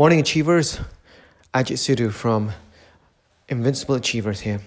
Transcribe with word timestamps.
Morning 0.00 0.20
Achievers, 0.20 0.80
Ajit 1.52 1.76
Sidhu 1.76 2.10
from 2.10 2.52
Invincible 3.50 3.96
Achievers 3.96 4.40
here. 4.40 4.62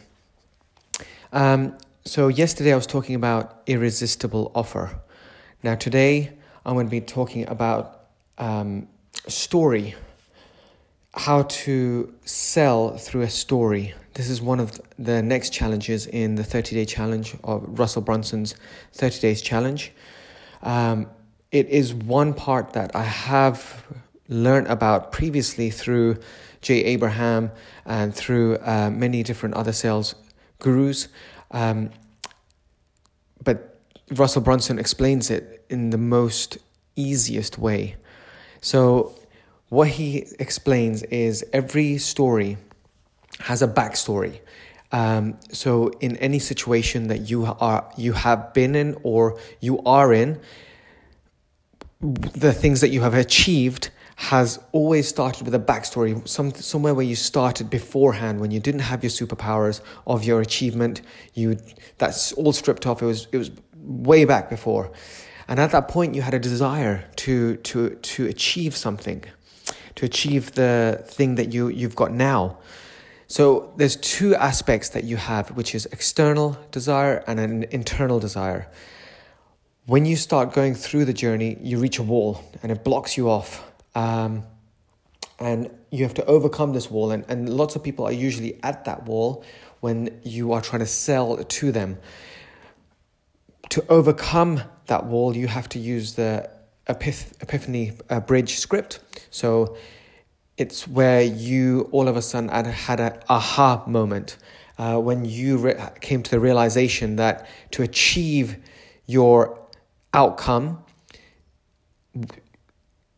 Um, 1.31 1.75
so, 2.05 2.27
yesterday 2.27 2.71
I 2.71 2.75
was 2.75 2.85
talking 2.85 3.15
about 3.15 3.63
irresistible 3.65 4.51
offer. 4.53 4.95
Now, 5.63 5.73
today 5.73 6.33
I'm 6.63 6.75
going 6.75 6.85
to 6.85 6.91
be 6.91 7.01
talking 7.01 7.47
about 7.49 8.09
um, 8.37 8.87
story, 9.27 9.95
how 11.15 11.41
to 11.63 12.13
sell 12.25 12.95
through 12.97 13.23
a 13.23 13.29
story. 13.31 13.95
This 14.13 14.29
is 14.29 14.39
one 14.39 14.59
of 14.59 14.79
the 14.99 15.23
next 15.23 15.49
challenges 15.49 16.05
in 16.05 16.35
the 16.35 16.43
30 16.43 16.75
day 16.75 16.85
challenge 16.85 17.33
of 17.43 17.79
Russell 17.79 18.03
Brunson's 18.03 18.53
30 18.91 19.19
days 19.19 19.41
challenge. 19.41 19.93
Um, 20.61 21.07
it 21.51 21.69
is 21.69 21.91
one 21.91 22.35
part 22.35 22.73
that 22.73 22.95
I 22.95 23.05
have 23.05 23.83
learned 24.27 24.67
about 24.67 25.11
previously 25.11 25.69
through 25.69 26.17
Jay 26.61 26.83
Abraham 26.85 27.51
and 27.85 28.15
through 28.15 28.57
uh, 28.57 28.89
many 28.89 29.23
different 29.23 29.55
other 29.55 29.73
sales 29.73 30.15
gurus. 30.59 31.07
Um, 31.51 31.91
but 33.43 33.79
Russell 34.11 34.41
Brunson 34.41 34.79
explains 34.79 35.29
it 35.29 35.65
in 35.69 35.89
the 35.89 35.97
most 35.97 36.57
easiest 36.95 37.57
way. 37.57 37.95
So, 38.61 39.15
what 39.69 39.87
he 39.87 40.27
explains 40.39 41.03
is 41.03 41.43
every 41.51 41.97
story 41.97 42.57
has 43.39 43.61
a 43.61 43.67
backstory. 43.67 44.39
Um, 44.91 45.39
so, 45.51 45.89
in 45.99 46.15
any 46.17 46.39
situation 46.39 47.07
that 47.07 47.29
you 47.29 47.45
are 47.45 47.91
you 47.97 48.13
have 48.13 48.53
been 48.53 48.75
in 48.75 48.95
or 49.03 49.39
you 49.59 49.81
are 49.83 50.13
in, 50.13 50.39
the 52.01 52.53
things 52.53 52.81
that 52.81 52.89
you 52.89 53.01
have 53.01 53.13
achieved 53.13 53.89
has 54.15 54.59
always 54.71 55.07
started 55.07 55.45
with 55.45 55.55
a 55.55 55.59
backstory, 55.59 56.27
some, 56.27 56.53
somewhere 56.53 56.93
where 56.93 57.05
you 57.05 57.15
started 57.15 57.69
beforehand 57.69 58.39
when 58.39 58.51
you 58.51 58.59
didn't 58.59 58.81
have 58.81 59.03
your 59.03 59.09
superpowers 59.09 59.81
of 60.05 60.23
your 60.23 60.41
achievement. 60.41 61.01
You 61.33 61.57
that's 61.97 62.33
all 62.33 62.53
stripped 62.53 62.85
off. 62.85 63.01
It 63.01 63.05
was 63.05 63.27
it 63.31 63.37
was 63.37 63.51
way 63.75 64.25
back 64.25 64.49
before, 64.49 64.91
and 65.47 65.59
at 65.59 65.71
that 65.71 65.87
point 65.87 66.15
you 66.15 66.21
had 66.21 66.33
a 66.33 66.39
desire 66.39 67.05
to 67.17 67.57
to 67.57 67.95
to 67.95 68.27
achieve 68.27 68.75
something, 68.75 69.23
to 69.95 70.05
achieve 70.05 70.53
the 70.53 71.03
thing 71.05 71.35
that 71.35 71.53
you 71.53 71.69
you've 71.69 71.95
got 71.95 72.11
now. 72.11 72.57
So 73.27 73.73
there's 73.77 73.95
two 73.95 74.35
aspects 74.35 74.89
that 74.89 75.05
you 75.05 75.17
have, 75.17 75.49
which 75.51 75.73
is 75.73 75.87
external 75.87 76.57
desire 76.69 77.23
and 77.25 77.39
an 77.39 77.63
internal 77.71 78.19
desire. 78.19 78.69
When 79.85 80.05
you 80.05 80.15
start 80.17 80.53
going 80.53 80.75
through 80.75 81.05
the 81.05 81.13
journey, 81.13 81.57
you 81.59 81.79
reach 81.79 81.97
a 81.97 82.03
wall 82.03 82.43
and 82.61 82.71
it 82.71 82.83
blocks 82.83 83.17
you 83.17 83.29
off 83.29 83.72
um, 83.95 84.43
and 85.39 85.69
you 85.91 86.03
have 86.03 86.13
to 86.15 86.25
overcome 86.25 86.73
this 86.73 86.89
wall. 86.89 87.11
And, 87.11 87.25
and 87.27 87.49
lots 87.49 87.75
of 87.75 87.83
people 87.83 88.05
are 88.05 88.11
usually 88.11 88.59
at 88.63 88.85
that 88.85 89.05
wall 89.05 89.43
when 89.81 90.19
you 90.23 90.53
are 90.53 90.61
trying 90.61 90.79
to 90.79 90.85
sell 90.85 91.37
to 91.37 91.71
them. 91.71 91.97
To 93.69 93.85
overcome 93.89 94.61
that 94.87 95.05
wall, 95.05 95.35
you 95.35 95.47
have 95.47 95.67
to 95.69 95.79
use 95.79 96.13
the 96.13 96.49
Epiph- 96.87 97.41
Epiphany 97.41 97.93
uh, 98.09 98.19
Bridge 98.19 98.57
script. 98.57 98.99
So 99.31 99.77
it's 100.57 100.87
where 100.87 101.21
you 101.21 101.89
all 101.91 102.07
of 102.07 102.15
a 102.15 102.21
sudden 102.21 102.49
had 102.49 102.99
an 102.99 103.19
aha 103.29 103.83
moment 103.87 104.37
uh, 104.77 104.99
when 104.99 105.25
you 105.25 105.57
re- 105.57 105.89
came 106.01 106.23
to 106.23 106.31
the 106.31 106.39
realization 106.39 107.15
that 107.17 107.47
to 107.71 107.83
achieve 107.83 108.57
your 109.05 109.59
outcome, 110.13 110.82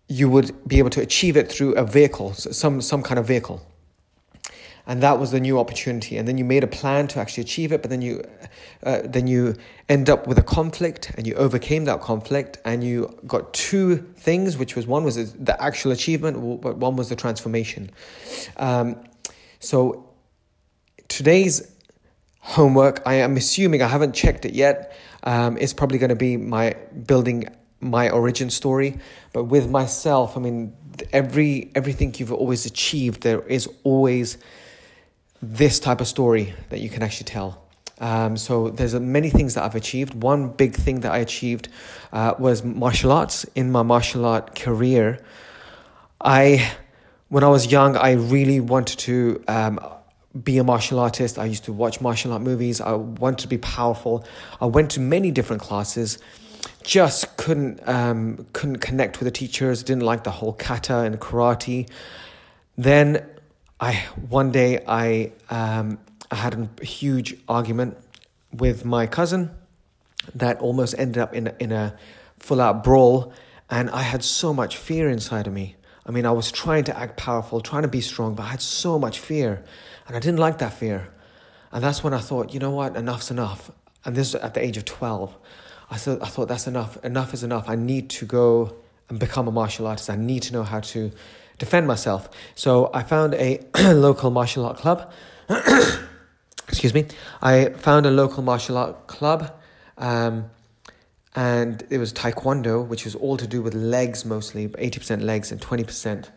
you 0.07 0.29
would 0.29 0.67
be 0.67 0.79
able 0.79 0.89
to 0.91 1.01
achieve 1.01 1.35
it 1.35 1.51
through 1.51 1.73
a 1.73 1.83
vehicle, 1.83 2.33
some, 2.33 2.81
some 2.81 3.01
kind 3.01 3.19
of 3.19 3.25
vehicle. 3.25 3.65
And 4.87 5.01
that 5.01 5.19
was 5.19 5.31
the 5.31 5.39
new 5.39 5.57
opportunity. 5.57 6.15
And 6.17 6.27
then 6.27 6.37
you 6.37 6.45
made 6.45 6.63
a 6.63 6.67
plan 6.67 7.07
to 7.07 7.19
actually 7.19 7.41
achieve 7.41 7.71
it, 7.71 7.81
but 7.81 7.89
then 7.89 8.03
you, 8.03 8.23
uh, 8.83 9.01
then 9.03 9.25
you 9.25 9.55
end 9.89 10.11
up 10.11 10.27
with 10.27 10.37
a 10.37 10.43
conflict 10.43 11.11
and 11.17 11.25
you 11.25 11.33
overcame 11.33 11.85
that 11.85 12.01
conflict 12.01 12.59
and 12.65 12.83
you 12.83 13.17
got 13.25 13.51
two 13.51 13.97
things, 13.97 14.57
which 14.57 14.75
was 14.75 14.85
one 14.85 15.03
was 15.03 15.33
the 15.33 15.59
actual 15.61 15.91
achievement, 15.91 16.61
but 16.61 16.77
one 16.77 16.95
was 16.95 17.09
the 17.09 17.15
transformation. 17.15 17.89
Um, 18.57 19.03
so 19.59 20.07
today's 21.07 21.71
homework, 22.39 23.01
I 23.07 23.15
am 23.15 23.37
assuming, 23.37 23.81
I 23.81 23.87
haven't 23.87 24.13
checked 24.13 24.45
it 24.45 24.53
yet, 24.53 24.95
um, 25.23 25.57
is 25.57 25.73
probably 25.73 25.97
going 25.97 26.09
to 26.09 26.15
be 26.15 26.37
my 26.37 26.75
building 27.07 27.47
my 27.85 28.09
origin 28.09 28.49
story. 28.49 28.99
But 29.33 29.45
with 29.45 29.69
myself, 29.69 30.35
I 30.37 30.39
mean, 30.39 30.73
every 31.13 31.71
everything 31.75 32.13
you've 32.17 32.33
always 32.33 32.65
achieved, 32.65 33.21
there 33.21 33.41
is 33.41 33.69
always 33.83 34.37
this 35.41 35.79
type 35.79 36.01
of 36.01 36.07
story 36.07 36.53
that 36.69 36.79
you 36.79 36.89
can 36.89 37.03
actually 37.03 37.25
tell. 37.25 37.61
Um, 37.99 38.35
so 38.35 38.69
there's 38.69 38.93
many 38.95 39.29
things 39.29 39.53
that 39.53 39.63
I've 39.63 39.75
achieved. 39.75 40.21
One 40.21 40.49
big 40.49 40.75
thing 40.75 41.01
that 41.01 41.11
I 41.11 41.19
achieved 41.19 41.69
uh, 42.11 42.33
was 42.37 42.63
martial 42.63 43.11
arts. 43.11 43.45
In 43.55 43.71
my 43.71 43.83
martial 43.83 44.25
art 44.25 44.55
career, 44.55 45.23
I, 46.19 46.71
when 47.29 47.43
I 47.43 47.47
was 47.47 47.71
young, 47.71 47.95
I 47.95 48.13
really 48.13 48.59
wanted 48.59 48.99
to 48.99 49.43
um, 49.47 49.79
be 50.43 50.57
a 50.57 50.63
martial 50.63 50.99
artist. 50.99 51.39
I 51.39 51.45
used 51.45 51.65
to 51.65 51.73
watch 51.73 52.01
martial 52.01 52.33
art 52.33 52.41
movies. 52.41 52.81
I 52.81 52.93
wanted 52.93 53.39
to 53.39 53.47
be 53.47 53.57
powerful. 53.57 54.25
I 54.59 54.65
went 54.65 54.91
to 54.91 54.99
many 54.99 55.31
different 55.31 55.61
classes 55.61 56.17
just 56.83 57.37
couldn't 57.37 57.87
um, 57.87 58.45
couldn't 58.53 58.77
connect 58.77 59.19
with 59.19 59.25
the 59.25 59.31
teachers. 59.31 59.83
Didn't 59.83 60.03
like 60.03 60.23
the 60.23 60.31
whole 60.31 60.53
kata 60.53 60.99
and 60.99 61.19
karate. 61.19 61.89
Then 62.77 63.25
I 63.79 63.93
one 64.29 64.51
day 64.51 64.83
I 64.87 65.31
um, 65.49 65.99
I 66.31 66.35
had 66.35 66.53
a 66.55 66.85
huge 66.85 67.35
argument 67.47 67.97
with 68.51 68.85
my 68.85 69.07
cousin 69.07 69.51
that 70.33 70.59
almost 70.59 70.95
ended 70.97 71.17
up 71.17 71.33
in 71.33 71.47
a, 71.47 71.55
in 71.59 71.71
a 71.71 71.97
full 72.39 72.61
out 72.61 72.83
brawl, 72.83 73.33
and 73.69 73.89
I 73.89 74.01
had 74.01 74.23
so 74.23 74.53
much 74.53 74.77
fear 74.77 75.09
inside 75.09 75.47
of 75.47 75.53
me. 75.53 75.75
I 76.05 76.11
mean, 76.11 76.25
I 76.25 76.31
was 76.31 76.51
trying 76.51 76.83
to 76.85 76.97
act 76.97 77.17
powerful, 77.17 77.61
trying 77.61 77.81
to 77.81 77.87
be 77.87 78.01
strong, 78.01 78.35
but 78.35 78.43
I 78.43 78.47
had 78.47 78.61
so 78.61 78.99
much 78.99 79.19
fear, 79.19 79.63
and 80.07 80.15
I 80.15 80.19
didn't 80.19 80.39
like 80.39 80.59
that 80.59 80.73
fear. 80.73 81.09
And 81.71 81.83
that's 81.83 82.03
when 82.03 82.13
I 82.13 82.19
thought, 82.19 82.53
you 82.53 82.59
know 82.59 82.71
what, 82.71 82.95
enough's 82.95 83.31
enough. 83.31 83.71
And 84.05 84.15
this 84.15 84.33
was 84.33 84.41
at 84.41 84.53
the 84.53 84.63
age 84.63 84.77
of 84.77 84.85
twelve. 84.85 85.35
I 85.89 85.97
thought, 85.97 86.21
I 86.21 86.27
thought 86.27 86.47
that's 86.47 86.67
enough. 86.67 87.03
Enough 87.03 87.33
is 87.33 87.43
enough. 87.43 87.69
I 87.69 87.75
need 87.75 88.09
to 88.11 88.25
go 88.25 88.75
and 89.09 89.19
become 89.19 89.47
a 89.47 89.51
martial 89.51 89.87
artist. 89.87 90.09
I 90.09 90.15
need 90.15 90.43
to 90.43 90.53
know 90.53 90.63
how 90.63 90.79
to 90.79 91.11
defend 91.57 91.87
myself. 91.87 92.29
So 92.55 92.89
I 92.93 93.03
found 93.03 93.35
a 93.35 93.59
local 93.93 94.31
martial 94.31 94.65
art 94.65 94.77
club. 94.77 95.11
Excuse 96.67 96.93
me. 96.93 97.05
I 97.41 97.69
found 97.69 98.05
a 98.05 98.11
local 98.11 98.41
martial 98.41 98.77
art 98.77 99.07
club. 99.07 99.53
Um, 99.97 100.49
and 101.35 101.85
it 101.89 101.97
was 101.97 102.13
taekwondo, 102.13 102.85
which 102.85 103.03
was 103.03 103.13
all 103.13 103.37
to 103.37 103.45
do 103.45 103.61
with 103.61 103.73
legs 103.73 104.23
mostly, 104.25 104.69
80% 104.69 105.21
legs 105.21 105.51
and 105.51 105.59
20% 105.59 106.29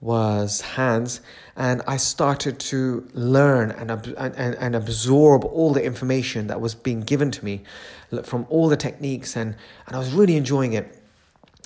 was 0.00 0.60
hands, 0.60 1.20
and 1.56 1.82
I 1.86 1.96
started 1.96 2.58
to 2.60 3.08
learn 3.14 3.70
and, 3.70 3.90
and, 3.90 4.54
and 4.54 4.76
absorb 4.76 5.44
all 5.44 5.72
the 5.72 5.82
information 5.82 6.48
that 6.48 6.60
was 6.60 6.74
being 6.74 7.00
given 7.00 7.30
to 7.30 7.44
me 7.44 7.62
from 8.22 8.46
all 8.50 8.68
the 8.68 8.76
techniques, 8.76 9.36
and, 9.36 9.56
and 9.86 9.96
I 9.96 9.98
was 9.98 10.12
really 10.12 10.36
enjoying 10.36 10.74
it. 10.74 11.00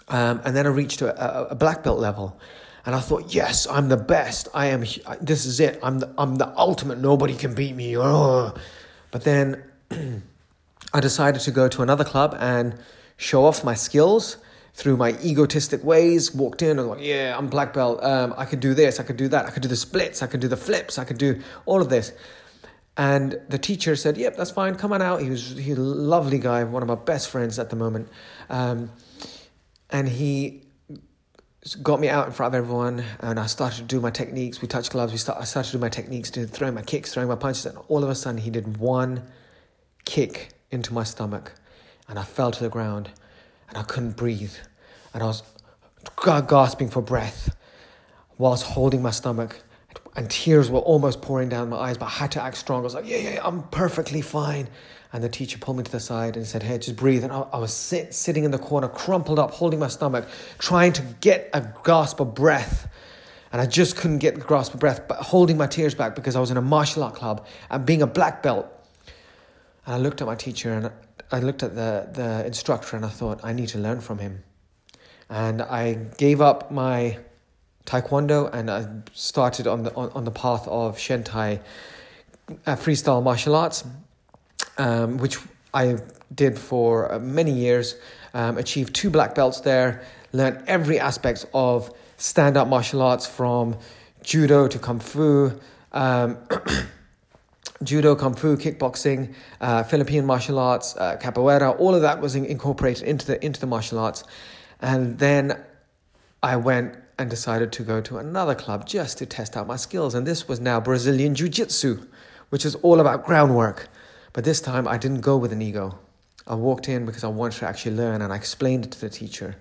Um, 0.08 0.40
and 0.44 0.56
then 0.56 0.66
I 0.66 0.70
reached 0.70 1.02
a, 1.02 1.50
a, 1.50 1.54
black 1.54 1.82
belt 1.82 1.98
level, 1.98 2.38
and 2.86 2.94
I 2.94 3.00
thought, 3.00 3.34
yes, 3.34 3.66
I'm 3.66 3.88
the 3.88 3.96
best. 3.96 4.48
I 4.54 4.66
am. 4.66 4.80
This 5.20 5.44
is 5.44 5.60
it. 5.60 5.78
I'm 5.82 5.98
the, 5.98 6.14
I'm 6.16 6.36
the 6.36 6.56
ultimate. 6.56 6.98
Nobody 6.98 7.34
can 7.34 7.54
beat 7.54 7.74
me. 7.74 7.96
But 7.96 9.24
then 9.24 9.64
I 10.94 11.00
decided 11.00 11.42
to 11.42 11.50
go 11.50 11.68
to 11.68 11.82
another 11.82 12.04
club 12.04 12.36
and 12.38 12.78
show 13.18 13.44
off 13.44 13.64
my 13.64 13.74
skills 13.74 14.38
through 14.74 14.96
my 14.96 15.10
egotistic 15.24 15.82
ways, 15.82 16.34
walked 16.34 16.62
in 16.62 16.78
and 16.78 16.88
like, 16.88 17.00
yeah, 17.00 17.36
I'm 17.36 17.48
black 17.48 17.72
belt. 17.72 18.02
Um, 18.02 18.34
I 18.36 18.44
could 18.44 18.60
do 18.60 18.74
this, 18.74 19.00
I 19.00 19.02
could 19.02 19.16
do 19.16 19.28
that, 19.28 19.46
I 19.46 19.50
could 19.50 19.62
do 19.62 19.68
the 19.68 19.76
splits, 19.76 20.22
I 20.22 20.26
could 20.26 20.40
do 20.40 20.48
the 20.48 20.56
flips, 20.56 20.98
I 20.98 21.04
could 21.04 21.18
do 21.18 21.40
all 21.66 21.80
of 21.80 21.88
this. 21.88 22.12
And 22.96 23.40
the 23.48 23.58
teacher 23.58 23.94
said, 23.94 24.16
"Yep, 24.18 24.36
that's 24.36 24.50
fine. 24.50 24.74
Come 24.74 24.92
on 24.92 25.00
out." 25.00 25.22
He 25.22 25.30
was 25.30 25.56
he 25.56 25.70
a 25.70 25.76
lovely 25.76 26.38
guy, 26.38 26.64
one 26.64 26.82
of 26.82 26.88
my 26.88 26.96
best 26.96 27.30
friends 27.30 27.56
at 27.60 27.70
the 27.70 27.76
moment, 27.76 28.08
um, 28.50 28.90
and 29.88 30.08
he 30.08 30.64
got 31.80 32.00
me 32.00 32.08
out 32.08 32.26
in 32.26 32.32
front 32.32 32.54
of 32.54 32.58
everyone, 32.58 33.04
and 33.20 33.38
I 33.38 33.46
started 33.46 33.78
to 33.78 33.84
do 33.84 34.00
my 34.00 34.10
techniques. 34.10 34.60
We 34.60 34.66
touched 34.66 34.90
gloves. 34.90 35.12
We 35.12 35.18
start, 35.18 35.40
I 35.40 35.44
started 35.44 35.70
to 35.70 35.76
do 35.76 35.80
my 35.80 35.88
techniques, 35.88 36.28
to 36.32 36.46
throwing 36.46 36.74
my 36.74 36.82
kicks, 36.82 37.14
throwing 37.14 37.28
my 37.28 37.36
punches, 37.36 37.66
and 37.66 37.78
all 37.86 38.02
of 38.02 38.10
a 38.10 38.16
sudden 38.16 38.40
he 38.40 38.50
did 38.50 38.78
one 38.78 39.22
kick 40.04 40.50
into 40.72 40.92
my 40.92 41.04
stomach, 41.04 41.52
and 42.08 42.18
I 42.18 42.24
fell 42.24 42.50
to 42.50 42.60
the 42.60 42.68
ground 42.68 43.10
and 43.68 43.78
I 43.78 43.82
couldn't 43.82 44.16
breathe. 44.16 44.54
And 45.14 45.22
I 45.22 45.26
was 45.26 45.42
gasping 46.26 46.88
for 46.88 47.02
breath 47.02 47.54
whilst 48.38 48.64
holding 48.64 49.02
my 49.02 49.10
stomach. 49.10 49.62
And 50.16 50.30
tears 50.30 50.70
were 50.70 50.80
almost 50.80 51.22
pouring 51.22 51.48
down 51.48 51.68
my 51.68 51.76
eyes, 51.76 51.98
but 51.98 52.06
I 52.06 52.10
had 52.10 52.32
to 52.32 52.42
act 52.42 52.56
strong. 52.56 52.80
I 52.80 52.84
was 52.84 52.94
like, 52.94 53.08
yeah, 53.08 53.18
yeah, 53.18 53.40
I'm 53.44 53.62
perfectly 53.68 54.20
fine. 54.20 54.68
And 55.12 55.22
the 55.22 55.28
teacher 55.28 55.58
pulled 55.58 55.76
me 55.76 55.84
to 55.84 55.90
the 55.90 56.00
side 56.00 56.36
and 56.36 56.46
said, 56.46 56.62
hey, 56.62 56.78
just 56.78 56.96
breathe. 56.96 57.24
And 57.24 57.32
I, 57.32 57.40
I 57.52 57.58
was 57.58 57.72
sit, 57.72 58.12
sitting 58.12 58.44
in 58.44 58.50
the 58.50 58.58
corner, 58.58 58.88
crumpled 58.88 59.38
up, 59.38 59.52
holding 59.52 59.78
my 59.78 59.88
stomach, 59.88 60.28
trying 60.58 60.92
to 60.94 61.02
get 61.20 61.48
a 61.52 61.66
gasp 61.84 62.20
of 62.20 62.34
breath. 62.34 62.88
And 63.52 63.62
I 63.62 63.66
just 63.66 63.96
couldn't 63.96 64.18
get 64.18 64.34
the 64.34 64.40
grasp 64.42 64.74
of 64.74 64.80
breath, 64.80 65.08
but 65.08 65.18
holding 65.18 65.56
my 65.56 65.66
tears 65.66 65.94
back 65.94 66.14
because 66.14 66.36
I 66.36 66.40
was 66.40 66.50
in 66.50 66.56
a 66.56 66.62
martial 66.62 67.02
art 67.02 67.14
club 67.14 67.46
and 67.70 67.86
being 67.86 68.02
a 68.02 68.06
black 68.06 68.42
belt. 68.42 68.66
And 69.86 69.94
I 69.94 69.98
looked 69.98 70.20
at 70.20 70.26
my 70.26 70.34
teacher 70.34 70.72
and 70.74 70.90
I 71.30 71.40
looked 71.40 71.62
at 71.62 71.74
the, 71.74 72.08
the 72.12 72.46
instructor 72.46 72.96
and 72.96 73.04
I 73.04 73.08
thought, 73.08 73.40
I 73.44 73.52
need 73.52 73.68
to 73.70 73.78
learn 73.78 74.00
from 74.00 74.18
him. 74.18 74.42
And 75.28 75.60
I 75.60 75.94
gave 76.16 76.40
up 76.40 76.70
my 76.70 77.18
taekwondo 77.84 78.52
and 78.52 78.70
I 78.70 78.86
started 79.12 79.66
on 79.66 79.82
the, 79.82 79.94
on, 79.94 80.10
on 80.10 80.24
the 80.24 80.30
path 80.30 80.66
of 80.68 80.96
Shentai 80.96 81.60
uh, 82.66 82.76
freestyle 82.76 83.22
martial 83.22 83.54
arts, 83.54 83.84
um, 84.78 85.18
which 85.18 85.38
I 85.74 85.98
did 86.34 86.58
for 86.58 87.12
uh, 87.12 87.18
many 87.18 87.52
years, 87.52 87.96
um, 88.34 88.58
achieved 88.58 88.94
two 88.94 89.10
black 89.10 89.34
belts 89.34 89.60
there, 89.60 90.02
learned 90.32 90.62
every 90.66 90.98
aspect 90.98 91.46
of 91.52 91.94
stand 92.16 92.56
up 92.56 92.68
martial 92.68 93.02
arts 93.02 93.26
from 93.26 93.76
judo 94.22 94.66
to 94.68 94.78
kung 94.78 95.00
fu. 95.00 95.52
Um, 95.92 96.38
judo, 97.82 98.14
kung 98.14 98.34
fu, 98.34 98.56
kickboxing, 98.56 99.34
uh, 99.60 99.82
Philippine 99.82 100.24
martial 100.24 100.58
arts, 100.58 100.96
uh, 100.96 101.16
capoeira, 101.16 101.78
all 101.78 101.94
of 101.94 102.02
that 102.02 102.20
was 102.20 102.34
in- 102.34 102.44
incorporated 102.44 103.06
into 103.06 103.26
the 103.26 103.44
into 103.44 103.60
the 103.60 103.66
martial 103.66 103.98
arts. 103.98 104.24
And 104.80 105.18
then 105.18 105.60
I 106.42 106.56
went 106.56 106.96
and 107.18 107.28
decided 107.28 107.72
to 107.72 107.82
go 107.82 108.00
to 108.00 108.18
another 108.18 108.54
club 108.54 108.86
just 108.86 109.18
to 109.18 109.26
test 109.26 109.56
out 109.56 109.66
my 109.66 109.76
skills. 109.76 110.14
And 110.14 110.26
this 110.26 110.46
was 110.46 110.60
now 110.60 110.80
Brazilian 110.80 111.34
Jiu 111.34 111.48
Jitsu, 111.48 112.06
which 112.50 112.64
is 112.64 112.76
all 112.76 113.00
about 113.00 113.24
groundwork. 113.24 113.88
But 114.32 114.44
this 114.44 114.60
time 114.60 114.86
I 114.86 114.98
didn't 114.98 115.20
go 115.20 115.36
with 115.36 115.52
an 115.52 115.60
ego. 115.60 115.98
I 116.46 116.54
walked 116.54 116.88
in 116.88 117.04
because 117.04 117.24
I 117.24 117.28
wanted 117.28 117.58
to 117.58 117.68
actually 117.68 117.96
learn, 117.96 118.22
and 118.22 118.32
I 118.32 118.36
explained 118.36 118.86
it 118.86 118.92
to 118.92 119.00
the 119.00 119.10
teacher 119.10 119.56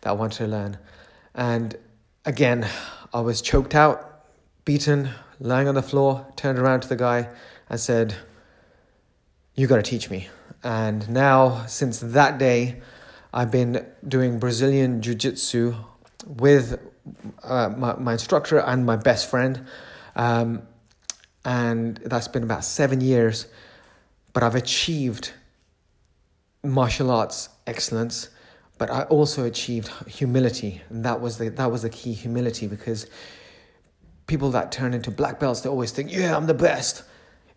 that 0.00 0.10
I 0.10 0.12
wanted 0.12 0.36
to 0.38 0.46
learn. 0.46 0.78
And 1.34 1.76
again, 2.24 2.68
I 3.14 3.20
was 3.20 3.40
choked 3.40 3.74
out, 3.74 4.24
beaten, 4.64 5.10
lying 5.40 5.68
on 5.68 5.74
the 5.74 5.82
floor, 5.82 6.26
turned 6.36 6.58
around 6.58 6.80
to 6.80 6.88
the 6.88 6.96
guy 6.96 7.28
and 7.68 7.78
said, 7.78 8.14
You 9.54 9.66
got 9.66 9.76
to 9.76 9.82
teach 9.82 10.10
me. 10.10 10.28
And 10.62 11.08
now, 11.08 11.66
since 11.66 12.00
that 12.00 12.38
day, 12.38 12.80
I've 13.32 13.50
been 13.50 13.86
doing 14.06 14.38
Brazilian 14.38 15.02
Jiu 15.02 15.14
Jitsu 15.14 15.74
with 16.26 16.80
uh, 17.44 17.68
my, 17.76 17.94
my 17.96 18.12
instructor 18.12 18.58
and 18.58 18.84
my 18.84 18.96
best 18.96 19.30
friend. 19.30 19.66
Um, 20.16 20.62
and 21.44 21.96
that's 21.98 22.28
been 22.28 22.42
about 22.42 22.64
seven 22.64 23.00
years. 23.00 23.46
But 24.32 24.42
I've 24.42 24.54
achieved 24.54 25.32
martial 26.64 27.10
arts 27.10 27.48
excellence, 27.66 28.30
but 28.78 28.90
I 28.90 29.02
also 29.04 29.44
achieved 29.44 29.88
humility. 30.06 30.82
And 30.90 31.04
that 31.04 31.20
was 31.20 31.38
the, 31.38 31.50
that 31.50 31.70
was 31.70 31.82
the 31.82 31.90
key 31.90 32.12
humility 32.12 32.66
because 32.66 33.06
people 34.28 34.50
that 34.52 34.70
turn 34.70 34.94
into 34.94 35.10
black 35.10 35.40
belts, 35.40 35.62
they 35.62 35.68
always 35.68 35.90
think, 35.90 36.12
yeah, 36.12 36.36
I'm 36.36 36.46
the 36.46 36.54
best. 36.54 37.02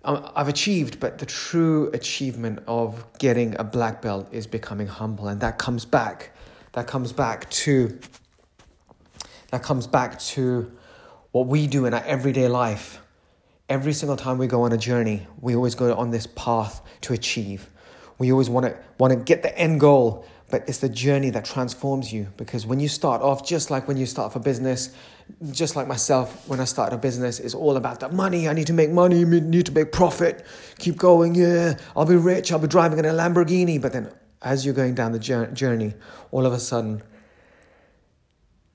Um, 0.03 0.27
I've 0.35 0.47
achieved, 0.47 1.00
but 1.00 1.19
the 1.19 1.27
true 1.27 1.91
achievement 1.94 2.63
of 2.65 3.06
getting 3.19 3.56
a 3.59 3.63
black 3.63 4.01
belt 4.01 4.27
is 4.31 4.47
becoming 4.47 4.88
humble, 4.88 5.27
and 5.27 5.39
that 5.41 5.59
comes 5.59 5.85
back. 5.85 6.31
That 6.71 6.88
comes 6.88 7.13
back 7.13 7.47
to. 7.51 8.00
That 9.51 9.62
comes 9.62 9.85
back 9.85 10.18
to 10.19 10.71
what 11.31 11.45
we 11.47 11.68
do 11.68 11.85
in 11.85 11.94
our 11.94 12.03
everyday 12.06 12.47
life. 12.47 13.00
Every 13.69 13.94
single 13.94 14.18
time 14.18 14.38
we 14.38 14.47
go 14.47 14.63
on 14.63 14.71
a 14.71 14.77
journey, 14.77 15.27
we 15.39 15.56
always 15.56 15.75
go 15.75 15.94
on 15.94 16.09
this 16.09 16.25
path 16.25 16.81
to 17.01 17.13
achieve. 17.13 17.69
We 18.18 18.31
always 18.31 18.50
want 18.50 18.65
to 18.65 18.77
want 18.97 19.13
to 19.13 19.19
get 19.19 19.44
the 19.44 19.56
end 19.57 19.81
goal, 19.81 20.25
but 20.51 20.68
it's 20.68 20.80
the 20.80 20.89
journey 20.89 21.30
that 21.31 21.45
transforms 21.45 22.12
you. 22.12 22.27
Because 22.38 22.65
when 22.65 22.80
you 22.80 22.88
start 22.88 23.21
off, 23.21 23.45
just 23.45 23.71
like 23.71 23.88
when 23.88 23.98
you 23.98 24.06
start 24.06 24.33
for 24.33 24.39
business, 24.39 24.94
just 25.51 25.75
like 25.75 25.88
myself, 25.88 26.48
when 26.48 26.59
I 26.59 26.65
started 26.65 26.95
a 26.95 27.00
business, 27.00 27.39
it's 27.39 27.56
all 27.56 27.77
about 27.77 28.01
the 28.01 28.09
money. 28.09 28.50
I 28.50 28.53
need 28.53 28.68
to 28.68 28.74
make 28.74 28.92
money, 28.92 29.21
i 29.21 29.24
need 29.24 29.65
to 29.65 29.71
make 29.71 29.92
profit. 29.92 30.45
Keep 30.77 30.98
going, 30.98 31.36
yeah. 31.36 31.77
I'll 31.95 32.06
be 32.06 32.18
rich. 32.18 32.51
I'll 32.51 32.59
be 32.59 32.68
driving 32.68 33.00
in 33.00 33.06
a 33.06 33.13
Lamborghini. 33.13 33.81
But 33.81 33.94
then, 33.94 34.12
as 34.42 34.65
you're 34.65 34.75
going 34.75 34.94
down 34.94 35.13
the 35.13 35.19
journey, 35.19 35.94
all 36.31 36.45
of 36.45 36.54
a 36.54 36.59
sudden, 36.59 37.01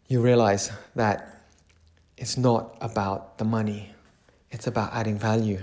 you 0.09 0.23
realize 0.23 0.71
that 0.95 1.43
it's 2.17 2.39
not 2.39 2.77
about 2.81 3.39
the 3.39 3.45
money. 3.45 3.93
It's 4.51 4.67
about 4.67 4.93
adding 4.95 5.19
value. 5.19 5.63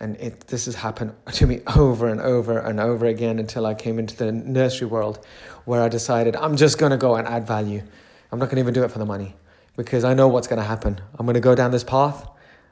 And 0.00 0.16
it, 0.16 0.48
this 0.48 0.66
has 0.66 0.74
happened 0.74 1.14
to 1.32 1.46
me 1.46 1.60
over 1.76 2.08
and 2.08 2.20
over 2.20 2.58
and 2.58 2.80
over 2.80 3.06
again 3.06 3.38
until 3.38 3.64
I 3.64 3.74
came 3.74 3.98
into 3.98 4.16
the 4.16 4.32
nursery 4.32 4.88
world 4.88 5.24
where 5.64 5.82
I 5.82 5.88
decided 5.88 6.36
I'm 6.36 6.56
just 6.56 6.78
going 6.78 6.90
to 6.90 6.98
go 6.98 7.16
and 7.16 7.26
add 7.26 7.46
value. 7.46 7.82
I'm 8.30 8.38
not 8.38 8.46
going 8.46 8.56
to 8.56 8.62
even 8.62 8.74
do 8.74 8.84
it 8.84 8.90
for 8.90 8.98
the 8.98 9.06
money 9.06 9.34
because 9.76 10.04
I 10.04 10.14
know 10.14 10.28
what's 10.28 10.46
going 10.46 10.60
to 10.60 10.66
happen. 10.66 11.00
I'm 11.18 11.26
going 11.26 11.34
to 11.34 11.40
go 11.40 11.54
down 11.54 11.70
this 11.70 11.84
path 11.84 12.28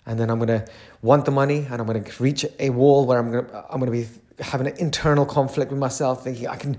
and 0.07 0.19
then 0.19 0.31
I'm 0.31 0.39
going 0.39 0.61
to 0.61 0.67
want 1.01 1.25
the 1.25 1.31
money 1.31 1.67
and 1.71 1.81
I'm 1.81 1.87
going 1.87 2.03
to 2.03 2.23
reach 2.23 2.45
a 2.59 2.71
wall 2.71 3.07
where 3.07 3.19
I'm 3.19 3.31
going 3.31 3.47
to, 3.47 3.65
I'm 3.71 3.81
going 3.81 3.93
to 3.93 3.99
be 4.07 4.09
having 4.43 4.67
an 4.67 4.77
internal 4.79 5.25
conflict 5.25 5.71
with 5.71 5.79
myself 5.79 6.25
thinking 6.25 6.49
I 6.49 6.57
can 6.57 6.77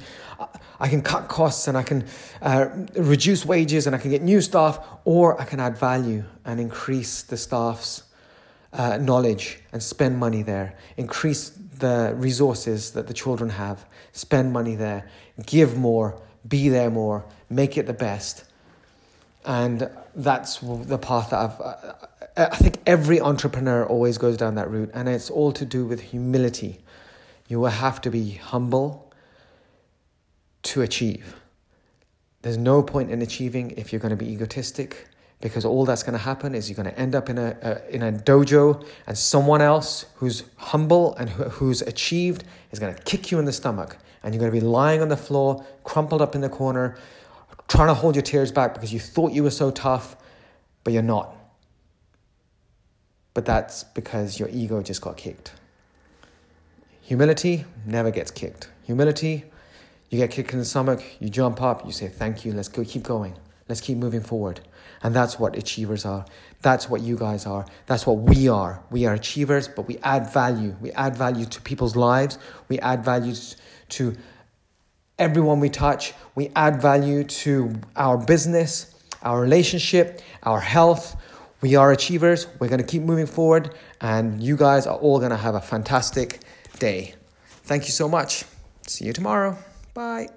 I 0.79 0.89
can 0.89 1.01
cut 1.01 1.27
costs 1.27 1.67
and 1.67 1.77
I 1.77 1.83
can 1.83 2.05
uh, 2.41 2.67
reduce 2.95 3.45
wages 3.45 3.87
and 3.87 3.95
I 3.95 3.99
can 3.99 4.11
get 4.11 4.21
new 4.21 4.41
staff 4.41 4.79
or 5.05 5.39
I 5.39 5.45
can 5.45 5.59
add 5.59 5.77
value 5.77 6.23
and 6.45 6.59
increase 6.59 7.21
the 7.21 7.37
staff's 7.37 8.03
uh, 8.73 8.97
knowledge 8.97 9.59
and 9.71 9.81
spend 9.81 10.17
money 10.17 10.41
there 10.41 10.75
increase 10.97 11.49
the 11.77 12.13
resources 12.17 12.91
that 12.91 13.07
the 13.07 13.13
children 13.13 13.49
have 13.49 13.85
spend 14.11 14.51
money 14.51 14.75
there 14.75 15.07
give 15.45 15.77
more 15.77 16.19
be 16.47 16.69
there 16.69 16.89
more 16.89 17.23
make 17.49 17.77
it 17.77 17.85
the 17.87 17.93
best 17.93 18.45
and 19.45 19.89
that's 20.15 20.59
the 20.59 20.97
path 20.97 21.31
that 21.31 21.39
I've. 21.39 21.95
I 22.35 22.55
think 22.55 22.79
every 22.85 23.19
entrepreneur 23.19 23.85
always 23.85 24.17
goes 24.17 24.37
down 24.37 24.55
that 24.55 24.69
route, 24.69 24.89
and 24.93 25.07
it's 25.07 25.29
all 25.29 25.51
to 25.53 25.65
do 25.65 25.85
with 25.85 26.01
humility. 26.01 26.79
You 27.47 27.59
will 27.59 27.69
have 27.69 28.01
to 28.01 28.09
be 28.09 28.31
humble 28.31 29.11
to 30.63 30.81
achieve. 30.81 31.35
There's 32.41 32.57
no 32.57 32.81
point 32.81 33.11
in 33.11 33.21
achieving 33.21 33.71
if 33.71 33.91
you're 33.91 33.99
going 33.99 34.17
to 34.17 34.23
be 34.23 34.31
egotistic, 34.31 35.07
because 35.41 35.65
all 35.65 35.85
that's 35.85 36.03
going 36.03 36.13
to 36.13 36.23
happen 36.23 36.55
is 36.55 36.69
you're 36.69 36.81
going 36.81 36.93
to 36.93 36.99
end 36.99 37.15
up 37.15 37.29
in 37.29 37.37
a, 37.37 37.57
a 37.61 37.93
in 37.93 38.01
a 38.01 38.11
dojo, 38.11 38.85
and 39.07 39.17
someone 39.17 39.61
else 39.61 40.05
who's 40.15 40.43
humble 40.55 41.15
and 41.15 41.29
who, 41.29 41.43
who's 41.43 41.81
achieved 41.81 42.43
is 42.71 42.79
going 42.79 42.93
to 42.95 43.01
kick 43.03 43.31
you 43.31 43.39
in 43.39 43.45
the 43.45 43.53
stomach, 43.53 43.97
and 44.23 44.33
you're 44.33 44.39
going 44.39 44.51
to 44.51 44.59
be 44.59 44.65
lying 44.65 45.01
on 45.01 45.09
the 45.09 45.17
floor, 45.17 45.65
crumpled 45.83 46.21
up 46.21 46.33
in 46.35 46.41
the 46.41 46.49
corner, 46.49 46.97
trying 47.67 47.87
to 47.87 47.93
hold 47.93 48.15
your 48.15 48.21
tears 48.23 48.51
back 48.51 48.73
because 48.73 48.93
you 48.93 48.99
thought 48.99 49.33
you 49.33 49.43
were 49.43 49.51
so 49.51 49.69
tough, 49.71 50.15
but 50.83 50.93
you're 50.93 51.03
not. 51.03 51.35
But 53.33 53.45
that's 53.45 53.83
because 53.83 54.39
your 54.39 54.49
ego 54.49 54.81
just 54.81 55.01
got 55.01 55.17
kicked. 55.17 55.53
Humility 57.01 57.65
never 57.85 58.11
gets 58.11 58.31
kicked. 58.31 58.69
Humility, 58.83 59.45
you 60.09 60.19
get 60.19 60.31
kicked 60.31 60.53
in 60.53 60.59
the 60.59 60.65
stomach, 60.65 61.03
you 61.19 61.29
jump 61.29 61.61
up, 61.61 61.85
you 61.85 61.91
say, 61.91 62.07
Thank 62.07 62.45
you, 62.45 62.53
let's 62.53 62.67
go, 62.69 62.83
keep 62.85 63.03
going, 63.03 63.35
let's 63.67 63.81
keep 63.81 63.97
moving 63.97 64.21
forward. 64.21 64.61
And 65.01 65.13
that's 65.13 65.37
what 65.37 65.57
achievers 65.57 66.05
are. 66.05 66.25
That's 66.61 66.89
what 66.89 67.01
you 67.01 67.17
guys 67.17 67.45
are. 67.45 67.65
That's 67.87 68.07
what 68.07 68.19
we 68.19 68.47
are. 68.47 68.81
We 68.89 69.05
are 69.05 69.13
achievers, 69.13 69.67
but 69.67 69.85
we 69.85 69.97
add 69.97 70.31
value. 70.31 70.77
We 70.79 70.93
add 70.93 71.17
value 71.17 71.45
to 71.45 71.61
people's 71.61 71.97
lives. 71.97 72.37
We 72.69 72.79
add 72.79 73.03
value 73.03 73.33
to 73.97 74.15
everyone 75.19 75.59
we 75.59 75.69
touch. 75.69 76.13
We 76.35 76.51
add 76.55 76.81
value 76.81 77.23
to 77.23 77.75
our 77.95 78.17
business, 78.17 78.93
our 79.21 79.39
relationship, 79.39 80.21
our 80.43 80.59
health. 80.59 81.15
We 81.61 81.75
are 81.75 81.91
achievers. 81.91 82.47
We're 82.59 82.67
going 82.67 82.81
to 82.81 82.87
keep 82.87 83.03
moving 83.03 83.25
forward, 83.25 83.73
and 84.01 84.43
you 84.43 84.57
guys 84.57 84.85
are 84.85 84.97
all 84.97 85.19
going 85.19 85.31
to 85.31 85.37
have 85.37 85.55
a 85.55 85.61
fantastic 85.61 86.39
day. 86.79 87.15
Thank 87.63 87.85
you 87.85 87.91
so 87.91 88.09
much. 88.09 88.43
See 88.87 89.05
you 89.05 89.13
tomorrow. 89.13 89.57
Bye. 89.93 90.27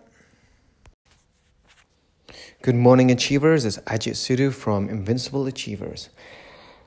Good 2.63 2.77
morning, 2.77 3.11
achievers. 3.11 3.65
It's 3.65 3.79
Ajit 3.79 4.15
Sidhu 4.15 4.53
from 4.53 4.89
Invincible 4.89 5.47
Achievers. 5.47 6.09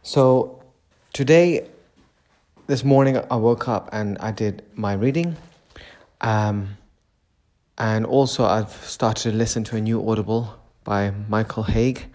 So, 0.04 0.62
today, 1.14 1.68
this 2.68 2.84
morning, 2.84 3.18
I 3.30 3.36
woke 3.36 3.68
up 3.68 3.90
and 3.92 4.18
I 4.20 4.32
did 4.32 4.64
my 4.76 4.94
reading. 4.94 5.36
Um, 6.22 6.78
and 7.78 8.06
also, 8.06 8.46
I've 8.46 8.72
started 8.72 9.32
to 9.32 9.36
listen 9.36 9.64
to 9.66 9.78
a 9.78 9.82
new 9.82 10.08
Audible 10.10 10.60
by 10.84 11.12
Michael 11.30 11.64
Hauge, 11.64 12.06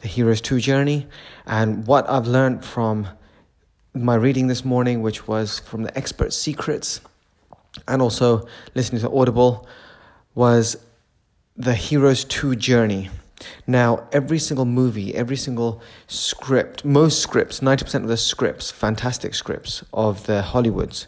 The 0.00 0.08
Hero's 0.08 0.40
Two 0.40 0.58
Journey. 0.58 1.06
And 1.46 1.86
what 1.86 2.08
I've 2.08 2.26
learned 2.26 2.64
from 2.64 3.08
my 3.92 4.14
reading 4.14 4.46
this 4.46 4.64
morning, 4.64 5.02
which 5.02 5.28
was 5.28 5.58
from 5.60 5.82
the 5.82 5.96
Expert 5.96 6.32
Secrets, 6.32 7.00
and 7.86 8.00
also 8.00 8.46
listening 8.74 9.02
to 9.02 9.10
Audible, 9.10 9.68
was 10.34 10.76
The 11.56 11.74
Hero's 11.74 12.24
Two 12.24 12.56
Journey. 12.56 13.10
Now, 13.66 14.08
every 14.12 14.38
single 14.38 14.64
movie, 14.64 15.14
every 15.14 15.36
single 15.36 15.82
script, 16.06 16.84
most 16.84 17.20
scripts, 17.20 17.60
90% 17.60 17.96
of 18.02 18.08
the 18.08 18.16
scripts, 18.16 18.70
fantastic 18.70 19.34
scripts 19.34 19.84
of 19.92 20.26
the 20.26 20.42
Hollywoods, 20.42 21.06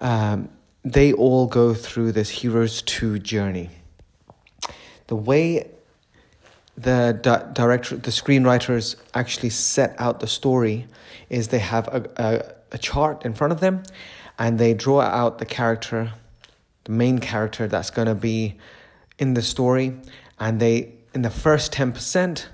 um, 0.00 0.50
they 0.84 1.12
all 1.12 1.46
go 1.46 1.74
through 1.74 2.12
this 2.12 2.30
Heroes 2.30 2.82
2 2.82 3.18
journey. 3.18 3.70
The 5.08 5.16
way 5.16 5.70
the 6.76 7.18
di- 7.20 7.44
director, 7.52 7.96
the 7.96 8.10
screenwriters 8.10 8.96
actually 9.14 9.50
set 9.50 9.94
out 9.98 10.20
the 10.20 10.26
story 10.26 10.86
is 11.28 11.48
they 11.48 11.58
have 11.58 11.88
a, 11.88 12.08
a, 12.16 12.74
a 12.74 12.78
chart 12.78 13.24
in 13.24 13.34
front 13.34 13.52
of 13.52 13.60
them 13.60 13.82
and 14.38 14.58
they 14.58 14.74
draw 14.74 15.00
out 15.00 15.38
the 15.38 15.46
character, 15.46 16.12
the 16.84 16.92
main 16.92 17.18
character 17.18 17.66
that's 17.66 17.90
going 17.90 18.06
to 18.06 18.14
be 18.14 18.56
in 19.18 19.34
the 19.34 19.42
story. 19.42 19.96
And 20.38 20.60
they, 20.60 20.92
in 21.14 21.22
the 21.22 21.30
first 21.30 21.72
10%, 21.72 22.46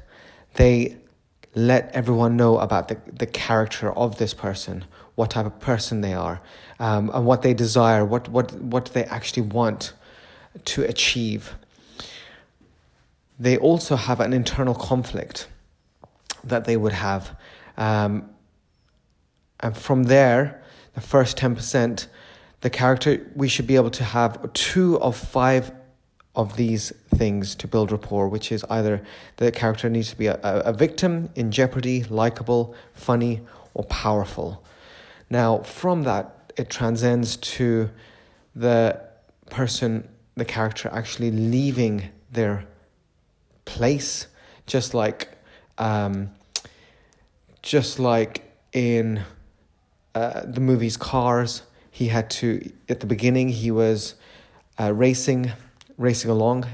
they 0.54 0.96
let 1.54 1.90
everyone 1.94 2.36
know 2.36 2.58
about 2.58 2.88
the, 2.88 2.96
the 3.12 3.26
character 3.26 3.92
of 3.92 4.16
this 4.16 4.32
person, 4.32 4.84
what 5.14 5.30
type 5.30 5.46
of 5.46 5.60
person 5.60 6.00
they 6.00 6.14
are, 6.14 6.40
um, 6.78 7.10
and 7.14 7.24
what 7.24 7.42
they 7.42 7.54
desire, 7.54 8.04
what, 8.04 8.28
what, 8.28 8.52
what 8.52 8.86
they 8.86 9.04
actually 9.04 9.42
want 9.42 9.92
to 10.64 10.82
achieve 10.82 11.54
they 13.38 13.56
also 13.58 13.96
have 13.96 14.20
an 14.20 14.32
internal 14.32 14.74
conflict 14.74 15.48
that 16.44 16.64
they 16.66 16.76
would 16.76 16.92
have. 16.92 17.36
Um, 17.76 18.30
and 19.60 19.76
from 19.76 20.04
there, 20.04 20.62
the 20.94 21.00
first 21.00 21.36
10%, 21.36 22.06
the 22.60 22.70
character, 22.70 23.26
we 23.34 23.48
should 23.48 23.66
be 23.66 23.76
able 23.76 23.90
to 23.90 24.04
have 24.04 24.52
two 24.52 25.00
of 25.00 25.16
five 25.16 25.72
of 26.36 26.56
these 26.56 26.92
things 27.14 27.54
to 27.54 27.68
build 27.68 27.92
rapport, 27.92 28.28
which 28.28 28.50
is 28.50 28.64
either 28.68 29.02
the 29.36 29.52
character 29.52 29.88
needs 29.88 30.10
to 30.10 30.16
be 30.16 30.26
a, 30.26 30.38
a 30.42 30.72
victim, 30.72 31.30
in 31.34 31.50
jeopardy, 31.50 32.04
likable, 32.04 32.74
funny, 32.92 33.40
or 33.74 33.84
powerful. 33.84 34.64
Now, 35.30 35.58
from 35.58 36.02
that, 36.04 36.52
it 36.56 36.70
transcends 36.70 37.36
to 37.36 37.90
the 38.54 39.00
person, 39.50 40.08
the 40.36 40.44
character 40.44 40.88
actually 40.92 41.30
leaving 41.30 42.10
their 42.30 42.66
place, 43.64 44.26
just 44.66 44.94
like, 44.94 45.36
um, 45.78 46.30
just 47.62 47.98
like 47.98 48.52
in 48.72 49.22
uh, 50.14 50.42
the 50.44 50.60
movies 50.60 50.96
Cars. 50.96 51.62
He 51.90 52.08
had 52.08 52.28
to 52.30 52.72
at 52.88 53.00
the 53.00 53.06
beginning 53.06 53.48
he 53.48 53.70
was 53.70 54.14
uh, 54.78 54.92
racing, 54.92 55.52
racing 55.96 56.30
along. 56.30 56.66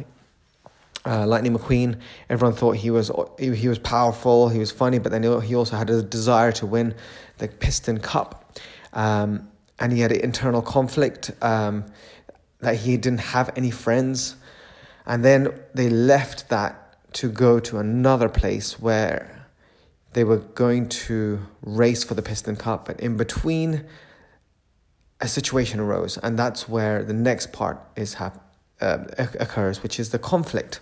Uh, 1.06 1.26
Lightning 1.26 1.56
McQueen. 1.56 1.98
Everyone 2.28 2.54
thought 2.54 2.76
he 2.76 2.90
was 2.90 3.10
he 3.38 3.68
was 3.68 3.78
powerful, 3.78 4.50
he 4.50 4.58
was 4.58 4.70
funny, 4.70 4.98
but 4.98 5.10
then 5.10 5.22
he 5.22 5.54
also 5.54 5.76
had 5.76 5.88
a 5.88 6.02
desire 6.02 6.52
to 6.52 6.66
win 6.66 6.94
the 7.40 7.48
Piston 7.48 7.98
Cup, 7.98 8.56
um, 8.92 9.48
and 9.78 9.92
he 9.92 10.00
had 10.00 10.12
an 10.12 10.20
internal 10.20 10.62
conflict 10.62 11.32
um, 11.42 11.84
that 12.60 12.76
he 12.76 12.96
didn't 12.96 13.20
have 13.20 13.52
any 13.56 13.70
friends, 13.70 14.36
and 15.06 15.24
then 15.24 15.60
they 15.74 15.90
left 15.90 16.48
that 16.50 17.12
to 17.14 17.28
go 17.28 17.58
to 17.58 17.78
another 17.78 18.28
place 18.28 18.78
where 18.78 19.46
they 20.12 20.24
were 20.24 20.38
going 20.38 20.88
to 20.88 21.40
race 21.62 22.04
for 22.04 22.14
the 22.14 22.22
Piston 22.22 22.56
Cup, 22.56 22.86
but 22.86 23.00
in 23.00 23.16
between, 23.16 23.84
a 25.20 25.28
situation 25.28 25.80
arose, 25.80 26.16
and 26.18 26.38
that's 26.38 26.68
where 26.68 27.02
the 27.02 27.12
next 27.12 27.52
part 27.52 27.78
is 27.96 28.14
hap- 28.14 28.42
uh, 28.80 28.98
occurs, 29.18 29.82
which 29.82 30.00
is 30.00 30.10
the 30.10 30.18
conflict. 30.18 30.80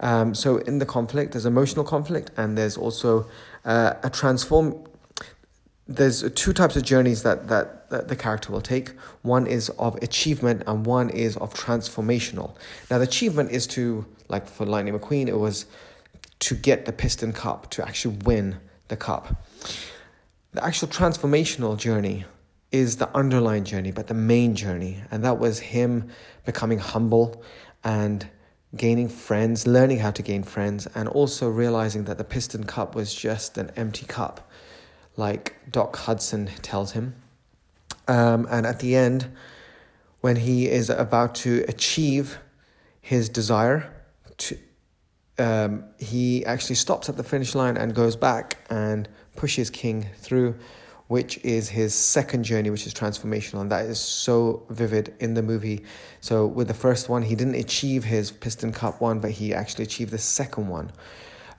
Um, 0.00 0.34
so 0.34 0.58
in 0.58 0.78
the 0.78 0.86
conflict, 0.86 1.32
there's 1.32 1.46
emotional 1.46 1.84
conflict, 1.84 2.30
and 2.36 2.58
there's 2.58 2.76
also 2.76 3.26
uh, 3.64 3.94
a 4.02 4.10
transform. 4.10 4.84
There's 5.88 6.30
two 6.32 6.52
types 6.52 6.76
of 6.76 6.84
journeys 6.84 7.22
that, 7.24 7.48
that, 7.48 7.90
that 7.90 8.08
the 8.08 8.16
character 8.16 8.52
will 8.52 8.60
take. 8.60 8.90
One 9.22 9.46
is 9.46 9.68
of 9.70 9.96
achievement, 9.96 10.62
and 10.66 10.86
one 10.86 11.10
is 11.10 11.36
of 11.38 11.52
transformational. 11.54 12.54
Now, 12.90 12.98
the 12.98 13.04
achievement 13.04 13.50
is 13.50 13.66
to 13.68 14.06
like 14.32 14.48
for 14.48 14.66
Lightning 14.66 14.98
McQueen, 14.98 15.28
it 15.28 15.38
was 15.38 15.66
to 16.40 16.54
get 16.56 16.86
the 16.86 16.92
Piston 16.92 17.32
Cup, 17.32 17.70
to 17.70 17.86
actually 17.86 18.16
win 18.24 18.56
the 18.88 18.96
cup. 18.96 19.44
The 20.52 20.64
actual 20.64 20.88
transformational 20.88 21.76
journey 21.76 22.24
is 22.72 22.96
the 22.96 23.14
underlying 23.14 23.64
journey, 23.64 23.92
but 23.92 24.06
the 24.06 24.14
main 24.14 24.56
journey. 24.56 25.02
And 25.10 25.22
that 25.24 25.38
was 25.38 25.60
him 25.60 26.08
becoming 26.44 26.78
humble 26.78 27.44
and 27.84 28.26
gaining 28.74 29.08
friends, 29.08 29.66
learning 29.66 29.98
how 29.98 30.10
to 30.10 30.22
gain 30.22 30.42
friends, 30.42 30.88
and 30.94 31.08
also 31.08 31.48
realizing 31.48 32.04
that 32.04 32.16
the 32.16 32.24
Piston 32.24 32.64
Cup 32.64 32.94
was 32.94 33.14
just 33.14 33.58
an 33.58 33.70
empty 33.76 34.06
cup, 34.06 34.50
like 35.16 35.56
Doc 35.70 35.96
Hudson 35.96 36.50
tells 36.62 36.92
him. 36.92 37.14
Um, 38.08 38.46
and 38.50 38.66
at 38.66 38.80
the 38.80 38.96
end, 38.96 39.30
when 40.20 40.36
he 40.36 40.68
is 40.68 40.90
about 40.90 41.34
to 41.36 41.64
achieve 41.68 42.38
his 43.00 43.28
desire, 43.28 43.92
to, 44.38 44.58
um, 45.38 45.84
he 45.98 46.44
actually 46.46 46.76
stops 46.76 47.08
at 47.08 47.16
the 47.16 47.24
finish 47.24 47.54
line 47.54 47.76
and 47.76 47.94
goes 47.94 48.16
back 48.16 48.58
and 48.70 49.08
pushes 49.36 49.70
King 49.70 50.08
through, 50.16 50.54
which 51.08 51.38
is 51.44 51.68
his 51.68 51.94
second 51.94 52.44
journey, 52.44 52.70
which 52.70 52.86
is 52.86 52.94
transformational. 52.94 53.60
And 53.60 53.72
that 53.72 53.86
is 53.86 53.98
so 53.98 54.64
vivid 54.70 55.14
in 55.20 55.34
the 55.34 55.42
movie. 55.42 55.84
So, 56.20 56.46
with 56.46 56.68
the 56.68 56.74
first 56.74 57.08
one, 57.08 57.22
he 57.22 57.34
didn't 57.34 57.56
achieve 57.56 58.04
his 58.04 58.30
Piston 58.30 58.72
Cup 58.72 59.00
one, 59.00 59.18
but 59.18 59.32
he 59.32 59.52
actually 59.52 59.84
achieved 59.84 60.12
the 60.12 60.18
second 60.18 60.68
one. 60.68 60.92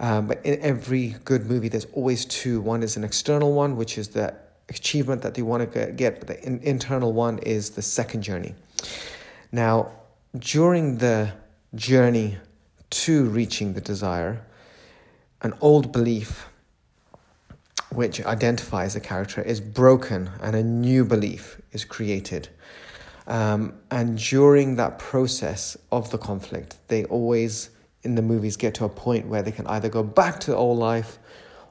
Um, 0.04 0.28
but 0.28 0.46
in 0.46 0.60
every 0.60 1.16
good 1.24 1.46
movie, 1.46 1.70
there's 1.70 1.88
always 1.94 2.26
two. 2.26 2.60
One 2.60 2.84
is 2.84 2.98
an 2.98 3.06
external 3.06 3.54
one, 3.54 3.78
which 3.78 3.98
is 3.98 4.10
the 4.10 4.36
achievement 4.68 5.22
that 5.22 5.34
they 5.34 5.42
want 5.42 5.72
to 5.72 5.94
get, 5.94 6.20
but 6.20 6.28
the 6.28 6.44
in- 6.44 6.60
internal 6.60 7.14
one 7.14 7.40
is 7.40 7.70
the 7.70 7.82
second 7.82 8.22
journey. 8.22 8.54
Now, 9.54 9.92
during 10.38 10.98
the 10.98 11.32
journey 11.76 12.38
to 12.90 13.30
reaching 13.30 13.76
the 13.76 13.80
desire, 13.80 14.46
an 15.42 15.54
old 15.62 15.94
belief 15.94 16.50
which 17.94 18.26
identifies 18.26 18.98
a 18.98 19.00
character 19.00 19.42
is 19.42 19.62
broken 19.62 20.30
and 20.42 20.54
a 20.54 20.64
new 20.64 21.06
belief 21.06 21.62
is 21.72 21.86
created. 21.86 22.50
Um, 23.26 23.76
and 23.90 24.18
during 24.18 24.76
that 24.76 25.00
process 25.00 25.78
of 25.94 26.12
the 26.12 26.18
conflict, 26.18 26.76
they 26.90 27.06
always, 27.06 27.70
in 28.04 28.16
the 28.16 28.22
movies, 28.22 28.58
get 28.58 28.76
to 28.76 28.86
a 28.86 28.90
point 28.90 29.28
where 29.28 29.42
they 29.42 29.52
can 29.52 29.66
either 29.68 29.90
go 29.90 30.04
back 30.04 30.40
to 30.42 30.52
the 30.52 30.58
old 30.58 30.78
life 30.78 31.20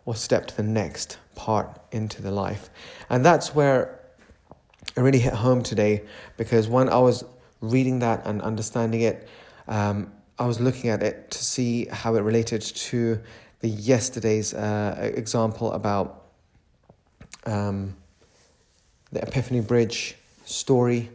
or 0.04 0.14
step 0.14 0.46
to 0.46 0.56
the 0.56 0.62
next 0.62 1.18
part 1.34 1.80
into 1.92 2.22
the 2.22 2.30
life. 2.30 2.70
And 3.08 3.24
that's 3.24 3.54
where 3.54 4.00
it 4.96 5.00
really 5.00 5.18
hit 5.18 5.34
home 5.34 5.62
today 5.62 6.02
because 6.36 6.68
when 6.68 6.88
I 6.88 6.98
was 6.98 7.24
reading 7.60 8.00
that 8.00 8.26
and 8.26 8.42
understanding 8.42 9.02
it, 9.02 9.28
um, 9.68 10.12
I 10.38 10.46
was 10.46 10.60
looking 10.60 10.90
at 10.90 11.02
it 11.02 11.30
to 11.30 11.44
see 11.44 11.86
how 11.86 12.14
it 12.16 12.20
related 12.20 12.62
to 12.62 13.20
the 13.60 13.68
yesterday's 13.68 14.54
uh, 14.54 15.12
example 15.14 15.72
about 15.72 16.24
um, 17.46 17.94
the 19.12 19.22
Epiphany 19.22 19.60
Bridge 19.60 20.16
story. 20.44 21.10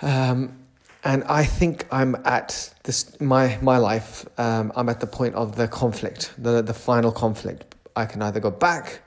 Um, 0.00 0.61
and 1.04 1.24
I 1.24 1.44
think 1.44 1.86
I'm 1.90 2.14
at 2.24 2.72
this 2.84 3.20
my 3.20 3.58
my 3.60 3.78
life. 3.78 4.26
Um, 4.38 4.72
I'm 4.76 4.88
at 4.88 5.00
the 5.00 5.06
point 5.06 5.34
of 5.34 5.56
the 5.56 5.68
conflict, 5.68 6.32
the 6.38 6.62
the 6.62 6.74
final 6.74 7.12
conflict. 7.12 7.74
I 7.94 8.06
can 8.06 8.22
either 8.22 8.40
go 8.40 8.50
back 8.50 9.00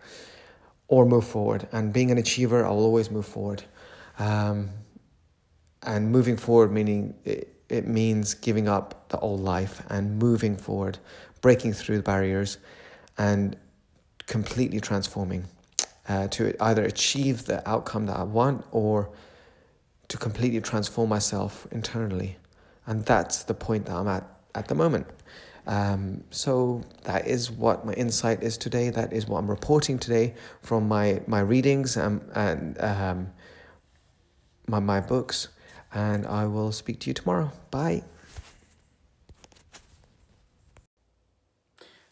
or 0.87 1.05
move 1.05 1.25
forward. 1.25 1.67
And 1.71 1.91
being 1.91 2.11
an 2.11 2.17
achiever, 2.17 2.65
I 2.65 2.69
will 2.69 2.83
always 2.83 3.09
move 3.09 3.25
forward. 3.25 3.63
Um, 4.19 4.69
and 5.83 6.11
moving 6.11 6.37
forward 6.37 6.71
meaning 6.71 7.15
it, 7.25 7.55
it 7.69 7.87
means 7.87 8.33
giving 8.33 8.67
up 8.67 9.09
the 9.09 9.19
old 9.19 9.39
life 9.39 9.83
and 9.89 10.17
moving 10.19 10.55
forward, 10.55 10.97
breaking 11.41 11.73
through 11.73 11.97
the 11.97 12.03
barriers, 12.03 12.57
and 13.17 13.55
completely 14.27 14.79
transforming 14.79 15.45
uh, 16.09 16.27
to 16.29 16.55
either 16.63 16.83
achieve 16.83 17.45
the 17.45 17.67
outcome 17.67 18.05
that 18.07 18.17
I 18.17 18.23
want 18.23 18.65
or 18.71 19.09
to 20.07 20.17
completely 20.17 20.61
transform 20.61 21.09
myself 21.09 21.67
internally. 21.71 22.37
And 22.85 23.05
that's 23.05 23.43
the 23.43 23.53
point 23.53 23.87
that 23.87 23.95
I'm 23.95 24.07
at 24.07 24.27
at 24.55 24.67
the 24.67 24.75
moment. 24.75 25.05
Um, 25.67 26.23
so 26.29 26.83
that 27.03 27.27
is 27.27 27.51
what 27.51 27.85
my 27.85 27.93
insight 27.93 28.43
is 28.43 28.57
today. 28.57 28.89
That 28.89 29.13
is 29.13 29.27
what 29.27 29.39
I'm 29.39 29.49
reporting 29.49 29.99
today 29.99 30.35
from 30.61 30.87
my, 30.87 31.21
my 31.27 31.39
readings 31.39 31.97
and, 31.97 32.21
and 32.33 32.79
um, 32.81 33.31
my, 34.67 34.79
my 34.79 35.01
books 35.01 35.49
and 35.93 36.25
I 36.27 36.45
will 36.45 36.71
speak 36.71 36.99
to 37.01 37.09
you 37.09 37.13
tomorrow. 37.13 37.51
Bye. 37.71 38.03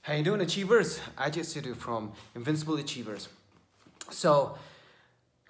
How 0.02 0.14
you 0.16 0.24
doing, 0.24 0.42
Achievers? 0.42 1.00
I 1.18 1.30
Ajit 1.30 1.46
Sidhu 1.46 1.76
from 1.76 2.12
Invincible 2.36 2.76
Achievers. 2.76 3.30
So 4.10 4.58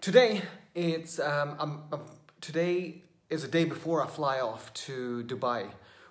today 0.02 0.42
it's 0.76 1.20
um, 1.20 1.56
um, 1.60 1.84
um, 1.92 2.02
today 2.44 3.02
is 3.30 3.46
a 3.46 3.48
day 3.48 3.64
before 3.64 4.04
I 4.04 4.08
fly 4.08 4.42
off 4.42 4.74
to 4.74 5.24
Dubai, 5.26 5.66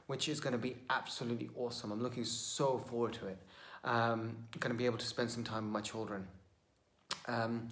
which 0.07 0.31
is 0.31 0.41
going 0.41 0.55
to 0.55 0.59
be 0.59 0.77
absolutely 0.89 1.51
awesome. 1.55 1.93
I'm 1.93 2.03
looking 2.03 2.25
so 2.25 2.79
forward 2.79 3.13
to 3.21 3.27
it. 3.27 3.39
Um, 3.85 4.37
going 4.59 4.73
to 4.73 4.79
be 4.79 4.87
able 4.87 4.97
to 4.97 5.07
spend 5.07 5.31
some 5.31 5.45
time 5.45 5.65
with 5.65 5.73
my 5.73 5.83
children. 5.83 6.27
Um, 7.29 7.69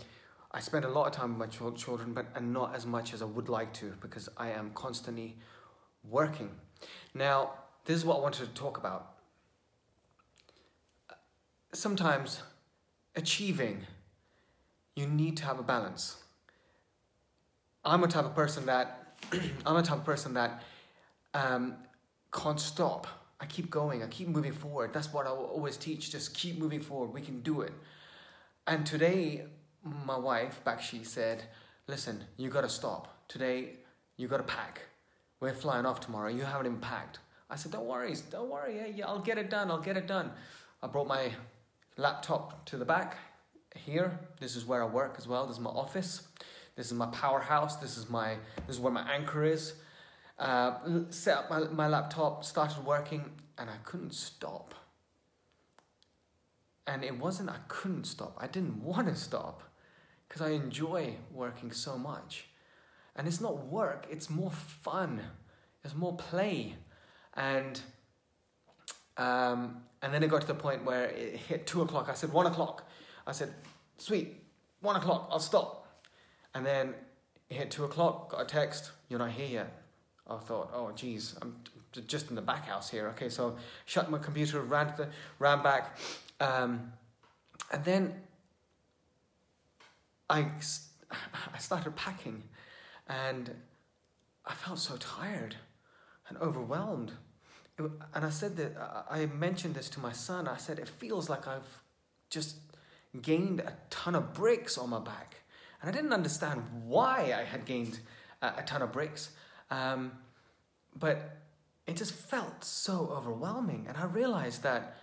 I 0.53 0.61
spend 0.61 0.85
a 0.85 0.91
lot 0.91 1.07
of 1.07 1.13
time 1.13 1.39
with 1.39 1.59
my 1.59 1.71
children, 1.71 2.13
but 2.13 2.27
and 2.35 2.53
not 2.53 2.75
as 2.75 2.85
much 2.85 3.15
as 3.15 3.23
I 3.23 3.25
would 3.25 3.49
like 3.49 3.73
to 3.75 3.95
because 4.03 4.29
I 4.37 4.51
am 4.51 4.73
constantly 4.75 5.39
working. 6.05 6.51
Now, 7.15 7.53
this 7.87 7.97
is 7.97 8.05
what 8.05 8.19
I 8.19 8.21
wanted 8.21 8.47
to 8.47 8.55
talk 8.55 8.77
about. 8.77 9.15
sometimes 11.73 12.43
achieving, 13.17 13.87
you 14.97 15.07
need 15.07 15.37
to 15.39 15.45
have 15.45 15.59
a 15.59 15.63
balance. 15.63 16.20
I'm 17.85 18.05
a 18.05 18.09
type 18.09 18.25
of 18.25 18.35
person 18.35 18.67
that 18.67 19.17
I'm 19.67 19.77
a 19.77 19.83
type 19.83 19.99
of 19.99 20.05
person 20.05 20.35
that 20.35 20.63
um, 21.35 21.77
can't 22.33 22.61
stop. 22.61 23.07
I 23.41 23.47
keep 23.47 23.71
going. 23.71 24.03
I 24.03 24.07
keep 24.07 24.29
moving 24.29 24.53
forward. 24.53 24.93
That's 24.93 25.13
what 25.13 25.27
I 25.27 25.31
always 25.31 25.77
teach. 25.77 26.11
Just 26.11 26.35
keep 26.35 26.59
moving 26.59 26.81
forward. 26.81 27.15
We 27.15 27.23
can 27.23 27.41
do 27.41 27.63
it. 27.63 27.73
And 28.67 28.85
today, 28.85 29.47
my 29.83 30.19
wife, 30.19 30.61
Bakshi, 30.65 31.07
said, 31.07 31.45
"Listen, 31.87 32.23
you 32.37 32.51
got 32.51 32.63
to 32.63 32.69
stop. 32.69 33.29
Today, 33.29 33.79
you 34.17 34.29
got 34.29 34.39
to 34.39 34.43
pack. 34.43 34.83
We're 35.41 35.55
flying 35.55 35.87
off 35.87 36.01
tomorrow. 36.01 36.29
You 36.29 36.43
haven't 36.43 36.67
even 36.67 36.81
packed." 36.81 37.19
I 37.49 37.57
said, 37.57 37.73
"Don't 37.73 37.87
worry. 37.87 38.15
Don't 38.31 38.51
worry. 38.51 38.77
Yeah, 38.77 38.87
yeah, 38.87 39.07
I'll 39.07 39.21
get 39.21 39.39
it 39.39 39.49
done. 39.49 39.71
I'll 39.71 39.81
get 39.81 39.97
it 39.97 40.07
done." 40.07 40.33
I 40.83 40.87
brought 40.87 41.09
my 41.09 41.33
laptop 41.97 42.67
to 42.67 42.77
the 42.77 42.85
back 42.85 43.17
here. 43.75 44.19
This 44.39 44.57
is 44.57 44.67
where 44.67 44.83
I 44.83 44.87
work 44.87 45.15
as 45.19 45.27
well. 45.27 45.47
This 45.47 45.57
is 45.57 45.63
my 45.63 45.71
office. 45.71 46.29
This 46.77 46.87
is 46.87 46.95
my 46.95 47.07
powerhouse. 47.07 47.77
This 47.77 47.97
is 47.97 48.09
my 48.09 48.37
this 48.67 48.77
is 48.77 48.81
where 48.81 48.93
my 48.93 49.09
anchor 49.13 49.45
is. 49.45 49.75
Uh, 50.39 50.73
set 51.11 51.37
up 51.37 51.51
my, 51.51 51.61
my 51.65 51.87
laptop, 51.87 52.45
started 52.45 52.85
working, 52.85 53.31
and 53.59 53.69
I 53.69 53.77
couldn't 53.85 54.15
stop. 54.15 54.75
And 56.87 57.05
it 57.05 57.19
wasn't 57.19 57.51
I 57.51 57.59
couldn't 57.69 58.05
stop. 58.05 58.37
I 58.39 58.47
didn't 58.47 58.83
want 58.83 59.09
to 59.09 59.15
stop 59.15 59.63
because 60.27 60.43
I 60.43 60.51
enjoy 60.51 61.17
working 61.33 61.73
so 61.73 61.99
much. 61.99 62.47
And 63.17 63.27
it's 63.29 63.41
not 63.41 63.67
work, 63.67 64.07
it's 64.11 64.31
more 64.31 64.51
fun. 64.51 65.21
It's 65.85 65.95
more 65.95 66.17
play. 66.17 66.77
And 67.35 67.81
um, 69.17 69.83
and 70.03 70.15
then 70.15 70.23
it 70.23 70.29
got 70.29 70.41
to 70.41 70.47
the 70.47 70.55
point 70.55 70.85
where 70.85 71.07
it 71.07 71.37
hit 71.37 71.67
two 71.67 71.83
o'clock. 71.83 72.09
I 72.09 72.15
said, 72.15 72.33
one 72.33 72.47
o'clock. 72.47 72.89
I 73.27 73.33
said, 73.33 73.53
sweet, 73.99 74.43
one 74.81 74.97
o'clock, 74.97 75.29
I'll 75.31 75.39
stop. 75.41 75.80
And 76.55 76.65
then 76.65 76.95
it 77.49 77.57
hit 77.57 77.71
two 77.71 77.85
o'clock, 77.85 78.31
got 78.31 78.43
a 78.43 78.45
text, 78.45 78.93
you're 79.09 79.19
not 79.19 79.31
here 79.31 79.47
yet. 79.47 79.83
I 80.29 80.37
thought, 80.39 80.71
oh, 80.75 80.93
geez, 80.95 81.37
I'm 81.43 81.57
just 82.07 82.31
in 82.31 82.37
the 82.37 82.43
back 82.43 82.67
house 82.67 82.89
here. 82.89 83.09
Okay, 83.09 83.29
so 83.29 83.57
shut 83.87 84.11
my 84.11 84.19
computer, 84.19 84.61
ran, 84.61 84.93
the, 84.97 85.09
ran 85.39 85.63
back. 85.63 85.99
Um, 86.41 86.93
and 87.73 87.85
then 87.85 88.15
I, 90.29 90.47
I 91.11 91.59
started 91.59 91.97
packing 91.97 92.43
and 93.09 93.55
I 94.47 94.55
felt 94.55 94.79
so 94.79 94.97
tired 94.97 95.57
and 96.29 96.39
overwhelmed 96.39 97.13
and 98.15 98.25
I 98.25 98.31
said 98.31 98.57
that 98.57 99.05
I 99.11 99.27
mentioned 99.27 99.75
this 99.75 99.89
to 99.91 100.01
my 100.01 100.13
son. 100.13 100.49
I 100.49 100.57
said, 100.57 100.79
it 100.79 100.89
feels 100.89 101.29
like 101.29 101.47
I've 101.47 101.83
just 102.29 102.57
gained 103.23 103.61
a 103.61 103.73
ton 103.89 104.15
of 104.15 104.35
bricks 104.35 104.79
on 104.79 104.91
my 104.91 105.01
back. 105.01 105.37
And 105.81 105.91
I 105.91 105.93
didn't 105.93 106.13
understand 106.13 106.63
why 106.85 107.35
I 107.37 107.45
had 107.45 107.65
gained 107.65 108.01
a, 108.43 108.53
a 108.59 108.63
ton 108.63 108.83
of 108.83 108.93
bricks. 108.93 109.31
Um, 109.71 110.13
but 110.99 111.37
it 111.87 111.97
just 111.97 112.13
felt 112.13 112.65
so 112.65 113.13
overwhelming. 113.13 113.87
And 113.89 113.97
I 113.97 114.05
realized 114.05 114.63
that 114.63 114.97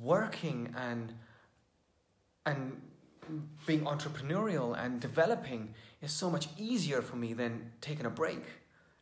working 0.00 0.74
and, 0.76 1.12
and 2.46 2.80
being 3.66 3.82
entrepreneurial 3.82 4.78
and 4.78 5.00
developing 5.00 5.74
is 6.02 6.12
so 6.12 6.30
much 6.30 6.48
easier 6.58 7.00
for 7.02 7.16
me 7.16 7.32
than 7.32 7.72
taking 7.80 8.06
a 8.06 8.10
break 8.10 8.44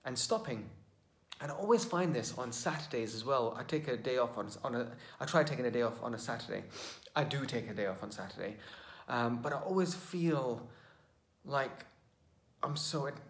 and 0.04 0.19
stopping 0.19 0.71
and 1.42 1.50
I 1.50 1.54
always 1.57 1.85
find 1.85 2.14
this 2.14 2.38
on 2.38 2.52
Saturdays 2.52 3.16
as 3.16 3.25
well. 3.25 3.57
I 3.59 3.64
take 3.64 3.88
a 3.88 3.97
day 3.97 4.16
off 4.19 4.38
on, 4.38 4.49
on 4.62 4.76
a, 4.76 4.87
I 5.21 5.25
try 5.25 5.42
taking 5.42 5.66
a 5.66 5.73
day 5.73 5.83
off 5.83 6.00
on 6.00 6.14
a 6.14 6.19
Saturday. 6.19 6.62
I 7.16 7.25
do 7.25 7.45
take 7.45 7.69
a 7.69 7.75
day 7.75 7.87
off 7.87 8.00
on 8.04 8.12
Saturday. 8.12 8.57
Um, 9.09 9.42
but 9.42 9.52
I 9.52 9.56
always 9.56 9.93
feel 9.93 10.69
like 11.45 11.85
I'm 12.63 12.76
so 12.76 13.09
ad- 13.09 13.21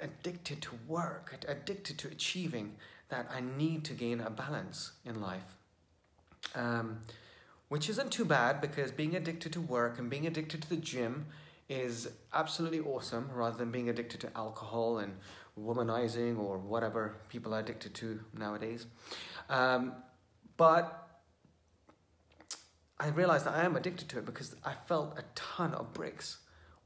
addicted 0.00 0.62
to 0.62 0.70
work, 0.86 1.34
addicted 1.46 1.98
to 1.98 2.08
achieving, 2.08 2.76
that 3.08 3.28
I 3.34 3.40
need 3.40 3.84
to 3.84 3.94
gain 3.94 4.20
a 4.20 4.30
balance 4.30 4.92
in 5.04 5.20
life. 5.20 5.56
Um, 6.54 7.00
which 7.68 7.88
isn't 7.90 8.10
too 8.10 8.24
bad 8.24 8.60
because 8.60 8.90
being 8.90 9.14
addicted 9.14 9.52
to 9.52 9.60
work 9.60 9.98
and 9.98 10.08
being 10.08 10.26
addicted 10.26 10.62
to 10.62 10.68
the 10.68 10.76
gym 10.76 11.26
is 11.68 12.08
absolutely 12.32 12.80
awesome 12.80 13.30
rather 13.34 13.56
than 13.56 13.70
being 13.70 13.90
addicted 13.90 14.20
to 14.20 14.30
alcohol 14.34 14.98
and 14.98 15.14
womanizing 15.58 16.38
or 16.38 16.58
whatever 16.58 17.16
people 17.28 17.54
are 17.54 17.60
addicted 17.60 17.92
to 17.94 18.20
nowadays. 18.36 18.86
Um, 19.50 19.92
but 20.56 21.08
I 22.98 23.08
realized 23.08 23.44
that 23.44 23.54
I 23.54 23.64
am 23.64 23.76
addicted 23.76 24.08
to 24.10 24.18
it 24.18 24.24
because 24.24 24.56
I 24.64 24.74
felt 24.86 25.18
a 25.18 25.24
ton 25.34 25.74
of 25.74 25.92
bricks 25.92 26.38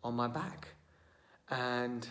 on 0.02 0.14
my 0.14 0.28
back. 0.28 0.68
And 1.50 2.06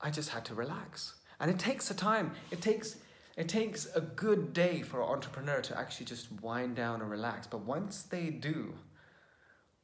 I 0.00 0.10
just 0.10 0.30
had 0.30 0.44
to 0.46 0.54
relax. 0.54 1.14
And 1.40 1.50
it 1.50 1.58
takes 1.58 1.90
a 1.90 1.94
time. 1.94 2.32
It 2.50 2.60
takes 2.60 2.96
it 3.36 3.48
takes 3.48 3.86
a 3.94 4.00
good 4.00 4.52
day 4.52 4.82
for 4.82 5.00
an 5.00 5.08
entrepreneur 5.08 5.62
to 5.62 5.78
actually 5.78 6.06
just 6.06 6.30
wind 6.42 6.76
down 6.76 7.00
and 7.00 7.10
relax. 7.10 7.46
But 7.46 7.60
once 7.60 8.02
they 8.02 8.28
do, 8.28 8.74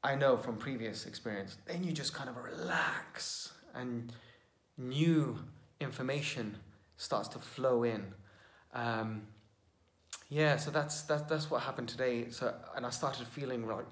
I 0.05 0.17
know 0.17 0.37
from 0.37 0.57
previous 0.57 1.07
experience, 1.07 1.57
then 1.67 1.83
you 1.83 1.93
just 1.93 2.13
kind 2.13 2.29
of 2.29 2.37
relax 2.37 3.53
and 3.75 4.13
new 4.77 5.39
information 5.81 6.57
starts 6.99 7.29
to 7.29 7.39
flow 7.39 7.85
in. 7.85 8.13
Um, 8.75 9.23
yeah, 10.29 10.57
so 10.57 10.71
that's 10.71 11.03
that, 11.03 11.29
that's 11.29 11.51
what 11.51 11.63
happened 11.63 11.89
today. 11.89 12.27
So 12.31 12.55
and 12.77 12.85
I 12.85 12.91
started 12.91 13.27
feeling 13.27 13.67
like 13.67 13.87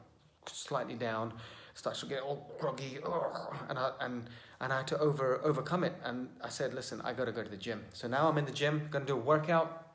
slightly 0.46 0.94
down, 0.94 1.32
started 1.76 2.00
to 2.00 2.06
get 2.06 2.22
all 2.22 2.50
groggy, 2.58 2.98
and 3.68 3.78
I 3.78 3.90
and 4.00 4.28
and 4.60 4.72
I 4.72 4.78
had 4.78 4.88
to 4.88 4.98
over 4.98 5.40
overcome 5.44 5.84
it. 5.84 5.94
And 6.02 6.28
I 6.42 6.48
said, 6.48 6.74
listen, 6.74 7.00
I 7.04 7.12
got 7.12 7.26
to 7.26 7.32
go 7.32 7.42
to 7.42 7.50
the 7.50 7.56
gym. 7.56 7.84
So 7.92 8.08
now 8.08 8.28
I'm 8.28 8.38
in 8.38 8.46
the 8.46 8.58
gym, 8.62 8.88
gonna 8.90 9.04
do 9.04 9.14
a 9.14 9.24
workout, 9.32 9.94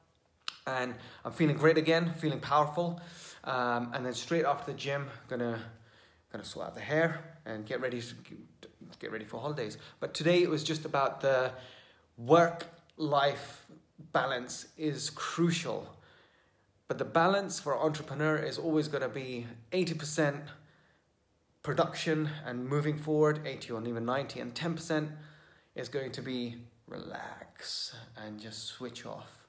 and 0.67 0.94
I'm 1.26 1.32
feeling 1.32 1.58
great 1.58 1.78
again, 1.78 2.13
feeling 2.13 2.39
powerful. 2.39 3.02
Um, 3.44 3.91
and 3.94 4.06
then 4.06 4.13
straight 4.13 4.46
after 4.46 4.72
the 4.72 4.78
gym, 4.78 5.08
gonna 5.28 5.60
gonna 6.32 6.46
sort 6.46 6.67
out 6.67 6.76
the 6.76 6.82
hair 6.82 7.39
and 7.46 7.65
get 7.65 7.82
ready 7.82 8.00
to 8.02 8.15
get 9.00 9.12
ready 9.12 9.26
for 9.26 9.41
holidays. 9.41 9.78
But 10.00 10.13
today 10.13 10.44
it 10.44 10.50
was 10.50 10.63
just 10.63 10.86
about 10.86 11.22
the 11.22 11.52
work 12.17 12.67
life 12.98 13.65
balance 14.13 14.67
is 14.78 15.10
crucial. 15.10 15.88
But 16.88 16.98
the 16.98 17.06
balance 17.06 17.60
for 17.60 17.78
entrepreneur 17.78 18.36
is 18.36 18.58
always 18.58 18.88
going 18.88 19.04
to 19.04 19.10
be 19.10 19.48
80% 19.72 20.41
production 21.63 22.30
and 22.45 22.67
moving 22.67 22.97
forward, 22.97 23.41
80 23.45 23.71
or 23.74 23.88
even 23.88 24.06
90, 24.06 24.39
and 24.39 24.54
10% 24.54 25.10
is 25.76 25.89
going 25.89 26.12
to 26.12 26.21
be 26.21 26.58
relax 26.88 27.95
and 28.17 28.39
just 28.39 28.65
switch 28.65 29.06
off. 29.06 29.47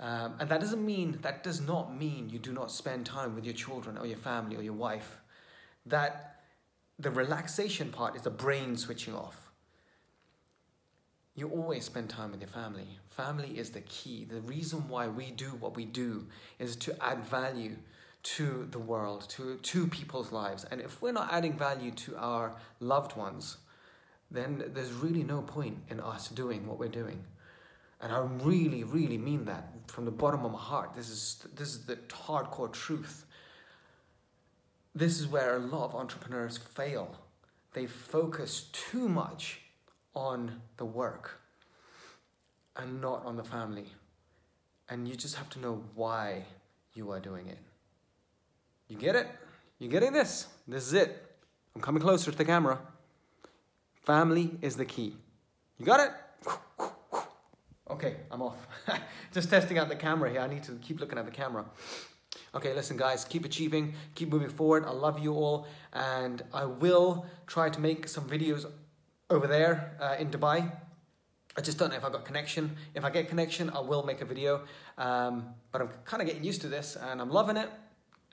Um, 0.00 0.34
and 0.40 0.48
that 0.48 0.60
doesn't 0.60 0.84
mean, 0.84 1.18
that 1.22 1.44
does 1.44 1.60
not 1.60 1.96
mean 1.96 2.28
you 2.28 2.38
do 2.38 2.52
not 2.52 2.70
spend 2.70 3.06
time 3.06 3.34
with 3.34 3.44
your 3.44 3.54
children 3.54 3.96
or 3.96 4.06
your 4.06 4.18
family 4.18 4.56
or 4.56 4.62
your 4.62 4.72
wife. 4.72 5.18
That 5.86 6.40
the 6.98 7.10
relaxation 7.10 7.90
part 7.90 8.16
is 8.16 8.22
the 8.22 8.30
brain 8.30 8.76
switching 8.76 9.14
off. 9.14 9.50
You 11.36 11.48
always 11.48 11.84
spend 11.84 12.10
time 12.10 12.30
with 12.30 12.40
your 12.40 12.50
family. 12.50 12.86
Family 13.10 13.58
is 13.58 13.70
the 13.70 13.80
key. 13.82 14.24
The 14.24 14.40
reason 14.42 14.88
why 14.88 15.08
we 15.08 15.30
do 15.30 15.48
what 15.60 15.76
we 15.76 15.84
do 15.84 16.26
is 16.58 16.76
to 16.76 17.04
add 17.04 17.24
value 17.24 17.76
to 18.24 18.66
the 18.70 18.78
world, 18.78 19.28
to, 19.30 19.56
to 19.56 19.86
people's 19.86 20.32
lives. 20.32 20.64
And 20.70 20.80
if 20.80 21.00
we're 21.00 21.12
not 21.12 21.32
adding 21.32 21.56
value 21.56 21.90
to 21.92 22.16
our 22.16 22.56
loved 22.80 23.16
ones, 23.16 23.58
then 24.30 24.64
there's 24.74 24.92
really 24.92 25.22
no 25.22 25.42
point 25.42 25.78
in 25.88 26.00
us 26.00 26.28
doing 26.28 26.66
what 26.66 26.78
we're 26.78 26.88
doing. 26.88 27.22
And 28.00 28.12
I 28.12 28.18
really, 28.42 28.82
really 28.82 29.18
mean 29.18 29.44
that 29.44 29.68
from 29.86 30.04
the 30.04 30.10
bottom 30.10 30.44
of 30.44 30.52
my 30.52 30.58
heart. 30.58 30.94
This 30.96 31.08
is, 31.08 31.46
this 31.54 31.68
is 31.68 31.86
the 31.86 31.96
hardcore 31.96 32.72
truth 32.72 33.26
this 34.94 35.18
is 35.18 35.26
where 35.26 35.56
a 35.56 35.58
lot 35.58 35.86
of 35.86 35.94
entrepreneurs 35.96 36.56
fail. 36.56 37.18
They 37.72 37.86
focus 37.86 38.68
too 38.72 39.08
much 39.08 39.60
on 40.14 40.60
the 40.76 40.84
work 40.84 41.40
and 42.76 43.00
not 43.00 43.24
on 43.24 43.36
the 43.36 43.42
family. 43.42 43.86
And 44.88 45.08
you 45.08 45.16
just 45.16 45.34
have 45.34 45.50
to 45.50 45.58
know 45.58 45.82
why 45.96 46.44
you 46.94 47.10
are 47.10 47.18
doing 47.18 47.48
it. 47.48 47.58
You 48.94 49.00
get 49.00 49.16
it? 49.16 49.26
You 49.80 49.88
getting 49.88 50.12
this? 50.12 50.46
This 50.68 50.86
is 50.86 50.92
it. 50.92 51.20
I'm 51.74 51.80
coming 51.80 52.00
closer 52.00 52.30
to 52.30 52.38
the 52.38 52.44
camera. 52.44 52.78
Family 54.04 54.52
is 54.62 54.76
the 54.76 54.84
key. 54.84 55.16
You 55.78 55.84
got 55.84 55.98
it? 55.98 56.12
Okay, 57.90 58.18
I'm 58.30 58.40
off. 58.40 58.68
just 59.32 59.50
testing 59.50 59.78
out 59.78 59.88
the 59.88 59.96
camera 59.96 60.30
here. 60.30 60.42
I 60.42 60.46
need 60.46 60.62
to 60.62 60.78
keep 60.80 61.00
looking 61.00 61.18
at 61.18 61.24
the 61.24 61.32
camera. 61.32 61.64
Okay, 62.54 62.72
listen, 62.72 62.96
guys, 62.96 63.24
keep 63.24 63.44
achieving, 63.44 63.94
keep 64.14 64.30
moving 64.30 64.48
forward. 64.48 64.84
I 64.84 64.92
love 64.92 65.18
you 65.18 65.34
all, 65.34 65.66
and 65.92 66.42
I 66.52 66.64
will 66.64 67.26
try 67.48 67.70
to 67.70 67.80
make 67.80 68.06
some 68.06 68.28
videos 68.28 68.64
over 69.28 69.48
there 69.48 69.96
uh, 70.00 70.14
in 70.20 70.30
Dubai. 70.30 70.70
I 71.56 71.60
just 71.60 71.78
don't 71.78 71.90
know 71.90 71.96
if 71.96 72.04
I've 72.04 72.12
got 72.12 72.24
connection. 72.24 72.76
If 72.94 73.04
I 73.04 73.10
get 73.10 73.28
connection, 73.28 73.70
I 73.70 73.80
will 73.80 74.04
make 74.04 74.20
a 74.20 74.24
video. 74.24 74.62
Um, 74.98 75.46
but 75.72 75.82
I'm 75.82 75.88
kind 76.04 76.22
of 76.22 76.28
getting 76.28 76.44
used 76.44 76.60
to 76.60 76.68
this, 76.68 76.96
and 76.96 77.20
I'm 77.20 77.30
loving 77.30 77.56
it. 77.56 77.70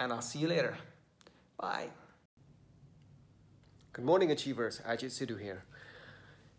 And 0.02 0.12
I'll 0.12 0.22
see 0.22 0.40
you 0.40 0.48
later. 0.48 0.76
Bye. 1.60 1.90
Good 3.94 4.04
morning, 4.04 4.32
achievers. 4.32 4.82
Ajit 4.88 5.12
Sidhu 5.12 5.40
here. 5.40 5.64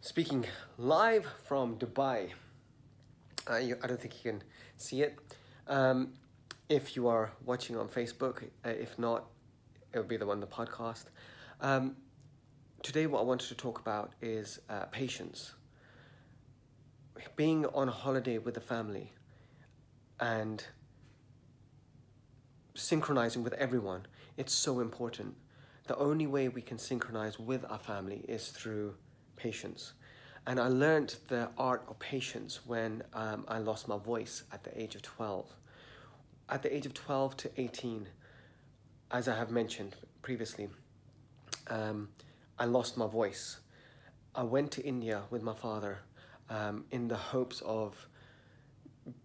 Speaking 0.00 0.46
live 0.78 1.26
from 1.42 1.76
Dubai. 1.76 2.30
Uh, 3.50 3.56
you, 3.56 3.76
I 3.82 3.88
don't 3.88 4.00
think 4.00 4.14
you 4.24 4.30
can 4.30 4.42
see 4.76 5.02
it. 5.02 5.18
Um, 5.66 6.12
if 6.68 6.94
you 6.94 7.08
are 7.08 7.32
watching 7.44 7.76
on 7.76 7.88
Facebook, 7.88 8.44
uh, 8.64 8.68
if 8.68 8.96
not, 8.96 9.24
it 9.92 9.98
will 9.98 10.04
be 10.04 10.16
the 10.16 10.26
one 10.26 10.38
the 10.38 10.46
podcast. 10.46 11.06
Um, 11.60 11.96
today, 12.84 13.06
what 13.08 13.18
I 13.18 13.24
wanted 13.24 13.48
to 13.48 13.56
talk 13.56 13.80
about 13.80 14.12
is 14.22 14.60
uh, 14.70 14.84
patience. 14.92 15.54
Being 17.34 17.66
on 17.66 17.88
a 17.88 17.92
holiday 17.92 18.38
with 18.38 18.54
the 18.54 18.60
family 18.60 19.10
and 20.20 20.64
synchronizing 22.74 23.42
with 23.42 23.52
everyone, 23.54 24.06
it's 24.36 24.52
so 24.52 24.80
important. 24.80 25.34
The 25.86 25.96
only 25.96 26.26
way 26.26 26.48
we 26.48 26.62
can 26.62 26.78
synchronize 26.78 27.38
with 27.38 27.64
our 27.68 27.78
family 27.78 28.24
is 28.28 28.48
through 28.48 28.94
patience. 29.36 29.92
And 30.46 30.58
I 30.58 30.68
learned 30.68 31.16
the 31.28 31.50
art 31.56 31.84
of 31.88 31.98
patience 31.98 32.60
when 32.66 33.02
um, 33.12 33.44
I 33.48 33.58
lost 33.58 33.88
my 33.88 33.98
voice 33.98 34.44
at 34.52 34.64
the 34.64 34.80
age 34.80 34.94
of 34.94 35.02
12. 35.02 35.46
At 36.48 36.62
the 36.62 36.74
age 36.74 36.86
of 36.86 36.94
12 36.94 37.36
to 37.38 37.50
18, 37.60 38.08
as 39.10 39.28
I 39.28 39.36
have 39.36 39.50
mentioned 39.50 39.94
previously, 40.22 40.68
um, 41.68 42.08
I 42.58 42.64
lost 42.64 42.96
my 42.96 43.06
voice. 43.06 43.60
I 44.34 44.42
went 44.42 44.70
to 44.72 44.82
India 44.82 45.22
with 45.30 45.42
my 45.42 45.54
father 45.54 45.98
um, 46.50 46.84
in 46.90 47.08
the 47.08 47.16
hopes 47.16 47.60
of 47.62 48.08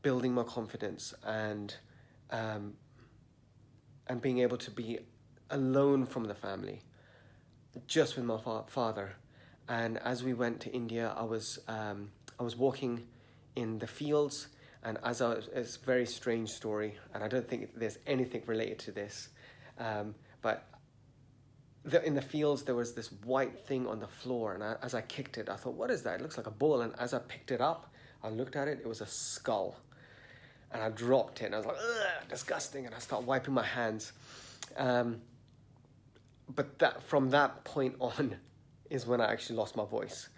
building 0.02 0.34
my 0.34 0.44
confidence 0.44 1.14
and 1.26 1.76
um, 2.32 2.74
and 4.08 4.22
being 4.22 4.40
able 4.40 4.58
to 4.58 4.72
be 4.72 5.00
alone 5.50 6.06
from 6.06 6.26
the 6.26 6.36
family, 6.36 6.82
just 7.88 8.16
with 8.16 8.26
my 8.26 8.38
fa- 8.38 8.64
father. 8.68 9.16
And 9.70 9.98
as 10.00 10.24
we 10.24 10.34
went 10.34 10.62
to 10.62 10.72
India, 10.72 11.14
I 11.16 11.24
was 11.24 11.60
um, 11.68 12.12
I 12.40 12.44
was 12.44 12.56
walking 12.56 13.08
in 13.56 13.80
the 13.80 13.88
fields, 13.88 14.48
and 14.84 14.98
as 15.04 15.22
I 15.22 15.36
was, 15.36 15.50
it's 15.54 15.76
a 15.76 15.86
very 15.86 16.06
strange 16.06 16.50
story, 16.50 16.98
and 17.14 17.24
I 17.24 17.28
don't 17.28 17.48
think 17.48 17.78
there's 17.78 17.98
anything 18.08 18.44
related 18.46 18.80
to 18.80 18.92
this, 18.92 19.30
um, 19.80 20.16
but. 20.42 20.68
The, 21.86 22.06
in 22.06 22.16
the 22.16 22.22
fields, 22.22 22.64
there 22.64 22.76
was 22.76 22.96
this 22.96 23.14
white 23.24 23.66
thing 23.66 23.88
on 23.88 24.02
the 24.02 24.10
floor, 24.10 24.54
and 24.54 24.62
I, 24.62 24.76
as 24.82 24.94
I 24.94 25.00
kicked 25.00 25.38
it, 25.38 25.48
I 25.48 25.56
thought, 25.56 25.76
"What 25.76 25.90
is 25.90 26.04
that? 26.04 26.20
It 26.20 26.22
looks 26.22 26.36
like 26.36 26.48
a 26.48 26.52
ball." 26.52 26.82
And 26.82 26.94
as 27.00 27.14
I 27.14 27.20
picked 27.20 27.50
it 27.50 27.62
up, 27.62 27.94
I 28.22 28.28
looked 28.28 28.58
at 28.58 28.68
it; 28.68 28.80
it 28.80 28.86
was 28.86 29.00
a 29.00 29.06
skull, 29.06 29.78
and 30.72 30.82
I 30.82 30.90
dropped 30.90 31.42
it. 31.42 31.46
And 31.46 31.56
I 31.56 31.58
was 31.58 31.68
like, 31.68 31.78
"Ugh, 31.78 32.30
disgusting!" 32.30 32.86
And 32.86 32.96
I 32.96 33.00
started 33.00 33.28
wiping 33.28 33.54
my 33.54 33.64
hands. 33.66 34.14
Um, 34.76 35.22
but 36.54 36.80
that 36.80 37.04
from 37.04 37.30
that 37.32 37.64
point 37.64 37.96
on 38.00 38.36
is 38.90 39.06
when 39.06 39.22
I 39.22 39.32
actually 39.32 39.58
lost 39.58 39.76
my 39.76 39.86
voice. 39.86 40.30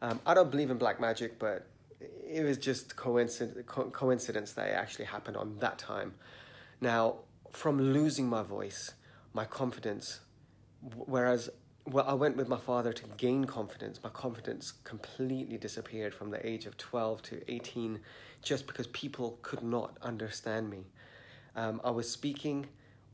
Um, 0.00 0.20
I 0.24 0.34
don't 0.34 0.50
believe 0.50 0.70
in 0.70 0.78
black 0.78 1.00
magic, 1.00 1.38
but 1.38 1.66
it 2.00 2.44
was 2.44 2.56
just 2.56 2.94
coincidence, 2.94 3.64
co- 3.66 3.90
coincidence 3.90 4.52
that 4.52 4.68
it 4.68 4.74
actually 4.74 5.06
happened 5.06 5.36
on 5.36 5.58
that 5.58 5.78
time. 5.78 6.14
Now, 6.80 7.16
from 7.50 7.80
losing 7.80 8.28
my 8.28 8.42
voice, 8.42 8.92
my 9.32 9.44
confidence, 9.44 10.20
whereas 10.94 11.50
well, 11.90 12.04
I 12.06 12.12
went 12.12 12.36
with 12.36 12.48
my 12.48 12.58
father 12.58 12.92
to 12.92 13.04
gain 13.16 13.44
confidence. 13.46 13.98
My 14.02 14.10
confidence 14.10 14.72
completely 14.84 15.56
disappeared 15.56 16.14
from 16.14 16.30
the 16.30 16.46
age 16.46 16.66
of 16.66 16.76
12 16.76 17.22
to 17.22 17.50
18 17.52 18.00
just 18.42 18.66
because 18.66 18.86
people 18.88 19.38
could 19.42 19.62
not 19.62 19.96
understand 20.02 20.70
me. 20.70 20.84
Um, 21.56 21.80
I 21.84 21.90
was 21.90 22.10
speaking 22.10 22.66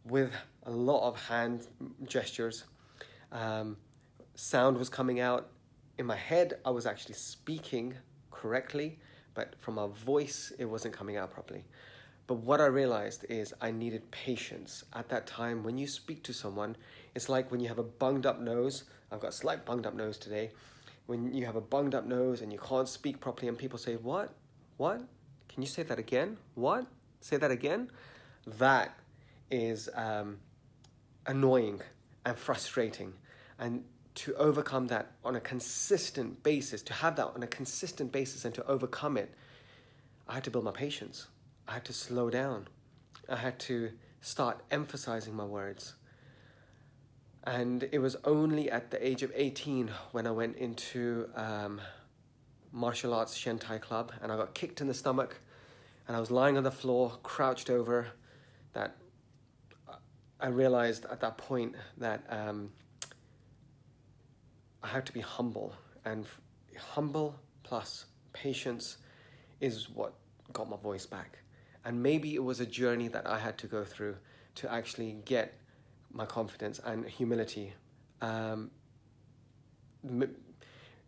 with 0.05 0.33
a 0.65 0.71
lot 0.71 1.09
of 1.09 1.21
hand 1.29 1.67
gestures. 2.07 2.65
Um, 3.33 3.77
sound 4.35 4.77
was 4.77 4.89
coming 4.89 5.21
out 5.21 5.49
in 5.99 6.07
my 6.07 6.17
head. 6.17 6.59
I 6.65 6.71
was 6.71 6.87
actually 6.87 7.15
speaking 7.15 7.95
correctly, 8.31 8.99
but 9.35 9.55
from 9.61 9.75
my 9.75 9.87
voice, 9.87 10.53
it 10.59 10.67
wasn't 10.67 10.95
coming 10.95 11.17
out 11.17 11.31
properly. 11.33 11.65
But 12.27 12.37
what 12.37 12.61
I 12.61 12.67
realized 12.67 13.27
is 13.29 13.53
I 13.61 13.71
needed 13.71 14.11
patience. 14.11 14.85
At 14.95 15.09
that 15.11 15.27
time, 15.27 15.63
when 15.63 15.77
you 15.77 15.87
speak 15.87 16.23
to 16.25 16.33
someone, 16.33 16.77
it's 17.15 17.29
like 17.29 17.51
when 17.51 17.61
you 17.61 17.69
have 17.69 17.79
a 17.79 17.83
bunged 17.83 18.25
up 18.25 18.41
nose. 18.41 18.85
I've 19.13 19.21
got 19.21 19.29
a 19.29 19.33
slight 19.33 19.65
bunged 19.67 19.87
up 19.87 19.95
nose 19.95 20.17
today. 20.17 20.51
When 21.07 21.35
you 21.35 21.45
have 21.45 21.57
a 21.57 21.61
bunged 21.61 21.95
up 21.95 22.07
nose 22.07 22.41
and 22.41 22.51
you 22.51 22.59
can't 22.59 22.89
speak 22.89 23.21
properly, 23.21 23.49
and 23.49 23.59
people 23.59 23.79
say, 23.79 23.97
What? 23.97 24.33
What? 24.79 25.03
Can 25.55 25.63
you 25.63 25.69
say 25.69 25.85
that 25.85 26.01
again? 26.01 26.37
What? 26.57 26.85
Say 27.21 27.37
that 27.37 27.53
again? 27.53 27.89
That 28.59 28.99
is 29.53 29.89
um, 29.95 30.39
annoying 31.27 31.81
and 32.27 32.37
frustrating. 32.37 33.13
And 33.57 33.85
to 34.17 34.35
overcome 34.35 34.89
that 34.89 35.13
on 35.25 35.37
a 35.37 35.41
consistent 35.41 36.43
basis, 36.43 36.83
to 36.83 36.93
have 36.93 37.15
that 37.17 37.29
on 37.37 37.45
a 37.45 37.47
consistent 37.47 38.11
basis 38.11 38.45
and 38.45 38.53
to 38.57 38.67
overcome 38.67 39.17
it, 39.17 39.33
I 40.29 40.35
had 40.35 40.45
to 40.45 40.51
build 40.51 40.65
my 40.65 40.73
patience. 40.73 41.29
I 41.69 41.75
had 41.75 41.85
to 41.85 41.93
slow 41.93 42.31
down. 42.31 42.67
I 43.29 43.37
had 43.37 43.61
to 43.61 43.93
start 44.21 44.61
emphasizing 44.73 45.37
my 45.37 45.45
words. 45.45 45.95
And 47.45 47.89
it 47.93 48.01
was 48.01 48.17
only 48.25 48.73
at 48.73 48.91
the 48.91 49.07
age 49.07 49.23
of 49.23 49.31
18 49.33 49.89
when 50.11 50.27
I 50.27 50.33
went 50.33 50.57
into 50.57 51.31
um, 51.37 51.81
martial 52.73 53.15
arts 53.15 53.39
Shentai 53.39 53.81
club 53.81 54.11
and 54.21 54.33
I 54.33 54.37
got 54.37 54.53
kicked 54.53 54.81
in 54.81 54.89
the 54.89 54.95
stomach 54.95 55.39
and 56.07 56.17
I 56.17 56.21
was 56.21 56.31
lying 56.31 56.57
on 56.57 56.65
the 56.65 56.71
floor, 56.71 57.19
crouched 57.23 57.71
over, 57.71 58.09
that 58.73 58.97
I 60.41 60.49
realized 60.49 61.07
at 61.07 61.21
that 61.21 61.39
point 61.39 61.75
that 61.99 62.25
um, 62.29 62.71
I 64.83 64.89
had 64.89 65.07
to 65.07 65.13
be 65.13 65.21
humble, 65.21 65.75
and 66.05 66.27
humble 66.79 67.37
plus 67.63 68.07
patience 68.33 68.99
is 69.61 69.89
what 69.89 70.15
got 70.53 70.69
my 70.69 70.77
voice 70.77 71.07
back. 71.07 71.39
And 71.85 72.03
maybe 72.03 72.35
it 72.35 72.43
was 72.43 72.61
a 72.61 72.67
journey 72.67 73.09
that 73.09 73.27
I 73.27 73.39
had 73.39 73.57
to 73.59 73.67
go 73.67 73.85
through 73.85 74.17
to 74.57 74.73
actually 74.73 75.17
get 75.25 75.59
my 76.13 76.27
confidence 76.27 76.81
and 76.85 77.07
humility. 77.07 77.73
Um, 78.21 78.71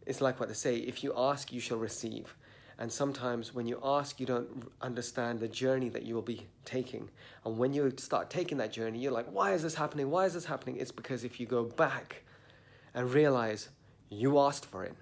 it's 0.06 0.20
like 0.20 0.40
what 0.40 0.48
they 0.48 0.54
say 0.54 0.76
if 0.76 1.04
you 1.04 1.12
ask, 1.16 1.52
you 1.52 1.60
shall 1.60 1.78
receive. 1.78 2.34
And 2.78 2.92
sometimes 2.92 3.54
when 3.54 3.66
you 3.66 3.80
ask, 3.82 4.20
you 4.20 4.26
don't 4.26 4.70
understand 4.82 5.40
the 5.40 5.48
journey 5.48 5.88
that 5.90 6.02
you 6.02 6.14
will 6.14 6.22
be 6.22 6.46
taking. 6.64 7.08
And 7.44 7.56
when 7.56 7.72
you 7.72 7.92
start 7.96 8.28
taking 8.28 8.58
that 8.58 8.70
journey, 8.72 8.98
you're 8.98 9.12
like, 9.12 9.26
why 9.32 9.54
is 9.54 9.62
this 9.62 9.74
happening? 9.74 10.10
Why 10.10 10.26
is 10.26 10.34
this 10.34 10.44
happening? 10.44 10.76
It's 10.76 10.92
because 10.92 11.24
if 11.24 11.40
you 11.40 11.46
go 11.46 11.64
back 11.64 12.24
and 12.92 13.12
realize 13.12 13.70
you 14.10 14.38
asked 14.38 14.66
for 14.66 14.84
it 14.84 14.94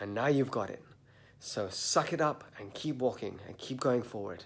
and 0.00 0.14
now 0.14 0.26
you've 0.26 0.50
got 0.50 0.68
it. 0.68 0.82
So 1.38 1.68
suck 1.68 2.12
it 2.12 2.20
up 2.20 2.44
and 2.58 2.74
keep 2.74 2.98
walking 2.98 3.38
and 3.46 3.56
keep 3.56 3.78
going 3.78 4.02
forward. 4.02 4.44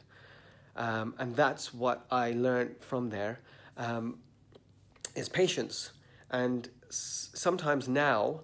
Um, 0.77 1.15
and 1.19 1.35
that's 1.35 1.73
what 1.73 2.05
I 2.11 2.33
learned 2.33 2.77
from 2.81 3.09
there 3.09 3.41
um, 3.79 4.19
is 5.15 5.29
patience. 5.29 5.93
And 6.31 6.69
s- 6.89 7.31
sometimes 7.35 7.89
now, 7.89 8.41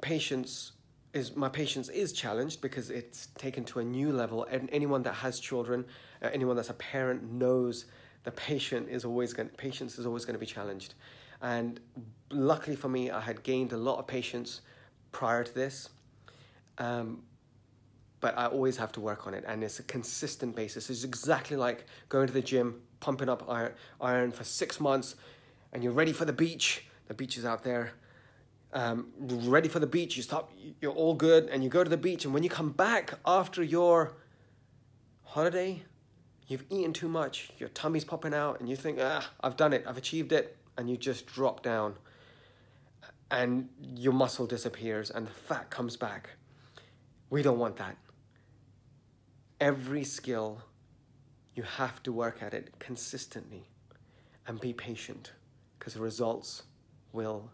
patience 0.00 0.72
is 1.14 1.36
my 1.36 1.48
patience 1.48 1.88
is 1.88 2.12
challenged 2.12 2.60
because 2.60 2.90
it's 2.90 3.28
taken 3.38 3.64
to 3.64 3.78
a 3.78 3.84
new 3.84 4.12
level 4.12 4.44
and 4.50 4.68
anyone 4.72 5.02
that 5.04 5.14
has 5.14 5.38
children 5.38 5.84
uh, 6.22 6.28
anyone 6.32 6.56
that's 6.56 6.70
a 6.70 6.74
parent 6.74 7.32
knows 7.32 7.86
the 8.24 8.32
patient 8.32 8.88
is 8.88 9.04
always 9.04 9.32
going 9.32 9.48
patience 9.50 9.98
is 9.98 10.06
always 10.06 10.24
going 10.24 10.34
to 10.34 10.40
be 10.40 10.46
challenged. 10.46 10.94
And 11.40 11.78
luckily 12.30 12.76
for 12.76 12.88
me 12.88 13.10
i 13.10 13.20
had 13.20 13.42
gained 13.42 13.72
a 13.72 13.76
lot 13.76 13.98
of 13.98 14.06
patience 14.06 14.60
prior 15.12 15.44
to 15.44 15.54
this 15.54 15.88
um, 16.78 17.22
but 18.20 18.36
i 18.36 18.46
always 18.46 18.76
have 18.76 18.90
to 18.92 19.00
work 19.00 19.26
on 19.28 19.34
it 19.34 19.44
and 19.46 19.62
it's 19.62 19.78
a 19.78 19.84
consistent 19.84 20.56
basis. 20.56 20.90
It's 20.90 21.04
exactly 21.04 21.56
like 21.56 21.86
going 22.08 22.26
to 22.26 22.32
the 22.32 22.42
gym 22.42 22.82
pumping 22.98 23.28
up 23.28 23.48
iron, 23.48 23.72
iron 24.00 24.32
for 24.32 24.44
six 24.44 24.80
months 24.80 25.14
and 25.72 25.82
you're 25.82 25.92
ready 25.92 26.12
for 26.12 26.24
the 26.24 26.32
beach. 26.32 26.86
The 27.06 27.14
beach 27.14 27.36
is 27.36 27.44
out 27.44 27.62
there 27.62 27.92
um, 28.74 29.06
ready 29.18 29.68
for 29.68 29.78
the 29.78 29.86
beach. 29.86 30.16
You 30.16 30.22
stop, 30.22 30.52
you're 30.80 30.92
all 30.92 31.14
good, 31.14 31.48
and 31.48 31.62
you 31.62 31.70
go 31.70 31.82
to 31.82 31.90
the 31.90 31.96
beach. 31.96 32.24
And 32.24 32.34
when 32.34 32.42
you 32.42 32.50
come 32.50 32.70
back 32.70 33.14
after 33.24 33.62
your 33.62 34.16
holiday, 35.22 35.82
you've 36.48 36.64
eaten 36.70 36.92
too 36.92 37.08
much, 37.08 37.50
your 37.58 37.68
tummy's 37.70 38.04
popping 38.04 38.34
out, 38.34 38.60
and 38.60 38.68
you 38.68 38.76
think, 38.76 38.98
ah, 39.00 39.30
I've 39.40 39.56
done 39.56 39.72
it, 39.72 39.84
I've 39.86 39.96
achieved 39.96 40.32
it, 40.32 40.56
and 40.76 40.90
you 40.90 40.96
just 40.96 41.26
drop 41.26 41.62
down. 41.62 41.94
And 43.30 43.68
your 43.80 44.12
muscle 44.12 44.46
disappears, 44.46 45.10
and 45.10 45.26
the 45.26 45.32
fat 45.32 45.70
comes 45.70 45.96
back. 45.96 46.30
We 47.30 47.42
don't 47.42 47.58
want 47.58 47.76
that. 47.76 47.96
Every 49.60 50.04
skill, 50.04 50.62
you 51.54 51.62
have 51.62 52.02
to 52.02 52.12
work 52.12 52.42
at 52.42 52.52
it 52.52 52.78
consistently 52.78 53.68
and 54.46 54.60
be 54.60 54.72
patient 54.72 55.32
because 55.78 55.94
the 55.94 56.00
results 56.00 56.64
will 57.12 57.50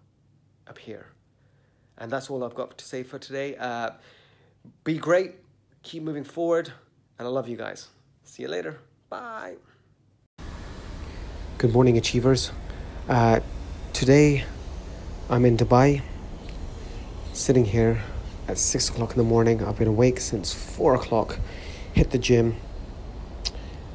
appear. 0.71 1.07
And 1.99 2.11
that's 2.11 2.31
all 2.31 2.43
I've 2.43 2.55
got 2.55 2.79
to 2.79 2.85
say 2.85 3.03
for 3.03 3.19
today. 3.19 3.57
Uh, 3.57 3.91
be 4.85 4.97
great, 4.97 5.35
keep 5.83 6.03
moving 6.03 6.25
forward, 6.25 6.73
and 7.19 7.29
I 7.29 7.31
love 7.31 7.49
you 7.49 7.57
guys. 7.57 7.89
See 8.25 8.43
you 8.43 8.49
later. 8.49 8.79
Bye. 9.11 9.57
Good 11.59 11.73
morning, 11.73 11.99
achievers. 11.99 12.53
Uh, 13.09 13.41
today, 13.93 14.45
I'm 15.29 15.45
in 15.45 15.57
Dubai, 15.57 16.01
sitting 17.35 17.67
here 17.67 18.01
at 18.49 18.57
six 18.57 18.89
o'clock 18.89 19.11
in 19.11 19.19
the 19.19 19.25
morning. 19.25 19.63
I've 19.63 19.77
been 19.77 19.89
awake 19.89 20.21
since 20.21 20.55
four 20.55 20.95
o'clock. 20.95 21.39
Hit 21.93 22.11
the 22.11 22.19
gym, 22.19 22.57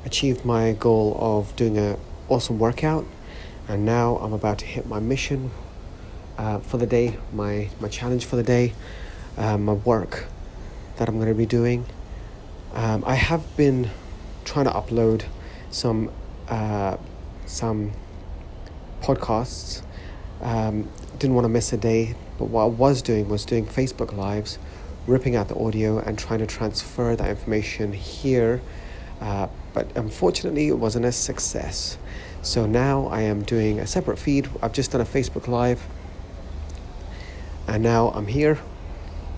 achieved 0.03 0.45
my 0.45 0.73
goal 0.73 1.17
of 1.19 1.55
doing 1.55 1.77
an 1.77 1.97
awesome 2.29 2.59
workout, 2.59 3.05
and 3.67 3.85
now 3.85 4.17
I'm 4.17 4.33
about 4.33 4.59
to 4.59 4.65
hit 4.65 4.85
my 4.85 4.99
mission 4.99 5.49
uh, 6.37 6.59
for 6.59 6.77
the 6.77 6.85
day, 6.85 7.17
my 7.33 7.69
my 7.79 7.87
challenge 7.87 8.25
for 8.25 8.35
the 8.35 8.43
day, 8.43 8.73
uh, 9.37 9.57
my 9.57 9.73
work 9.73 10.25
that 10.97 11.07
I'm 11.09 11.15
going 11.15 11.27
to 11.27 11.35
be 11.35 11.45
doing. 11.45 11.85
Um, 12.73 13.03
I 13.05 13.15
have 13.15 13.55
been 13.55 13.89
trying 14.43 14.65
to 14.65 14.71
upload 14.71 15.25
some 15.71 16.11
uh, 16.47 16.97
some 17.45 17.91
podcasts. 19.01 19.81
Um, 20.41 20.89
didn't 21.17 21.35
want 21.35 21.45
to 21.45 21.49
miss 21.49 21.71
a 21.73 21.77
day, 21.77 22.15
but 22.37 22.45
what 22.45 22.63
I 22.63 22.65
was 22.65 23.01
doing 23.01 23.29
was 23.29 23.45
doing 23.45 23.65
Facebook 23.65 24.15
Lives, 24.15 24.59
ripping 25.07 25.35
out 25.35 25.47
the 25.47 25.55
audio 25.55 25.99
and 25.99 26.19
trying 26.19 26.39
to 26.39 26.45
transfer 26.45 27.15
that 27.15 27.29
information 27.29 27.93
here. 27.93 28.61
Uh, 29.21 29.47
but 29.73 29.87
unfortunately, 29.95 30.67
it 30.67 30.77
wasn't 30.77 31.05
a 31.05 31.11
success. 31.11 31.97
So 32.41 32.65
now 32.65 33.07
I 33.07 33.21
am 33.21 33.43
doing 33.43 33.79
a 33.79 33.87
separate 33.87 34.19
feed. 34.19 34.49
I've 34.61 34.73
just 34.73 34.91
done 34.91 35.01
a 35.01 35.05
Facebook 35.05 35.47
Live, 35.47 35.81
and 37.67 37.83
now 37.83 38.09
I'm 38.09 38.27
here, 38.27 38.59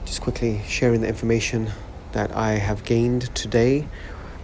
just 0.06 0.22
quickly 0.22 0.62
sharing 0.68 1.02
the 1.02 1.08
information 1.08 1.72
that 2.14 2.36
I 2.36 2.54
have 2.54 2.84
gained 2.84 3.34
today 3.36 3.88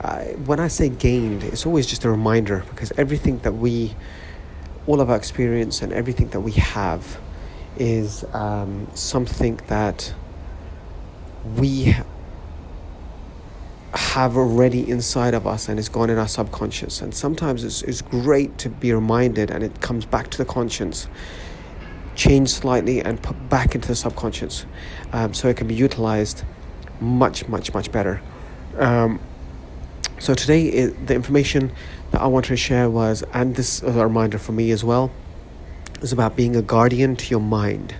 uh, 0.03 0.23
when 0.45 0.59
I 0.59 0.67
say 0.67 0.89
gained, 0.89 1.43
it's 1.43 1.65
always 1.65 1.87
just 1.87 2.03
a 2.03 2.09
reminder 2.09 2.65
because 2.69 2.91
everything 2.97 3.39
that 3.39 3.53
we, 3.53 3.95
all 4.85 4.99
of 4.99 5.09
our 5.09 5.15
experience 5.15 5.81
and 5.81 5.93
everything 5.93 6.27
that 6.29 6.41
we 6.41 6.51
have 6.51 7.19
is 7.77 8.25
um, 8.33 8.87
something 8.93 9.61
that 9.67 10.13
we 11.55 11.95
have 13.93 14.35
already 14.35 14.89
inside 14.89 15.33
of 15.33 15.47
us 15.47 15.69
and 15.69 15.79
it's 15.79 15.87
gone 15.87 16.09
in 16.09 16.17
our 16.17 16.27
subconscious. 16.27 17.01
And 17.01 17.15
sometimes 17.15 17.63
it's, 17.63 17.81
it's 17.83 18.01
great 18.01 18.57
to 18.57 18.69
be 18.69 18.91
reminded 18.91 19.51
and 19.51 19.63
it 19.63 19.79
comes 19.79 20.05
back 20.05 20.29
to 20.31 20.37
the 20.37 20.45
conscience, 20.45 21.07
change 22.15 22.49
slightly 22.49 23.01
and 23.01 23.21
put 23.21 23.49
back 23.49 23.75
into 23.75 23.87
the 23.87 23.95
subconscious 23.95 24.65
um, 25.11 25.33
so 25.33 25.47
it 25.47 25.57
can 25.57 25.67
be 25.67 25.75
utilized 25.75 26.43
much, 26.99 27.47
much, 27.47 27.73
much 27.73 27.91
better. 27.91 28.21
Um, 28.77 29.19
so 30.19 30.33
today, 30.33 30.67
it, 30.67 31.07
the 31.07 31.15
information 31.15 31.71
that 32.11 32.21
I 32.21 32.27
wanted 32.27 32.49
to 32.49 32.57
share 32.57 32.89
was, 32.89 33.23
and 33.33 33.55
this 33.55 33.83
is 33.83 33.95
a 33.95 34.03
reminder 34.03 34.37
for 34.37 34.51
me 34.51 34.71
as 34.71 34.83
well, 34.83 35.11
is 36.01 36.13
about 36.13 36.35
being 36.35 36.55
a 36.55 36.61
guardian 36.61 37.15
to 37.15 37.29
your 37.29 37.41
mind. 37.41 37.95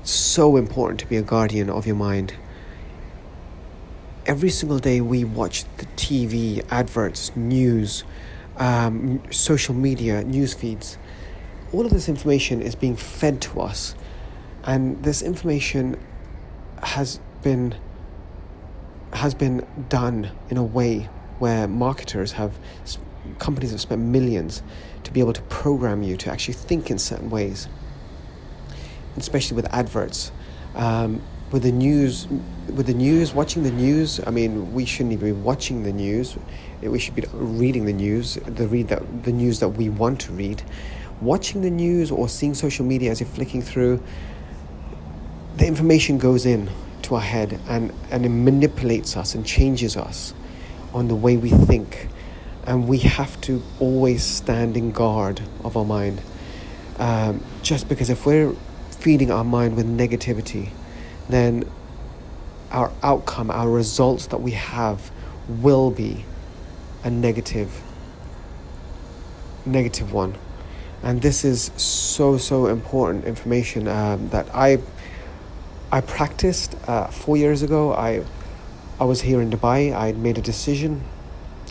It's 0.00 0.10
so 0.10 0.56
important 0.56 1.00
to 1.00 1.06
be 1.06 1.16
a 1.16 1.22
guardian 1.22 1.70
of 1.70 1.86
your 1.86 1.96
mind. 1.96 2.34
Every 4.26 4.50
single 4.50 4.78
day, 4.78 5.00
we 5.00 5.24
watch 5.24 5.64
the 5.78 5.86
TV, 5.96 6.64
adverts, 6.70 7.34
news, 7.34 8.04
um, 8.58 9.22
social 9.30 9.74
media, 9.74 10.22
news 10.22 10.54
feeds. 10.54 10.98
All 11.72 11.84
of 11.84 11.92
this 11.92 12.08
information 12.08 12.62
is 12.62 12.74
being 12.74 12.96
fed 12.96 13.40
to 13.42 13.60
us, 13.60 13.94
and 14.64 15.02
this 15.02 15.22
information 15.22 15.98
has 16.82 17.20
been 17.42 17.74
has 19.12 19.34
been 19.34 19.66
done 19.88 20.30
in 20.50 20.56
a 20.56 20.62
way 20.62 21.08
where 21.38 21.66
marketers 21.66 22.32
have 22.32 22.58
companies 23.38 23.70
have 23.70 23.80
spent 23.80 24.00
millions 24.00 24.62
to 25.04 25.12
be 25.12 25.20
able 25.20 25.32
to 25.32 25.42
program 25.42 26.02
you 26.02 26.16
to 26.16 26.30
actually 26.30 26.54
think 26.54 26.90
in 26.90 26.98
certain 26.98 27.30
ways 27.30 27.68
especially 29.16 29.56
with 29.56 29.66
adverts. 29.72 30.32
Um, 30.74 31.22
with 31.50 31.62
the 31.62 31.72
news 31.72 32.28
with 32.74 32.86
the 32.86 32.94
news 32.94 33.32
watching 33.32 33.62
the 33.62 33.70
news 33.70 34.20
i 34.26 34.30
mean 34.30 34.74
we 34.74 34.84
shouldn't 34.84 35.14
even 35.14 35.28
be 35.28 35.32
watching 35.32 35.82
the 35.82 35.92
news. 35.92 36.36
We 36.82 36.98
should 36.98 37.14
be 37.14 37.24
reading 37.32 37.86
the 37.86 37.92
news 37.94 38.34
the 38.34 38.68
read 38.68 38.88
that 38.88 39.24
the 39.24 39.32
news 39.32 39.60
that 39.60 39.70
we 39.70 39.88
want 39.88 40.20
to 40.20 40.32
read 40.32 40.62
watching 41.20 41.62
the 41.62 41.70
news 41.70 42.10
or 42.10 42.28
seeing 42.28 42.54
social 42.54 42.84
media 42.84 43.10
as 43.10 43.20
you're 43.20 43.28
flicking 43.28 43.62
through 43.62 44.02
the 45.58 45.66
information 45.66 46.18
goes 46.18 46.46
in 46.46 46.70
to 47.02 47.16
our 47.16 47.20
head 47.20 47.58
and, 47.68 47.92
and 48.10 48.24
it 48.24 48.28
manipulates 48.28 49.16
us 49.16 49.34
and 49.34 49.44
changes 49.44 49.96
us 49.96 50.32
on 50.94 51.08
the 51.08 51.14
way 51.16 51.36
we 51.36 51.50
think. 51.50 52.08
And 52.64 52.86
we 52.86 52.98
have 52.98 53.40
to 53.42 53.62
always 53.80 54.22
stand 54.22 54.76
in 54.76 54.92
guard 54.92 55.40
of 55.64 55.76
our 55.76 55.84
mind. 55.84 56.20
Um, 56.98 57.42
just 57.62 57.88
because 57.88 58.08
if 58.08 58.24
we're 58.24 58.54
feeding 58.90 59.32
our 59.32 59.42
mind 59.42 59.76
with 59.76 59.86
negativity, 59.86 60.70
then 61.28 61.64
our 62.70 62.92
outcome, 63.02 63.50
our 63.50 63.68
results 63.68 64.26
that 64.28 64.40
we 64.40 64.52
have 64.52 65.10
will 65.48 65.90
be 65.90 66.24
a 67.02 67.10
negative, 67.10 67.82
negative 69.66 70.12
one. 70.12 70.36
And 71.02 71.22
this 71.22 71.44
is 71.44 71.70
so, 71.76 72.38
so 72.38 72.66
important 72.66 73.24
information 73.24 73.88
um, 73.88 74.28
that 74.30 74.46
I 74.54 74.78
I 75.90 76.02
practiced 76.02 76.76
uh, 76.86 77.06
four 77.06 77.36
years 77.36 77.62
ago. 77.62 77.94
I 77.94 78.22
I 79.00 79.04
was 79.04 79.22
here 79.22 79.40
in 79.40 79.50
Dubai. 79.50 79.94
I 79.94 80.12
made 80.12 80.36
a 80.36 80.42
decision. 80.42 81.02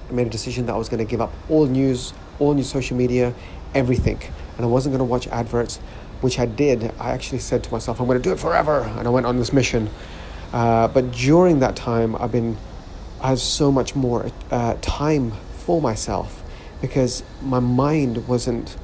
I 0.10 0.14
made 0.14 0.28
a 0.28 0.30
decision 0.30 0.66
that 0.68 0.74
I 0.74 0.78
was 0.78 0.90
going 0.90 1.06
to 1.06 1.10
give 1.10 1.22
up 1.22 1.34
all 1.50 1.66
news, 1.66 2.14
all 2.40 2.54
new 2.54 2.64
social 2.64 2.98
media, 2.98 3.34
everything, 3.76 4.20
and 4.56 4.66
I 4.66 4.70
wasn't 4.70 4.94
going 4.94 5.06
to 5.08 5.12
watch 5.12 5.28
adverts, 5.28 5.78
which 6.22 6.40
I 6.40 6.46
did. 6.46 6.92
I 7.00 7.12
actually 7.12 7.40
said 7.40 7.64
to 7.66 7.72
myself, 7.72 8.00
"I'm 8.00 8.08
going 8.08 8.18
to 8.18 8.24
do 8.24 8.32
it 8.32 8.40
forever," 8.40 8.82
and 8.98 9.08
I 9.08 9.12
went 9.12 9.26
on 9.26 9.38
this 9.38 9.54
mission. 9.54 9.90
Uh, 10.54 10.88
but 10.88 11.12
during 11.12 11.60
that 11.60 11.76
time, 11.76 12.16
I've 12.16 12.32
been 12.32 12.58
I 13.22 13.30
have 13.30 13.40
so 13.40 13.72
much 13.72 13.96
more 13.96 14.32
uh, 14.52 14.76
time 14.82 15.34
for 15.58 15.82
myself 15.82 16.44
because 16.82 17.24
my 17.42 17.60
mind 17.60 18.28
wasn't 18.28 18.78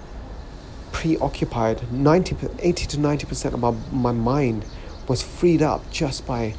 preoccupied 0.93 1.91
90 1.91 2.38
80 2.60 2.86
to 2.88 2.97
90% 2.97 3.53
of 3.53 3.60
my, 3.60 3.71
my 3.91 4.13
mind 4.13 4.65
was 5.10 5.21
freed 5.21 5.62
up 5.62 5.91
just 5.91 6.25
by 6.25 6.56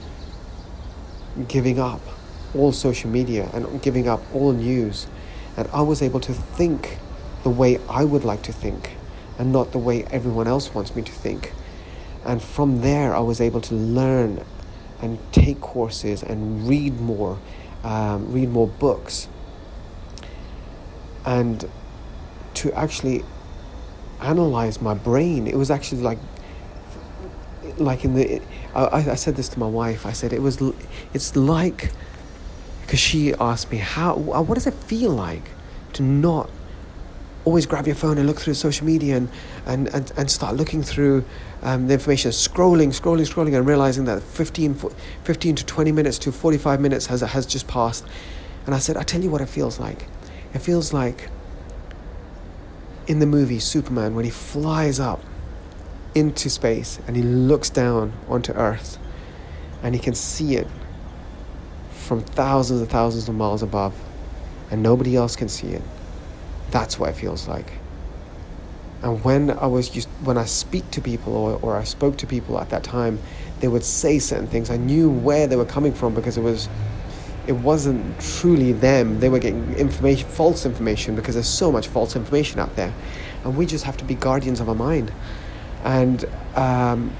giving 1.49 1.79
up 1.79 2.03
all 2.55 2.71
social 2.71 3.09
media 3.09 3.49
and 3.55 3.81
giving 3.81 4.07
up 4.07 4.21
all 4.35 4.53
news. 4.53 5.07
And 5.57 5.67
I 5.73 5.81
was 5.81 6.03
able 6.03 6.21
to 6.21 6.35
think 6.35 6.99
the 7.43 7.49
way 7.49 7.81
I 7.89 8.05
would 8.05 8.25
like 8.25 8.43
to 8.43 8.53
think 8.53 8.97
and 9.39 9.53
not 9.53 9.73
the 9.73 9.79
way 9.79 10.05
everyone 10.05 10.47
else 10.47 10.75
wants 10.75 10.95
me 10.95 11.03
to 11.03 11.13
think. 11.13 11.53
And 12.25 12.43
from 12.43 12.81
there, 12.83 13.15
I 13.15 13.21
was 13.21 13.41
able 13.41 13.61
to 13.63 13.75
learn 13.75 14.45
and 15.01 15.19
take 15.33 15.61
courses 15.61 16.23
and 16.23 16.69
read 16.69 17.01
more, 17.01 17.39
um, 17.83 18.33
read 18.33 18.49
more 18.49 18.69
books, 18.69 19.29
and 21.25 21.69
to 22.55 22.73
actually 22.73 23.25
analyze 24.25 24.81
my 24.81 24.95
brain. 24.95 25.47
It 25.47 25.57
was 25.57 25.71
actually 25.71 26.03
like 26.03 26.19
like 27.77 28.05
in 28.05 28.15
the 28.15 28.41
I, 28.75 29.11
I 29.11 29.15
said 29.15 29.37
this 29.37 29.49
to 29.51 29.59
my 29.59 29.67
wife. 29.69 30.07
I 30.07 30.13
said 30.13 30.33
it 30.33 30.43
was 30.43 30.61
it's 31.13 31.37
like 31.37 31.93
because 32.83 33.01
she 33.01 33.35
asked 33.35 33.71
me 33.71 33.79
how 33.79 34.17
what 34.17 34.55
does 34.55 34.67
it 34.67 34.75
feel 34.75 35.11
like 35.11 35.51
to 35.95 36.03
not 36.03 36.51
always 37.45 37.67
grab 37.67 37.87
your 37.87 37.97
phone 37.97 38.17
and 38.17 38.27
look 38.27 38.41
through 38.41 38.55
social 38.55 38.87
media 38.87 39.17
and 39.17 39.29
and, 39.67 39.89
and, 39.89 40.13
and 40.17 40.31
start 40.31 40.57
looking 40.57 40.83
through 40.83 41.25
um, 41.63 41.87
the 41.89 41.95
information 41.95 42.31
scrolling 42.31 42.89
scrolling 42.89 43.27
scrolling 43.31 43.57
and 43.57 43.67
realizing 43.67 44.05
that 44.05 44.23
15, 44.23 44.75
15 45.25 45.57
to 45.57 45.67
20 45.67 45.93
minutes 45.93 46.19
to 46.19 46.33
45 46.33 46.81
minutes 46.81 47.07
has, 47.07 47.21
has 47.21 47.47
just 47.47 47.67
passed 47.67 48.05
and 48.67 48.75
i 48.75 48.79
said 48.79 48.97
i 48.97 49.03
tell 49.03 49.23
you 49.23 49.31
what 49.31 49.41
it 49.41 49.49
feels 49.49 49.79
like. 49.79 50.07
It 50.55 50.61
feels 50.61 50.93
like 50.93 51.29
in 53.07 53.19
the 53.19 53.27
movie 53.27 53.59
superman 53.59 54.15
when 54.15 54.25
he 54.25 54.31
flies 54.31 54.99
up 54.99 55.23
into 56.15 56.49
space 56.49 56.99
and 57.07 57.17
he 57.17 57.23
looks 57.23 57.71
down 57.71 58.13
onto 58.29 58.53
Earth 58.53 58.99
and 59.83 59.95
he 59.95 60.01
can 60.01 60.15
see 60.15 60.57
it 60.57 60.67
from 61.91 62.21
thousands 62.21 62.81
and 62.81 62.91
thousands 62.91 63.29
of 63.29 63.35
miles 63.35 63.63
above 63.63 63.95
and 64.71 64.83
nobody 64.83 65.17
else 65.17 65.37
can 65.37 65.49
see 65.49 65.69
it. 65.69 65.83
That's 66.71 66.99
what 66.99 67.11
it 67.11 67.17
feels 67.17 67.49
like. 67.49 67.73
And 69.03 69.23
when 69.23 69.51
I 69.51 69.67
was 69.67 69.95
used, 69.95 70.09
when 70.23 70.39
I 70.39 70.47
speak 70.47 70.91
to 70.93 71.01
people 71.01 71.37
or, 71.37 71.59
or 71.61 71.77
I 71.77 71.85
spoke 71.85 72.17
to 72.19 72.27
people 72.27 72.59
at 72.59 72.71
that 72.71 72.83
time, 72.83 73.19
they 73.61 73.69
would 73.69 73.85
say 73.85 74.19
certain 74.19 74.47
things. 74.47 74.71
I 74.71 74.79
knew 74.79 75.11
where 75.11 75.47
they 75.47 75.57
were 75.57 75.67
coming 75.67 75.93
from 75.93 76.15
because 76.15 76.39
it 76.39 76.43
was 76.43 76.69
it 77.47 77.53
wasn't 77.53 78.19
truly 78.21 78.73
them. 78.73 79.21
They 79.21 79.29
were 79.29 79.39
getting 79.39 79.75
information, 79.75 80.29
false 80.29 80.65
information, 80.65 81.15
because 81.15 81.35
there's 81.35 81.49
so 81.49 81.71
much 81.71 81.89
false 81.89 82.17
information 82.17 82.61
out 82.61 82.75
there, 82.77 82.93
and 83.45 83.57
we 83.57 83.67
just 83.67 83.85
have 83.85 83.97
to 83.99 84.05
be 84.05 84.15
guardians 84.15 84.61
of 84.61 84.69
our 84.69 84.75
mind. 84.75 85.13
And 85.85 86.25
um, 86.55 87.13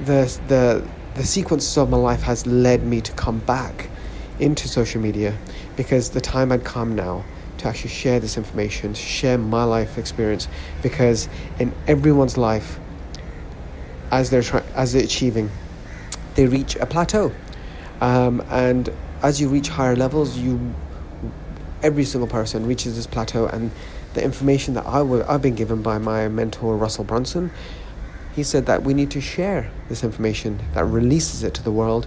the 0.00 0.38
the 0.48 0.86
the 1.14 1.24
sequence 1.24 1.78
of 1.78 1.88
my 1.88 1.96
life 1.96 2.22
has 2.22 2.46
led 2.46 2.82
me 2.82 3.00
to 3.00 3.12
come 3.12 3.38
back 3.38 3.88
into 4.38 4.68
social 4.68 5.00
media 5.00 5.34
because 5.76 6.10
the 6.10 6.20
time 6.20 6.50
had 6.50 6.64
come 6.64 6.94
now 6.94 7.24
to 7.58 7.68
actually 7.68 7.88
share 7.88 8.20
this 8.20 8.36
information, 8.36 8.92
share 8.92 9.38
my 9.38 9.64
life 9.64 9.96
experience, 9.96 10.46
because 10.82 11.28
in 11.58 11.72
everyone's 11.86 12.36
life, 12.36 12.78
as 14.10 14.28
they're 14.30 14.42
try- 14.42 14.64
as 14.74 14.92
they're 14.92 15.04
achieving, 15.04 15.50
they 16.34 16.46
reach 16.46 16.76
a 16.76 16.86
plateau, 16.86 17.32
um, 18.00 18.42
and 18.50 18.90
as 19.22 19.40
you 19.40 19.48
reach 19.48 19.68
higher 19.68 19.96
levels, 19.96 20.38
you 20.38 20.74
every 21.82 22.04
single 22.04 22.28
person 22.28 22.66
reaches 22.66 22.96
this 22.96 23.06
plateau, 23.06 23.46
and 23.46 23.70
the 24.14 24.22
information 24.22 24.74
that 24.74 24.86
I 24.86 24.98
w- 24.98 25.24
I've 25.28 25.42
been 25.42 25.54
given 25.54 25.82
by 25.82 25.98
my 25.98 26.28
mentor 26.28 26.76
Russell 26.76 27.04
Brunson, 27.04 27.50
he 28.34 28.42
said 28.42 28.66
that 28.66 28.82
we 28.82 28.94
need 28.94 29.10
to 29.12 29.20
share 29.20 29.70
this 29.88 30.02
information 30.02 30.60
that 30.74 30.84
releases 30.84 31.42
it 31.42 31.54
to 31.54 31.62
the 31.62 31.72
world, 31.72 32.06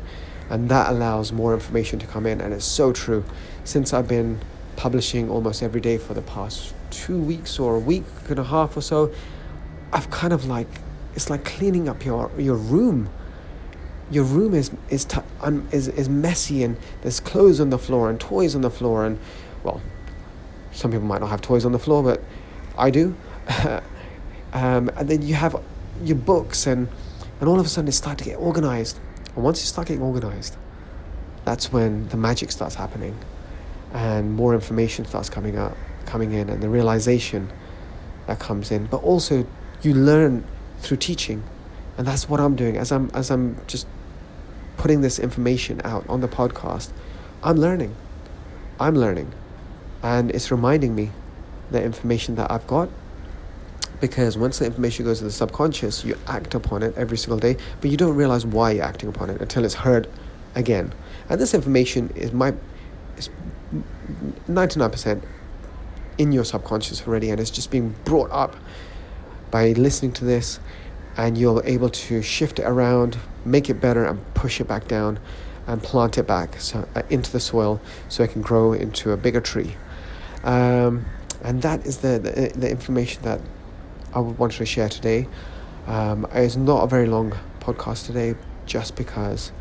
and 0.50 0.70
that 0.70 0.92
allows 0.92 1.32
more 1.32 1.54
information 1.54 2.00
to 2.00 2.08
come 2.08 2.26
in, 2.26 2.42
and 2.42 2.54
it's 2.54 2.66
so 2.66 2.92
true. 2.92 3.24
Since 3.64 3.94
I've 3.94 4.08
been 4.08 4.40
publishing 4.76 5.30
almost 5.30 5.62
every 5.62 5.82
day 5.82 5.98
for 5.98 6.14
the 6.14 6.22
past 6.22 6.74
two 6.90 7.20
weeks 7.20 7.60
or 7.60 7.76
a 7.76 7.80
week 7.80 8.06
and 8.30 8.40
a 8.40 8.44
half 8.44 8.76
or 8.78 8.82
so, 8.82 9.12
I've 9.92 10.10
kind 10.10 10.34
of 10.34 10.46
like 10.46 10.68
it's 11.16 11.30
like 11.30 11.44
cleaning 11.44 11.90
up 11.90 12.06
your 12.06 12.32
your 12.38 12.56
room. 12.56 13.10
Your 14.12 14.24
room 14.24 14.54
is 14.54 14.72
is 14.90 15.06
t- 15.06 15.22
un, 15.42 15.68
is 15.72 15.88
is 15.88 16.10
messy 16.10 16.64
and 16.64 16.78
there's 17.02 17.20
clothes 17.20 17.60
on 17.60 17.70
the 17.70 17.78
floor 17.78 18.10
and 18.10 18.20
toys 18.20 18.56
on 18.56 18.62
the 18.62 18.70
floor 18.70 19.06
and 19.06 19.20
well, 19.64 19.82
some 20.72 20.92
people 20.92 21.06
might 21.06 21.22
not 21.22 21.30
have 21.30 21.42
toys 21.42 21.66
on 21.66 21.72
the 21.72 21.80
floor, 21.80 22.04
but 22.04 22.22
I 22.78 22.90
do. 22.90 23.16
um, 24.54 24.90
and 24.96 25.08
then 25.08 25.22
you 25.22 25.36
have 25.36 25.56
your 26.04 26.18
books 26.18 26.66
and 26.68 26.88
and 27.40 27.50
all 27.50 27.60
of 27.60 27.66
a 27.66 27.70
sudden 27.70 27.88
it 27.88 27.94
starts 27.94 28.24
to 28.24 28.30
get 28.30 28.38
organized. 28.38 29.00
And 29.36 29.44
once 29.44 29.62
you 29.62 29.68
start 29.68 29.88
getting 29.88 30.04
organized, 30.04 30.58
that's 31.46 31.72
when 31.72 32.08
the 32.10 32.18
magic 32.18 32.52
starts 32.52 32.76
happening 32.76 33.18
and 33.94 34.34
more 34.34 34.54
information 34.54 35.06
starts 35.06 35.30
coming 35.30 35.58
up 35.58 35.76
coming 36.06 36.34
in 36.34 36.50
and 36.50 36.62
the 36.62 36.70
realization 36.70 37.52
that 38.28 38.40
comes 38.40 38.72
in 38.72 38.86
but 38.86 39.02
also 39.04 39.46
you 39.82 39.94
learn 39.94 40.44
through 40.80 40.98
teaching 40.98 41.44
and 41.98 42.06
that's 42.08 42.30
what 42.30 42.40
i'm 42.40 42.56
doing 42.56 42.78
as 42.78 42.92
i'm 42.92 43.10
as 43.14 43.32
i'm 43.32 43.58
just 43.68 43.88
putting 44.80 45.02
this 45.02 45.20
information 45.20 45.80
out 45.84 46.04
on 46.10 46.22
the 46.22 46.28
podcast 46.28 46.92
i'm 47.44 47.58
learning. 47.58 47.96
I'm 48.80 48.96
learning. 48.96 49.32
And 50.02 50.32
it's 50.32 50.52
reminding 50.52 50.96
me 50.96 51.12
the 51.72 51.84
information 51.84 52.36
that 52.36 52.50
i've 52.52 52.66
got. 52.66 52.90
Because 54.02 54.38
once 54.38 54.60
the 54.60 54.66
information 54.66 55.06
goes 55.06 55.18
to 55.20 55.26
the 55.26 55.32
subconscious 55.32 56.06
you 56.06 56.18
act 56.28 56.56
upon 56.56 56.84
it 56.84 56.96
every 56.98 57.18
single 57.18 57.38
day 57.38 57.58
but 57.82 57.92
you 57.92 57.98
don't 57.98 58.16
realize 58.16 58.46
why 58.46 58.72
you're 58.72 58.86
acting 58.86 59.10
upon 59.10 59.30
it 59.30 59.42
until 59.42 59.66
it's 59.66 59.76
heard 59.76 60.08
again. 60.56 60.94
And 61.30 61.40
this 61.40 61.54
information 61.54 62.10
is 62.16 62.32
my 62.32 62.54
is 63.18 63.30
99% 64.50 65.22
in 66.18 66.32
your 66.32 66.46
subconscious 66.46 67.06
already 67.06 67.30
and 67.30 67.40
it's 67.40 67.52
just 67.52 67.70
being 67.70 67.94
brought 68.06 68.32
up 68.32 68.56
by 69.52 69.74
listening 69.74 70.14
to 70.14 70.26
this 70.26 70.60
and 71.20 71.38
you're 71.38 71.62
able 71.66 71.90
to 71.90 72.22
shift 72.22 72.60
it 72.60 72.64
around 72.64 73.18
make 73.44 73.70
it 73.70 73.82
better 73.82 74.06
and 74.06 74.34
push 74.36 74.62
it 74.62 74.68
back 74.70 74.88
down 74.88 75.20
and 75.68 75.84
plant 75.84 76.18
it 76.18 76.26
back 76.26 76.60
so, 76.62 76.88
uh, 76.96 77.02
into 77.10 77.30
the 77.32 77.40
soil 77.42 77.80
so 78.08 78.24
it 78.24 78.32
can 78.32 78.42
grow 78.42 78.72
into 78.72 79.12
a 79.12 79.18
bigger 79.18 79.42
tree. 79.42 79.76
Um, 80.44 81.06
and 81.44 81.62
that 81.62 81.86
is 81.86 81.98
the, 81.98 82.20
the, 82.20 82.58
the 82.58 82.72
information 82.72 83.22
that 83.24 83.42
I 84.14 84.20
would 84.20 84.38
want 84.38 84.54
to 84.54 84.66
share 84.66 84.88
today. 84.88 85.28
Um, 85.88 86.26
it's 86.32 86.56
not 86.56 86.84
a 86.84 86.88
very 86.88 87.06
long 87.06 87.38
podcast 87.60 88.06
today 88.06 88.36
just 88.66 88.96
because 88.96 89.52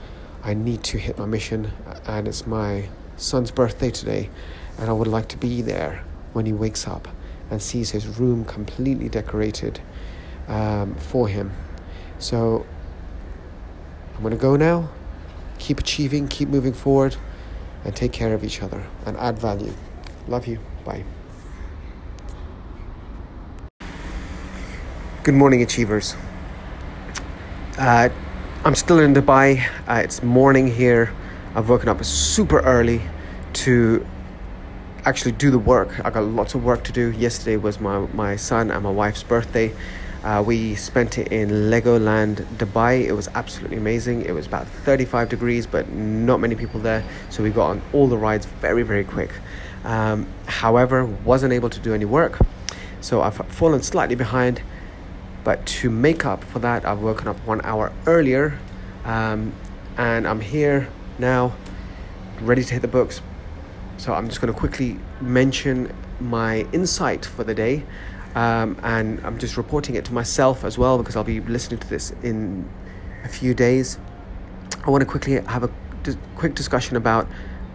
I 0.44 0.54
need 0.54 0.84
to 0.84 0.98
hit 0.98 1.18
my 1.18 1.26
mission 1.26 1.72
and 2.06 2.28
it's 2.28 2.46
my 2.46 2.88
son's 3.16 3.50
birthday 3.50 3.90
today, 3.90 4.30
and 4.78 4.88
I 4.88 4.92
would 4.92 5.08
like 5.08 5.26
to 5.28 5.36
be 5.36 5.60
there 5.62 6.04
when 6.34 6.46
he 6.46 6.52
wakes 6.52 6.86
up 6.86 7.08
and 7.50 7.60
sees 7.60 7.90
his 7.90 8.06
room 8.06 8.44
completely 8.44 9.08
decorated 9.08 9.80
um, 10.48 10.94
for 10.96 11.28
him. 11.28 11.52
So 12.18 12.66
I'm 14.14 14.22
going 14.22 14.34
to 14.34 14.40
go 14.40 14.56
now. 14.56 14.90
Keep 15.58 15.80
achieving, 15.80 16.28
keep 16.28 16.48
moving 16.48 16.72
forward, 16.72 17.16
and 17.84 17.94
take 17.94 18.12
care 18.12 18.34
of 18.34 18.42
each 18.42 18.62
other 18.62 18.84
and 19.06 19.16
add 19.18 19.38
value. 19.38 19.72
Love 20.26 20.46
you. 20.46 20.58
Bye. 20.84 21.04
Good 25.22 25.34
morning, 25.34 25.62
achievers. 25.62 26.16
Uh, 27.78 28.08
I'm 28.64 28.74
still 28.74 28.98
in 28.98 29.14
Dubai. 29.14 29.64
Uh, 29.86 30.00
it's 30.02 30.22
morning 30.22 30.66
here. 30.66 31.12
I've 31.54 31.68
woken 31.68 31.88
up 31.88 32.02
super 32.04 32.60
early 32.60 33.02
to 33.64 34.06
actually 35.04 35.32
do 35.32 35.50
the 35.50 35.58
work. 35.58 36.04
I 36.04 36.10
got 36.10 36.24
lots 36.24 36.54
of 36.54 36.64
work 36.64 36.84
to 36.84 36.92
do. 36.92 37.12
Yesterday 37.12 37.56
was 37.56 37.80
my, 37.80 38.00
my 38.14 38.36
son 38.36 38.70
and 38.70 38.82
my 38.82 38.90
wife's 38.90 39.22
birthday. 39.22 39.72
Uh, 40.28 40.42
we 40.42 40.74
spent 40.74 41.16
it 41.16 41.28
in 41.28 41.48
Legoland 41.70 42.44
Dubai. 42.58 43.02
It 43.02 43.12
was 43.12 43.28
absolutely 43.28 43.78
amazing. 43.78 44.26
It 44.26 44.32
was 44.32 44.46
about 44.46 44.66
35 44.84 45.30
degrees, 45.30 45.66
but 45.66 45.90
not 45.90 46.38
many 46.38 46.54
people 46.54 46.80
there. 46.80 47.02
So 47.30 47.42
we 47.42 47.48
got 47.48 47.70
on 47.70 47.80
all 47.94 48.08
the 48.08 48.18
rides 48.18 48.44
very, 48.60 48.82
very 48.82 49.04
quick. 49.04 49.30
Um, 49.84 50.26
however, 50.44 51.06
wasn't 51.06 51.54
able 51.54 51.70
to 51.70 51.80
do 51.80 51.94
any 51.94 52.04
work. 52.04 52.38
So 53.00 53.22
I've 53.22 53.36
fallen 53.36 53.82
slightly 53.82 54.16
behind. 54.16 54.60
But 55.44 55.64
to 55.80 55.88
make 55.88 56.26
up 56.26 56.44
for 56.44 56.58
that, 56.58 56.84
I've 56.84 57.00
woken 57.00 57.26
up 57.26 57.38
one 57.46 57.62
hour 57.64 57.90
earlier. 58.06 58.58
Um, 59.06 59.54
and 59.96 60.28
I'm 60.28 60.42
here 60.42 60.88
now, 61.18 61.54
ready 62.42 62.64
to 62.64 62.74
hit 62.74 62.82
the 62.82 62.88
books. 62.88 63.22
So 63.96 64.12
I'm 64.12 64.28
just 64.28 64.42
going 64.42 64.52
to 64.52 64.60
quickly 64.60 64.98
mention 65.22 65.90
my 66.20 66.66
insight 66.72 67.24
for 67.24 67.44
the 67.44 67.54
day. 67.54 67.84
Um, 68.34 68.78
and 68.82 69.20
I'm 69.24 69.38
just 69.38 69.56
reporting 69.56 69.94
it 69.94 70.04
to 70.06 70.12
myself 70.12 70.64
as 70.64 70.78
well 70.78 70.98
because 70.98 71.16
I'll 71.16 71.24
be 71.24 71.40
listening 71.40 71.80
to 71.80 71.88
this 71.88 72.12
in 72.22 72.68
a 73.24 73.28
few 73.28 73.54
days. 73.54 73.98
I 74.86 74.90
want 74.90 75.02
to 75.02 75.06
quickly 75.06 75.40
have 75.40 75.64
a 75.64 75.70
quick 76.36 76.54
discussion 76.54 76.96
about 76.96 77.26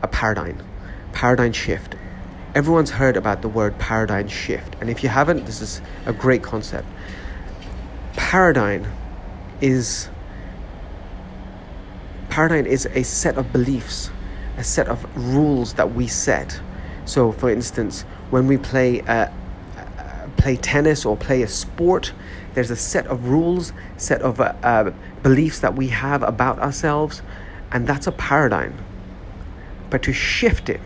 a 0.01 0.07
paradigm, 0.07 0.57
paradigm 1.11 1.53
shift. 1.53 1.95
Everyone's 2.55 2.91
heard 2.91 3.17
about 3.17 3.41
the 3.41 3.49
word 3.49 3.77
paradigm 3.79 4.27
shift, 4.27 4.75
and 4.79 4.89
if 4.89 5.03
you 5.03 5.09
haven't, 5.09 5.45
this 5.45 5.59
is 5.61 5.81
a 6.05 6.13
great 6.13 6.43
concept. 6.43 6.87
Paradigm 8.15 8.85
is 9.59 10.09
paradigm 12.29 12.65
is 12.65 12.87
a 12.93 13.03
set 13.03 13.37
of 13.37 13.51
beliefs, 13.51 14.11
a 14.57 14.63
set 14.63 14.87
of 14.87 15.05
rules 15.15 15.73
that 15.75 15.93
we 15.93 16.07
set. 16.07 16.59
So, 17.05 17.31
for 17.31 17.49
instance, 17.49 18.03
when 18.29 18.47
we 18.47 18.57
play 18.57 19.01
uh, 19.01 19.29
play 20.37 20.55
tennis 20.55 21.05
or 21.05 21.15
play 21.15 21.41
a 21.41 21.47
sport, 21.47 22.13
there's 22.53 22.71
a 22.71 22.75
set 22.75 23.07
of 23.07 23.27
rules, 23.27 23.73
set 23.97 24.21
of 24.21 24.39
uh, 24.39 24.53
uh, 24.63 24.91
beliefs 25.21 25.59
that 25.59 25.75
we 25.75 25.87
have 25.89 26.23
about 26.23 26.59
ourselves, 26.59 27.21
and 27.71 27.87
that's 27.87 28.07
a 28.07 28.11
paradigm. 28.11 28.75
But 29.89 30.03
to 30.03 30.13
shift 30.13 30.69
it, 30.69 30.81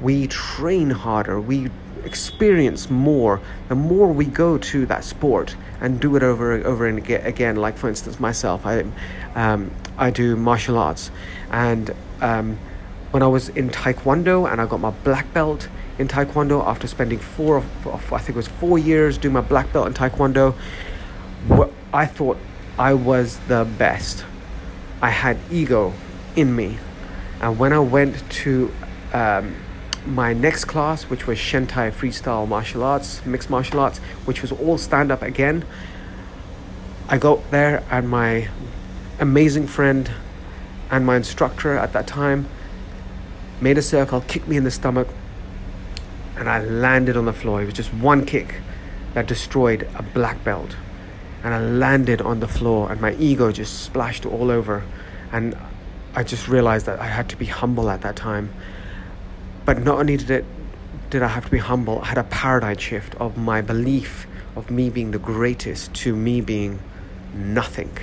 we 0.00 0.26
train 0.26 0.90
harder, 0.90 1.40
we 1.40 1.70
experience 2.04 2.88
more 2.90 3.40
the 3.68 3.74
more 3.74 4.08
we 4.08 4.24
go 4.24 4.58
to 4.58 4.86
that 4.86 5.04
sport 5.04 5.56
and 5.80 6.00
do 6.00 6.16
it 6.16 6.22
over 6.22 6.54
and 6.54 6.64
over 6.64 6.86
and 6.86 6.98
again 7.10 7.56
like 7.56 7.76
for 7.76 7.88
instance 7.88 8.20
myself 8.20 8.64
i 8.64 8.84
um, 9.34 9.70
i 9.96 10.10
do 10.10 10.36
martial 10.36 10.78
arts 10.78 11.10
and 11.50 11.94
um, 12.20 12.58
when 13.10 13.22
i 13.22 13.26
was 13.26 13.48
in 13.50 13.68
taekwondo 13.70 14.50
and 14.50 14.60
i 14.60 14.66
got 14.66 14.80
my 14.80 14.90
black 14.90 15.32
belt 15.34 15.68
in 15.98 16.08
taekwondo 16.08 16.64
after 16.66 16.86
spending 16.86 17.18
four 17.18 17.58
i 17.58 18.18
think 18.18 18.30
it 18.30 18.36
was 18.36 18.48
four 18.48 18.78
years 18.78 19.18
doing 19.18 19.34
my 19.34 19.40
black 19.40 19.72
belt 19.72 19.86
in 19.86 19.94
taekwondo 19.94 20.54
i 21.92 22.06
thought 22.06 22.38
i 22.78 22.92
was 22.94 23.38
the 23.48 23.66
best 23.78 24.24
i 25.02 25.10
had 25.10 25.38
ego 25.50 25.92
in 26.36 26.54
me 26.54 26.78
and 27.40 27.58
when 27.58 27.72
i 27.72 27.78
went 27.78 28.28
to 28.30 28.72
um, 29.12 29.54
my 30.08 30.32
next 30.32 30.64
class, 30.64 31.04
which 31.04 31.26
was 31.26 31.38
Shentai 31.38 31.92
Freestyle 31.92 32.48
Martial 32.48 32.82
Arts, 32.82 33.24
Mixed 33.26 33.50
Martial 33.50 33.80
Arts, 33.80 33.98
which 34.24 34.42
was 34.42 34.52
all 34.52 34.78
stand 34.78 35.12
up 35.12 35.22
again. 35.22 35.64
I 37.08 37.18
got 37.18 37.50
there, 37.50 37.84
and 37.90 38.08
my 38.08 38.48
amazing 39.18 39.66
friend 39.66 40.10
and 40.90 41.04
my 41.04 41.16
instructor 41.16 41.76
at 41.76 41.92
that 41.92 42.06
time 42.06 42.48
made 43.60 43.76
a 43.76 43.82
circle, 43.82 44.22
kicked 44.22 44.48
me 44.48 44.56
in 44.56 44.64
the 44.64 44.70
stomach, 44.70 45.08
and 46.38 46.48
I 46.48 46.62
landed 46.62 47.16
on 47.16 47.24
the 47.24 47.32
floor. 47.32 47.62
It 47.62 47.66
was 47.66 47.74
just 47.74 47.92
one 47.94 48.24
kick 48.24 48.60
that 49.14 49.26
destroyed 49.26 49.88
a 49.94 50.02
black 50.02 50.42
belt. 50.44 50.76
And 51.44 51.54
I 51.54 51.60
landed 51.60 52.20
on 52.20 52.40
the 52.40 52.48
floor, 52.48 52.90
and 52.90 53.00
my 53.00 53.14
ego 53.14 53.52
just 53.52 53.82
splashed 53.82 54.26
all 54.26 54.50
over. 54.50 54.84
And 55.32 55.56
I 56.14 56.24
just 56.24 56.48
realized 56.48 56.86
that 56.86 56.98
I 57.00 57.06
had 57.06 57.28
to 57.28 57.36
be 57.36 57.46
humble 57.46 57.90
at 57.90 58.00
that 58.02 58.16
time 58.16 58.52
but 59.68 59.84
not 59.84 59.98
only 59.98 60.16
did 60.16 60.30
it 60.30 60.46
did 61.10 61.22
I 61.22 61.28
have 61.28 61.44
to 61.44 61.50
be 61.50 61.58
humble, 61.58 62.00
I 62.00 62.06
had 62.06 62.16
a 62.16 62.24
paradigm 62.24 62.78
shift 62.78 63.14
of 63.16 63.36
my 63.36 63.60
belief 63.60 64.26
of 64.56 64.70
me 64.70 64.88
being 64.88 65.10
the 65.10 65.18
greatest 65.18 65.92
to 66.04 66.16
me 66.16 66.40
being 66.40 66.80
nothing. 67.34 67.94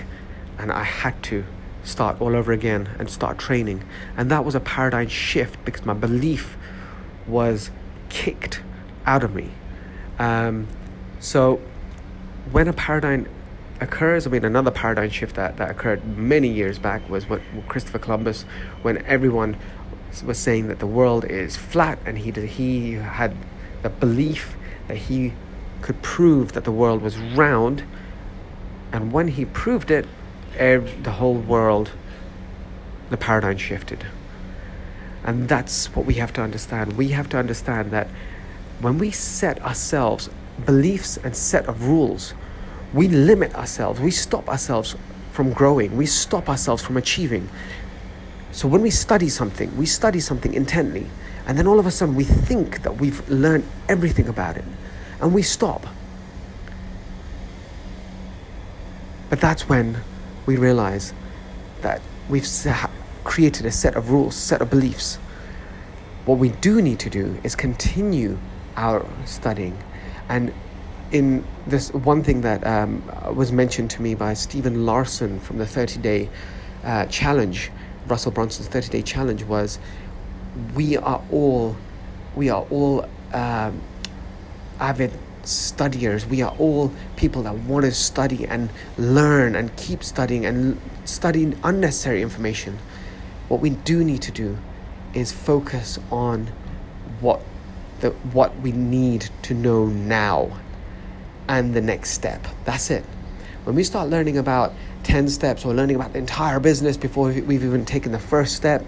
And 0.60 0.72
I 0.72 0.84
had 0.84 1.24
to 1.24 1.44
start 1.84 2.22
all 2.22 2.36
over 2.36 2.52
again 2.52 2.90
and 3.00 3.10
start 3.10 3.40
training. 3.40 3.84
And 4.16 4.30
that 4.30 4.46
was 4.46 4.54
a 4.54 4.60
paradigm 4.60 5.08
shift 5.08 5.58
because 5.66 5.84
my 5.88 5.96
belief 5.96 6.56
was 7.26 7.72
kicked 8.16 8.62
out 9.06 9.24
of 9.24 9.36
me. 9.36 9.50
Um, 10.20 10.68
so 11.20 11.60
when 12.50 12.70
a 12.70 12.74
paradigm 12.74 13.28
occurs, 13.82 14.26
I 14.26 14.30
mean, 14.30 14.46
another 14.46 14.72
paradigm 14.72 15.10
shift 15.10 15.36
that, 15.36 15.58
that 15.58 15.70
occurred 15.70 16.18
many 16.18 16.48
years 16.48 16.80
back 16.80 17.08
was 17.10 17.28
what 17.28 17.42
Christopher 17.68 18.00
Columbus, 18.00 18.44
when 18.84 19.06
everyone 19.06 19.58
was 20.26 20.38
saying 20.38 20.70
that 20.70 20.80
the 20.80 20.88
world 20.88 21.26
is 21.26 21.58
flat, 21.58 22.00
and 22.06 22.18
he 22.18 22.32
did, 22.32 22.48
he 22.52 22.94
had 22.94 23.36
the 23.82 23.90
belief 23.90 24.56
that 24.88 24.96
he 24.96 25.34
could 25.82 26.02
prove 26.02 26.54
that 26.54 26.64
the 26.64 26.72
world 26.72 27.02
was 27.02 27.18
round, 27.18 27.84
and 28.94 29.12
when 29.12 29.28
he 29.28 29.44
proved 29.44 29.92
it, 29.92 30.08
the 30.58 31.16
whole 31.18 31.36
world, 31.36 31.92
the 33.10 33.18
paradigm 33.18 33.58
shifted. 33.58 34.06
And 35.26 35.50
that's 35.50 35.88
what 35.96 36.06
we 36.06 36.14
have 36.16 36.32
to 36.34 36.42
understand. 36.42 36.94
We 36.94 37.10
have 37.10 37.28
to 37.30 37.38
understand 37.38 37.92
that 37.92 38.08
when 38.80 39.00
we 39.00 39.10
set 39.12 39.62
ourselves 39.64 40.30
beliefs 40.66 41.18
and 41.18 41.36
set 41.36 41.66
of 41.66 41.88
rules, 41.88 42.34
we 42.94 43.08
limit 43.08 43.56
ourselves, 43.56 44.00
we 44.00 44.12
stop 44.12 44.48
ourselves 44.48 44.96
from 45.32 45.52
growing, 45.52 45.98
we 45.98 46.06
stop 46.06 46.48
ourselves 46.48 46.84
from 46.84 46.96
achieving. 46.96 47.50
So 48.52 48.68
when 48.68 48.82
we 48.82 48.92
study 48.92 49.28
something, 49.28 49.76
we 49.76 49.88
study 49.88 50.20
something 50.20 50.54
intently, 50.54 51.08
and 51.48 51.58
then 51.58 51.68
all 51.68 51.80
of 51.80 51.88
a 51.88 51.92
sudden 51.92 52.16
we 52.16 52.24
think 52.24 52.84
that 52.84 52.98
we've 52.98 53.28
learned 53.28 53.66
everything 53.90 54.30
about 54.30 54.58
it, 54.58 54.64
and 55.20 55.34
we 55.34 55.42
stop. 55.42 55.88
But 59.30 59.42
that's 59.42 59.68
when 59.68 59.98
we 60.46 60.56
realize 60.56 61.14
that 61.82 62.02
we've 62.30 62.48
created 63.26 63.66
a 63.66 63.72
set 63.72 63.96
of 63.96 64.10
rules, 64.12 64.36
set 64.36 64.62
of 64.62 64.70
beliefs. 64.70 65.18
What 66.26 66.38
we 66.38 66.50
do 66.50 66.82
need 66.82 67.00
to 67.00 67.10
do 67.10 67.38
is 67.44 67.56
continue 67.56 68.38
our 68.78 69.06
studying. 69.26 69.78
And 70.30 70.54
in 71.12 71.44
this 71.68 71.94
one 71.94 72.24
thing 72.24 72.42
that 72.42 72.66
um, 72.66 73.04
was 73.36 73.52
mentioned 73.52 73.92
to 73.92 74.02
me 74.02 74.16
by 74.16 74.34
Stephen 74.34 74.86
Larsen 74.86 75.40
from 75.42 75.58
the 75.58 75.66
30 75.66 76.00
day 76.00 76.30
uh, 76.84 77.06
challenge, 77.08 77.72
Russell 78.08 78.32
Brunson's 78.32 78.70
30 78.70 78.90
day 78.90 79.02
challenge 79.02 79.44
was 79.44 79.80
we 80.74 80.96
are 80.98 81.22
all 81.32 81.76
we 82.36 82.50
are 82.50 82.66
all 82.70 83.06
um, 83.34 83.82
avid 84.80 85.12
studiers. 85.44 86.26
We 86.26 86.42
are 86.42 86.56
all 86.58 86.92
people 87.16 87.44
that 87.44 87.56
want 87.56 87.86
to 87.86 87.92
study 87.92 88.46
and 88.48 88.70
learn 88.98 89.56
and 89.56 89.76
keep 89.78 90.04
studying 90.04 90.46
and 90.46 90.80
studying 91.06 91.58
unnecessary 91.64 92.22
information. 92.22 92.78
What 93.48 93.62
we 93.62 93.70
do 93.70 94.04
need 94.04 94.22
to 94.24 94.32
do 94.32 94.58
is 95.14 95.32
focus 95.32 96.00
on 96.12 96.52
what 97.22 97.42
the 98.02 98.12
what 98.34 98.56
we 98.60 98.72
need 98.72 99.30
to 99.44 99.54
know 99.54 99.86
now 99.86 100.60
and 101.48 101.74
the 101.74 101.82
next 101.82 102.12
step. 102.12 102.46
That's 102.66 102.90
it. 102.90 103.06
When 103.64 103.76
we 103.76 103.84
start 103.84 104.10
learning 104.10 104.38
about 104.38 104.74
10 105.04 105.28
steps 105.30 105.66
or 105.66 105.74
learning 105.74 105.96
about 105.96 106.14
the 106.14 106.20
entire 106.20 106.60
business 106.60 106.98
before 106.98 107.28
we've 107.30 107.64
even 107.64 107.86
taken 107.86 108.12
the 108.12 108.20
first 108.20 108.56
step, 108.56 108.84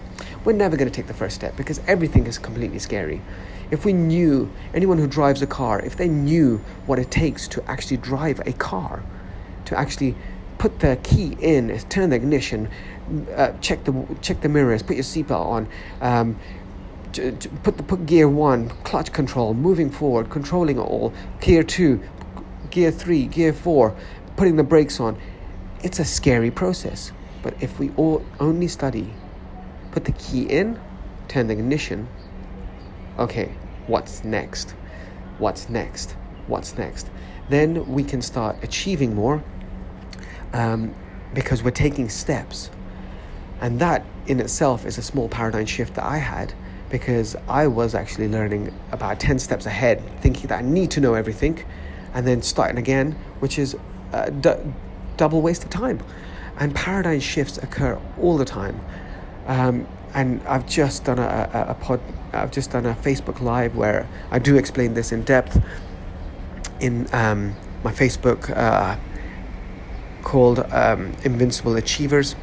we're 0.45 0.53
never 0.53 0.77
going 0.77 0.89
to 0.89 0.95
take 0.95 1.07
the 1.07 1.13
first 1.13 1.35
step 1.35 1.55
because 1.55 1.79
everything 1.87 2.27
is 2.27 2.37
completely 2.37 2.79
scary. 2.79 3.21
If 3.69 3.85
we 3.85 3.93
knew, 3.93 4.51
anyone 4.73 4.97
who 4.97 5.07
drives 5.07 5.41
a 5.41 5.47
car, 5.47 5.81
if 5.81 5.97
they 5.97 6.07
knew 6.07 6.57
what 6.85 6.99
it 6.99 7.11
takes 7.11 7.47
to 7.49 7.63
actually 7.69 7.97
drive 7.97 8.39
a 8.47 8.53
car, 8.53 9.03
to 9.65 9.77
actually 9.77 10.15
put 10.57 10.79
the 10.79 10.97
key 11.03 11.35
in, 11.39 11.77
turn 11.89 12.09
the 12.09 12.15
ignition, 12.15 12.69
uh, 13.35 13.51
check 13.61 13.83
the 13.83 14.05
check 14.21 14.41
the 14.41 14.49
mirrors, 14.49 14.83
put 14.83 14.95
your 14.95 15.03
seatbelt 15.03 15.45
on, 15.45 15.67
um, 16.01 16.39
put 17.63 17.77
the 17.77 17.83
put 17.83 18.05
gear 18.05 18.27
one, 18.27 18.69
clutch 18.83 19.11
control, 19.11 19.53
moving 19.53 19.89
forward, 19.89 20.29
controlling 20.29 20.77
it 20.77 20.81
all, 20.81 21.13
gear 21.41 21.63
two, 21.63 22.01
gear 22.69 22.91
three, 22.91 23.25
gear 23.25 23.53
four, 23.53 23.95
putting 24.35 24.55
the 24.55 24.63
brakes 24.63 24.99
on. 24.99 25.17
It's 25.83 25.99
a 25.99 26.05
scary 26.05 26.51
process. 26.51 27.11
But 27.43 27.55
if 27.61 27.79
we 27.79 27.91
all 27.91 28.25
only 28.39 28.67
study, 28.67 29.13
put 29.91 30.05
the 30.05 30.11
key 30.13 30.43
in, 30.43 30.79
turn 31.27 31.47
the 31.47 31.53
ignition, 31.53 32.07
okay, 33.19 33.53
what's 33.85 34.23
next? 34.23 34.71
What's 35.37 35.69
next? 35.69 36.15
What's 36.47 36.77
next? 36.77 37.09
Then 37.49 37.85
we 37.91 38.03
can 38.03 38.21
start 38.21 38.57
achieving 38.63 39.15
more 39.15 39.43
um, 40.53 40.93
because 41.33 41.63
we're 41.63 41.71
taking 41.71 42.09
steps. 42.09 42.69
And 43.61 43.79
that 43.79 44.05
in 44.27 44.39
itself 44.39 44.85
is 44.85 44.97
a 44.97 45.01
small 45.01 45.29
paradigm 45.29 45.65
shift 45.65 45.95
that 45.95 46.05
I 46.05 46.17
had 46.17 46.53
because 46.89 47.35
I 47.47 47.67
was 47.67 47.95
actually 47.95 48.27
learning 48.29 48.73
about 48.91 49.19
10 49.19 49.39
steps 49.39 49.65
ahead, 49.65 50.01
thinking 50.21 50.47
that 50.47 50.59
I 50.59 50.61
need 50.61 50.91
to 50.91 51.01
know 51.01 51.15
everything, 51.15 51.63
and 52.13 52.25
then 52.25 52.41
starting 52.41 52.77
again, 52.77 53.13
which 53.39 53.59
is 53.59 53.75
a 54.13 54.31
d- 54.31 54.53
double 55.17 55.41
waste 55.41 55.63
of 55.63 55.69
time. 55.69 56.01
And 56.59 56.73
paradigm 56.73 57.19
shifts 57.19 57.57
occur 57.57 57.99
all 58.19 58.37
the 58.37 58.45
time. 58.45 58.79
Um, 59.47 59.87
and 60.13 60.41
I've 60.47 60.65
just 60.67 61.03
done 61.03 61.19
a, 61.19 61.49
a, 61.53 61.71
a, 61.71 61.73
pod, 61.75 61.99
I've 62.33 62.51
just 62.51 62.71
done 62.71 62.85
a 62.85 62.93
Facebook 62.93 63.41
Live 63.41 63.75
where 63.75 64.07
I 64.31 64.39
do 64.39 64.55
explain 64.55 64.93
this 64.93 65.11
in 65.11 65.23
depth 65.23 65.61
in 66.79 67.07
um, 67.13 67.55
my 67.83 67.91
Facebook 67.91 68.55
uh, 68.55 68.97
called 70.23 70.59
um, 70.71 71.13
Invincible 71.23 71.75
Achievers. 71.75 72.35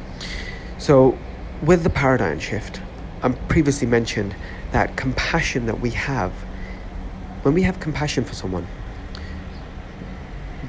So, 0.77 1.17
with 1.61 1.83
the 1.83 1.89
paradigm 1.89 2.39
shift, 2.39 2.81
I 3.23 3.29
previously 3.29 3.87
mentioned 3.87 4.35
that 4.71 4.97
compassion 4.97 5.67
that 5.67 5.79
we 5.79 5.91
have, 5.91 6.31
when 7.43 7.53
we 7.53 7.61
have 7.61 7.79
compassion 7.79 8.25
for 8.25 8.35
someone, 8.35 8.67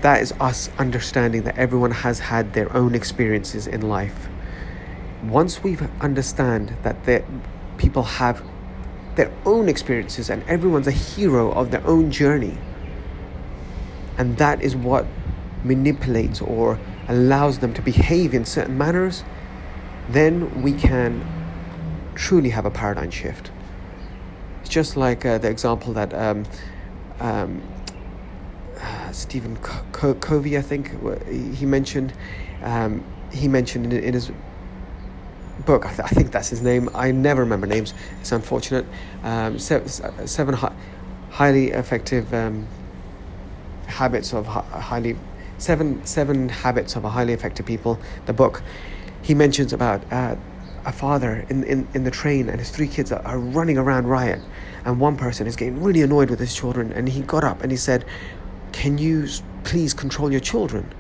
that 0.02 0.22
is 0.22 0.32
us 0.38 0.70
understanding 0.78 1.42
that 1.42 1.58
everyone 1.58 1.90
has 1.90 2.20
had 2.20 2.52
their 2.52 2.72
own 2.74 2.94
experiences 2.94 3.66
in 3.66 3.82
life. 3.82 4.28
Once 5.24 5.64
we 5.64 5.76
understand 6.00 6.76
that 6.84 7.04
the 7.04 7.24
people 7.76 8.04
have 8.04 8.44
their 9.16 9.32
own 9.44 9.68
experiences 9.68 10.30
and 10.30 10.42
everyone's 10.44 10.86
a 10.86 10.92
hero 10.92 11.50
of 11.52 11.72
their 11.72 11.84
own 11.86 12.12
journey, 12.12 12.56
and 14.18 14.36
that 14.38 14.62
is 14.62 14.76
what 14.76 15.06
manipulates 15.64 16.40
or 16.40 16.78
allows 17.08 17.58
them 17.58 17.74
to 17.74 17.82
behave 17.82 18.34
in 18.34 18.44
certain 18.44 18.78
manners, 18.78 19.24
then 20.08 20.62
we 20.62 20.72
can 20.72 21.24
truly 22.14 22.50
have 22.50 22.64
a 22.64 22.70
paradigm 22.70 23.10
shift. 23.10 23.50
It's 24.60 24.70
just 24.70 24.96
like 24.96 25.24
uh, 25.24 25.38
the 25.38 25.48
example 25.48 25.92
that 25.94 26.12
um, 26.14 26.44
um, 27.20 27.62
uh, 28.80 29.12
Stephen 29.12 29.56
Co- 29.58 30.14
Covey, 30.14 30.58
I 30.58 30.62
think, 30.62 30.90
he 31.54 31.66
mentioned. 31.66 32.12
Um, 32.62 33.04
he 33.32 33.48
mentioned 33.48 33.92
in, 33.92 34.02
in 34.02 34.14
his 34.14 34.30
book, 35.64 35.86
I, 35.86 35.88
th- 35.88 36.00
I, 36.00 36.08
think 36.08 36.30
that's 36.30 36.48
his 36.48 36.62
name. 36.62 36.88
I 36.94 37.10
never 37.10 37.42
remember 37.42 37.66
names. 37.66 37.94
It's 38.20 38.32
unfortunate. 38.32 38.86
Um, 39.22 39.58
seven, 39.58 39.88
seven 40.26 40.54
hi- 40.54 40.74
highly 41.30 41.70
effective 41.70 42.32
um, 42.34 42.66
habits 43.86 44.32
of 44.32 44.46
hi- 44.46 44.80
highly 44.80 45.16
seven 45.58 46.04
seven 46.04 46.48
habits 46.48 46.96
of 46.96 47.04
highly 47.04 47.32
effective 47.32 47.66
people. 47.66 47.98
The 48.26 48.32
book 48.32 48.62
he 49.26 49.34
mentions 49.34 49.72
about. 49.72 50.00
Uh, 50.12 50.36
a 50.86 50.92
father 50.92 51.44
in, 51.48 51.64
in, 51.64 51.86
in 51.94 52.04
the 52.04 52.12
train 52.12 52.48
and 52.48 52.60
his 52.60 52.70
three 52.70 52.86
kids 52.86 53.10
are, 53.10 53.20
are 53.26 53.38
running 53.38 53.76
around 53.76 54.06
riot. 54.06 54.40
And 54.84 55.00
one 55.00 55.16
person 55.16 55.48
is 55.48 55.56
getting 55.56 55.82
really 55.82 56.00
annoyed 56.00 56.30
with 56.30 56.38
his 56.38 56.54
children 56.54 56.92
and 56.92 57.08
he 57.08 57.22
got 57.22 57.42
up 57.42 57.60
and 57.62 57.72
he 57.72 57.76
said 57.76 58.04
can 58.70 58.96
you 58.96 59.26
please 59.64 59.92
control 59.92 60.30
your 60.30 60.40
children? 60.40 60.92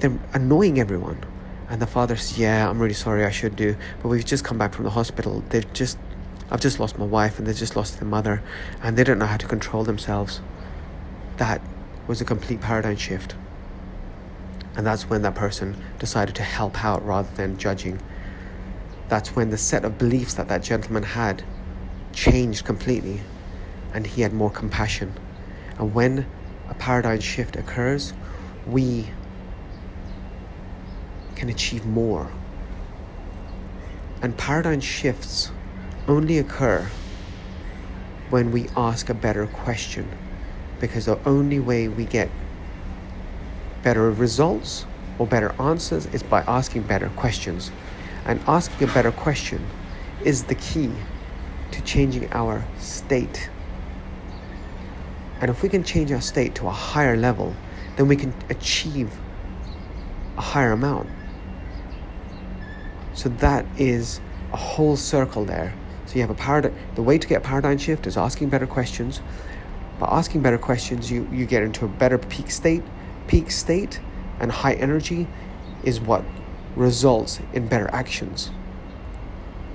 They're 0.00 0.18
annoying 0.32 0.80
everyone. 0.80 1.22
And 1.68 1.82
the 1.82 1.86
father 1.86 2.16
says 2.16 2.38
yeah 2.38 2.68
i'm 2.68 2.80
really 2.80 2.94
sorry 2.94 3.26
i 3.26 3.30
should 3.30 3.54
do 3.54 3.76
but 4.02 4.08
we've 4.08 4.24
just 4.24 4.42
come 4.42 4.56
back 4.56 4.72
from 4.72 4.84
the 4.84 4.90
hospital. 4.90 5.44
They've 5.50 5.70
just 5.74 5.98
i've 6.50 6.62
just 6.62 6.80
lost 6.80 6.98
my 6.98 7.04
wife 7.04 7.38
and 7.38 7.46
they've 7.46 7.54
just 7.54 7.76
lost 7.76 8.00
their 8.00 8.08
mother 8.08 8.42
and 8.82 8.96
they 8.96 9.04
don't 9.04 9.18
know 9.18 9.26
how 9.26 9.36
to 9.36 9.46
control 9.46 9.84
themselves. 9.84 10.40
That 11.36 11.60
was 12.06 12.22
a 12.22 12.24
complete 12.24 12.62
paradigm 12.62 12.96
shift 12.96 13.34
and 14.78 14.86
that's 14.86 15.10
when 15.10 15.20
that 15.22 15.34
person 15.34 15.76
decided 15.98 16.34
to 16.36 16.42
help 16.42 16.82
out 16.82 17.04
rather 17.04 17.28
than 17.34 17.58
judging 17.58 18.00
that's 19.08 19.34
when 19.34 19.50
the 19.50 19.58
set 19.58 19.84
of 19.84 19.98
beliefs 19.98 20.34
that 20.34 20.48
that 20.48 20.62
gentleman 20.62 21.02
had 21.02 21.42
changed 22.12 22.64
completely 22.64 23.20
and 23.94 24.06
he 24.06 24.22
had 24.22 24.32
more 24.34 24.50
compassion. 24.50 25.14
And 25.78 25.94
when 25.94 26.26
a 26.68 26.74
paradigm 26.74 27.20
shift 27.20 27.56
occurs, 27.56 28.12
we 28.66 29.08
can 31.36 31.48
achieve 31.48 31.86
more. 31.86 32.30
And 34.20 34.36
paradigm 34.36 34.80
shifts 34.80 35.50
only 36.06 36.38
occur 36.38 36.90
when 38.28 38.50
we 38.50 38.68
ask 38.76 39.08
a 39.08 39.14
better 39.14 39.46
question 39.46 40.06
because 40.80 41.06
the 41.06 41.18
only 41.26 41.60
way 41.60 41.88
we 41.88 42.04
get 42.04 42.28
better 43.82 44.10
results 44.10 44.86
or 45.18 45.26
better 45.26 45.54
answers 45.60 46.06
is 46.06 46.22
by 46.22 46.42
asking 46.42 46.82
better 46.82 47.08
questions. 47.10 47.70
And 48.26 48.40
asking 48.46 48.88
a 48.88 48.92
better 48.92 49.12
question 49.12 49.64
is 50.24 50.44
the 50.44 50.54
key 50.56 50.90
to 51.72 51.80
changing 51.82 52.32
our 52.32 52.64
state 52.78 53.48
And 55.40 55.50
if 55.50 55.62
we 55.62 55.68
can 55.68 55.84
change 55.84 56.10
our 56.12 56.20
state 56.20 56.54
to 56.56 56.66
a 56.66 56.72
higher 56.72 57.16
level, 57.16 57.54
then 57.96 58.08
we 58.08 58.16
can 58.16 58.34
achieve 58.50 59.12
a 60.36 60.40
higher 60.40 60.72
amount. 60.72 61.08
So 63.14 63.28
that 63.40 63.64
is 63.76 64.20
a 64.52 64.56
whole 64.56 64.96
circle 64.96 65.44
there. 65.44 65.74
So 66.06 66.14
you 66.14 66.20
have 66.22 66.30
a 66.30 66.34
paradigm. 66.34 66.74
The 66.94 67.02
way 67.02 67.18
to 67.18 67.28
get 67.28 67.42
paradigm 67.42 67.78
shift 67.78 68.06
is 68.06 68.16
asking 68.16 68.48
better 68.48 68.66
questions. 68.66 69.20
By 69.98 70.08
asking 70.10 70.42
better 70.42 70.58
questions, 70.58 71.10
you, 71.10 71.28
you 71.32 71.44
get 71.44 71.62
into 71.62 71.84
a 71.84 71.88
better 71.88 72.18
peak 72.18 72.50
state. 72.50 72.82
Peak 73.28 73.50
state 73.50 74.00
and 74.40 74.50
high 74.50 74.74
energy 74.74 75.28
is 75.84 76.00
what 76.00 76.24
results 76.74 77.40
in 77.52 77.68
better 77.68 77.88
actions. 77.92 78.50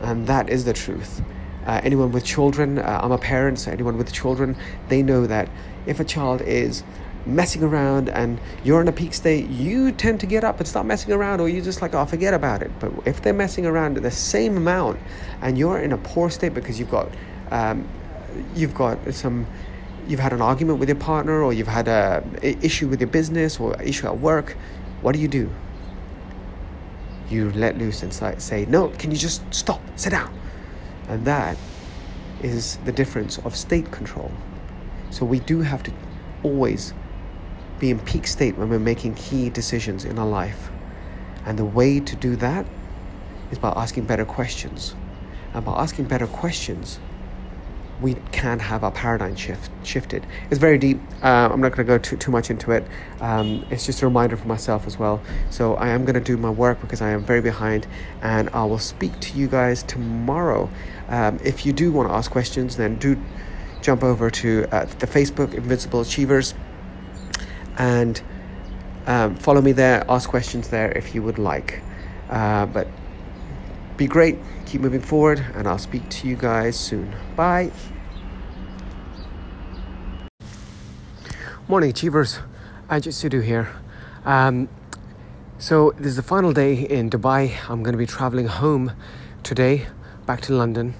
And 0.02 0.28
that 0.28 0.50
is 0.50 0.66
the 0.66 0.74
truth. 0.74 1.22
Uh, 1.66 1.80
anyone 1.84 2.12
with 2.12 2.26
children, 2.26 2.80
uh, 2.80 3.00
I'm 3.02 3.14
a 3.14 3.18
parent, 3.18 3.60
so 3.60 3.72
anyone 3.72 3.98
with 3.98 4.12
children, 4.12 4.58
they 4.90 5.02
know 5.02 5.26
that 5.28 5.48
if 5.86 6.02
a 6.02 6.04
child 6.04 6.42
is 6.42 6.84
messing 7.26 7.64
around 7.64 8.10
and 8.10 8.38
you're 8.66 8.82
in 8.82 8.88
a 8.90 8.92
peak 8.92 9.14
state, 9.14 9.50
you 9.50 9.94
tend 9.94 10.20
to 10.20 10.26
get 10.26 10.44
up 10.44 10.60
and 10.60 10.68
stop 10.68 10.86
messing 10.86 11.14
around, 11.14 11.40
or 11.40 11.48
you 11.48 11.62
just 11.62 11.82
like, 11.82 11.94
oh, 11.94 12.06
forget 12.06 12.34
about 12.34 12.62
it. 12.62 12.72
But 12.80 12.92
if 13.06 13.22
they're 13.22 13.34
messing 13.34 13.66
around 13.66 13.96
the 13.96 14.12
same 14.12 14.58
amount 14.58 15.00
and 15.42 15.58
you're 15.58 15.80
in 15.80 15.94
a 15.94 15.98
poor 15.98 16.30
state 16.30 16.54
because 16.54 16.80
you've 16.80 16.92
got, 16.92 17.10
um, 17.52 17.88
you've 18.56 18.76
got 18.76 19.14
some, 19.14 19.48
you've 20.08 20.20
had 20.20 20.34
an 20.34 20.42
argument 20.42 20.80
with 20.80 20.90
your 20.90 20.98
partner, 20.98 21.44
or 21.44 21.54
you've 21.54 21.68
had 21.68 21.88
a, 21.88 22.24
a 22.42 22.58
issue 22.64 22.88
with 22.88 23.00
your 23.00 23.10
business, 23.10 23.60
or 23.60 23.82
issue 23.82 24.08
at 24.08 24.20
work, 24.20 24.58
what 25.02 25.14
do 25.14 25.20
you 25.20 25.28
do? 25.28 25.50
You 27.30 27.52
let 27.54 27.78
loose 27.78 28.04
and 28.04 28.14
say, 28.42 28.66
no, 28.70 28.90
can 28.90 29.12
you 29.12 29.18
just 29.18 29.42
stop, 29.54 29.82
sit 29.96 30.12
down? 30.12 30.34
And 31.08 31.26
that 31.26 31.58
is 32.42 32.78
the 32.86 32.92
difference 32.92 33.38
of 33.40 33.56
state 33.56 33.92
control. 33.92 34.32
So 35.10 35.26
we 35.26 35.40
do 35.40 35.62
have 35.62 35.84
to 35.84 35.92
always 36.44 36.94
be 37.80 37.90
in 37.90 38.00
peak 38.00 38.28
state 38.28 38.58
when 38.58 38.70
we're 38.70 38.80
making 38.80 39.16
key 39.16 39.50
decisions 39.50 40.06
in 40.06 40.20
our 40.20 40.28
life. 40.28 40.70
And 41.46 41.58
the 41.58 41.66
way 41.66 42.00
to 42.00 42.16
do 42.16 42.36
that 42.38 42.66
is 43.52 43.60
by 43.60 43.74
asking 43.76 44.06
better 44.06 44.26
questions. 44.26 44.96
And 45.54 45.66
by 45.66 45.74
asking 45.74 46.06
better 46.06 46.28
questions, 46.28 47.00
we 48.02 48.16
can 48.32 48.60
have 48.60 48.84
our 48.84 48.92
paradigm 48.92 49.36
shift 49.36 49.72
shifted. 49.84 50.26
It's 50.50 50.60
very 50.60 50.78
deep. 50.78 51.00
Uh, 51.22 51.50
I'm 51.52 51.62
not 51.62 51.72
going 51.72 51.86
to 51.86 51.92
go 51.92 51.98
too, 51.98 52.18
too 52.18 52.32
much 52.32 52.50
into 52.50 52.72
it. 52.72 52.86
Um, 53.22 53.66
it's 53.70 53.86
just 53.86 54.02
a 54.02 54.06
reminder 54.06 54.36
for 54.36 54.48
myself 54.48 54.88
as 54.88 54.98
well. 54.98 55.22
So 55.50 55.76
I 55.76 55.90
am 55.90 56.04
going 56.04 56.16
to 56.16 56.22
do 56.22 56.38
my 56.38 56.50
work 56.50 56.82
because 56.82 57.02
I 57.02 57.12
am 57.12 57.24
very 57.24 57.42
behind, 57.42 57.88
and 58.22 58.50
I 58.50 58.66
will 58.66 58.80
speak 58.80 59.20
to 59.22 59.38
you 59.38 59.48
guys 59.48 59.84
tomorrow. 59.84 60.70
Um, 61.08 61.40
if 61.44 61.66
you 61.66 61.74
do 61.74 61.92
want 61.92 62.10
to 62.10 62.16
ask 62.16 62.32
questions, 62.32 62.78
then 62.78 62.96
do 62.96 63.18
jump 63.82 64.04
over 64.04 64.30
to 64.32 64.66
uh, 64.72 64.86
the 64.86 65.08
Facebook 65.08 65.54
Invincible 65.54 66.02
Achievers 66.02 66.54
and 67.78 68.22
um, 69.06 69.36
follow 69.36 69.62
me 69.62 69.72
there. 69.72 70.06
Ask 70.10 70.30
questions 70.30 70.70
there 70.70 70.92
if 70.92 71.14
you 71.14 71.22
would 71.22 71.38
like. 71.38 71.82
Uh, 72.30 72.66
but 72.66 72.88
be 73.98 74.08
great. 74.08 74.38
Keep 74.66 74.82
moving 74.82 75.02
forward, 75.02 75.46
and 75.56 75.68
I'll 75.68 75.78
speak 75.78 76.08
to 76.10 76.28
you 76.28 76.36
guys 76.36 76.78
soon. 76.78 77.14
Bye. 77.36 77.72
Morning, 81.68 81.90
Achievers. 81.90 82.40
Ajit 82.90 83.14
Sidhu 83.14 83.42
here. 83.44 83.70
Um, 84.26 84.68
so, 85.58 85.94
this 85.98 86.08
is 86.08 86.16
the 86.16 86.24
final 86.24 86.52
day 86.52 86.74
in 86.74 87.10
Dubai. 87.10 87.54
I'm 87.70 87.84
going 87.84 87.94
to 87.94 87.98
be 87.98 88.06
traveling 88.06 88.48
home 88.48 88.92
today, 89.44 89.88
back 90.26 90.42
to 90.42 90.54
London. 90.54 90.94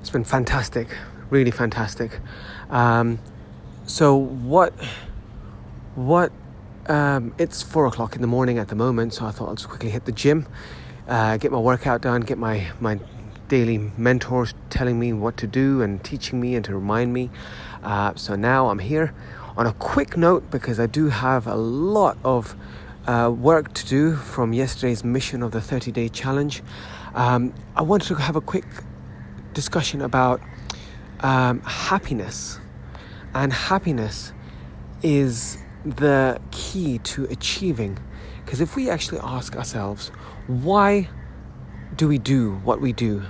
It's 0.00 0.10
been 0.10 0.24
fantastic, 0.24 0.88
really 1.30 1.50
fantastic. 1.50 2.20
Um, 2.70 3.18
so, 3.86 4.14
what, 4.14 4.72
what, 5.94 6.32
um, 6.86 7.34
it's 7.38 7.62
four 7.62 7.86
o'clock 7.86 8.14
in 8.14 8.22
the 8.22 8.28
morning 8.28 8.58
at 8.58 8.68
the 8.68 8.76
moment, 8.76 9.14
so 9.14 9.26
I 9.26 9.30
thought 9.30 9.48
I'll 9.48 9.56
just 9.56 9.68
quickly 9.68 9.90
hit 9.90 10.04
the 10.04 10.12
gym, 10.12 10.46
uh, 11.08 11.36
get 11.36 11.50
my 11.50 11.58
workout 11.58 12.02
done, 12.02 12.20
get 12.20 12.38
my, 12.38 12.70
my 12.80 13.00
daily 13.48 13.78
mentors 13.96 14.54
telling 14.70 14.98
me 14.98 15.12
what 15.12 15.36
to 15.38 15.46
do 15.46 15.82
and 15.82 16.04
teaching 16.04 16.40
me 16.40 16.54
and 16.54 16.64
to 16.64 16.74
remind 16.74 17.12
me. 17.12 17.30
Uh, 17.82 18.14
so 18.14 18.36
now 18.36 18.68
I'm 18.68 18.78
here 18.78 19.14
on 19.56 19.66
a 19.66 19.72
quick 19.72 20.16
note, 20.16 20.50
because 20.52 20.78
I 20.78 20.86
do 20.86 21.08
have 21.08 21.48
a 21.48 21.56
lot 21.56 22.16
of 22.22 22.54
uh, 23.08 23.28
work 23.30 23.74
to 23.74 23.86
do 23.86 24.14
from 24.14 24.52
yesterday's 24.52 25.02
mission 25.02 25.42
of 25.42 25.50
the 25.50 25.60
30 25.60 25.90
day 25.90 26.08
challenge, 26.08 26.62
um, 27.14 27.52
I 27.74 27.82
wanted 27.82 28.06
to 28.08 28.14
have 28.16 28.36
a 28.36 28.40
quick 28.40 28.66
discussion 29.54 30.02
about 30.02 30.40
um, 31.20 31.60
happiness. 31.62 32.60
And 33.34 33.52
happiness 33.52 34.32
is 35.02 35.58
the 35.84 36.40
key 36.50 36.98
to 36.98 37.24
achieving. 37.24 37.98
Because 38.48 38.62
if 38.62 38.76
we 38.76 38.88
actually 38.88 39.20
ask 39.22 39.56
ourselves, 39.56 40.08
why 40.46 41.06
do 41.96 42.08
we 42.08 42.16
do 42.16 42.54
what 42.64 42.80
we 42.80 42.94
do? 42.94 43.22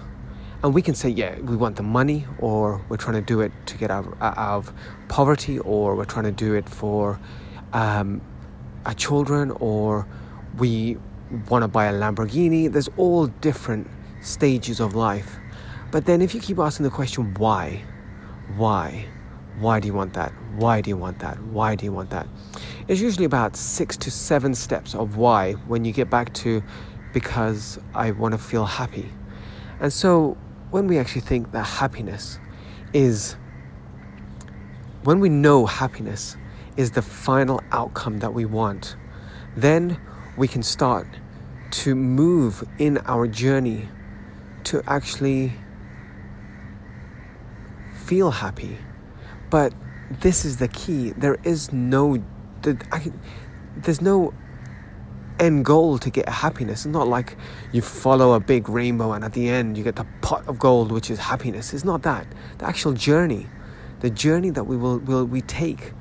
And 0.63 0.73
we 0.73 0.81
can 0.81 0.95
say, 0.95 1.09
yeah, 1.09 1.37
we 1.41 1.57
want 1.57 1.75
the 1.75 1.83
money, 1.83 2.25
or 2.39 2.81
we're 2.89 2.99
trying 2.99 3.17
to 3.17 3.21
do 3.21 3.41
it 3.41 3.51
to 3.67 3.77
get 3.77 3.91
out, 3.91 4.17
of 4.21 4.73
poverty, 5.09 5.59
or 5.59 5.97
we're 5.97 6.05
trying 6.05 6.27
to 6.27 6.31
do 6.31 6.55
it 6.55 6.69
for 6.69 7.19
um, 7.73 8.21
our 8.87 8.95
children, 8.95 9.51
or 9.59 10.07
we 10.57 10.97
want 11.49 11.63
to 11.65 11.69
buy 11.69 11.87
a 11.87 11.93
Lamborghini. 11.93 12.71
There's 12.71 12.89
all 12.97 13.27
different 13.27 13.89
stages 14.21 14.79
of 14.79 14.95
life. 14.95 15.35
But 15.91 16.07
then 16.07 16.23
if 16.23 16.33
you 16.33 16.41
keep 16.41 16.61
asking 16.61 16.85
the 16.85 16.91
question, 16.91 17.35
why? 17.35 17.83
Why? 18.57 19.05
Why 19.59 19.81
do 19.81 19.89
you 19.89 19.95
want 19.95 20.13
that? 20.13 20.33
Why 20.55 20.81
do 20.81 20.91
you 20.91 20.97
want 20.97 21.19
that? 21.19 21.43
Why 21.43 21.75
do 21.75 21.85
you 21.85 21.91
want 21.91 22.11
that? 22.11 22.29
It's 22.89 23.03
usually 23.03 23.27
about 23.27 23.55
six 23.55 23.99
to 23.99 24.11
seven 24.11 24.55
steps 24.55 24.95
of 24.95 25.19
why 25.19 25.53
when 25.53 25.85
you 25.85 25.93
get 25.93 26.09
back 26.09 26.33
to 26.35 26.63
because 27.13 27.79
I 27.95 28.13
want 28.13 28.33
to 28.33 28.39
feel 28.39 28.65
happy. 28.65 29.11
And 29.79 29.93
so 29.93 30.39
when 30.71 30.87
we 30.87 30.99
actually 30.99 31.21
think 31.21 31.53
that 31.53 31.65
happiness 31.65 32.39
is, 32.95 33.37
when 35.05 35.21
we 35.21 35.29
know 35.29 35.67
happiness 35.67 36.39
is 36.79 36.93
the 36.93 37.03
final 37.03 37.61
outcome 37.73 38.21
that 38.21 38.33
we 38.33 38.47
want, 38.47 38.97
then 39.55 40.01
we 40.39 40.49
can 40.49 40.63
start 40.63 41.07
to 41.71 41.95
move 41.95 42.67
in 42.79 42.97
our 43.05 43.27
journey 43.27 43.87
to 44.65 44.83
actually 44.87 45.53
feel 48.07 48.31
happy. 48.31 48.79
But 49.51 49.75
this 50.09 50.47
is 50.47 50.57
the 50.57 50.69
key. 50.69 51.11
There 51.11 51.37
is 51.45 51.71
no, 51.71 52.23
there's 52.63 54.01
no 54.01 54.33
end 55.39 55.65
goal 55.65 55.99
to 55.99 56.11
get 56.11 56.29
happiness. 56.29 56.85
It's 56.85 56.93
not 56.93 57.09
like 57.09 57.37
you 57.73 57.83
follow 57.83 58.33
a 58.33 58.41
big 58.41 58.69
rainbow 58.69 59.13
and 59.13 59.25
at 59.25 59.33
the 59.33 59.49
end 59.49 59.77
you 59.79 59.85
get 59.85 59.97
the 59.97 60.07
pot 60.21 60.47
of 60.49 60.59
gold, 60.59 60.93
which 60.93 61.11
is 61.11 61.19
happiness. 61.19 61.73
It's 61.73 61.85
not 61.85 62.03
that. 62.03 62.27
The 62.59 62.67
actual 62.67 62.93
journey, 62.93 63.47
the 64.01 64.11
journey 64.11 64.51
that 64.51 64.65
we 64.65 64.77
will, 64.77 64.99
will 64.99 65.25
we 65.25 65.43
take, 65.43 65.93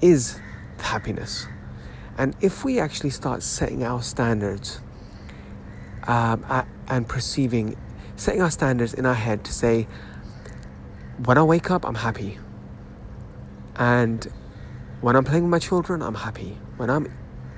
is 0.00 0.40
happiness. 0.78 1.46
And 2.18 2.34
if 2.40 2.64
we 2.64 2.80
actually 2.80 3.10
start 3.10 3.42
setting 3.42 3.84
our 3.84 4.02
standards 4.02 4.80
um, 6.04 6.44
and 6.88 7.06
perceiving, 7.06 7.76
setting 8.16 8.40
our 8.40 8.50
standards 8.50 8.94
in 8.94 9.04
our 9.04 9.14
head 9.14 9.44
to 9.44 9.52
say, 9.52 9.86
when 11.24 11.36
I 11.38 11.42
wake 11.42 11.70
up, 11.70 11.84
I'm 11.86 11.94
happy. 11.94 12.38
And 13.76 14.26
when 15.00 15.14
I'm 15.14 15.24
playing 15.24 15.44
with 15.44 15.50
my 15.50 15.58
children, 15.58 16.02
I'm 16.02 16.14
happy. 16.14 16.56
When 16.76 16.90
I'm 16.90 17.12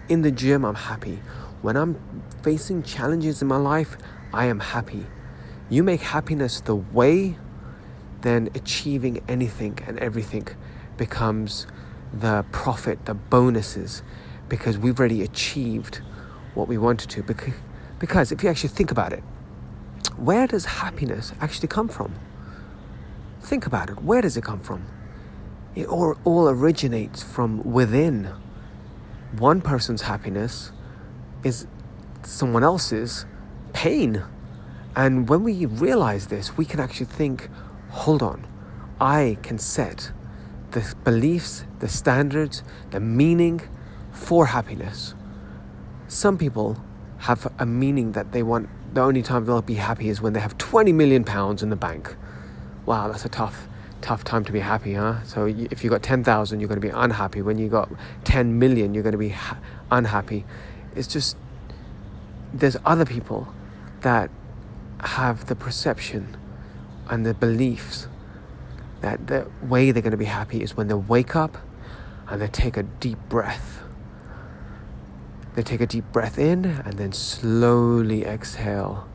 in 0.09 0.23
the 0.23 0.31
gym, 0.31 0.65
I'm 0.65 0.75
happy. 0.75 1.21
When 1.63 1.77
I'm 1.77 1.99
facing 2.43 2.83
challenges 2.83 3.43
in 3.43 3.49
my 3.49 3.57
life, 3.57 3.97
I 4.33 4.47
am 4.47 4.61
happy. 4.61 5.07
You 5.71 5.83
make 5.83 6.01
happiness 6.01 6.61
the 6.61 6.77
way, 6.77 7.37
then 8.23 8.49
achieving 8.55 9.23
anything 9.29 9.79
and 9.87 9.99
everything 9.99 10.49
becomes 10.97 11.67
the 12.13 12.45
profit, 12.53 13.05
the 13.05 13.15
bonuses, 13.15 14.03
because 14.49 14.79
we've 14.79 14.99
already 14.99 15.23
achieved 15.23 15.97
what 16.55 16.69
we 16.69 16.79
wanted 16.79 17.11
to. 17.11 17.23
Because 17.99 18.33
if 18.33 18.43
you 18.43 18.49
actually 18.49 18.71
think 18.71 18.91
about 18.91 19.13
it, 19.13 19.23
where 20.17 20.47
does 20.47 20.65
happiness 20.65 21.33
actually 21.41 21.69
come 21.69 21.89
from? 21.89 22.15
Think 23.41 23.67
about 23.67 23.91
it. 23.91 24.03
Where 24.03 24.21
does 24.21 24.37
it 24.37 24.43
come 24.43 24.61
from? 24.61 24.85
It 25.79 25.87
all, 25.87 26.17
all 26.25 26.49
originates 26.49 27.23
from 27.23 27.63
within 27.63 28.35
one 29.39 29.61
person's 29.61 30.03
happiness 30.03 30.73
is 31.45 31.69
someone 32.25 32.65
else's 32.65 33.27
pain. 33.73 34.25
And 34.97 35.29
when 35.29 35.45
we 35.45 35.67
realize 35.67 36.27
this, 36.27 36.57
we 36.57 36.65
can 36.65 36.81
actually 36.81 37.07
think 37.07 37.49
hold 37.91 38.25
on, 38.25 38.45
I 39.01 39.39
can 39.45 39.57
set 39.59 40.11
the 40.73 40.97
beliefs, 41.05 41.65
the 41.79 41.87
standards, 41.87 42.65
the 42.91 42.99
meaning 42.99 43.61
for 44.11 44.47
happiness. 44.47 45.15
Some 46.09 46.39
people 46.39 46.83
have 47.19 47.47
a 47.61 47.65
meaning 47.65 48.13
that 48.13 48.33
they 48.33 48.43
want 48.43 48.69
the 48.95 49.03
only 49.03 49.23
time 49.23 49.45
they'll 49.45 49.63
be 49.63 49.75
happy 49.75 50.09
is 50.09 50.21
when 50.21 50.33
they 50.33 50.41
have 50.41 50.59
20 50.59 50.93
million 50.93 51.23
pounds 51.23 51.63
in 51.63 51.71
the 51.71 51.77
bank. 51.77 52.17
Wow, 52.85 53.07
that's 53.07 53.25
a 53.25 53.29
tough 53.29 53.68
tough 54.01 54.25
time 54.25 54.45
to 54.45 54.53
be 54.53 54.61
happy, 54.61 54.95
huh? 54.95 55.23
So 55.25 55.47
if 55.47 55.85
you 55.85 55.91
got 55.91 56.03
10,000, 56.03 56.61
you're 56.61 56.69
going 56.69 56.81
to 56.81 56.87
be 56.87 56.93
unhappy. 56.93 57.43
When 57.43 57.59
you 57.59 57.69
got 57.69 57.91
10 58.25 58.59
million, 58.59 58.95
you're 58.95 59.03
going 59.03 59.13
to 59.13 59.19
be 59.19 59.31
ha- 59.31 59.59
unhappy. 59.91 60.45
It's 60.95 61.09
just 61.09 61.37
there's 62.53 62.77
other 62.85 63.05
people 63.05 63.53
that 64.01 64.31
have 65.01 65.47
the 65.47 65.55
perception 65.55 66.37
and 67.09 67.25
the 67.25 67.35
beliefs 67.35 68.09
that 69.01 69.27
the 69.29 69.49
way 69.63 69.91
they're 69.91 70.03
going 70.03 70.11
to 70.11 70.17
be 70.17 70.25
happy 70.25 70.63
is 70.63 70.77
when 70.77 70.89
they 70.89 70.95
wake 70.95 71.37
up 71.37 71.59
and 72.29 72.43
they 72.43 72.49
take 72.49 72.77
a 72.77 72.83
deep 72.83 73.19
breath. 73.29 73.83
They 75.55 75.63
take 75.63 75.81
a 75.81 75.87
deep 75.87 76.05
breath 76.13 76.39
in 76.39 76.65
and 76.65 76.95
then 76.95 77.13
slowly 77.13 78.25
exhale, 78.25 79.09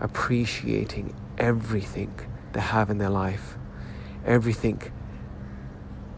appreciating 0.00 1.14
everything 1.38 2.12
they 2.52 2.60
have 2.60 2.90
in 2.90 2.98
their 2.98 3.10
life, 3.10 3.57
everything 4.28 4.80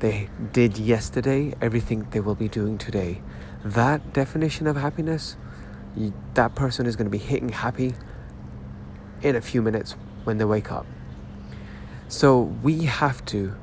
they 0.01 0.29
did 0.53 0.77
yesterday, 0.77 1.55
everything 1.61 2.07
they 2.11 2.21
will 2.21 2.35
be 2.35 2.49
doing 2.49 2.77
today. 2.77 3.23
That 3.65 4.13
definition 4.13 4.67
of 4.67 4.77
happiness, 4.77 5.37
that 6.35 6.55
person 6.55 6.87
is 6.87 6.97
going 6.97 7.07
to 7.07 7.11
be 7.11 7.19
hitting 7.19 7.51
happy 7.51 7.95
in 9.23 9.37
a 9.37 9.41
few 9.41 9.63
minutes 9.63 9.95
when 10.25 10.39
they 10.39 10.45
wake 10.45 10.73
up. 10.73 10.87
So 12.09 12.41
we 12.41 12.85
have 12.85 13.25
to 13.27 13.55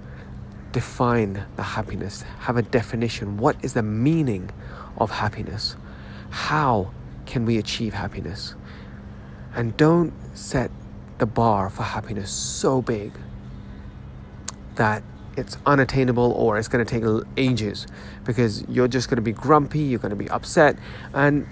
define 0.71 1.45
the 1.55 1.63
happiness, 1.63 2.21
have 2.39 2.55
a 2.55 2.61
definition. 2.61 3.37
What 3.37 3.57
is 3.63 3.73
the 3.73 3.83
meaning 3.83 4.51
of 4.97 5.11
happiness? 5.11 5.75
How 6.29 6.91
can 7.25 7.45
we 7.45 7.57
achieve 7.57 7.93
happiness? 7.93 8.55
And 9.53 9.75
don't 9.75 10.13
set 10.33 10.71
the 11.17 11.25
bar 11.25 11.69
for 11.69 11.83
happiness 11.83 12.31
so 12.31 12.81
big 12.81 13.11
that 14.77 15.03
it's 15.35 15.57
unattainable 15.65 16.31
or 16.31 16.57
it's 16.57 16.67
going 16.67 16.83
to 16.83 16.89
take 16.89 17.03
ages 17.37 17.85
because 18.25 18.67
you're 18.67 18.87
just 18.87 19.09
going 19.09 19.17
to 19.17 19.21
be 19.21 19.31
grumpy, 19.31 19.79
you're 19.79 19.99
going 19.99 20.09
to 20.09 20.15
be 20.15 20.29
upset, 20.29 20.77
and 21.13 21.47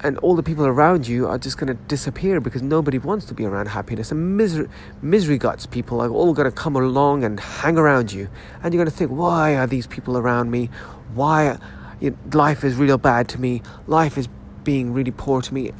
and 0.00 0.18
all 0.18 0.36
the 0.36 0.42
people 0.42 0.66
around 0.66 1.08
you 1.08 1.26
are 1.26 1.38
just 1.38 1.56
going 1.56 1.68
to 1.68 1.82
disappear 1.88 2.38
because 2.38 2.62
nobody 2.62 2.98
wants 2.98 3.24
to 3.24 3.34
be 3.34 3.46
around 3.46 3.66
happiness 3.66 4.12
and 4.12 4.36
misery, 4.36 4.68
misery 5.00 5.38
guts 5.38 5.64
people 5.64 6.02
are 6.02 6.10
all 6.10 6.34
going 6.34 6.44
to 6.44 6.54
come 6.54 6.76
along 6.76 7.24
and 7.24 7.40
hang 7.40 7.78
around 7.78 8.12
you 8.12 8.28
and 8.62 8.74
you're 8.74 8.84
going 8.84 8.90
to 8.90 8.96
think 8.96 9.10
why 9.10 9.56
are 9.56 9.66
these 9.66 9.86
people 9.86 10.18
around 10.18 10.50
me? 10.50 10.68
Why 11.14 11.58
you 11.98 12.10
know, 12.10 12.16
life 12.34 12.62
is 12.62 12.76
real 12.76 12.98
bad 12.98 13.26
to 13.30 13.40
me 13.40 13.62
life 13.86 14.18
is 14.18 14.28
being 14.64 14.92
really 14.92 15.12
poor 15.12 15.40
to 15.40 15.54
me. 15.54 15.72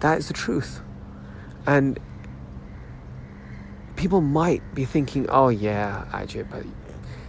That 0.00 0.18
is 0.18 0.26
the 0.26 0.34
truth. 0.34 0.80
And 1.66 2.00
people 4.02 4.20
might 4.20 4.74
be 4.74 4.84
thinking, 4.84 5.30
oh 5.30 5.48
yeah, 5.48 6.04
Ajay, 6.12 6.44
but 6.50 6.64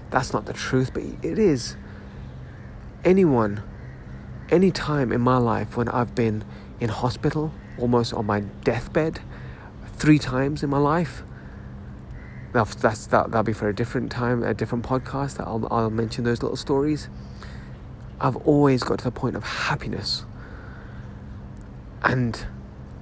that's 0.09 0.34
not 0.34 0.47
the 0.47 0.53
truth. 0.53 0.91
But 0.91 1.03
it 1.21 1.38
is. 1.38 1.78
Anyone, 3.05 3.61
any 4.49 4.71
time 4.71 5.11
in 5.11 5.21
my 5.21 5.38
life 5.38 5.78
when 5.78 5.88
I've 5.88 6.15
been 6.15 6.43
in 6.80 6.89
hospital, 6.89 7.53
almost 7.78 8.11
on 8.15 8.26
my 8.26 8.39
deathbed, 8.39 9.19
three 9.97 10.17
times 10.17 10.63
in 10.63 10.71
my 10.71 10.80
life. 10.80 11.21
That's, 12.53 12.74
that's 12.74 13.05
that, 13.07 13.28
that'll 13.30 13.43
be 13.43 13.53
for 13.53 13.69
a 13.69 13.76
different 13.76 14.11
time, 14.11 14.41
a 14.41 14.55
different 14.55 14.84
podcast. 14.84 15.38
That 15.38 15.47
I'll, 15.47 15.67
I'll 15.69 15.91
mention 15.91 16.24
those 16.24 16.41
little 16.41 16.57
stories. 16.57 17.07
I've 18.19 18.38
always 18.38 18.82
got 18.82 18.97
to 18.97 19.03
the 19.03 19.11
point 19.11 19.36
of 19.36 19.43
happiness 19.43 20.26
and 22.01 22.47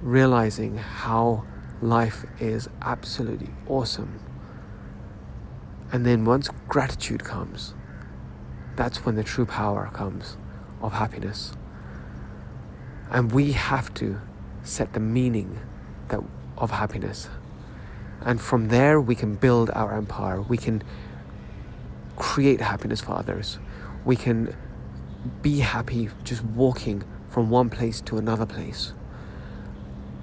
realizing 0.02 0.76
how 0.76 1.46
life 1.82 2.24
is 2.40 2.68
absolutely 2.80 3.50
awesome. 3.66 4.20
And 5.92 6.06
then 6.06 6.24
once 6.24 6.48
gratitude 6.68 7.24
comes, 7.24 7.74
that's 8.76 9.04
when 9.04 9.16
the 9.16 9.24
true 9.24 9.44
power 9.44 9.90
comes 9.92 10.36
of 10.80 10.92
happiness. 10.92 11.52
And 13.10 13.32
we 13.32 13.52
have 13.52 13.92
to 13.94 14.20
set 14.62 14.94
the 14.94 15.00
meaning 15.00 15.58
that, 16.08 16.20
of 16.56 16.70
happiness. 16.70 17.28
And 18.22 18.40
from 18.40 18.68
there, 18.68 19.00
we 19.00 19.14
can 19.14 19.34
build 19.34 19.70
our 19.74 19.94
empire. 19.94 20.40
We 20.40 20.56
can 20.56 20.82
create 22.16 22.60
happiness 22.60 23.00
for 23.00 23.12
others. 23.12 23.58
We 24.04 24.16
can 24.16 24.56
be 25.42 25.58
happy 25.58 26.08
just 26.24 26.44
walking 26.44 27.02
from 27.28 27.50
one 27.50 27.68
place 27.68 28.00
to 28.02 28.18
another 28.18 28.46
place 28.46 28.94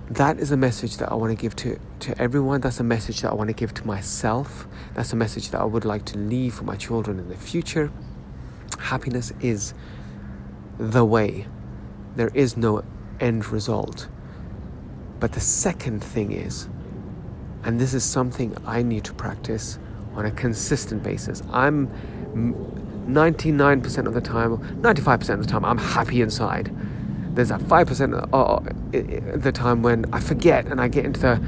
that 0.09 0.39
is 0.39 0.51
a 0.51 0.57
message 0.57 0.97
that 0.97 1.11
I 1.11 1.15
want 1.15 1.37
to 1.37 1.39
give 1.39 1.55
to, 1.57 1.79
to 1.99 2.19
everyone. 2.19 2.61
That's 2.61 2.79
a 2.79 2.83
message 2.83 3.21
that 3.21 3.31
I 3.31 3.35
want 3.35 3.49
to 3.49 3.53
give 3.53 3.73
to 3.75 3.85
myself. 3.85 4.67
That's 4.95 5.13
a 5.13 5.15
message 5.15 5.49
that 5.51 5.61
I 5.61 5.65
would 5.65 5.85
like 5.85 6.05
to 6.05 6.17
leave 6.17 6.55
for 6.55 6.63
my 6.63 6.75
children 6.75 7.19
in 7.19 7.29
the 7.29 7.35
future. 7.35 7.91
Happiness 8.79 9.31
is 9.39 9.73
the 10.79 11.05
way, 11.05 11.45
there 12.15 12.31
is 12.33 12.57
no 12.57 12.83
end 13.19 13.45
result. 13.47 14.07
But 15.19 15.33
the 15.33 15.41
second 15.41 16.03
thing 16.03 16.31
is, 16.31 16.67
and 17.63 17.79
this 17.79 17.93
is 17.93 18.03
something 18.03 18.55
I 18.65 18.81
need 18.81 19.03
to 19.05 19.13
practice 19.13 19.77
on 20.15 20.25
a 20.25 20.31
consistent 20.31 21.03
basis. 21.03 21.43
I'm 21.51 21.87
99% 23.07 24.07
of 24.07 24.13
the 24.13 24.21
time, 24.21 24.57
95% 24.81 25.29
of 25.29 25.41
the 25.43 25.47
time, 25.47 25.65
I'm 25.65 25.77
happy 25.77 26.21
inside 26.21 26.73
there's 27.39 27.49
that 27.49 27.61
5% 27.61 28.33
of 28.33 29.41
the 29.43 29.51
time 29.53 29.81
when 29.81 30.05
I 30.13 30.19
forget 30.19 30.65
and 30.65 30.81
I 30.81 30.89
get 30.89 31.05
into 31.05 31.21
the, 31.21 31.41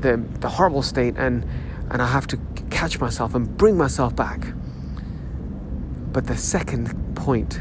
the, 0.00 0.16
the 0.40 0.48
horrible 0.48 0.80
state 0.80 1.16
and, 1.18 1.46
and 1.90 2.00
I 2.00 2.06
have 2.06 2.26
to 2.28 2.38
catch 2.70 2.98
myself 2.98 3.34
and 3.34 3.54
bring 3.58 3.76
myself 3.76 4.16
back. 4.16 4.46
But 6.12 6.26
the 6.26 6.36
second 6.36 7.14
point 7.14 7.60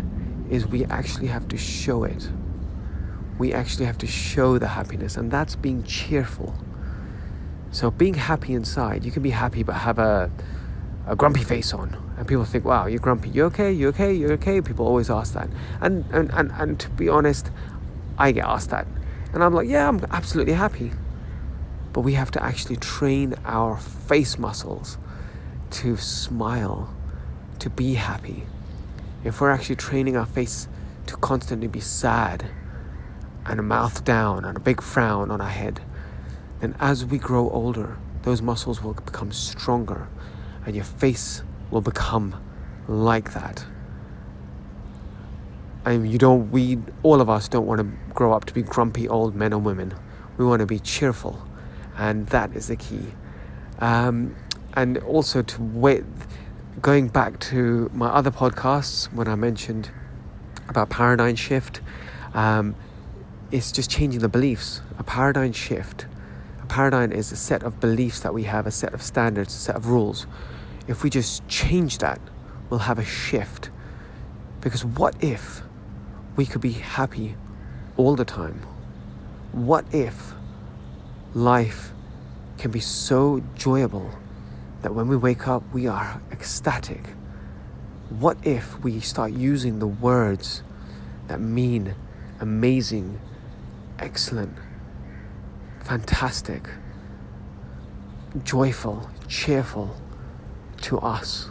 is 0.49 0.65
we 0.65 0.85
actually 0.85 1.27
have 1.27 1.47
to 1.49 1.57
show 1.57 2.05
it. 2.05 2.29
We 3.37 3.51
actually 3.53 3.85
have 3.85 3.97
to 3.97 4.07
show 4.07 4.57
the 4.59 4.67
happiness, 4.67 5.17
and 5.17 5.29
that's 5.29 5.55
being 5.55 5.83
cheerful. 5.83 6.55
So, 7.71 7.89
being 7.89 8.13
happy 8.13 8.53
inside, 8.53 9.03
you 9.03 9.11
can 9.11 9.23
be 9.23 9.31
happy 9.31 9.63
but 9.63 9.73
have 9.73 9.97
a, 9.97 10.31
a 11.07 11.15
grumpy 11.15 11.43
face 11.43 11.73
on. 11.73 11.97
And 12.17 12.27
people 12.27 12.45
think, 12.45 12.63
wow, 12.63 12.85
you're 12.85 12.99
grumpy. 12.99 13.29
You 13.29 13.45
okay? 13.45 13.71
You 13.71 13.87
okay? 13.89 14.13
You 14.13 14.31
okay? 14.33 14.61
People 14.61 14.85
always 14.85 15.09
ask 15.09 15.33
that. 15.33 15.49
And, 15.81 16.05
and, 16.11 16.29
and, 16.31 16.51
and 16.51 16.79
to 16.79 16.89
be 16.91 17.09
honest, 17.09 17.49
I 18.17 18.31
get 18.31 18.45
asked 18.45 18.69
that. 18.69 18.87
And 19.33 19.43
I'm 19.43 19.53
like, 19.53 19.67
yeah, 19.67 19.87
I'm 19.87 20.05
absolutely 20.11 20.53
happy. 20.53 20.91
But 21.91 22.01
we 22.01 22.13
have 22.13 22.31
to 22.31 22.43
actually 22.43 22.77
train 22.77 23.35
our 23.45 23.77
face 23.77 24.37
muscles 24.37 24.97
to 25.71 25.97
smile, 25.97 26.93
to 27.59 27.69
be 27.69 27.95
happy. 27.95 28.43
If 29.23 29.41
we're 29.41 29.51
actually 29.51 29.77
training 29.77 30.17
our 30.17 30.25
face 30.25 30.67
to 31.07 31.15
constantly 31.17 31.67
be 31.67 31.79
sad 31.79 32.49
and 33.45 33.59
a 33.59 33.63
mouth 33.63 34.03
down 34.03 34.45
and 34.45 34.55
a 34.55 34.59
big 34.59 34.81
frown 34.81 35.31
on 35.31 35.41
our 35.41 35.49
head, 35.49 35.81
then 36.59 36.75
as 36.79 37.05
we 37.05 37.17
grow 37.17 37.49
older, 37.49 37.97
those 38.23 38.41
muscles 38.41 38.81
will 38.81 38.93
become 38.93 39.31
stronger 39.31 40.07
and 40.65 40.75
your 40.75 40.85
face 40.85 41.43
will 41.71 41.81
become 41.81 42.35
like 42.87 43.33
that. 43.33 43.65
And 45.85 46.09
you 46.09 46.17
don't, 46.17 46.49
we, 46.51 46.77
all 47.03 47.19
of 47.19 47.29
us 47.29 47.47
don't 47.47 47.65
want 47.65 47.79
to 47.79 48.13
grow 48.13 48.33
up 48.33 48.45
to 48.45 48.53
be 48.53 48.61
grumpy 48.61 49.07
old 49.07 49.35
men 49.35 49.51
and 49.51 49.65
women. 49.65 49.93
We 50.37 50.45
want 50.45 50.61
to 50.61 50.65
be 50.65 50.79
cheerful, 50.79 51.45
and 51.97 52.27
that 52.27 52.55
is 52.55 52.67
the 52.67 52.75
key. 52.75 53.05
Um, 53.79 54.35
and 54.75 54.97
also 54.99 55.41
to 55.41 55.61
wait, 55.61 56.03
going 56.81 57.07
back 57.09 57.39
to 57.39 57.89
my 57.93 58.07
other 58.07 58.31
podcasts 58.31 59.11
when 59.13 59.27
I 59.27 59.35
mentioned 59.35 59.91
about 60.69 60.89
paradigm 60.89 61.35
shift, 61.35 61.81
um, 62.33 62.75
it's 63.51 63.71
just 63.71 63.89
changing 63.89 64.21
the 64.21 64.29
beliefs. 64.29 64.81
A 64.97 65.03
paradigm 65.03 65.51
shift. 65.51 66.07
A 66.61 66.65
paradigm 66.65 67.11
is 67.11 67.31
a 67.31 67.35
set 67.35 67.61
of 67.61 67.79
beliefs 67.79 68.21
that 68.21 68.33
we 68.33 68.43
have, 68.43 68.65
a 68.65 68.71
set 68.71 68.93
of 68.93 69.01
standards, 69.01 69.53
a 69.53 69.57
set 69.57 69.75
of 69.75 69.87
rules. 69.87 70.27
If 70.87 71.03
we 71.03 71.09
just 71.09 71.47
change 71.47 71.97
that, 71.99 72.19
we'll 72.69 72.79
have 72.79 72.97
a 72.97 73.05
shift. 73.05 73.69
Because 74.61 74.85
what 74.85 75.21
if 75.21 75.61
we 76.35 76.45
could 76.45 76.61
be 76.61 76.71
happy 76.71 77.35
all 77.97 78.15
the 78.15 78.25
time? 78.25 78.65
What 79.51 79.85
if 79.93 80.33
life 81.33 81.91
can 82.57 82.71
be 82.71 82.79
so 82.79 83.41
joyable 83.55 84.15
that 84.81 84.93
when 84.93 85.07
we 85.07 85.17
wake 85.17 85.47
up 85.47 85.63
we 85.73 85.87
are 85.87 86.21
ecstatic? 86.31 87.01
What 88.09 88.37
if 88.43 88.79
we 88.83 88.99
start 88.99 89.31
using 89.31 89.79
the 89.79 89.87
words 89.87 90.63
that 91.27 91.39
mean 91.39 91.95
amazing, 92.39 93.19
excellent, 93.99 94.57
fantastic, 95.83 96.67
joyful, 98.43 99.09
cheerful 99.27 99.95
to 100.81 100.99
us? 100.99 101.49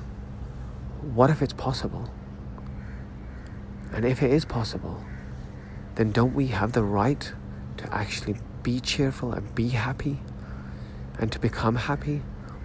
What 1.15 1.31
if 1.31 1.43
it's 1.43 1.53
possible? 1.53 2.11
And 3.93 4.05
if 4.05 4.23
it 4.23 4.31
is 4.31 4.45
possible, 4.45 5.05
then 5.97 6.13
don't 6.13 6.35
we 6.35 6.49
have 6.49 6.73
the 6.73 6.83
right 6.83 7.33
to 7.77 7.95
actually 7.95 8.37
be 8.63 8.81
cheerful 8.81 9.33
and 9.33 9.55
be 9.55 9.69
happy 9.69 10.19
and 11.19 11.31
to 11.33 11.39
become 11.39 11.77
happy 11.77 12.23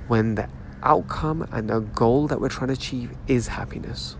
when 0.07 0.35
the 0.35 0.49
outcome 0.83 1.47
and 1.51 1.69
the 1.69 1.79
goal 1.79 2.27
that 2.27 2.39
we're 2.39 2.49
trying 2.49 2.67
to 2.67 2.73
achieve 2.73 3.11
is 3.27 3.47
happiness. 3.47 4.15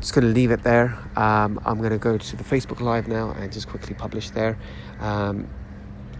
Just 0.00 0.14
going 0.14 0.26
to 0.26 0.32
leave 0.32 0.50
it 0.50 0.62
there. 0.62 0.98
Um, 1.16 1.60
I'm 1.64 1.78
going 1.78 1.90
to 1.90 1.98
go 1.98 2.18
to 2.18 2.36
the 2.36 2.44
Facebook 2.44 2.80
Live 2.80 3.08
now 3.08 3.30
and 3.30 3.52
just 3.52 3.68
quickly 3.68 3.94
publish 3.94 4.30
there. 4.30 4.58
Um, 5.00 5.48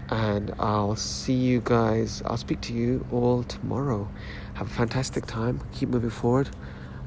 and 0.09 0.53
I'll 0.59 0.95
see 0.95 1.33
you 1.33 1.61
guys. 1.63 2.21
I'll 2.25 2.37
speak 2.37 2.61
to 2.61 2.73
you 2.73 3.05
all 3.11 3.43
tomorrow. 3.43 4.09
Have 4.55 4.67
a 4.67 4.73
fantastic 4.73 5.27
time. 5.27 5.61
Keep 5.71 5.89
moving 5.89 6.09
forward 6.09 6.49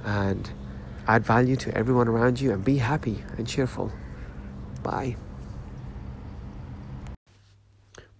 and 0.05 0.51
add 1.07 1.25
value 1.25 1.57
to 1.57 1.77
everyone 1.77 2.09
around 2.09 2.41
you 2.41 2.53
and 2.53 2.65
be 2.65 2.79
happy 2.79 3.23
and 3.37 3.47
cheerful. 3.47 3.93
Bye. 4.83 5.17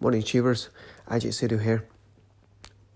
Morning, 0.01 0.21
Achievers. 0.21 0.69
Ajit 1.09 1.33
Sidhu 1.33 1.63
here. 1.63 1.87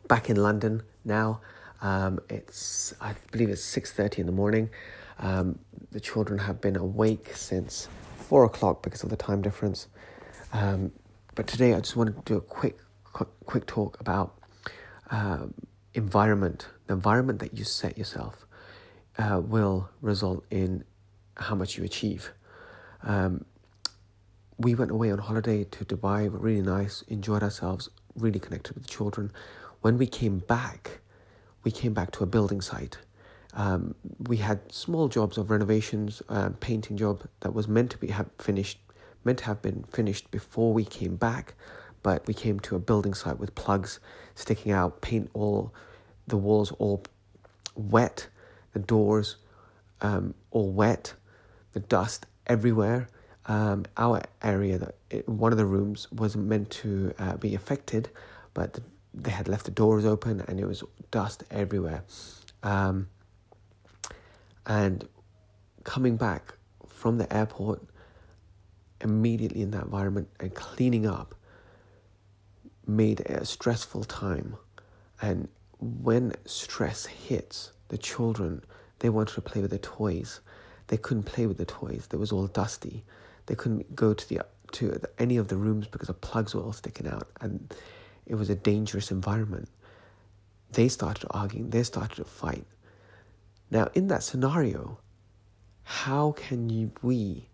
Back 0.09 0.30
in 0.30 0.37
London 0.37 0.82
now. 1.05 1.41
Um, 1.82 2.20
it's 2.28 2.95
I 3.01 3.14
believe 3.30 3.51
it's 3.51 3.62
six 3.62 3.93
thirty 3.93 4.20
in 4.20 4.26
the 4.26 4.32
morning. 4.32 4.70
Um, 5.18 5.59
the 5.93 6.01
children 6.01 6.39
have 6.41 6.61
been 6.61 6.76
awake 6.76 7.32
since 7.34 7.89
four 8.16 8.45
o'clock 8.45 8.82
because 8.82 9.03
of 9.03 9.11
the 9.11 9.16
time 9.16 9.43
difference. 9.43 9.89
Um, 10.53 10.93
but 11.34 11.47
today 11.47 11.74
I 11.74 11.80
just 11.80 11.97
wanted 11.97 12.16
to 12.16 12.22
do 12.24 12.37
a 12.37 12.41
quick, 12.41 12.78
quick, 13.05 13.28
quick 13.45 13.66
talk 13.66 14.01
about 14.01 14.39
um, 15.11 15.55
environment. 15.95 16.68
The 16.87 16.95
environment 16.95 17.41
that 17.41 17.57
you 17.57 17.64
set 17.64 17.99
yourself 17.99 18.45
uh, 19.19 19.41
will 19.45 19.89
result 20.01 20.45
in 20.51 20.85
how 21.37 21.55
much 21.55 21.77
you 21.77 21.85
achieve. 21.85 22.33
Um, 23.03 23.45
we 24.59 24.75
went 24.75 24.91
away 24.91 25.11
on 25.11 25.19
holiday 25.19 25.64
to 25.64 25.85
Dubai, 25.85 26.29
really 26.33 26.62
nice, 26.62 27.03
enjoyed 27.09 27.43
ourselves, 27.43 27.91
really 28.14 28.41
connected 28.41 28.75
with 28.75 28.85
the 28.85 28.89
children. 28.89 29.31
When 29.83 29.99
we 29.99 30.07
came 30.07 30.39
back, 30.39 31.01
we 31.62 31.71
came 31.71 31.93
back 31.93 32.11
to 32.12 32.25
a 32.25 32.27
building 32.27 32.61
site. 32.61 32.99
Um, 33.55 33.95
we 34.29 34.39
had 34.39 34.73
small 34.73 35.09
jobs 35.09 35.39
of 35.39 35.51
renovations, 35.51 36.23
uh, 36.29 36.51
painting 36.61 36.97
job 36.97 37.23
that 37.41 37.55
was 37.55 37.69
meant 37.69 37.91
to 37.93 37.99
be 37.99 38.09
have 38.09 38.31
finished, 38.39 38.79
meant 39.25 39.39
to 39.39 39.45
have 39.45 39.62
been 39.62 39.85
finished 39.91 40.31
before 40.31 40.73
we 40.73 40.85
came 40.85 41.17
back, 41.17 41.55
but 42.03 42.27
we 42.27 42.35
came 42.35 42.61
to 42.61 42.77
a 42.77 42.79
building 42.79 43.14
site 43.14 43.39
with 43.39 43.55
plugs 43.55 43.99
sticking 44.35 44.73
out, 44.73 45.01
paint 45.01 45.31
all, 45.35 45.73
the 46.27 46.37
walls 46.37 46.71
all 46.73 47.03
wet, 47.75 48.29
the 48.77 48.83
doors 48.83 49.37
um, 50.03 50.35
all 50.51 50.70
wet, 50.70 51.14
the 51.72 51.81
dust 51.81 52.27
everywhere. 52.47 53.09
Um, 53.47 53.87
our 53.97 54.20
area, 54.43 54.77
that 54.77 54.97
it, 55.09 55.27
one 55.27 55.51
of 55.51 55.57
the 55.57 55.64
rooms 55.64 56.12
was 56.12 56.37
meant 56.37 56.68
to 56.83 57.14
uh, 57.18 57.39
be 57.39 57.55
affected, 57.55 58.11
but 58.53 58.74
the, 58.74 58.83
they 59.14 59.31
had 59.31 59.49
left 59.49 59.64
the 59.64 59.70
doors 59.70 60.05
open 60.05 60.43
and 60.47 60.61
it 60.61 60.66
was 60.66 60.85
dust 61.11 61.45
everywhere. 61.51 62.05
Um, 62.62 63.09
and 64.66 65.09
coming 65.85 66.18
back 66.18 66.53
from 66.87 67.16
the 67.16 67.35
airport 67.35 67.83
immediately 69.01 69.62
in 69.62 69.70
that 69.70 69.85
environment 69.85 70.29
and 70.39 70.55
cleaning 70.55 71.07
up 71.07 71.35
made 72.87 73.20
it 73.20 73.31
a 73.31 73.47
stressful 73.47 74.05
time. 74.05 74.57
And 75.22 75.49
when 75.81 76.35
stress 76.45 77.07
hits 77.07 77.72
the 77.89 77.99
children, 77.99 78.64
they 78.99 79.09
wanted 79.09 79.34
to 79.34 79.41
play 79.41 79.61
with 79.61 79.70
their 79.70 79.78
toys. 79.78 80.41
They 80.89 80.97
couldn't 80.97 81.24
play 81.24 81.47
with 81.47 81.59
the 81.59 81.64
toys. 81.64 82.09
It 82.12 82.16
was 82.16 82.32
all 82.32 82.47
dusty. 82.47 83.05
They 83.47 83.55
couldn't 83.55 83.95
go 83.95 84.14
to 84.14 84.28
the 84.28 84.41
to 84.72 85.01
any 85.18 85.37
of 85.37 85.49
the 85.49 85.57
rooms 85.57 85.87
because 85.87 86.09
the 86.09 86.14
plugs 86.14 86.55
were 86.55 86.62
all 86.62 86.72
sticking 86.72 87.07
out, 87.07 87.28
and 87.41 87.72
it 88.26 88.34
was 88.34 88.51
a 88.51 88.55
dangerous 88.57 89.11
environment. 89.11 89.68
They 90.72 90.89
started 90.89 91.26
arguing. 91.30 91.70
They 91.70 91.84
started 91.84 92.16
to 92.16 92.24
fight. 92.24 92.66
Now, 93.70 93.89
in 93.95 94.09
that 94.09 94.22
scenario, 94.22 94.99
how 95.82 96.32
can 96.32 96.68
you, 96.68 96.91
we 97.03 97.49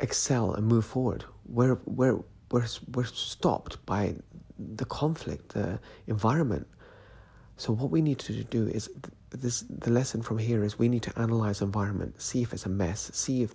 excel 0.00 0.54
and 0.54 0.66
move 0.66 0.84
forward? 0.84 1.24
We're, 1.46 1.78
we're, 1.86 2.20
we're, 2.50 2.66
we're 2.92 3.04
stopped 3.04 3.84
by 3.86 4.16
the 4.58 4.84
conflict, 4.84 5.54
the 5.54 5.78
environment. 6.06 6.66
So 7.58 7.72
what 7.72 7.90
we 7.90 8.00
need 8.00 8.20
to 8.20 8.44
do 8.44 8.68
is 8.68 8.88
this 9.30 9.64
the 9.68 9.90
lesson 9.90 10.22
from 10.22 10.38
here 10.38 10.62
is 10.62 10.78
we 10.78 10.88
need 10.88 11.02
to 11.02 11.18
analyze 11.18 11.60
environment, 11.60 12.22
see 12.22 12.40
if 12.40 12.52
it's 12.52 12.66
a 12.66 12.68
mess, 12.68 13.10
see 13.12 13.42
if 13.42 13.52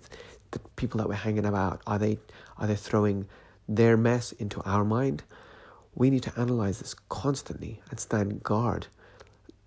the 0.50 0.58
people 0.76 0.98
that 0.98 1.08
we're 1.08 1.14
hanging 1.14 1.46
about 1.46 1.80
are 1.86 1.98
they 1.98 2.18
are 2.58 2.66
they 2.66 2.76
throwing 2.76 3.26
their 3.66 3.96
mess 3.96 4.32
into 4.32 4.60
our 4.62 4.84
mind. 4.84 5.22
We 5.94 6.10
need 6.10 6.22
to 6.24 6.32
analyze 6.38 6.80
this 6.80 6.94
constantly 7.08 7.80
and 7.90 7.98
stand 7.98 8.42
guard 8.42 8.88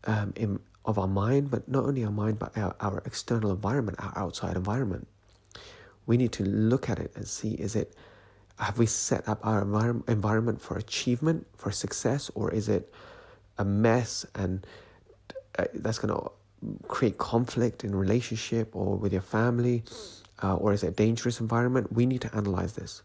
um, 0.04 0.34
in, 0.36 0.60
of 0.86 1.00
our 1.00 1.08
mind, 1.08 1.50
but 1.50 1.68
not 1.68 1.86
only 1.86 2.06
our 2.06 2.12
mind, 2.12 2.38
but 2.38 2.56
our, 2.58 2.76
our 2.80 3.02
external 3.06 3.52
environment, 3.52 3.98
our 4.00 4.14
outside 4.16 4.56
environment. 4.56 5.08
We 6.06 6.16
need 6.16 6.32
to 6.34 6.44
look 6.44 6.90
at 6.90 7.00
it 7.00 7.12
and 7.16 7.28
see 7.28 7.54
is 7.56 7.76
it, 7.76 7.96
have 8.60 8.78
we 8.78 8.86
set 8.86 9.28
up 9.28 9.40
our 9.44 9.66
envir- 9.66 10.08
environment 10.08 10.62
for 10.62 10.78
achievement, 10.78 11.48
for 11.56 11.72
success, 11.72 12.30
or 12.36 12.54
is 12.54 12.70
it 12.70 12.94
a 13.58 13.66
mess 13.66 14.26
and 14.36 14.66
uh, 15.58 15.66
that's 15.76 16.00
going 16.00 16.14
to 16.14 16.32
create 16.88 17.18
conflict 17.18 17.84
in 17.84 17.96
relationship 17.96 18.76
or 18.76 18.96
with 18.96 19.14
your 19.14 19.22
family, 19.22 19.84
uh, 20.44 20.56
or 20.56 20.74
is 20.74 20.84
it 20.84 20.88
a 20.88 20.92
dangerous 20.92 21.40
environment? 21.40 21.92
We 21.92 22.06
need 22.06 22.22
to 22.22 22.36
analyze 22.36 22.74
this 22.74 23.04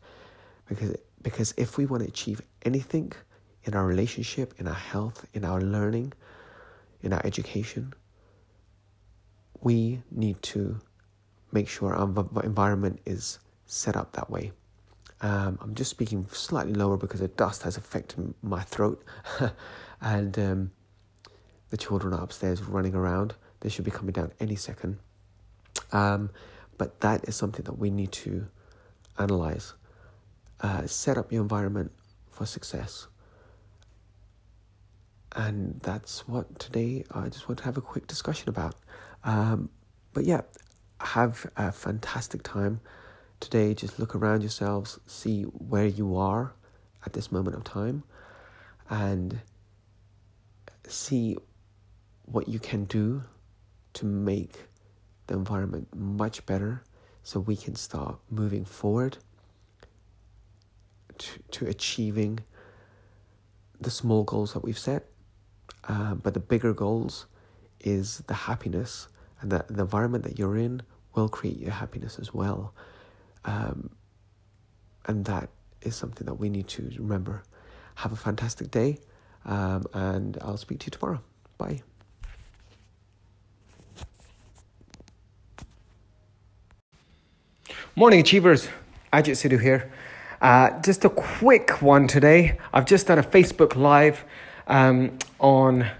because 0.69 0.97
because 1.23 1.55
if 1.57 1.79
we 1.79 1.87
want 1.87 2.03
to 2.03 2.09
achieve 2.09 2.43
anything 2.63 3.13
in 3.65 3.75
our 3.75 3.87
relationship, 3.87 4.55
in 4.59 4.67
our 4.67 4.75
health, 4.75 5.25
in 5.35 5.45
our 5.45 5.61
learning, 5.61 6.13
in 7.03 7.13
our 7.13 7.25
education, 7.25 7.95
we 9.61 10.03
need 10.11 10.43
to 10.43 10.81
make 11.53 11.69
sure 11.69 11.95
our 11.95 12.09
environment 12.43 13.01
is 13.07 13.39
set 13.67 13.97
up 13.97 14.13
that 14.13 14.31
way. 14.31 14.53
Um, 15.21 15.59
I'm 15.63 15.75
just 15.75 15.91
speaking 15.91 16.27
slightly 16.33 16.75
lower 16.75 16.97
because 16.97 17.21
the 17.21 17.29
dust 17.29 17.63
has 17.63 17.77
affected 17.77 18.35
my 18.43 18.63
throat, 18.63 19.05
and 20.03 20.39
um, 20.39 20.73
the 21.71 21.77
children 21.77 22.13
are 22.13 22.23
upstairs 22.23 22.61
running 22.63 22.95
around. 22.95 23.35
They 23.61 23.69
should 23.69 23.85
be 23.85 23.91
coming 23.91 24.13
down 24.13 24.33
any 24.41 24.57
second. 24.57 24.99
Um, 25.93 26.31
but 26.77 27.01
that 27.01 27.29
is 27.29 27.37
something 27.37 27.65
that 27.65 27.79
we 27.79 27.91
need 27.91 28.13
to 28.13 28.47
analyze. 29.19 29.75
Uh, 30.61 30.87
set 30.87 31.17
up 31.17 31.33
your 31.33 31.43
environment 31.43 31.93
for 32.31 32.45
success. 32.45 33.07
And 35.35 35.81
that's 35.83 36.29
what 36.29 36.59
today 36.59 37.05
I 37.13 37.29
just 37.29 37.49
want 37.49 37.59
to 37.59 37.65
have 37.65 37.77
a 37.77 37.81
quick 37.81 38.07
discussion 38.07 38.49
about. 38.49 38.75
Um, 39.25 39.71
but 40.13 40.25
yeah, 40.25 40.43
have 41.01 41.47
a 41.57 41.73
fantastic 41.73 42.43
time 42.43 42.81
today. 43.41 43.75
Just 43.75 43.99
look 43.99 44.15
around 44.15 44.43
yourselves, 44.43 44.99
see 45.07 45.43
where 45.43 45.87
you 45.87 46.17
are 46.17 46.53
at 47.07 47.13
this 47.13 47.33
moment 47.33 47.57
of 47.57 47.65
time, 47.65 48.03
and 48.91 49.41
see 50.91 51.37
what 52.25 52.49
you 52.49 52.59
can 52.59 52.85
do 52.85 53.23
to 53.95 54.07
make 54.07 54.69
the 55.27 55.35
environment 55.35 55.89
much 55.95 56.45
better 56.47 56.83
so 57.23 57.41
we 57.41 57.57
can 57.57 57.75
start 57.75 58.19
moving 58.31 58.65
forward 58.65 59.19
to, 61.19 61.39
to 61.51 61.67
achieving 61.67 62.41
the 63.81 63.91
small 63.91 64.25
goals 64.25 64.53
that 64.55 64.61
we've 64.61 64.79
set 64.79 65.07
uh, 65.89 66.15
but 66.15 66.35
the 66.35 66.41
bigger 66.41 66.73
goals 66.73 67.27
is 67.81 68.19
the 68.27 68.35
happiness 68.35 69.09
and 69.41 69.51
the, 69.51 69.65
the 69.69 69.83
environment 69.83 70.25
that 70.25 70.39
you're 70.39 70.57
in 70.57 70.83
will 71.15 71.29
create 71.29 71.59
your 71.59 71.73
happiness 71.73 72.19
as 72.19 72.33
well. 72.33 72.75
Um, 73.45 73.91
and 75.07 75.25
that 75.25 75.51
is 75.83 75.97
something 75.97 76.27
that 76.27 76.35
we 76.35 76.49
need 76.49 76.69
to 76.69 76.91
remember. 76.97 77.43
Have 77.97 78.13
a 78.13 78.17
fantastic 78.17 78.71
day, 78.71 78.99
um, 79.45 79.87
and 79.93 80.39
I'll 80.43 80.57
speak 80.57 80.81
to 80.81 80.87
you 80.87 80.91
tomorrow. 80.91 81.21
Bye. 81.59 81.83
Morning, 87.95 88.21
Achievers. 88.21 88.69
Ajit 89.13 89.37
Sidhu 89.37 89.61
here. 89.61 89.93
Uh, 90.41 90.81
just 90.81 91.05
a 91.05 91.11
quick 91.11 91.83
one 91.83 92.09
today. 92.09 92.59
I've 92.73 92.87
just 92.87 93.07
done 93.07 93.19
a 93.19 93.23
Facebook 93.23 93.77
Live 93.77 94.25
um, 94.67 95.19
on 95.39 95.91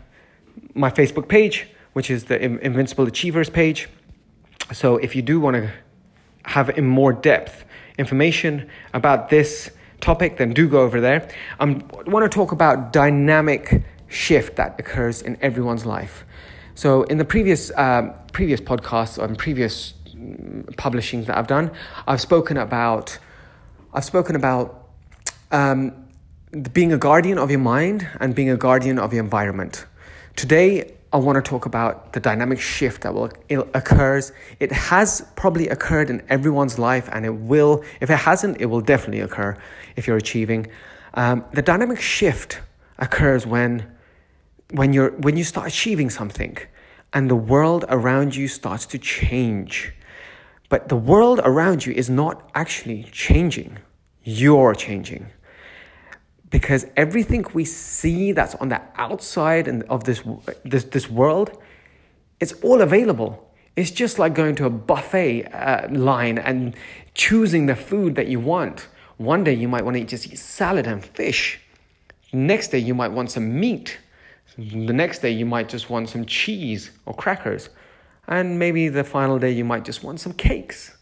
my 0.75 0.91
Facebook 0.91 1.29
page, 1.29 1.69
which 1.93 2.11
is 2.11 2.25
the 2.25 2.41
Invincible 2.41 3.07
Achievers 3.07 3.51
page. 3.51 3.89
So 4.73 4.97
if 4.97 5.15
you 5.15 5.21
do 5.21 5.39
want 5.39 5.57
to 5.57 5.71
have 6.45 6.71
in 6.71 6.87
more 6.87 7.13
depth 7.13 7.65
information 7.99 8.69
about 8.95 9.29
this 9.29 9.71
topic, 10.03 10.37
then 10.37 10.53
do 10.53 10.69
go 10.69 10.81
over 10.83 11.01
there. 11.01 11.29
I 11.59 11.65
want 12.07 12.25
to 12.25 12.29
talk 12.29 12.53
about 12.53 12.93
dynamic 12.93 13.83
shift 14.09 14.57
that 14.57 14.79
occurs 14.79 15.23
in 15.23 15.39
everyone's 15.41 15.87
life. 15.87 16.25
So 16.75 17.05
in 17.05 17.17
the 17.19 17.25
previous 17.25 17.71
um, 17.77 18.13
previous 18.33 18.61
podcasts 18.61 19.23
and 19.23 19.39
previous 19.39 19.95
mm, 20.09 20.77
publishings 20.77 21.27
that 21.27 21.39
I've 21.39 21.47
done, 21.47 21.71
I've 22.07 22.21
spoken 22.21 22.57
about 22.57 23.19
I've 23.95 24.05
spoken 24.05 24.37
about 24.37 24.89
um, 25.51 25.93
being 26.73 26.93
a 26.93 26.99
guardian 26.99 27.39
of 27.39 27.51
your 27.51 27.61
mind 27.61 28.07
and 28.21 28.35
being 28.35 28.51
a 28.51 28.57
guardian 28.57 28.99
of 28.99 29.13
your 29.13 29.23
environment. 29.23 29.87
Today, 30.37 30.93
I 31.13 31.19
want 31.19 31.37
to 31.37 31.43
talk 31.43 31.67
about 31.67 32.15
the 32.15 32.21
dynamic 32.21 32.59
shift 32.59 33.03
that 33.03 33.13
will 33.13 33.31
it 33.51 33.59
occurs. 33.75 34.33
It 34.61 34.73
has 34.73 35.27
probably 35.37 35.69
occurred 35.69 36.09
in 36.09 36.23
everyone's 36.31 36.79
life, 36.79 37.09
and 37.13 37.27
it 37.27 37.35
will. 37.35 37.85
If 38.01 38.09
it 38.09 38.17
hasn't, 38.17 38.61
it 38.61 38.67
will 38.67 38.81
definitely 38.81 39.21
occur 39.21 39.59
if 39.95 40.07
you're 40.07 40.17
achieving. 40.17 40.69
Um, 41.15 41.45
the 41.53 41.61
dynamic 41.61 42.01
shift 42.01 42.61
occurs 42.99 43.47
when 43.47 43.93
when 44.71 44.95
you're 44.95 45.11
when 45.11 45.37
you 45.37 45.45
start 45.45 45.69
achieving 45.69 46.09
something, 46.09 46.57
and 47.13 47.29
the 47.29 47.37
world 47.37 47.85
around 47.91 48.35
you 48.35 48.49
starts 48.49 48.87
to 48.87 48.99
change. 48.99 49.93
But 50.71 50.89
the 50.89 50.97
world 50.97 51.41
around 51.45 51.85
you 51.85 51.93
is 51.93 52.09
not 52.09 52.51
actually 52.55 53.03
changing. 53.13 53.79
You're 54.25 54.75
changing 54.75 55.27
because 56.53 56.87
everything 56.97 57.45
we 57.55 57.65
see 57.65 58.31
that's 58.31 58.55
on 58.57 58.69
the 58.69 58.81
outside 58.97 59.67
and 59.67 59.83
of 59.85 60.05
this, 60.05 60.23
this, 60.65 60.85
this 60.85 61.11
world, 61.11 61.59
it's 62.39 62.53
all 62.63 62.83
available. 62.83 63.51
It's 63.75 63.91
just 63.91 64.19
like 64.19 64.35
going 64.35 64.55
to 64.57 64.67
a 64.67 64.71
buffet 64.71 65.47
uh, 65.47 65.89
line 65.91 66.37
and 66.37 66.77
choosing 67.15 67.67
the 67.67 67.75
food 67.75 68.15
that 68.17 68.29
you 68.29 68.39
want. 68.39 68.87
One 69.17 69.45
day 69.45 69.55
you 69.55 69.67
might 69.67 69.83
want 69.83 69.97
to 69.97 70.05
just 70.05 70.31
eat 70.31 70.39
salad 70.39 70.87
and 70.87 71.03
fish. 71.03 71.59
Next 72.35 72.69
day 72.69 72.79
you 72.79 72.95
might 72.95 73.13
want 73.13 73.31
some 73.31 73.59
meat. 73.59 73.99
The 74.59 74.93
next 74.93 75.23
day 75.23 75.31
you 75.31 75.47
might 75.47 75.71
just 75.71 75.89
want 75.89 76.11
some 76.11 76.27
cheese 76.27 76.91
or 77.07 77.15
crackers. 77.15 77.71
And 78.29 78.59
maybe 78.59 78.89
the 78.89 79.05
final 79.05 79.39
day 79.39 79.53
you 79.53 79.65
might 79.65 79.87
just 79.87 80.05
want 80.05 80.21
some 80.21 80.35
cakes. 80.35 80.99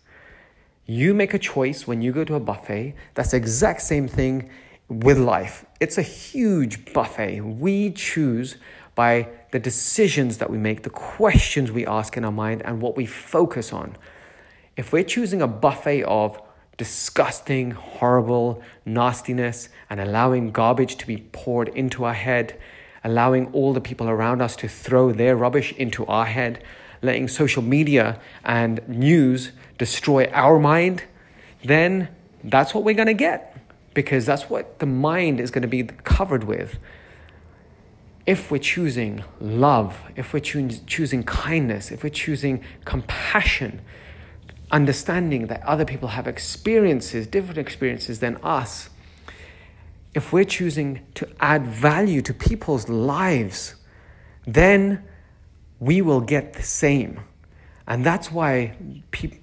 You 0.87 1.13
make 1.13 1.35
a 1.35 1.39
choice 1.41 1.89
when 1.89 2.03
you 2.03 2.13
go 2.13 2.23
to 2.23 2.37
a 2.37 2.41
buffet. 2.41 2.95
That's 3.15 3.33
the 3.33 3.37
exact 3.37 3.83
same 3.83 4.07
thing 4.07 4.49
with 4.91 5.19
life. 5.19 5.65
It's 5.79 5.97
a 5.97 6.03
huge 6.03 6.93
buffet. 6.93 7.41
We 7.41 7.93
choose 7.93 8.57
by 8.97 9.29
the 9.53 9.61
decisions 9.61 10.39
that 10.39 10.51
we 10.51 10.59
make, 10.59 10.83
the 10.83 10.91
questions 10.91 11.71
we 11.71 11.87
ask 11.87 12.17
in 12.17 12.25
our 12.25 12.33
mind, 12.33 12.61
and 12.65 12.83
what 12.83 12.97
we 12.97 13.07
focus 13.07 13.73
on. 13.73 13.97
If 14.77 14.93
we're 14.93 15.05
choosing 15.05 15.41
a 15.41 15.47
buffet 15.47 16.03
of 16.03 16.43
disgusting, 16.77 17.71
horrible 17.71 18.63
nastiness 18.85 19.69
and 19.89 20.01
allowing 20.01 20.51
garbage 20.51 20.97
to 20.97 21.07
be 21.07 21.19
poured 21.19 21.69
into 21.69 22.05
our 22.05 22.15
head, 22.15 22.59
allowing 23.05 23.47
all 23.53 23.73
the 23.73 23.81
people 23.81 24.09
around 24.09 24.43
us 24.43 24.57
to 24.57 24.69
throw 24.69 25.13
their 25.13 25.37
rubbish 25.37 25.73
into 25.75 26.05
our 26.07 26.27
head, 26.27 26.65
letting 27.01 27.29
social 27.29 27.63
media 27.63 28.21
and 28.45 28.87
news 28.89 29.53
destroy 29.79 30.29
our 30.33 30.59
mind, 30.59 31.05
then 31.65 32.09
that's 32.43 32.75
what 32.75 32.83
we're 32.83 32.95
going 32.95 33.07
to 33.07 33.15
get 33.15 33.60
because 33.95 34.27
that's 34.27 34.49
what 34.49 34.79
the 34.79 34.87
mind 34.87 35.41
is 35.41 35.51
going 35.51 35.63
to 35.63 35.69
be 35.69 35.83
covered 35.83 36.45
with. 36.45 36.79
If 38.27 38.51
we're 38.51 38.59
choosing 38.59 39.25
love, 39.41 39.99
if 40.15 40.33
we're 40.33 40.41
choosing 40.41 41.25
kindness, 41.25 41.91
if 41.91 42.05
we're 42.05 42.11
choosing 42.11 42.63
compassion, 42.85 43.81
understanding 44.71 45.49
that 45.49 45.63
other 45.65 45.85
people 45.85 46.09
have 46.09 46.29
experiences, 46.29 47.27
different 47.27 47.59
experiences 47.59 48.21
than 48.21 48.37
us, 48.43 48.91
if 50.15 50.33
we're 50.33 50.45
choosing 50.45 51.07
to 51.15 51.29
add 51.41 51.67
value 51.67 52.21
to 52.23 52.35
people's 52.35 52.89
lives, 52.89 53.77
then 54.47 55.03
we 55.79 56.03
will 56.03 56.21
get 56.21 56.53
the 56.55 56.63
same. 56.63 57.21
And 57.91 58.07
that's 58.07 58.31
why 58.31 58.77
pe- 59.11 59.37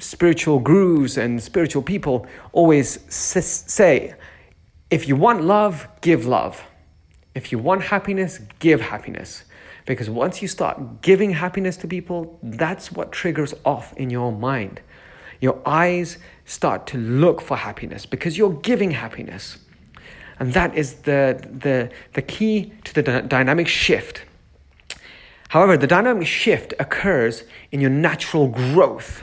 spiritual 0.00 0.58
gurus 0.58 1.16
and 1.16 1.40
spiritual 1.40 1.80
people 1.80 2.26
always 2.52 2.98
say 3.08 4.14
if 4.90 5.06
you 5.06 5.14
want 5.14 5.44
love, 5.44 5.86
give 6.00 6.26
love. 6.26 6.64
If 7.36 7.52
you 7.52 7.58
want 7.58 7.82
happiness, 7.82 8.40
give 8.58 8.80
happiness. 8.80 9.44
Because 9.86 10.10
once 10.10 10.42
you 10.42 10.48
start 10.48 11.02
giving 11.02 11.30
happiness 11.30 11.76
to 11.78 11.86
people, 11.86 12.36
that's 12.42 12.90
what 12.90 13.12
triggers 13.12 13.54
off 13.64 13.92
in 13.96 14.10
your 14.10 14.32
mind. 14.32 14.80
Your 15.40 15.60
eyes 15.64 16.18
start 16.46 16.88
to 16.88 16.98
look 16.98 17.40
for 17.40 17.56
happiness 17.56 18.06
because 18.06 18.36
you're 18.36 18.54
giving 18.54 18.90
happiness. 18.90 19.58
And 20.40 20.52
that 20.52 20.74
is 20.74 20.94
the, 21.02 21.40
the, 21.60 21.90
the 22.14 22.22
key 22.22 22.72
to 22.84 22.94
the 22.94 23.02
d- 23.02 23.28
dynamic 23.28 23.68
shift 23.68 24.22
However, 25.54 25.76
the 25.76 25.86
dynamic 25.86 26.26
shift 26.26 26.74
occurs 26.80 27.44
in 27.70 27.80
your 27.80 27.88
natural 27.88 28.48
growth. 28.48 29.22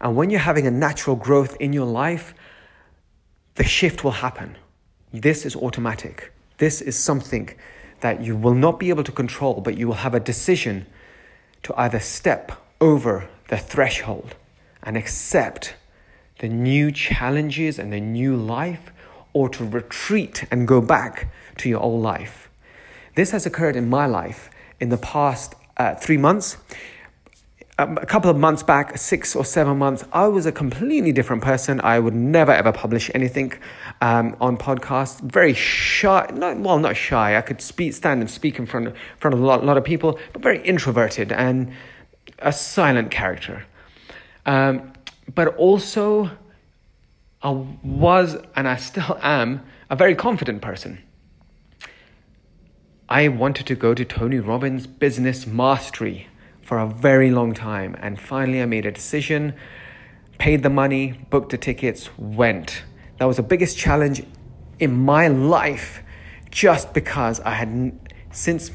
And 0.00 0.16
when 0.16 0.28
you're 0.28 0.40
having 0.40 0.66
a 0.66 0.72
natural 0.72 1.14
growth 1.14 1.56
in 1.60 1.72
your 1.72 1.86
life, 1.86 2.34
the 3.54 3.62
shift 3.62 4.02
will 4.02 4.18
happen. 4.26 4.56
This 5.12 5.46
is 5.46 5.54
automatic. 5.54 6.32
This 6.56 6.80
is 6.80 6.98
something 6.98 7.50
that 8.00 8.20
you 8.20 8.34
will 8.34 8.54
not 8.54 8.80
be 8.80 8.88
able 8.88 9.04
to 9.04 9.12
control, 9.12 9.60
but 9.60 9.78
you 9.78 9.86
will 9.86 10.02
have 10.02 10.14
a 10.16 10.18
decision 10.18 10.86
to 11.62 11.72
either 11.76 12.00
step 12.00 12.50
over 12.80 13.30
the 13.46 13.56
threshold 13.56 14.34
and 14.82 14.96
accept 14.96 15.76
the 16.40 16.48
new 16.48 16.90
challenges 16.90 17.78
and 17.78 17.92
the 17.92 18.00
new 18.00 18.34
life, 18.34 18.90
or 19.32 19.48
to 19.50 19.64
retreat 19.64 20.42
and 20.50 20.66
go 20.66 20.80
back 20.80 21.32
to 21.58 21.68
your 21.68 21.78
old 21.78 22.02
life. 22.02 22.50
This 23.14 23.30
has 23.30 23.46
occurred 23.46 23.76
in 23.76 23.88
my 23.88 24.06
life 24.06 24.50
in 24.80 24.88
the 24.88 24.98
past 24.98 25.54
uh, 25.78 25.94
three 25.94 26.16
months. 26.16 26.56
Um, 27.80 27.96
a 27.98 28.06
couple 28.06 28.28
of 28.28 28.36
months 28.36 28.64
back, 28.64 28.98
six 28.98 29.36
or 29.36 29.44
seven 29.44 29.78
months, 29.78 30.04
I 30.12 30.26
was 30.26 30.46
a 30.46 30.52
completely 30.52 31.12
different 31.12 31.42
person. 31.42 31.80
I 31.82 32.00
would 32.00 32.14
never 32.14 32.50
ever 32.50 32.72
publish 32.72 33.08
anything 33.14 33.52
um, 34.00 34.36
on 34.40 34.56
podcasts. 34.56 35.20
Very 35.20 35.54
shy, 35.54 36.28
not, 36.34 36.58
well, 36.58 36.80
not 36.80 36.96
shy. 36.96 37.36
I 37.36 37.40
could 37.40 37.60
speak, 37.60 37.92
stand 37.92 38.20
and 38.20 38.28
speak 38.28 38.58
in 38.58 38.66
front 38.66 38.88
of, 38.88 38.96
front 39.18 39.32
of 39.32 39.40
a 39.40 39.46
lot, 39.46 39.64
lot 39.64 39.76
of 39.76 39.84
people, 39.84 40.18
but 40.32 40.42
very 40.42 40.60
introverted 40.62 41.30
and 41.30 41.72
a 42.40 42.52
silent 42.52 43.12
character. 43.12 43.64
Um, 44.44 44.92
but 45.32 45.54
also, 45.56 46.30
I 47.42 47.50
was, 47.50 48.36
and 48.56 48.66
I 48.66 48.76
still 48.76 49.18
am, 49.22 49.64
a 49.88 49.94
very 49.94 50.16
confident 50.16 50.62
person. 50.62 50.98
I 53.10 53.28
wanted 53.28 53.66
to 53.68 53.74
go 53.74 53.94
to 53.94 54.04
Tony 54.04 54.38
Robbins 54.38 54.86
Business 54.86 55.46
Mastery 55.46 56.28
for 56.60 56.78
a 56.78 56.86
very 56.86 57.30
long 57.30 57.54
time, 57.54 57.96
and 58.00 58.20
finally 58.20 58.60
I 58.60 58.66
made 58.66 58.84
a 58.84 58.92
decision, 58.92 59.54
paid 60.36 60.62
the 60.62 60.68
money, 60.68 61.18
booked 61.30 61.52
the 61.52 61.56
tickets, 61.56 62.10
went. 62.18 62.82
That 63.16 63.24
was 63.24 63.38
the 63.38 63.42
biggest 63.42 63.78
challenge 63.78 64.22
in 64.78 64.94
my 64.94 65.26
life 65.28 66.02
just 66.50 66.92
because 66.92 67.40
I 67.40 67.52
had, 67.52 67.98
since 68.30 68.70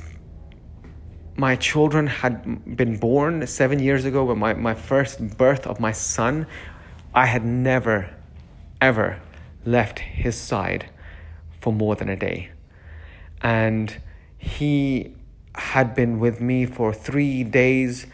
my 1.36 1.56
children 1.56 2.08
had 2.08 2.76
been 2.76 2.98
born 2.98 3.46
seven 3.46 3.78
years 3.78 4.04
ago, 4.04 4.24
when 4.24 4.40
my, 4.40 4.56
my 4.56 4.74
first 4.74 5.38
birth 5.38 5.68
of 5.68 5.80
my 5.80 5.92
son, 5.92 6.48
I 7.14 7.28
had 7.28 7.46
never, 7.46 8.10
ever 8.82 9.22
left 9.64 10.00
his 10.00 10.36
side 10.36 10.90
for 11.62 11.72
more 11.72 11.96
than 11.96 12.10
a 12.10 12.16
day. 12.16 12.50
And 13.40 13.96
he 14.44 15.16
had 15.56 15.96
been 15.96 16.20
with 16.20 16.42
me 16.42 16.66
for 16.66 16.94
three 16.94 17.46
days, 17.46 18.08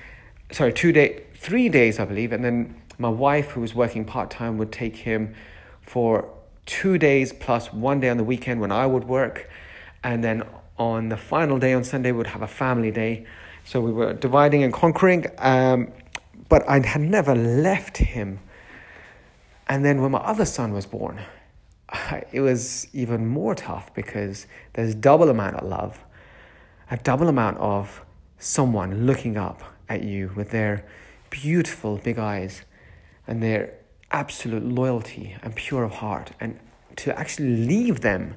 sorry, 0.51 0.71
two 0.71 0.91
day, 0.91 1.23
three 1.33 1.69
days, 1.69 1.99
I 1.99 2.05
believe, 2.05 2.31
and 2.31 2.45
then 2.45 2.79
my 2.99 3.09
wife, 3.09 3.51
who 3.51 3.61
was 3.61 3.73
working 3.73 4.05
part 4.05 4.29
time, 4.29 4.59
would 4.59 4.71
take 4.71 4.97
him 4.97 5.33
for 5.81 6.29
two 6.67 6.99
days 6.99 7.33
plus 7.33 7.73
one 7.73 7.99
day 7.99 8.09
on 8.09 8.17
the 8.17 8.23
weekend 8.23 8.61
when 8.61 8.71
I 8.71 8.85
would 8.85 9.05
work, 9.05 9.49
and 10.03 10.23
then 10.23 10.43
on 10.77 11.09
the 11.09 11.17
final 11.17 11.57
day 11.57 11.73
on 11.73 11.83
Sunday, 11.83 12.11
we'd 12.11 12.27
have 12.27 12.43
a 12.43 12.47
family 12.47 12.91
day. 12.91 13.25
So 13.65 13.81
we 13.81 13.91
were 13.91 14.13
dividing 14.13 14.63
and 14.63 14.71
conquering, 14.71 15.25
um, 15.39 15.91
but 16.47 16.67
I 16.69 16.85
had 16.85 17.01
never 17.01 17.33
left 17.33 17.97
him. 17.97 18.39
And 19.67 19.83
then 19.83 20.01
when 20.01 20.11
my 20.11 20.19
other 20.19 20.45
son 20.45 20.73
was 20.73 20.85
born, 20.85 21.21
it 22.31 22.41
was 22.41 22.87
even 22.93 23.25
more 23.25 23.55
tough 23.55 23.91
because 23.95 24.45
there's 24.73 24.93
double 24.93 25.29
amount 25.29 25.55
of 25.55 25.67
love 25.67 26.05
a 26.91 26.97
double 26.97 27.27
amount 27.27 27.57
of 27.57 28.03
someone 28.37 29.05
looking 29.05 29.37
up 29.37 29.61
at 29.87 30.03
you 30.03 30.31
with 30.35 30.51
their 30.51 30.85
beautiful 31.29 31.97
big 31.97 32.17
eyes 32.17 32.63
and 33.27 33.43
their 33.43 33.73
absolute 34.11 34.63
loyalty 34.63 35.35
and 35.43 35.55
pure 35.55 35.83
of 35.83 35.91
heart 35.91 36.31
and 36.39 36.59
to 36.95 37.17
actually 37.17 37.55
leave 37.57 38.01
them 38.01 38.35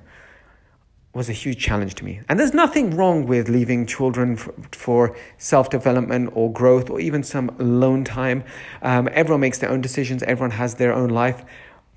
was 1.14 1.28
a 1.28 1.32
huge 1.32 1.58
challenge 1.58 1.94
to 1.94 2.04
me. 2.04 2.20
And 2.28 2.40
there's 2.40 2.54
nothing 2.54 2.96
wrong 2.96 3.26
with 3.26 3.48
leaving 3.48 3.86
children 3.86 4.36
for, 4.36 4.54
for 4.72 5.16
self 5.36 5.68
development 5.68 6.30
or 6.34 6.50
growth 6.50 6.88
or 6.88 7.00
even 7.00 7.22
some 7.22 7.50
alone 7.58 8.04
time. 8.04 8.44
Um, 8.80 9.08
everyone 9.12 9.40
makes 9.40 9.58
their 9.58 9.70
own 9.70 9.82
decisions, 9.82 10.22
everyone 10.22 10.52
has 10.52 10.76
their 10.76 10.92
own 10.92 11.10
life. 11.10 11.44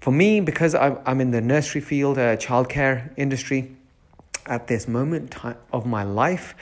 For 0.02 0.12
me, 0.12 0.42
because 0.42 0.76
I'm, 0.76 1.00
I'm 1.06 1.22
in 1.22 1.32
the 1.32 1.42
nursery 1.42 1.82
field, 1.82 2.18
uh, 2.18 2.36
childcare 2.36 3.12
industry, 3.16 3.76
at 4.46 4.68
this 4.68 4.88
moment 4.88 5.36
of 5.72 5.86
my 5.86 6.04
life, 6.04 6.56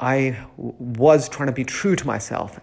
I 0.00 0.44
was 0.56 1.28
trying 1.28 1.46
to 1.46 1.52
be 1.52 1.64
true 1.64 1.96
to 1.96 2.06
myself. 2.06 2.60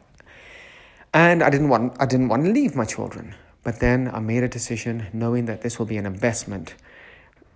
And 1.14 1.44
I 1.44 1.50
didn't 1.50 1.70
want 1.70 1.96
I 2.00 2.06
didn't 2.06 2.30
want 2.30 2.46
to 2.46 2.52
leave 2.52 2.76
my 2.76 2.86
children. 2.86 3.36
But 3.64 3.80
then 3.80 4.10
I 4.14 4.20
made 4.20 4.44
a 4.44 4.48
decision 4.48 5.08
knowing 5.14 5.46
that 5.46 5.62
this 5.62 5.78
will 5.78 5.86
be 5.86 5.98
an 5.98 6.06
investment 6.06 6.76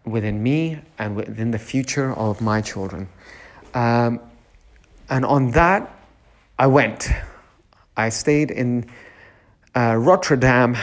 within 0.05 0.43
me 0.43 0.79
and 0.99 1.15
within 1.15 1.51
the 1.51 1.59
future 1.59 2.13
of 2.13 2.41
my 2.41 2.61
children. 2.61 3.09
Um, 3.73 4.19
and 5.09 5.25
on 5.25 5.51
that, 5.51 5.91
I 6.59 6.67
went. 6.67 7.09
I 7.97 8.09
stayed 8.09 8.51
in 8.51 8.89
uh, 9.75 9.95
Rotterdam 9.95 10.77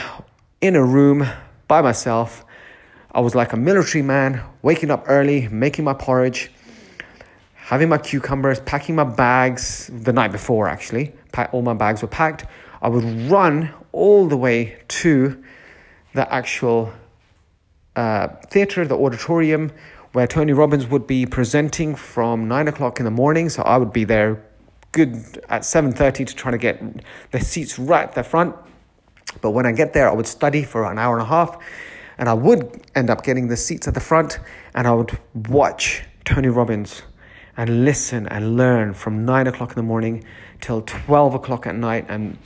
in 0.61 0.75
a 0.75 0.83
room 0.83 1.27
by 1.67 1.81
myself. 1.81 2.45
I 3.15 3.19
was 3.19 3.35
like 3.35 3.53
a 3.53 3.57
military 3.57 4.01
man, 4.01 4.41
waking 4.63 4.89
up 4.89 5.05
early, 5.07 5.47
making 5.49 5.85
my 5.85 5.93
porridge, 5.93 6.51
having 7.53 7.87
my 7.87 7.99
cucumbers, 7.99 8.59
packing 8.61 8.95
my 8.95 9.03
bags 9.03 9.91
the 9.93 10.11
night 10.11 10.31
before, 10.31 10.67
actually. 10.67 11.13
All 11.51 11.61
my 11.61 11.75
bags 11.75 12.01
were 12.01 12.07
packed. 12.07 12.45
I 12.81 12.89
would 12.89 13.03
run 13.29 13.71
all 13.91 14.27
the 14.27 14.35
way 14.35 14.79
to 14.87 15.43
the 16.13 16.33
actual 16.33 16.91
uh, 17.95 18.29
theatre, 18.47 18.83
the 18.83 18.97
auditorium, 18.97 19.71
where 20.13 20.25
Tony 20.25 20.53
Robbins 20.53 20.87
would 20.87 21.05
be 21.05 21.27
presenting 21.27 21.95
from 21.95 22.47
nine 22.47 22.67
o'clock 22.67 22.99
in 22.99 23.05
the 23.05 23.11
morning. 23.11 23.47
So 23.49 23.61
I 23.61 23.77
would 23.77 23.93
be 23.93 24.05
there 24.05 24.43
good 24.91 25.39
at 25.49 25.61
7.30 25.61 26.27
to 26.27 26.35
try 26.35 26.49
to 26.49 26.57
get 26.57 26.81
the 27.29 27.39
seats 27.39 27.77
right 27.77 28.03
at 28.03 28.15
the 28.15 28.23
front. 28.23 28.55
But 29.41 29.51
when 29.51 29.67
I 29.67 29.71
get 29.71 29.93
there, 29.93 30.09
I 30.09 30.13
would 30.13 30.27
study 30.27 30.63
for 30.63 30.91
an 30.91 30.97
hour 30.97 31.13
and 31.13 31.21
a 31.21 31.29
half 31.29 31.59
and 32.17 32.29
I 32.29 32.33
would 32.33 32.85
end 32.95 33.09
up 33.09 33.23
getting 33.23 33.47
the 33.47 33.57
seats 33.57 33.87
at 33.87 33.93
the 33.93 33.99
front 33.99 34.39
and 34.73 34.87
I 34.87 34.93
would 34.93 35.17
watch 35.33 36.03
Tony 36.25 36.47
Robbins 36.47 37.03
and 37.57 37.85
listen 37.85 38.27
and 38.27 38.57
learn 38.57 38.93
from 38.93 39.25
nine 39.25 39.47
o'clock 39.47 39.69
in 39.69 39.75
the 39.75 39.83
morning 39.83 40.23
till 40.61 40.81
12 40.81 41.35
o'clock 41.35 41.67
at 41.67 41.75
night. 41.75 42.05
And 42.09 42.37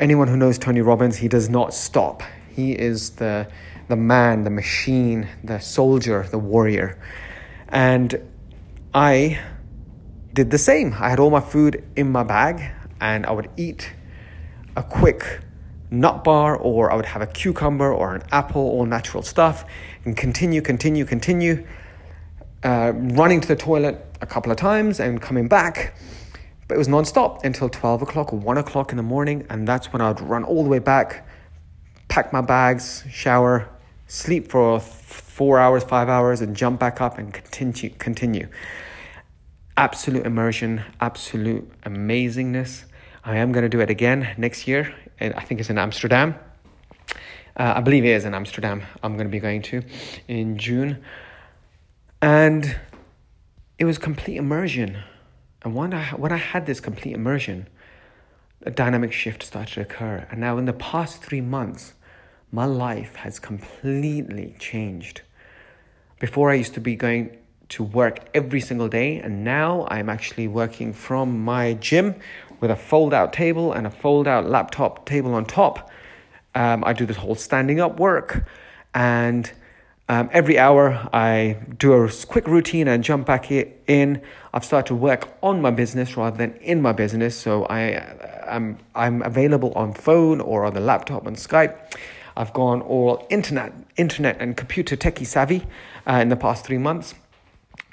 anyone 0.00 0.28
who 0.28 0.36
knows 0.36 0.58
Tony 0.58 0.80
Robbins, 0.80 1.16
he 1.16 1.28
does 1.28 1.48
not 1.48 1.72
stop. 1.72 2.22
He 2.50 2.72
is 2.72 3.10
the, 3.10 3.48
the 3.88 3.96
man, 3.96 4.44
the 4.44 4.50
machine, 4.50 5.28
the 5.44 5.60
soldier, 5.60 6.26
the 6.30 6.38
warrior. 6.38 7.00
And 7.68 8.20
I 8.92 9.40
did 10.32 10.50
the 10.50 10.58
same. 10.58 10.94
I 10.94 11.10
had 11.10 11.20
all 11.20 11.30
my 11.30 11.40
food 11.40 11.84
in 11.96 12.10
my 12.10 12.24
bag 12.24 12.72
and 13.00 13.26
I 13.26 13.32
would 13.32 13.50
eat 13.56 13.92
a 14.76 14.82
quick 14.82 15.40
nut 15.92 16.24
bar 16.24 16.56
or 16.56 16.90
I 16.90 16.96
would 16.96 17.06
have 17.06 17.22
a 17.22 17.26
cucumber 17.26 17.92
or 17.92 18.14
an 18.14 18.22
apple, 18.32 18.62
all 18.62 18.86
natural 18.86 19.22
stuff, 19.22 19.64
and 20.04 20.16
continue, 20.16 20.60
continue, 20.60 21.04
continue, 21.04 21.64
uh, 22.64 22.92
running 22.94 23.40
to 23.40 23.48
the 23.48 23.56
toilet 23.56 24.04
a 24.20 24.26
couple 24.26 24.50
of 24.50 24.58
times 24.58 24.98
and 24.98 25.20
coming 25.20 25.46
back. 25.46 25.94
But 26.66 26.74
it 26.74 26.78
was 26.78 26.88
non-stop 26.88 27.44
until 27.44 27.68
12 27.68 28.02
o'clock 28.02 28.32
or 28.32 28.38
1 28.38 28.58
o'clock 28.58 28.90
in 28.90 28.96
the 28.96 29.02
morning, 29.02 29.46
and 29.50 29.68
that's 29.68 29.92
when 29.92 30.00
I'd 30.00 30.20
run 30.20 30.44
all 30.44 30.64
the 30.64 30.70
way 30.70 30.78
back, 30.78 31.26
pack 32.08 32.32
my 32.32 32.40
bags, 32.40 33.04
shower, 33.10 33.68
sleep 34.06 34.48
for 34.48 34.80
four 34.80 35.58
hours, 35.58 35.84
five 35.84 36.08
hours, 36.08 36.40
and 36.40 36.56
jump 36.56 36.80
back 36.80 37.00
up 37.00 37.18
and 37.18 37.32
continue. 37.32 37.90
continue 37.98 38.48
absolute 39.76 40.26
immersion, 40.26 40.82
absolute 41.00 41.70
amazingness. 41.82 42.84
I 43.24 43.36
am 43.36 43.52
going 43.52 43.62
to 43.62 43.68
do 43.68 43.80
it 43.80 43.90
again 43.90 44.34
next 44.36 44.68
year. 44.68 44.94
I 45.30 45.44
think 45.44 45.60
it's 45.60 45.70
in 45.70 45.78
Amsterdam. 45.78 46.34
Uh, 47.56 47.74
I 47.76 47.80
believe 47.80 48.04
it 48.04 48.08
is 48.08 48.24
in 48.24 48.34
Amsterdam. 48.34 48.82
I'm 49.02 49.14
going 49.14 49.26
to 49.26 49.30
be 49.30 49.38
going 49.38 49.62
to 49.62 49.82
in 50.26 50.58
June. 50.58 51.02
And 52.20 52.76
it 53.78 53.84
was 53.84 53.98
complete 53.98 54.36
immersion. 54.36 54.98
And 55.62 55.74
when 55.74 55.94
I, 55.94 56.06
when 56.10 56.32
I 56.32 56.38
had 56.38 56.66
this 56.66 56.80
complete 56.80 57.14
immersion, 57.14 57.68
a 58.62 58.70
dynamic 58.70 59.12
shift 59.12 59.42
started 59.42 59.74
to 59.74 59.80
occur. 59.82 60.26
And 60.30 60.40
now, 60.40 60.58
in 60.58 60.64
the 60.64 60.72
past 60.72 61.22
three 61.22 61.40
months, 61.40 61.94
my 62.50 62.64
life 62.64 63.16
has 63.16 63.38
completely 63.38 64.56
changed. 64.58 65.22
Before, 66.20 66.50
I 66.50 66.54
used 66.54 66.74
to 66.74 66.80
be 66.80 66.96
going 66.96 67.36
to 67.70 67.82
work 67.82 68.28
every 68.34 68.60
single 68.60 68.88
day. 68.88 69.18
And 69.18 69.44
now 69.44 69.86
I'm 69.90 70.08
actually 70.08 70.48
working 70.48 70.92
from 70.92 71.44
my 71.44 71.74
gym 71.74 72.14
with 72.62 72.70
a 72.70 72.76
fold 72.76 73.12
out 73.12 73.32
table 73.32 73.72
and 73.72 73.86
a 73.86 73.90
fold 73.90 74.26
out 74.26 74.48
laptop 74.48 75.04
table 75.04 75.34
on 75.34 75.44
top. 75.44 75.90
Um, 76.54 76.84
I 76.86 76.92
do 76.92 77.04
this 77.04 77.18
whole 77.18 77.34
standing 77.34 77.80
up 77.80 77.98
work. 77.98 78.48
And 78.94 79.50
um, 80.08 80.30
every 80.32 80.58
hour 80.58 81.08
I 81.12 81.58
do 81.76 81.92
a 81.92 82.10
quick 82.28 82.46
routine 82.46 82.86
and 82.86 83.02
jump 83.02 83.26
back 83.26 83.50
in. 83.50 84.22
I've 84.54 84.64
started 84.64 84.86
to 84.88 84.94
work 84.94 85.28
on 85.42 85.60
my 85.60 85.72
business 85.72 86.16
rather 86.16 86.36
than 86.36 86.54
in 86.56 86.80
my 86.80 86.92
business. 86.92 87.36
So 87.36 87.64
I, 87.64 87.80
am 88.46 88.78
I'm, 88.94 89.22
I'm 89.22 89.22
available 89.22 89.72
on 89.72 89.92
phone 89.92 90.40
or 90.40 90.64
on 90.64 90.74
the 90.74 90.80
laptop 90.80 91.26
on 91.26 91.34
Skype. 91.34 91.76
I've 92.36 92.52
gone 92.52 92.80
all 92.80 93.26
internet, 93.28 93.72
internet 93.96 94.36
and 94.40 94.56
computer 94.56 94.96
techie 94.96 95.26
savvy 95.26 95.66
uh, 96.06 96.14
in 96.14 96.28
the 96.28 96.36
past 96.36 96.64
three 96.64 96.78
months 96.78 97.14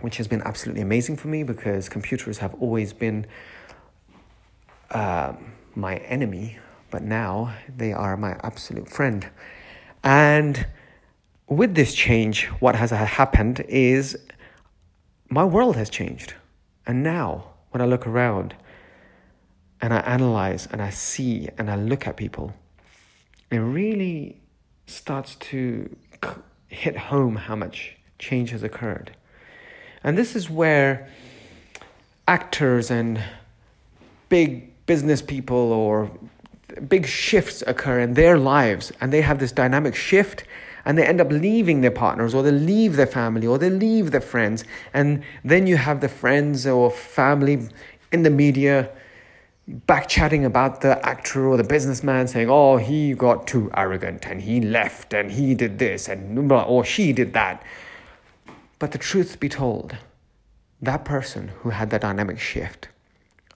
which 0.01 0.15
has 0.15 0.30
been 0.30 0.41
absolutely 0.43 0.82
amazing 0.82 1.17
for 1.17 1.28
me 1.28 1.43
because 1.43 1.89
computers 1.89 2.38
have 2.38 2.53
always 2.61 2.93
been 2.93 3.26
uh, 4.92 5.34
my 5.76 5.98
enemy, 5.98 6.58
but 6.92 7.04
now 7.04 7.54
they 7.76 7.94
are 7.94 8.18
my 8.18 8.38
absolute 8.44 8.90
friend. 8.90 9.30
And 10.04 10.66
with 11.48 11.76
this 11.76 11.94
change, 11.94 12.46
what 12.60 12.76
has 12.76 12.92
happened 12.92 13.66
is 13.68 14.18
my 15.30 15.44
world 15.44 15.76
has 15.76 15.90
changed. 15.90 16.34
And 16.86 17.04
now, 17.04 17.46
when 17.72 17.82
I 17.82 17.86
look 17.86 18.08
around 18.08 18.56
and 19.82 19.94
I 19.94 20.00
analyze 20.00 20.68
and 20.72 20.82
I 20.82 20.90
see 20.90 21.50
and 21.58 21.70
I 21.70 21.76
look 21.76 22.08
at 22.08 22.18
people, 22.18 22.54
it 23.52 23.58
really 23.58 24.42
starts 24.86 25.36
to 25.36 25.96
hit 26.68 26.98
home 26.98 27.36
how 27.36 27.56
much 27.56 27.96
change 28.18 28.52
has 28.52 28.64
occurred. 28.64 29.16
And 30.04 30.18
this 30.18 30.36
is 30.36 30.50
where 30.50 31.10
actors 32.28 32.92
and 32.92 33.22
big 34.30 34.68
business 34.90 35.22
people 35.22 35.72
or 35.72 36.10
big 36.88 37.06
shifts 37.06 37.62
occur 37.68 38.00
in 38.00 38.16
their 38.16 38.40
lives 38.40 38.92
and 39.00 39.14
they 39.14 39.22
have 39.22 39.38
this 39.38 39.52
dynamic 39.52 39.94
shift 39.94 40.44
and 40.84 40.98
they 40.98 41.06
end 41.06 41.22
up 41.22 41.30
leaving 41.30 41.82
their 41.82 41.98
partners 42.06 42.34
or 42.34 42.42
they 42.42 42.50
leave 42.50 42.96
their 42.96 43.12
family 43.20 43.46
or 43.46 43.60
they 43.60 43.70
leave 43.70 44.10
their 44.10 44.26
friends 44.34 44.64
and 44.92 45.22
then 45.46 45.68
you 45.68 45.78
have 45.78 46.02
the 46.02 46.10
friends 46.10 46.66
or 46.66 46.90
family 46.90 47.70
in 48.12 48.24
the 48.24 48.32
media 48.32 48.90
back 49.68 50.10
chatting 50.10 50.44
about 50.44 50.82
the 50.82 50.94
actor 51.06 51.48
or 51.48 51.56
the 51.56 51.70
businessman 51.76 52.28
saying 52.28 52.50
oh 52.50 52.78
he 52.78 53.14
got 53.14 53.46
too 53.46 53.70
arrogant 53.78 54.26
and 54.26 54.42
he 54.42 54.60
left 54.60 55.14
and 55.14 55.30
he 55.34 55.54
did 55.54 55.78
this 55.78 56.08
and 56.10 56.52
or 56.52 56.84
she 56.84 57.14
did 57.14 57.34
that. 57.34 57.62
But 58.80 58.92
the 58.92 58.98
truth 58.98 59.40
be 59.40 59.50
told, 59.50 59.98
that 60.82 61.06
person 61.06 61.50
who 61.60 61.70
had 61.70 61.92
that 61.92 62.02
dynamic 62.02 62.40
shift 62.40 62.88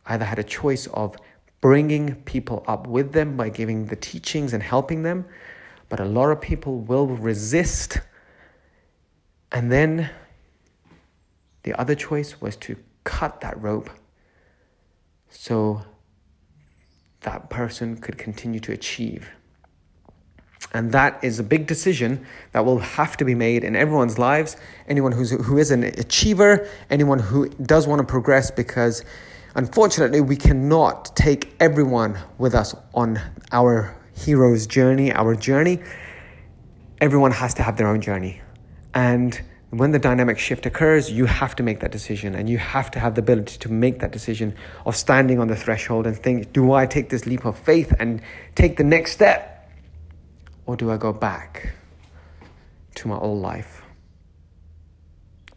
either 0.06 0.26
had 0.26 0.40
a 0.40 0.44
choice 0.44 0.88
of 0.88 1.16
bringing 1.64 2.14
people 2.24 2.62
up 2.68 2.88
with 2.88 3.14
them 3.14 3.38
by 3.38 3.48
giving 3.48 3.86
the 3.86 3.96
teachings 3.96 4.52
and 4.52 4.62
helping 4.62 5.04
them, 5.04 5.24
but 5.88 5.98
a 5.98 6.04
lot 6.04 6.30
of 6.30 6.42
people 6.42 6.80
will 6.80 7.08
resist. 7.08 8.02
And 9.50 9.72
then 9.72 10.10
the 11.64 11.72
other 11.80 11.96
choice 11.96 12.42
was 12.42 12.58
to 12.58 12.76
cut 13.06 13.40
that 13.40 13.58
rope 13.62 13.90
so 15.30 15.84
that 17.22 17.50
person 17.50 17.96
could 17.96 18.18
continue 18.18 18.60
to 18.60 18.74
achieve. 18.74 19.30
And 20.74 20.92
that 20.92 21.24
is 21.24 21.40
a 21.40 21.44
big 21.44 21.66
decision 21.66 22.26
that 22.52 22.66
will 22.66 22.80
have 22.80 23.16
to 23.16 23.24
be 23.24 23.36
made 23.36 23.64
in 23.64 23.78
everyone's 23.78 24.20
lives. 24.20 24.58
Anyone 24.90 25.14
who's, 25.14 25.32
who 25.32 25.58
is 25.58 25.72
an 25.72 25.86
achiever, 25.86 26.68
anyone 26.90 27.20
who 27.20 27.48
does 27.48 27.88
want 27.88 28.00
to 28.00 28.06
progress, 28.06 28.52
because 28.52 29.06
unfortunately, 29.56 30.22
we 30.22 30.36
cannot 30.36 31.16
take 31.16 31.56
everyone 31.60 32.20
with 32.38 32.56
us 32.56 32.76
on 32.94 33.20
our 33.52 33.96
hero's 34.16 34.68
journey, 34.68 35.12
our 35.12 35.36
journey. 35.36 35.80
Everyone 37.02 37.32
has 37.32 37.54
to 37.56 37.64
have 37.64 37.78
their 37.78 37.88
own 37.88 38.02
journey. 38.02 38.42
And 38.94 39.42
when 39.72 39.92
the 39.92 40.00
dynamic 40.00 40.38
shift 40.38 40.66
occurs, 40.66 41.12
you 41.12 41.26
have 41.26 41.56
to 41.56 41.64
make 41.64 41.80
that 41.80 41.92
decision 41.92 42.36
and 42.36 42.48
you 42.48 42.60
have 42.60 42.92
to 42.92 43.00
have 43.00 43.16
the 43.16 43.22
ability 43.22 43.58
to 43.58 43.72
make 43.72 44.00
that 44.00 44.12
decision 44.12 44.56
of 44.86 44.96
standing 44.96 45.40
on 45.40 45.48
the 45.48 45.56
threshold 45.56 46.06
and 46.06 46.16
think, 46.16 46.54
do 46.54 46.74
I 46.74 46.86
take 46.86 47.10
this 47.10 47.26
leap 47.26 47.44
of 47.46 47.58
faith 47.58 47.94
and 48.00 48.22
take 48.56 48.78
the 48.78 48.84
next 48.84 49.14
step? 49.14 49.72
Or 50.66 50.76
do 50.76 50.92
I 50.92 50.98
go 50.98 51.12
back 51.12 51.74
to 52.96 53.08
my 53.08 53.18
old 53.18 53.42
life? 53.42 53.83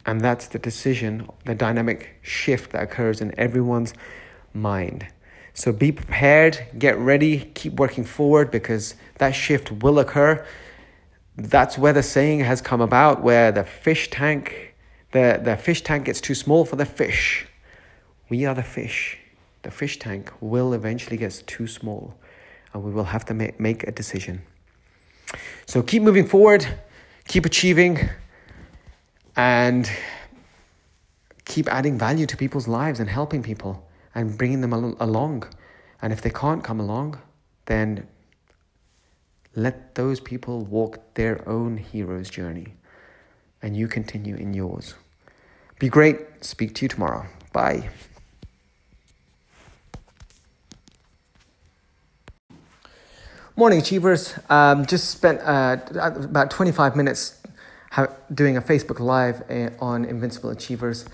And 0.07 0.21
that's 0.21 0.47
the 0.47 0.57
decision, 0.57 1.29
the 1.43 1.53
dynamic 1.53 2.17
shift 2.21 2.71
that 2.71 2.81
occurs 2.81 3.19
in 3.19 3.37
everyone's 3.37 3.93
mind. 4.53 5.05
So 5.53 5.73
be 5.73 5.91
prepared, 5.91 6.65
get 6.79 6.97
ready, 6.97 7.51
keep 7.53 7.73
working 7.73 8.05
forward 8.05 8.49
because 8.49 8.95
that 9.17 9.31
shift 9.31 9.69
will 9.83 9.99
occur. 9.99 10.45
That's 11.35 11.77
where 11.77 11.91
the 11.91 12.03
saying 12.03 12.39
has 12.39 12.61
come 12.61 12.79
about 12.79 13.21
where 13.21 13.51
the 13.51 13.65
fish 13.65 14.09
tank, 14.09 14.75
the, 15.11 15.41
the 15.43 15.57
fish 15.57 15.81
tank 15.81 16.05
gets 16.05 16.21
too 16.21 16.35
small 16.35 16.63
for 16.63 16.77
the 16.77 16.85
fish. 16.85 17.45
We 18.29 18.45
are 18.45 18.55
the 18.55 18.63
fish. 18.63 19.17
The 19.63 19.71
fish 19.71 19.99
tank 19.99 20.31
will 20.39 20.73
eventually 20.73 21.17
get 21.17 21.43
too 21.47 21.67
small 21.67 22.15
and 22.73 22.81
we 22.81 22.91
will 22.91 23.03
have 23.05 23.25
to 23.25 23.33
make, 23.33 23.59
make 23.59 23.83
a 23.83 23.91
decision. 23.91 24.41
So 25.65 25.83
keep 25.83 26.01
moving 26.01 26.25
forward, 26.25 26.65
keep 27.27 27.45
achieving, 27.45 28.09
and 29.37 29.89
keep 31.45 31.71
adding 31.71 31.97
value 31.97 32.25
to 32.25 32.35
people's 32.35 32.67
lives 32.67 32.99
and 32.99 33.09
helping 33.09 33.43
people 33.43 33.87
and 34.13 34.37
bringing 34.37 34.61
them 34.61 34.73
al- 34.73 34.97
along. 34.99 35.47
And 36.01 36.11
if 36.11 36.21
they 36.21 36.31
can't 36.31 36.63
come 36.63 36.79
along, 36.79 37.19
then 37.67 38.07
let 39.55 39.95
those 39.95 40.19
people 40.19 40.65
walk 40.65 41.13
their 41.13 41.47
own 41.47 41.77
hero's 41.77 42.29
journey 42.29 42.73
and 43.61 43.77
you 43.77 43.87
continue 43.87 44.35
in 44.35 44.53
yours. 44.53 44.95
Be 45.79 45.89
great. 45.89 46.19
Speak 46.41 46.73
to 46.75 46.85
you 46.85 46.89
tomorrow. 46.89 47.27
Bye. 47.53 47.89
Morning, 53.55 53.79
Achievers. 53.79 54.35
Um, 54.51 54.85
just 54.85 55.09
spent 55.09 55.41
uh, 55.41 55.77
about 55.95 56.51
25 56.51 56.95
minutes 56.95 57.36
doing 58.33 58.57
a 58.57 58.61
Facebook 58.61 58.99
Live 58.99 59.43
uh, 59.49 59.69
on 59.83 60.05
Invincible 60.05 60.49
Achievers 60.49 61.05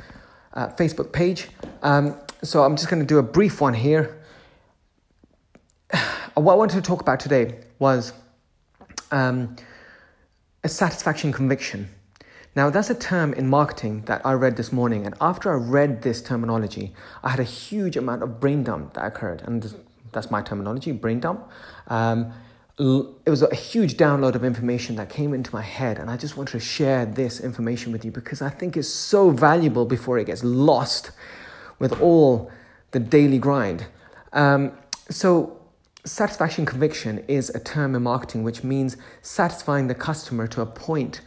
uh, 0.53 0.67
Facebook 0.69 1.11
page. 1.11 1.49
Um, 1.81 2.17
so 2.41 2.63
I'm 2.63 2.75
just 2.75 2.89
going 2.89 3.01
to 3.01 3.05
do 3.05 3.17
a 3.17 3.23
brief 3.23 3.61
one 3.61 3.73
here. 3.73 4.21
What 6.35 6.53
I 6.53 6.55
wanted 6.55 6.75
to 6.77 6.81
talk 6.81 6.99
about 6.99 7.19
today 7.19 7.59
was 7.77 8.11
um, 9.11 9.55
a 10.63 10.69
satisfaction 10.69 11.31
conviction. 11.31 11.89
Now, 12.55 12.69
that's 12.69 12.89
a 12.89 12.95
term 12.95 13.33
in 13.33 13.47
marketing 13.49 14.01
that 14.05 14.25
I 14.25 14.33
read 14.33 14.57
this 14.57 14.71
morning, 14.71 15.05
and 15.05 15.15
after 15.21 15.51
I 15.51 15.55
read 15.55 16.01
this 16.01 16.21
terminology, 16.21 16.93
I 17.23 17.29
had 17.29 17.39
a 17.39 17.43
huge 17.43 17.97
amount 17.97 18.23
of 18.23 18.39
brain 18.39 18.63
dump 18.63 18.93
that 18.93 19.05
occurred, 19.05 19.41
and 19.45 19.75
that's 20.11 20.29
my 20.29 20.41
terminology, 20.41 20.91
brain 20.91 21.19
dump. 21.19 21.49
Um, 21.87 22.33
it 22.79 23.29
was 23.29 23.43
a 23.43 23.53
huge 23.53 23.97
download 23.97 24.33
of 24.33 24.43
information 24.43 24.95
that 24.95 25.09
came 25.09 25.33
into 25.33 25.53
my 25.53 25.61
head, 25.61 25.99
and 25.99 26.09
I 26.09 26.17
just 26.17 26.35
wanted 26.35 26.53
to 26.53 26.59
share 26.59 27.05
this 27.05 27.39
information 27.39 27.91
with 27.91 28.03
you 28.03 28.11
because 28.11 28.41
I 28.41 28.49
think 28.49 28.75
it's 28.75 28.87
so 28.87 29.29
valuable 29.29 29.85
before 29.85 30.17
it 30.17 30.25
gets 30.25 30.43
lost 30.43 31.11
with 31.77 32.01
all 32.01 32.51
the 32.91 32.99
daily 32.99 33.37
grind. 33.37 33.85
Um, 34.31 34.71
so, 35.09 35.59
satisfaction 36.03 36.65
conviction 36.65 37.23
is 37.27 37.49
a 37.51 37.59
term 37.59 37.95
in 37.95 38.03
marketing 38.03 38.43
which 38.43 38.63
means 38.63 38.97
satisfying 39.21 39.87
the 39.87 39.95
customer 39.95 40.47
to 40.47 40.61
a 40.61 40.65
point 40.65 41.21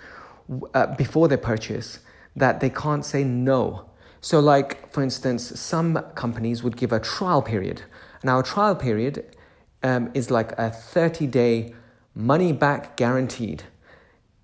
uh, 0.75 0.95
before 0.97 1.29
they 1.29 1.37
purchase 1.37 2.01
that 2.35 2.61
they 2.61 2.69
can't 2.69 3.05
say 3.05 3.23
no. 3.23 3.89
So, 4.21 4.41
like 4.41 4.93
for 4.93 5.03
instance, 5.03 5.59
some 5.61 5.95
companies 6.17 6.65
would 6.65 6.77
give 6.77 6.93
a 6.93 6.99
trial 6.99 7.41
period. 7.41 7.83
Now, 8.25 8.41
a 8.41 8.43
trial 8.43 8.75
period 8.75 9.36
um, 9.83 10.11
is 10.15 10.31
like 10.31 10.53
a 10.59 10.71
30 10.71 11.27
day 11.27 11.75
money 12.15 12.53
back 12.53 12.97
guaranteed. 12.97 13.65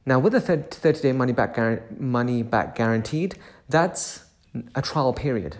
Now, 0.04 0.18
with 0.18 0.34
a 0.34 0.40
30 0.40 1.00
day 1.00 1.12
money 1.12 1.32
back, 1.32 1.58
money 1.98 2.42
back 2.42 2.74
guaranteed, 2.74 3.36
that's 3.68 4.24
a 4.74 4.82
trial 4.82 5.12
period. 5.12 5.56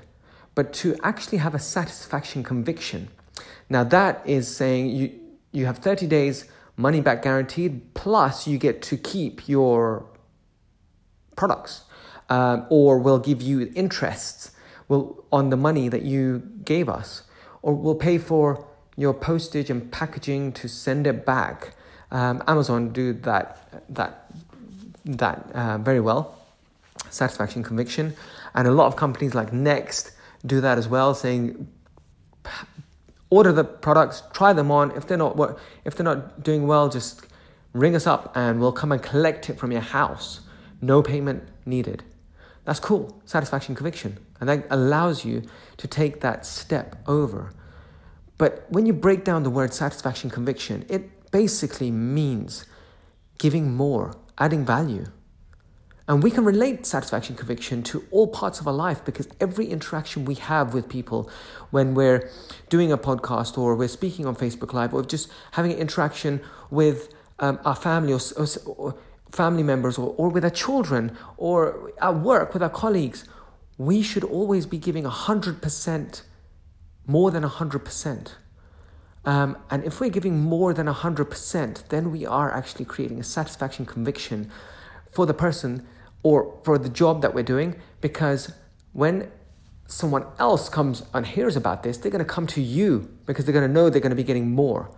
But 0.54 0.72
to 0.74 0.96
actually 1.02 1.38
have 1.38 1.54
a 1.54 1.58
satisfaction 1.58 2.42
conviction, 2.42 3.08
now 3.70 3.84
that 3.84 4.22
is 4.26 4.54
saying 4.54 4.90
you, 4.90 5.18
you 5.52 5.66
have 5.66 5.78
30 5.78 6.06
days 6.06 6.44
money 6.76 7.00
back 7.00 7.22
guaranteed, 7.22 7.94
plus 7.94 8.46
you 8.46 8.58
get 8.58 8.82
to 8.82 8.96
keep 8.96 9.48
your 9.48 10.06
products, 11.36 11.84
um, 12.28 12.66
or 12.70 12.98
we'll 12.98 13.18
give 13.18 13.40
you 13.40 13.70
interests 13.74 14.50
will, 14.88 15.24
on 15.32 15.50
the 15.50 15.56
money 15.56 15.88
that 15.88 16.02
you 16.02 16.42
gave 16.64 16.88
us, 16.88 17.22
or 17.62 17.74
we'll 17.74 17.94
pay 17.94 18.18
for 18.18 18.66
your 18.96 19.14
postage 19.14 19.70
and 19.70 19.90
packaging 19.90 20.52
to 20.52 20.68
send 20.68 21.06
it 21.06 21.24
back. 21.24 21.74
Um, 22.10 22.42
Amazon 22.46 22.92
do 22.92 23.12
that 23.14 23.84
that 23.88 24.30
that 25.04 25.50
uh, 25.54 25.78
very 25.78 26.00
well. 26.00 26.38
Satisfaction, 27.10 27.62
conviction, 27.62 28.14
and 28.54 28.68
a 28.68 28.70
lot 28.70 28.86
of 28.86 28.96
companies 28.96 29.34
like 29.34 29.52
Next 29.52 30.12
do 30.44 30.60
that 30.60 30.78
as 30.78 30.88
well, 30.88 31.14
saying 31.14 31.68
order 33.30 33.52
the 33.52 33.64
products, 33.64 34.22
try 34.32 34.52
them 34.52 34.70
on. 34.70 34.90
If 34.92 35.06
they're 35.06 35.16
not 35.16 35.58
if 35.84 35.94
they're 35.96 36.04
not 36.04 36.42
doing 36.42 36.66
well, 36.66 36.88
just 36.88 37.26
ring 37.72 37.96
us 37.96 38.06
up 38.06 38.32
and 38.36 38.60
we'll 38.60 38.72
come 38.72 38.92
and 38.92 39.02
collect 39.02 39.48
it 39.48 39.58
from 39.58 39.72
your 39.72 39.80
house. 39.80 40.40
No 40.82 41.02
payment 41.02 41.42
needed. 41.64 42.02
That's 42.64 42.80
cool. 42.80 43.20
Satisfaction, 43.24 43.74
conviction, 43.74 44.18
and 44.40 44.48
that 44.48 44.66
allows 44.70 45.24
you 45.24 45.42
to 45.78 45.88
take 45.88 46.20
that 46.20 46.44
step 46.44 46.96
over 47.06 47.52
but 48.42 48.66
when 48.70 48.86
you 48.86 48.92
break 48.92 49.22
down 49.22 49.44
the 49.44 49.50
word 49.50 49.72
satisfaction 49.72 50.28
conviction, 50.28 50.84
it 50.88 51.30
basically 51.30 51.92
means 51.92 52.66
giving 53.38 53.72
more, 53.72 54.16
adding 54.36 54.64
value. 54.64 55.04
And 56.08 56.24
we 56.24 56.32
can 56.32 56.44
relate 56.44 56.84
satisfaction 56.84 57.36
conviction 57.36 57.84
to 57.84 58.04
all 58.10 58.26
parts 58.26 58.58
of 58.58 58.66
our 58.66 58.74
life 58.74 59.04
because 59.04 59.28
every 59.38 59.66
interaction 59.66 60.24
we 60.24 60.34
have 60.34 60.74
with 60.74 60.88
people 60.88 61.30
when 61.70 61.94
we're 61.94 62.28
doing 62.68 62.90
a 62.90 62.98
podcast 62.98 63.56
or 63.56 63.76
we're 63.76 63.86
speaking 63.86 64.26
on 64.26 64.34
Facebook 64.34 64.72
Live 64.72 64.92
or 64.92 65.04
just 65.04 65.30
having 65.52 65.70
an 65.70 65.78
interaction 65.78 66.40
with 66.68 67.14
um, 67.38 67.60
our 67.64 67.76
family 67.76 68.12
or, 68.12 68.18
or, 68.36 68.46
or 68.66 68.98
family 69.30 69.62
members 69.62 69.98
or, 69.98 70.16
or 70.18 70.30
with 70.30 70.42
our 70.42 70.50
children 70.50 71.16
or 71.36 71.92
at 72.02 72.16
work 72.16 72.54
with 72.54 72.62
our 72.64 72.70
colleagues, 72.70 73.24
we 73.78 74.02
should 74.02 74.24
always 74.24 74.66
be 74.66 74.78
giving 74.78 75.04
100% 75.04 76.22
more 77.06 77.30
than 77.30 77.42
100%. 77.42 78.34
Um, 79.24 79.56
and 79.70 79.84
if 79.84 80.00
we're 80.00 80.10
giving 80.10 80.40
more 80.40 80.74
than 80.74 80.86
100%, 80.86 81.88
then 81.88 82.10
we 82.10 82.26
are 82.26 82.52
actually 82.52 82.84
creating 82.84 83.20
a 83.20 83.24
satisfaction 83.24 83.86
conviction 83.86 84.50
for 85.12 85.26
the 85.26 85.34
person 85.34 85.86
or 86.22 86.60
for 86.64 86.78
the 86.78 86.88
job 86.88 87.22
that 87.22 87.34
we're 87.34 87.42
doing 87.42 87.76
because 88.00 88.52
when 88.92 89.30
someone 89.86 90.24
else 90.38 90.68
comes 90.68 91.02
and 91.12 91.26
hears 91.26 91.56
about 91.56 91.82
this, 91.82 91.98
they're 91.98 92.10
going 92.10 92.24
to 92.24 92.30
come 92.30 92.46
to 92.48 92.60
you 92.60 93.16
because 93.26 93.44
they're 93.44 93.52
going 93.52 93.66
to 93.66 93.72
know 93.72 93.90
they're 93.90 94.00
going 94.00 94.10
to 94.10 94.16
be 94.16 94.24
getting 94.24 94.50
more. 94.50 94.90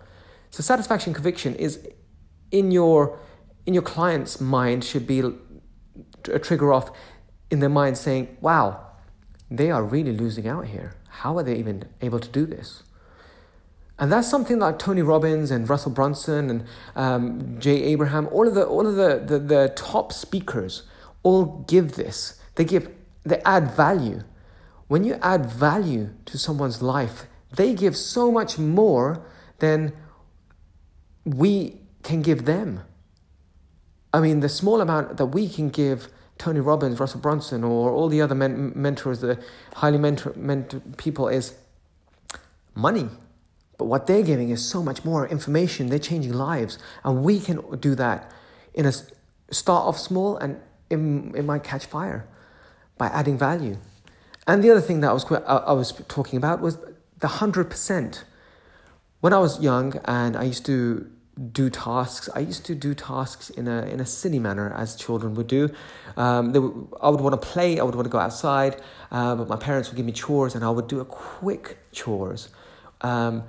So 0.49 0.63
satisfaction 0.63 1.13
conviction 1.13 1.55
is 1.55 1.87
in 2.51 2.71
your 2.71 3.19
in 3.65 3.73
your 3.73 3.83
client's 3.83 4.39
mind 4.39 4.83
should 4.83 5.07
be 5.07 5.21
a 6.31 6.39
trigger 6.39 6.71
off 6.71 6.91
in 7.49 7.59
their 7.59 7.69
mind 7.69 7.97
saying, 7.97 8.37
"Wow, 8.41 8.79
they 9.49 9.71
are 9.71 9.83
really 9.83 10.15
losing 10.15 10.47
out 10.47 10.67
here." 10.67 10.93
How 11.21 11.37
are 11.37 11.43
they 11.43 11.55
even 11.55 11.83
able 12.01 12.19
to 12.19 12.29
do 12.29 12.45
this? 12.45 12.83
And 13.97 14.11
that's 14.11 14.29
something 14.29 14.59
like 14.59 14.77
Tony 14.77 15.01
Robbins 15.01 15.51
and 15.51 15.69
Russell 15.69 15.91
Brunson 15.91 16.49
and 16.49 16.65
um, 16.95 17.59
Jay 17.59 17.81
Abraham, 17.83 18.27
all 18.31 18.47
of 18.47 18.53
the 18.53 18.65
all 18.65 18.85
of 18.85 18.95
the, 18.95 19.23
the, 19.25 19.39
the 19.39 19.73
top 19.75 20.11
speakers 20.11 20.83
all 21.23 21.63
give 21.67 21.93
this. 21.93 22.39
They 22.55 22.65
give 22.65 22.89
they 23.23 23.41
add 23.45 23.71
value. 23.71 24.23
When 24.87 25.03
you 25.03 25.17
add 25.21 25.45
value 25.45 26.09
to 26.25 26.37
someone's 26.37 26.81
life, 26.81 27.25
they 27.55 27.73
give 27.73 27.95
so 27.95 28.31
much 28.31 28.59
more 28.59 29.25
than 29.59 29.93
we 31.23 31.81
can 32.03 32.21
give 32.21 32.45
them. 32.45 32.81
I 34.13 34.19
mean, 34.19 34.41
the 34.41 34.49
small 34.49 34.81
amount 34.81 35.17
that 35.17 35.27
we 35.27 35.49
can 35.49 35.69
give 35.69 36.09
Tony 36.37 36.59
Robbins, 36.59 36.99
Russell 36.99 37.21
Brunson, 37.21 37.63
or 37.63 37.91
all 37.91 38.09
the 38.09 38.21
other 38.21 38.35
men- 38.35 38.73
mentors, 38.75 39.21
the 39.21 39.39
highly 39.75 39.97
mentor, 39.97 40.33
mentor 40.35 40.81
people, 40.97 41.27
is 41.27 41.55
money. 42.73 43.09
But 43.77 43.85
what 43.85 44.07
they're 44.07 44.23
giving 44.23 44.49
is 44.49 44.65
so 44.65 44.83
much 44.83 45.03
more 45.03 45.27
information. 45.27 45.87
They're 45.87 45.99
changing 45.99 46.33
lives, 46.33 46.77
and 47.03 47.23
we 47.23 47.39
can 47.39 47.61
do 47.79 47.95
that 47.95 48.31
in 48.73 48.85
a 48.85 48.91
start 49.51 49.85
off 49.87 49.97
small, 49.97 50.37
and 50.37 50.59
it, 50.89 50.97
it 50.97 51.43
might 51.43 51.63
catch 51.63 51.85
fire 51.85 52.27
by 52.97 53.07
adding 53.07 53.37
value. 53.37 53.77
And 54.47 54.63
the 54.63 54.71
other 54.71 54.81
thing 54.81 55.01
that 55.01 55.09
I 55.09 55.13
was 55.13 55.25
I 55.31 55.73
was 55.73 55.93
talking 56.07 56.37
about 56.37 56.61
was 56.61 56.77
the 57.19 57.27
hundred 57.27 57.69
percent. 57.69 58.23
When 59.21 59.33
I 59.33 59.39
was 59.39 59.59
young, 59.59 59.99
and 60.05 60.37
I 60.37 60.43
used 60.43 60.65
to 60.67 61.09
do 61.51 61.69
tasks. 61.69 62.29
I 62.33 62.39
used 62.39 62.65
to 62.65 62.75
do 62.75 62.93
tasks 62.93 63.49
in 63.49 63.67
a 63.67 63.83
in 63.83 63.99
a 63.99 64.05
silly 64.05 64.39
manner, 64.39 64.73
as 64.73 64.95
children 64.95 65.35
would 65.35 65.47
do. 65.47 65.69
Um, 66.15 66.89
I 67.01 67.09
would 67.09 67.21
want 67.21 67.39
to 67.39 67.47
play. 67.47 67.79
I 67.79 67.83
would 67.83 67.95
want 67.95 68.05
to 68.05 68.11
go 68.11 68.19
outside, 68.19 68.81
uh, 69.11 69.35
but 69.35 69.47
my 69.49 69.57
parents 69.57 69.89
would 69.89 69.97
give 69.97 70.05
me 70.05 70.11
chores, 70.13 70.55
and 70.55 70.63
I 70.63 70.69
would 70.69 70.87
do 70.87 70.99
a 71.01 71.05
quick 71.05 71.77
chores, 71.91 72.49
um, 73.01 73.43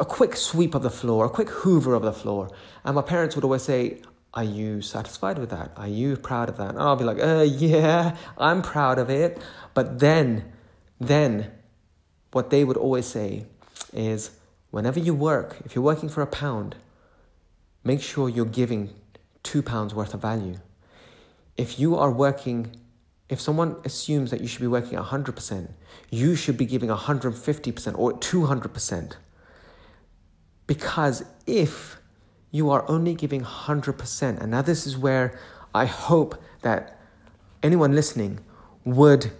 a 0.00 0.04
quick 0.04 0.36
sweep 0.36 0.74
of 0.74 0.82
the 0.82 0.90
floor, 0.90 1.26
a 1.26 1.30
quick 1.30 1.50
hoover 1.50 1.94
of 1.94 2.02
the 2.02 2.12
floor. 2.12 2.50
And 2.84 2.94
my 2.94 3.02
parents 3.02 3.34
would 3.36 3.44
always 3.44 3.62
say, 3.62 4.00
"Are 4.32 4.44
you 4.44 4.80
satisfied 4.80 5.38
with 5.38 5.50
that? 5.50 5.72
Are 5.76 5.88
you 5.88 6.16
proud 6.16 6.48
of 6.48 6.56
that?" 6.56 6.70
And 6.70 6.78
I'll 6.78 6.96
be 6.96 7.04
like, 7.04 7.22
"Uh, 7.22 7.42
yeah, 7.42 8.16
I'm 8.38 8.62
proud 8.62 8.98
of 8.98 9.10
it." 9.10 9.38
But 9.74 9.98
then, 9.98 10.52
then, 10.98 11.52
what 12.32 12.48
they 12.48 12.64
would 12.64 12.78
always 12.78 13.04
say 13.04 13.44
is, 13.92 14.30
whenever 14.70 14.98
you 14.98 15.14
work, 15.14 15.58
if 15.66 15.74
you're 15.74 15.84
working 15.84 16.08
for 16.08 16.22
a 16.22 16.26
pound 16.26 16.76
make 17.86 18.02
sure 18.02 18.28
you're 18.28 18.44
giving 18.44 18.90
two 19.44 19.62
pounds 19.62 19.94
worth 19.94 20.12
of 20.12 20.20
value. 20.20 20.56
If 21.56 21.78
you 21.78 21.94
are 21.94 22.10
working, 22.10 22.74
if 23.28 23.40
someone 23.40 23.76
assumes 23.84 24.32
that 24.32 24.40
you 24.40 24.48
should 24.48 24.60
be 24.60 24.66
working 24.66 24.98
100%, 24.98 25.70
you 26.10 26.34
should 26.34 26.56
be 26.56 26.66
giving 26.66 26.88
150% 26.90 27.98
or 27.98 28.12
200%. 28.12 29.12
Because 30.66 31.24
if 31.46 31.98
you 32.50 32.70
are 32.70 32.84
only 32.88 33.14
giving 33.14 33.42
100%, 33.42 34.40
and 34.40 34.50
now 34.50 34.62
this 34.62 34.84
is 34.84 34.98
where 34.98 35.38
I 35.72 35.84
hope 35.84 36.34
that 36.62 36.98
anyone 37.62 37.94
listening 37.94 38.40
would 38.84 39.30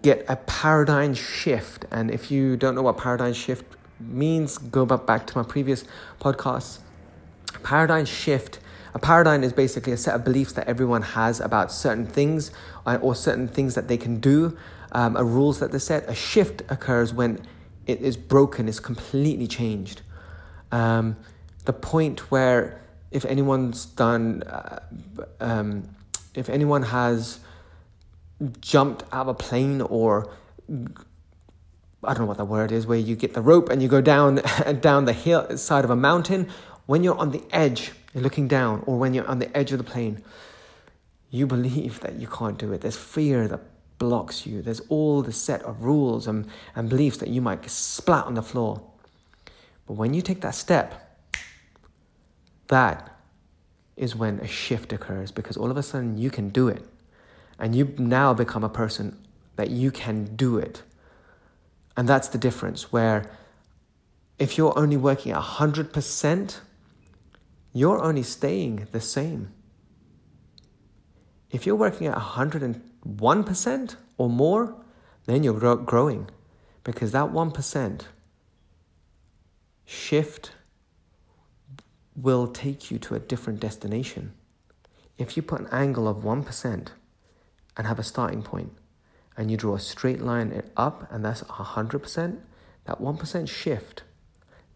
get 0.00 0.24
a 0.28 0.36
paradigm 0.36 1.14
shift. 1.14 1.86
And 1.90 2.08
if 2.08 2.30
you 2.30 2.56
don't 2.56 2.76
know 2.76 2.82
what 2.82 2.98
paradigm 2.98 3.32
shift 3.32 3.64
means, 3.98 4.58
go 4.58 4.86
back 4.86 5.26
to 5.26 5.38
my 5.38 5.42
previous 5.42 5.84
podcasts. 6.20 6.78
Paradigm 7.62 8.04
shift. 8.04 8.58
A 8.94 8.98
paradigm 8.98 9.42
is 9.42 9.52
basically 9.52 9.92
a 9.92 9.96
set 9.96 10.14
of 10.14 10.24
beliefs 10.24 10.52
that 10.52 10.68
everyone 10.68 11.02
has 11.02 11.40
about 11.40 11.72
certain 11.72 12.06
things 12.06 12.50
uh, 12.86 12.98
or 13.00 13.14
certain 13.14 13.48
things 13.48 13.74
that 13.74 13.88
they 13.88 13.96
can 13.96 14.20
do, 14.20 14.56
um, 14.92 15.16
a 15.16 15.24
rules 15.24 15.60
that 15.60 15.72
they 15.72 15.78
set. 15.78 16.08
A 16.08 16.14
shift 16.14 16.62
occurs 16.68 17.14
when 17.14 17.40
it 17.86 18.00
is 18.00 18.16
broken, 18.16 18.68
is 18.68 18.80
completely 18.80 19.46
changed. 19.46 20.02
Um, 20.70 21.16
the 21.64 21.72
point 21.72 22.30
where 22.30 22.82
if 23.10 23.24
anyone's 23.24 23.86
done, 23.86 24.42
uh, 24.42 24.80
um, 25.40 25.88
if 26.34 26.48
anyone 26.48 26.82
has 26.82 27.40
jumped 28.60 29.04
out 29.12 29.22
of 29.22 29.28
a 29.28 29.34
plane 29.34 29.80
or 29.80 30.30
I 32.04 32.14
don't 32.14 32.20
know 32.20 32.26
what 32.26 32.38
the 32.38 32.44
word 32.44 32.72
is, 32.72 32.86
where 32.86 32.98
you 32.98 33.14
get 33.14 33.34
the 33.34 33.40
rope 33.40 33.68
and 33.68 33.80
you 33.80 33.88
go 33.88 34.00
down 34.00 34.36
down 34.80 35.04
the 35.04 35.12
hill 35.12 35.56
side 35.56 35.84
of 35.84 35.90
a 35.90 35.96
mountain. 35.96 36.48
When 36.86 37.04
you're 37.04 37.18
on 37.18 37.30
the 37.30 37.42
edge, 37.50 37.92
you're 38.12 38.22
looking 38.22 38.48
down, 38.48 38.82
or 38.86 38.98
when 38.98 39.14
you're 39.14 39.26
on 39.26 39.38
the 39.38 39.56
edge 39.56 39.72
of 39.72 39.78
the 39.78 39.84
plane, 39.84 40.22
you 41.30 41.46
believe 41.46 42.00
that 42.00 42.16
you 42.16 42.26
can't 42.26 42.58
do 42.58 42.72
it. 42.72 42.80
There's 42.80 42.96
fear 42.96 43.48
that 43.48 43.60
blocks 43.98 44.46
you. 44.46 44.62
There's 44.62 44.80
all 44.88 45.22
the 45.22 45.32
set 45.32 45.62
of 45.62 45.84
rules 45.84 46.26
and, 46.26 46.46
and 46.74 46.88
beliefs 46.88 47.18
that 47.18 47.28
you 47.28 47.40
might 47.40 47.68
splat 47.70 48.26
on 48.26 48.34
the 48.34 48.42
floor. 48.42 48.82
But 49.86 49.94
when 49.94 50.12
you 50.12 50.22
take 50.22 50.40
that 50.40 50.54
step, 50.54 51.20
that 52.68 53.16
is 53.96 54.16
when 54.16 54.40
a 54.40 54.46
shift 54.48 54.92
occurs 54.92 55.30
because 55.30 55.56
all 55.56 55.70
of 55.70 55.76
a 55.76 55.82
sudden 55.82 56.18
you 56.18 56.30
can 56.30 56.48
do 56.48 56.68
it. 56.68 56.84
And 57.58 57.76
you 57.76 57.94
now 57.96 58.34
become 58.34 58.64
a 58.64 58.68
person 58.68 59.16
that 59.56 59.70
you 59.70 59.90
can 59.90 60.34
do 60.34 60.58
it. 60.58 60.82
And 61.96 62.08
that's 62.08 62.28
the 62.28 62.38
difference 62.38 62.90
where 62.90 63.30
if 64.38 64.58
you're 64.58 64.76
only 64.76 64.96
working 64.96 65.32
at 65.32 65.40
100%, 65.40 66.56
you're 67.72 68.02
only 68.02 68.22
staying 68.22 68.88
the 68.92 69.00
same. 69.00 69.52
If 71.50 71.66
you're 71.66 71.76
working 71.76 72.06
at 72.06 72.16
101% 72.16 73.96
or 74.18 74.28
more, 74.28 74.74
then 75.26 75.42
you're 75.42 75.58
grow- 75.58 75.76
growing 75.76 76.28
because 76.84 77.12
that 77.12 77.32
1% 77.32 78.02
shift 79.84 80.52
will 82.14 82.46
take 82.46 82.90
you 82.90 82.98
to 82.98 83.14
a 83.14 83.18
different 83.18 83.60
destination. 83.60 84.32
If 85.16 85.36
you 85.36 85.42
put 85.42 85.60
an 85.60 85.68
angle 85.70 86.08
of 86.08 86.18
1% 86.18 86.88
and 87.76 87.86
have 87.86 87.98
a 87.98 88.02
starting 88.02 88.42
point, 88.42 88.72
and 89.36 89.50
you 89.50 89.56
draw 89.56 89.76
a 89.76 89.80
straight 89.80 90.20
line 90.20 90.62
up, 90.76 91.10
and 91.10 91.24
that's 91.24 91.42
100%, 91.42 92.38
that 92.84 93.00
1% 93.00 93.48
shift 93.48 94.02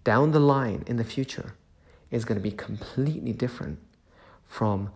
down 0.02 0.30
the 0.30 0.40
line 0.40 0.82
in 0.86 0.96
the 0.96 1.04
future 1.04 1.54
is 2.10 2.24
going 2.24 2.38
to 2.38 2.42
be 2.42 2.50
completely 2.50 3.32
different 3.32 3.78
from 4.46 4.90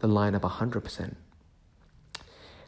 the 0.00 0.08
line 0.08 0.34
of 0.34 0.42
100%. 0.42 1.14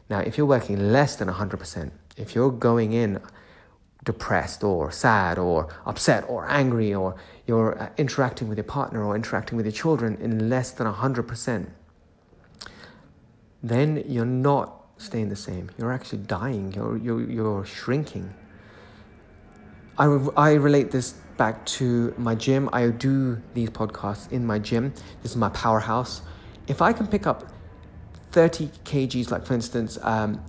Now, 0.09 0.19
if 0.19 0.37
you're 0.37 0.45
working 0.45 0.91
less 0.91 1.15
than 1.15 1.27
100%, 1.27 1.91
if 2.17 2.35
you're 2.35 2.51
going 2.51 2.93
in 2.93 3.21
depressed 4.03 4.63
or 4.63 4.91
sad 4.91 5.37
or 5.37 5.67
upset 5.85 6.23
or 6.27 6.47
angry 6.49 6.93
or 6.93 7.15
you're 7.47 7.77
uh, 7.81 7.89
interacting 7.97 8.47
with 8.47 8.57
your 8.57 8.63
partner 8.65 9.03
or 9.03 9.15
interacting 9.15 9.57
with 9.57 9.65
your 9.65 9.73
children 9.73 10.15
in 10.21 10.47
less 10.47 10.71
than 10.71 10.87
100%, 10.87 11.67
then 13.63 14.03
you're 14.07 14.25
not 14.25 14.85
staying 14.97 15.29
the 15.29 15.35
same. 15.35 15.71
You're 15.77 15.91
actually 15.91 16.19
dying. 16.19 16.71
You're, 16.73 16.97
you're, 16.97 17.29
you're 17.29 17.65
shrinking. 17.65 18.33
I, 19.97 20.05
I 20.37 20.53
relate 20.53 20.91
this 20.91 21.15
back 21.37 21.65
to 21.65 22.13
my 22.17 22.35
gym. 22.35 22.69
I 22.73 22.87
do 22.89 23.41
these 23.53 23.69
podcasts 23.69 24.31
in 24.31 24.45
my 24.45 24.59
gym. 24.59 24.93
This 25.21 25.31
is 25.31 25.37
my 25.37 25.49
powerhouse. 25.49 26.21
If 26.67 26.81
I 26.81 26.93
can 26.93 27.07
pick 27.07 27.27
up 27.27 27.51
30 28.31 28.67
kgs, 28.83 29.31
like 29.31 29.45
for 29.45 29.53
instance, 29.53 29.97
um, 30.01 30.43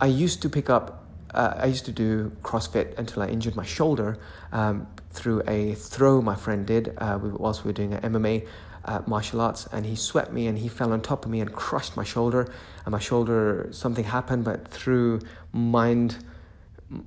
I 0.00 0.06
used 0.06 0.42
to 0.42 0.48
pick 0.48 0.70
up 0.70 1.04
uh, 1.34 1.54
I 1.58 1.66
used 1.66 1.84
to 1.86 1.92
do 1.92 2.30
CrossFit 2.42 2.96
until 2.96 3.22
I 3.22 3.26
injured 3.26 3.56
my 3.56 3.64
shoulder 3.64 4.18
um, 4.52 4.86
through 5.10 5.42
a 5.48 5.74
throw 5.74 6.22
my 6.22 6.36
friend 6.36 6.64
did 6.64 6.94
uh, 6.98 7.18
whilst 7.20 7.64
we 7.64 7.70
were 7.70 7.72
doing 7.72 7.92
an 7.92 8.12
MMA 8.12 8.46
uh, 8.84 9.02
martial 9.06 9.40
arts, 9.40 9.66
and 9.72 9.84
he 9.84 9.96
swept 9.96 10.32
me 10.32 10.46
and 10.46 10.58
he 10.58 10.68
fell 10.68 10.92
on 10.92 11.00
top 11.00 11.24
of 11.24 11.30
me 11.30 11.40
and 11.40 11.52
crushed 11.52 11.96
my 11.96 12.04
shoulder. 12.04 12.52
And 12.84 12.92
my 12.92 12.98
shoulder, 12.98 13.68
something 13.72 14.04
happened, 14.04 14.44
but 14.44 14.68
through 14.68 15.20
mind 15.52 16.24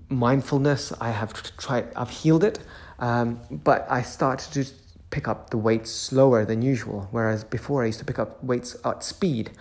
mindfulness, 0.09 0.91
I 0.99 1.11
have 1.11 1.33
tried. 1.57 1.93
I've 1.95 2.09
healed 2.09 2.43
it, 2.43 2.59
um, 2.99 3.39
but 3.51 3.85
I 3.89 4.01
started 4.01 4.53
to 4.53 4.71
pick 5.09 5.27
up 5.27 5.49
the 5.49 5.57
weights 5.57 5.91
slower 5.91 6.45
than 6.45 6.61
usual, 6.61 7.07
whereas 7.11 7.43
before 7.43 7.83
I 7.83 7.87
used 7.87 7.99
to 7.99 8.05
pick 8.05 8.19
up 8.19 8.43
weights 8.43 8.75
at 8.83 9.03
speed, 9.03 9.51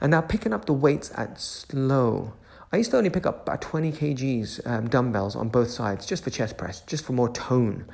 and 0.00 0.10
now 0.10 0.20
picking 0.20 0.52
up 0.52 0.66
the 0.66 0.72
weights 0.72 1.10
at 1.16 1.40
slow 1.40 2.34
I 2.72 2.78
used 2.78 2.90
to 2.90 2.98
only 2.98 3.10
pick 3.10 3.26
up 3.26 3.42
about 3.42 3.62
20 3.62 3.92
kgs 3.92 4.66
um, 4.66 4.88
dumbbells 4.88 5.36
on 5.36 5.48
both 5.48 5.70
sides 5.70 6.04
just 6.04 6.24
for 6.24 6.30
chest 6.30 6.58
press, 6.58 6.80
just 6.80 7.04
for 7.04 7.12
more 7.12 7.32
tone. 7.32 7.86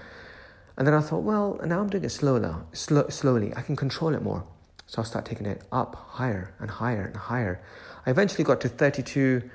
And 0.76 0.86
then 0.86 0.94
I 0.94 1.00
thought, 1.00 1.22
well, 1.22 1.60
now 1.64 1.80
I'm 1.80 1.90
doing 1.90 2.04
it 2.04 2.08
slower, 2.08 2.64
sl- 2.72 3.10
slowly. 3.10 3.52
I 3.54 3.60
can 3.60 3.76
control 3.76 4.14
it 4.14 4.22
more. 4.22 4.44
So 4.86 5.00
I'll 5.00 5.04
start 5.04 5.26
taking 5.26 5.46
it 5.46 5.62
up 5.70 5.94
higher 5.94 6.54
and 6.58 6.70
higher 6.70 7.04
and 7.06 7.16
higher. 7.16 7.62
I 8.06 8.10
eventually 8.10 8.44
got 8.44 8.60
to 8.62 8.68
32, 8.68 9.48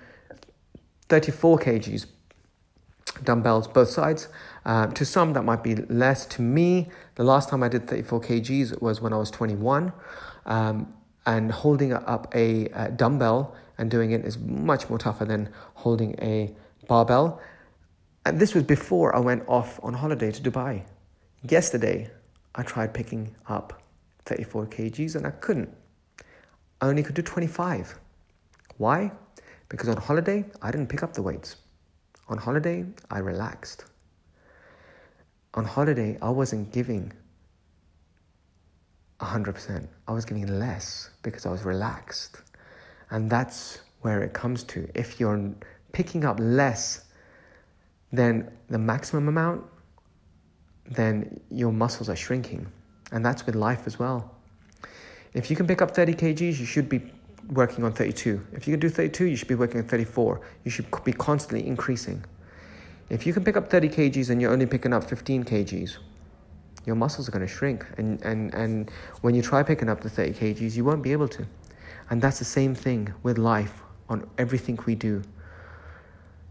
34 1.10 1.60
kgs 1.60 2.06
dumbbells 3.24 3.68
both 3.68 3.90
sides. 3.90 4.28
Uh, 4.68 4.86
to 4.88 5.06
some, 5.06 5.32
that 5.32 5.44
might 5.44 5.64
be 5.64 5.76
less. 5.76 6.26
To 6.26 6.42
me, 6.42 6.90
the 7.16 7.24
last 7.24 7.48
time 7.48 7.64
I 7.64 7.70
did 7.70 7.88
34 7.88 8.20
kgs 8.20 8.82
was 8.82 9.00
when 9.00 9.14
I 9.14 9.18
was 9.18 9.32
21. 9.32 9.94
Um, 10.46 10.94
and 11.26 11.52
holding 11.52 11.94
up 11.94 12.34
a, 12.36 12.66
a 12.68 12.92
dumbbell 12.92 13.56
and 13.78 13.90
doing 13.90 14.12
it 14.12 14.26
is 14.26 14.38
much 14.38 14.90
more 14.90 14.98
tougher 14.98 15.24
than 15.24 15.50
holding 15.74 16.16
a 16.22 16.54
barbell. 16.88 17.42
And 18.26 18.40
this 18.40 18.54
was 18.54 18.64
before 18.64 19.16
I 19.16 19.20
went 19.20 19.44
off 19.48 19.80
on 19.84 19.94
holiday 19.94 20.32
to 20.32 20.42
Dubai. 20.42 20.84
Yesterday, 21.50 22.10
I 22.56 22.64
tried 22.64 22.94
picking 22.94 23.34
up 23.48 23.82
34 24.26 24.68
kgs 24.68 25.16
and 25.16 25.26
I 25.26 25.32
couldn't. 25.32 25.70
I 26.82 26.88
only 26.88 27.04
could 27.04 27.16
do 27.16 27.22
25. 27.22 27.98
Why? 28.78 29.12
Because 29.70 29.88
on 29.88 29.98
holiday, 29.98 30.44
I 30.62 30.72
didn't 30.72 30.88
pick 30.88 31.04
up 31.04 31.14
the 31.14 31.22
weights. 31.22 31.56
On 32.28 32.38
holiday, 32.38 32.86
I 33.10 33.20
relaxed. 33.20 33.86
On 35.58 35.66
holiday, 35.66 36.20
I 36.22 36.30
wasn't 36.30 36.72
giving 36.72 37.12
100%. 39.20 39.88
I 40.08 40.12
was 40.12 40.24
giving 40.24 40.60
less 40.60 41.10
because 41.24 41.48
I 41.48 41.50
was 41.50 41.64
relaxed. 41.64 42.44
And 43.10 43.28
that's 43.28 43.80
where 44.02 44.22
it 44.22 44.34
comes 44.34 44.64
to. 44.66 44.88
If 44.94 45.20
you're 45.20 45.52
picking 45.94 46.26
up 46.26 46.38
less 46.40 47.06
than 48.14 48.52
the 48.70 48.78
maximum 48.78 49.30
amount, 49.30 49.64
then 50.92 51.40
your 51.50 51.72
muscles 51.72 52.08
are 52.08 52.16
shrinking. 52.16 52.72
And 53.12 53.26
that's 53.26 53.48
with 53.48 53.56
life 53.56 53.88
as 53.88 53.98
well. 53.98 54.36
If 55.34 55.50
you 55.50 55.56
can 55.56 55.66
pick 55.66 55.82
up 55.82 55.90
30 55.90 56.14
kgs, 56.14 56.60
you 56.60 56.66
should 56.68 56.88
be 56.88 57.12
working 57.50 57.84
on 57.84 57.94
32. 57.94 58.46
If 58.54 58.68
you 58.68 58.74
can 58.74 58.80
do 58.80 58.90
32, 58.90 59.26
you 59.26 59.36
should 59.36 59.48
be 59.48 59.56
working 59.56 59.82
on 59.82 59.88
34. 59.88 60.40
You 60.66 60.70
should 60.70 60.86
be 61.04 61.14
constantly 61.14 61.66
increasing. 61.66 62.24
If 63.10 63.26
you 63.26 63.34
can 63.34 63.44
pick 63.44 63.56
up 63.56 63.70
30 63.70 63.90
kgs 63.90 64.30
and 64.30 64.42
you're 64.42 64.52
only 64.52 64.66
picking 64.66 64.94
up 64.94 65.04
15 65.04 65.46
kgs, 65.46 65.98
your 66.86 66.96
muscles 66.96 67.28
are 67.28 67.32
going 67.32 67.46
to 67.46 67.54
shrink. 67.54 67.86
And, 67.98 68.22
and, 68.22 68.54
and 68.54 68.92
when 69.22 69.34
you 69.34 69.42
try 69.42 69.64
picking 69.64 69.90
up 69.90 70.02
the 70.02 70.10
30 70.10 70.34
kgs, 70.34 70.76
you 70.76 70.84
won't 70.84 71.02
be 71.02 71.12
able 71.14 71.28
to. 71.30 71.46
And 72.10 72.22
that's 72.22 72.40
the 72.40 72.46
same 72.46 72.76
thing 72.76 73.14
with 73.24 73.38
life 73.38 73.82
on 74.10 74.30
everything 74.38 74.78
we 74.86 74.96
do. 74.96 75.22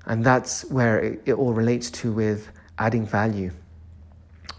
And 0.07 0.25
that's 0.25 0.65
where 0.67 0.99
it, 1.01 1.23
it 1.27 1.35
all 1.35 1.53
relates 1.53 1.91
to 1.93 2.13
with 2.13 2.51
adding 2.79 3.07
value. 3.07 3.51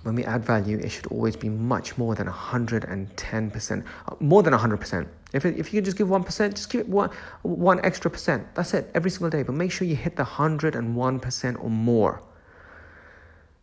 When 0.07 0.15
we 0.15 0.23
add 0.23 0.45
value, 0.45 0.77
it 0.77 0.87
should 0.87 1.07
always 1.07 1.35
be 1.35 1.49
much 1.49 1.97
more 1.97 2.15
than 2.15 2.27
110%, 2.27 3.83
uh, 4.07 4.15
more 4.21 4.41
than 4.41 4.53
100%. 4.53 5.05
If, 5.33 5.45
it, 5.45 5.57
if 5.57 5.73
you 5.73 5.79
can 5.79 5.83
just 5.83 5.97
give 5.97 6.07
1%, 6.07 6.51
just 6.51 6.69
give 6.69 6.79
it 6.79 6.87
one, 6.87 7.09
one 7.41 7.81
extra 7.83 8.09
percent. 8.09 8.47
That's 8.55 8.73
it, 8.73 8.89
every 8.95 9.11
single 9.11 9.29
day. 9.29 9.43
But 9.43 9.55
make 9.55 9.69
sure 9.69 9.85
you 9.85 9.97
hit 9.97 10.15
the 10.15 10.23
101% 10.23 11.61
or 11.61 11.69
more. 11.69 12.21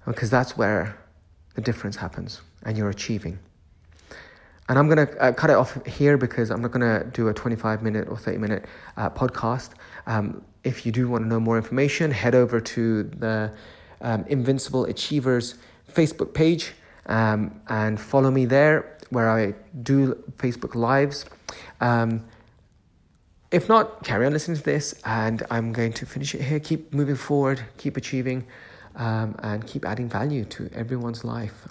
Because 0.04 0.28
that's 0.28 0.54
where 0.54 0.98
the 1.54 1.62
difference 1.62 1.96
happens 1.96 2.42
and 2.64 2.76
you're 2.76 2.90
achieving. 2.90 3.38
And 4.68 4.78
I'm 4.78 4.90
going 4.90 5.06
to 5.06 5.18
uh, 5.22 5.32
cut 5.32 5.48
it 5.48 5.56
off 5.56 5.82
here 5.86 6.18
because 6.18 6.50
I'm 6.50 6.60
not 6.60 6.72
going 6.72 6.82
to 6.82 7.08
do 7.10 7.28
a 7.28 7.32
25 7.32 7.82
minute 7.82 8.06
or 8.06 8.18
30 8.18 8.36
minute 8.36 8.66
uh, 8.98 9.08
podcast. 9.08 9.70
Um, 10.06 10.44
if 10.62 10.84
you 10.84 10.92
do 10.92 11.08
want 11.08 11.24
to 11.24 11.28
know 11.28 11.40
more 11.40 11.56
information, 11.56 12.10
head 12.10 12.34
over 12.34 12.60
to 12.60 13.04
the 13.04 13.50
um, 14.02 14.26
Invincible 14.28 14.84
Achievers 14.84 15.54
Facebook 15.94 16.34
page 16.34 16.72
um, 17.06 17.60
and 17.68 18.00
follow 18.00 18.30
me 18.30 18.44
there 18.46 18.98
where 19.10 19.30
I 19.30 19.54
do 19.82 20.14
Facebook 20.38 20.74
Lives. 20.74 21.24
Um, 21.80 22.24
if 23.50 23.68
not, 23.68 24.02
carry 24.02 24.26
on 24.26 24.32
listening 24.32 24.56
to 24.56 24.64
this, 24.64 25.00
and 25.04 25.44
I'm 25.50 25.72
going 25.72 25.92
to 25.92 26.06
finish 26.06 26.34
it 26.34 26.42
here. 26.42 26.58
Keep 26.58 26.92
moving 26.92 27.14
forward, 27.14 27.64
keep 27.78 27.96
achieving, 27.96 28.46
um, 28.96 29.36
and 29.44 29.64
keep 29.64 29.84
adding 29.84 30.08
value 30.08 30.44
to 30.46 30.68
everyone's 30.74 31.24
life. 31.24 31.68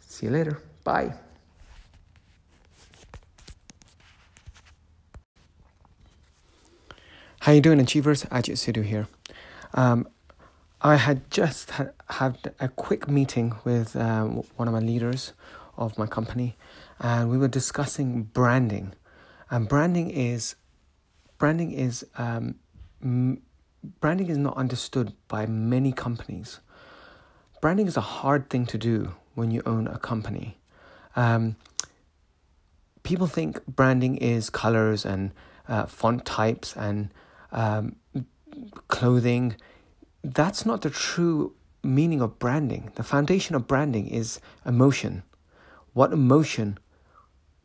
See 0.00 0.26
you 0.26 0.32
later. 0.32 0.62
Bye. 0.84 1.14
How 7.40 7.50
you 7.50 7.60
doing, 7.60 7.80
Achievers? 7.80 8.22
Ajit 8.26 8.54
Sidhu 8.54 8.84
here. 8.84 9.08
Um, 9.74 10.06
I 10.84 10.96
had 10.96 11.30
just 11.30 11.70
ha- 11.70 11.90
had 12.10 12.54
a 12.58 12.68
quick 12.68 13.08
meeting 13.08 13.54
with 13.64 13.94
uh, 13.94 14.24
one 14.24 14.66
of 14.66 14.74
my 14.74 14.80
leaders 14.80 15.32
of 15.76 15.96
my 15.96 16.06
company, 16.06 16.56
and 16.98 17.30
we 17.30 17.38
were 17.38 17.48
discussing 17.48 18.24
branding. 18.24 18.92
And 19.48 19.68
branding 19.68 20.10
is 20.10 20.56
branding 21.38 21.70
is 21.70 22.04
um, 22.18 22.56
m- 23.00 23.42
branding 24.00 24.28
is 24.28 24.38
not 24.38 24.56
understood 24.56 25.12
by 25.28 25.46
many 25.46 25.92
companies. 25.92 26.58
Branding 27.60 27.86
is 27.86 27.96
a 27.96 28.00
hard 28.00 28.50
thing 28.50 28.66
to 28.66 28.76
do 28.76 29.14
when 29.34 29.52
you 29.52 29.62
own 29.64 29.86
a 29.86 29.98
company. 29.98 30.58
Um, 31.14 31.54
people 33.04 33.28
think 33.28 33.64
branding 33.66 34.16
is 34.16 34.50
colors 34.50 35.04
and 35.04 35.30
uh, 35.68 35.86
font 35.86 36.24
types 36.24 36.76
and 36.76 37.10
um, 37.52 37.96
clothing. 38.88 39.54
That's 40.22 40.64
not 40.64 40.82
the 40.82 40.90
true 40.90 41.54
meaning 41.82 42.20
of 42.20 42.38
branding. 42.38 42.92
The 42.94 43.02
foundation 43.02 43.54
of 43.54 43.66
branding 43.66 44.08
is 44.08 44.40
emotion. 44.64 45.22
What 45.92 46.12
emotion 46.12 46.78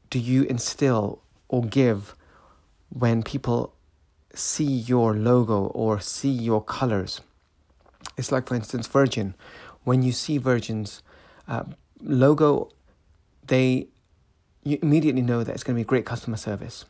do 0.10 0.20
you 0.20 0.44
instill 0.44 1.22
or 1.48 1.64
give 1.64 2.16
when 2.90 3.24
people 3.24 3.74
see 4.34 4.66
your 4.66 5.16
logo 5.16 5.66
or 5.68 6.00
see 6.00 6.30
your 6.30 6.64
colors? 6.64 7.22
It's 8.18 8.32
like, 8.32 8.48
for 8.48 8.56
instance, 8.56 8.88
Virgin. 8.88 9.36
When 9.84 10.02
you 10.02 10.12
see 10.12 10.38
Virgin's 10.38 11.04
uh, 11.48 11.64
logo, 12.02 12.70
they 13.46 13.88
you 14.64 14.78
immediately 14.82 15.22
know 15.22 15.44
that 15.44 15.54
it's 15.54 15.64
going 15.64 15.78
to 15.78 15.80
be 15.82 15.86
great 15.86 16.06
customer 16.06 16.36
service 16.36 16.84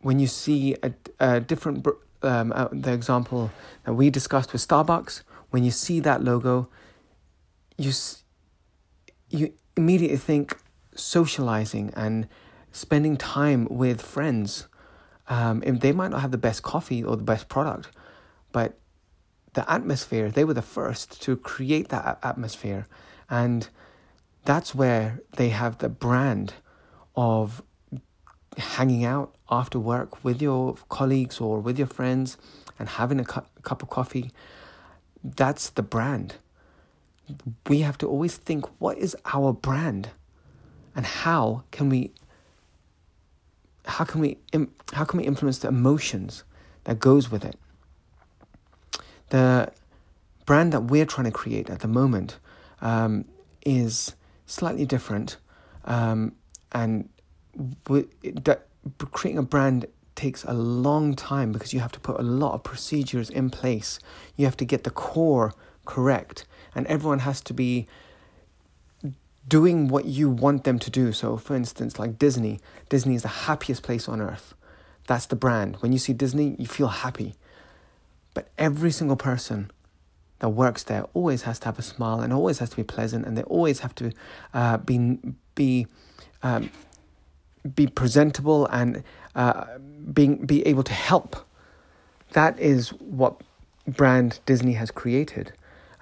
when 0.00 0.20
you 0.20 0.26
see 0.26 0.76
a, 0.82 0.92
a 1.18 1.40
different 1.40 1.84
um, 2.26 2.52
uh, 2.54 2.68
the 2.72 2.92
example 2.92 3.50
that 3.84 3.94
we 3.94 4.10
discussed 4.10 4.52
with 4.52 4.66
Starbucks, 4.66 5.22
when 5.50 5.64
you 5.64 5.70
see 5.70 6.00
that 6.00 6.22
logo, 6.22 6.68
you 7.78 7.92
you 9.30 9.52
immediately 9.76 10.16
think 10.16 10.58
socializing 10.94 11.92
and 11.94 12.28
spending 12.72 13.16
time 13.16 13.66
with 13.70 14.00
friends. 14.00 14.68
Um, 15.28 15.62
and 15.66 15.80
they 15.80 15.92
might 15.92 16.10
not 16.10 16.20
have 16.20 16.30
the 16.30 16.38
best 16.38 16.62
coffee 16.62 17.02
or 17.02 17.16
the 17.16 17.24
best 17.24 17.48
product, 17.48 17.88
but 18.52 18.78
the 19.54 19.70
atmosphere, 19.70 20.30
they 20.30 20.44
were 20.44 20.54
the 20.54 20.62
first 20.62 21.20
to 21.22 21.36
create 21.36 21.88
that 21.88 22.18
atmosphere. 22.22 22.86
And 23.28 23.68
that's 24.44 24.74
where 24.74 25.20
they 25.36 25.48
have 25.48 25.78
the 25.78 25.88
brand 25.88 26.54
of 27.16 27.62
hanging 28.56 29.04
out 29.04 29.35
after 29.50 29.78
work 29.78 30.24
with 30.24 30.42
your 30.42 30.76
colleagues 30.88 31.40
or 31.40 31.60
with 31.60 31.78
your 31.78 31.86
friends 31.86 32.36
and 32.78 32.88
having 32.88 33.20
a, 33.20 33.24
cu- 33.24 33.42
a 33.56 33.62
cup 33.62 33.82
of 33.82 33.90
coffee, 33.90 34.30
that's 35.22 35.70
the 35.70 35.82
brand. 35.82 36.36
We 37.68 37.80
have 37.80 37.98
to 37.98 38.08
always 38.08 38.36
think 38.36 38.66
what 38.80 38.98
is 38.98 39.16
our 39.24 39.52
brand 39.52 40.10
and 40.94 41.04
how 41.04 41.64
can 41.70 41.88
we 41.88 42.12
how 43.84 44.04
can 44.04 44.20
we 44.20 44.38
how 44.92 45.04
can 45.04 45.18
we 45.18 45.24
influence 45.24 45.58
the 45.58 45.68
emotions 45.68 46.42
that 46.84 46.98
goes 46.98 47.30
with 47.30 47.44
it 47.44 47.56
the 49.28 49.70
brand 50.44 50.72
that 50.72 50.84
we're 50.84 51.06
trying 51.06 51.24
to 51.24 51.30
create 51.30 51.68
at 51.68 51.80
the 51.80 51.88
moment 51.88 52.38
um, 52.80 53.24
is 53.64 54.14
slightly 54.46 54.86
different 54.86 55.36
um, 55.84 56.32
and 56.72 57.08
that 57.54 58.66
creating 59.12 59.38
a 59.38 59.42
brand 59.42 59.86
takes 60.14 60.44
a 60.44 60.54
long 60.54 61.14
time 61.14 61.52
because 61.52 61.72
you 61.72 61.80
have 61.80 61.92
to 61.92 62.00
put 62.00 62.18
a 62.18 62.22
lot 62.22 62.54
of 62.54 62.62
procedures 62.62 63.30
in 63.30 63.50
place. 63.50 63.98
You 64.36 64.46
have 64.46 64.56
to 64.56 64.64
get 64.64 64.84
the 64.84 64.90
core 64.90 65.52
correct, 65.84 66.46
and 66.74 66.86
everyone 66.86 67.20
has 67.20 67.40
to 67.42 67.54
be 67.54 67.86
doing 69.48 69.88
what 69.88 70.06
you 70.06 70.28
want 70.28 70.64
them 70.64 70.78
to 70.78 70.90
do. 70.90 71.12
So, 71.12 71.36
for 71.36 71.54
instance, 71.54 71.98
like 71.98 72.18
Disney, 72.18 72.60
Disney 72.88 73.14
is 73.14 73.22
the 73.22 73.28
happiest 73.28 73.82
place 73.82 74.08
on 74.08 74.20
earth. 74.20 74.54
That's 75.06 75.26
the 75.26 75.36
brand. 75.36 75.76
When 75.76 75.92
you 75.92 75.98
see 75.98 76.12
Disney, 76.12 76.56
you 76.58 76.66
feel 76.66 76.88
happy. 76.88 77.34
But 78.34 78.50
every 78.58 78.90
single 78.90 79.16
person 79.16 79.70
that 80.40 80.50
works 80.50 80.82
there 80.82 81.04
always 81.14 81.42
has 81.42 81.58
to 81.60 81.66
have 81.66 81.78
a 81.78 81.82
smile 81.82 82.20
and 82.20 82.32
always 82.32 82.58
has 82.58 82.70
to 82.70 82.76
be 82.76 82.82
pleasant, 82.82 83.24
and 83.24 83.36
they 83.36 83.42
always 83.44 83.80
have 83.80 83.94
to 83.96 84.12
uh, 84.52 84.78
be 84.78 85.18
be 85.54 85.86
um, 86.42 86.70
be 87.74 87.86
presentable 87.86 88.66
and 88.66 89.02
uh, 89.34 89.64
being 90.12 90.46
be 90.46 90.66
able 90.66 90.82
to 90.84 90.92
help. 90.92 91.36
That 92.32 92.58
is 92.58 92.90
what 92.90 93.40
brand 93.86 94.40
Disney 94.46 94.72
has 94.74 94.90
created. 94.90 95.52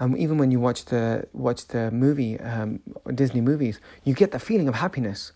Um, 0.00 0.16
even 0.16 0.38
when 0.38 0.50
you 0.50 0.58
watch 0.58 0.86
the 0.86 1.26
watch 1.32 1.68
the 1.68 1.90
movie 1.90 2.40
um, 2.40 2.80
Disney 3.14 3.40
movies, 3.40 3.78
you 4.04 4.14
get 4.14 4.32
the 4.32 4.38
feeling 4.38 4.68
of 4.68 4.74
happiness 4.74 5.32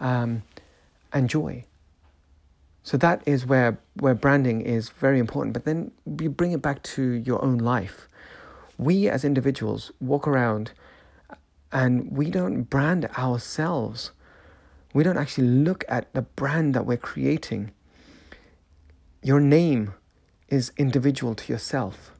um, 0.00 0.42
and 1.12 1.28
joy. 1.28 1.64
So 2.82 2.96
that 2.98 3.22
is 3.26 3.46
where 3.46 3.78
where 3.94 4.14
branding 4.14 4.60
is 4.60 4.90
very 4.90 5.18
important. 5.18 5.54
But 5.54 5.64
then 5.64 5.92
you 6.20 6.28
bring 6.28 6.52
it 6.52 6.60
back 6.60 6.82
to 6.82 7.02
your 7.02 7.42
own 7.44 7.58
life. 7.58 8.08
We 8.76 9.08
as 9.08 9.24
individuals 9.24 9.92
walk 10.00 10.26
around 10.26 10.72
and 11.70 12.10
we 12.10 12.30
don't 12.30 12.64
brand 12.64 13.06
ourselves 13.16 14.10
we 14.92 15.02
don't 15.02 15.16
actually 15.16 15.48
look 15.48 15.84
at 15.88 16.12
the 16.14 16.22
brand 16.22 16.74
that 16.74 16.86
we're 16.86 16.96
creating. 16.96 17.72
Your 19.22 19.40
name 19.40 19.94
is 20.48 20.72
individual 20.76 21.34
to 21.34 21.52
yourself. 21.52 22.12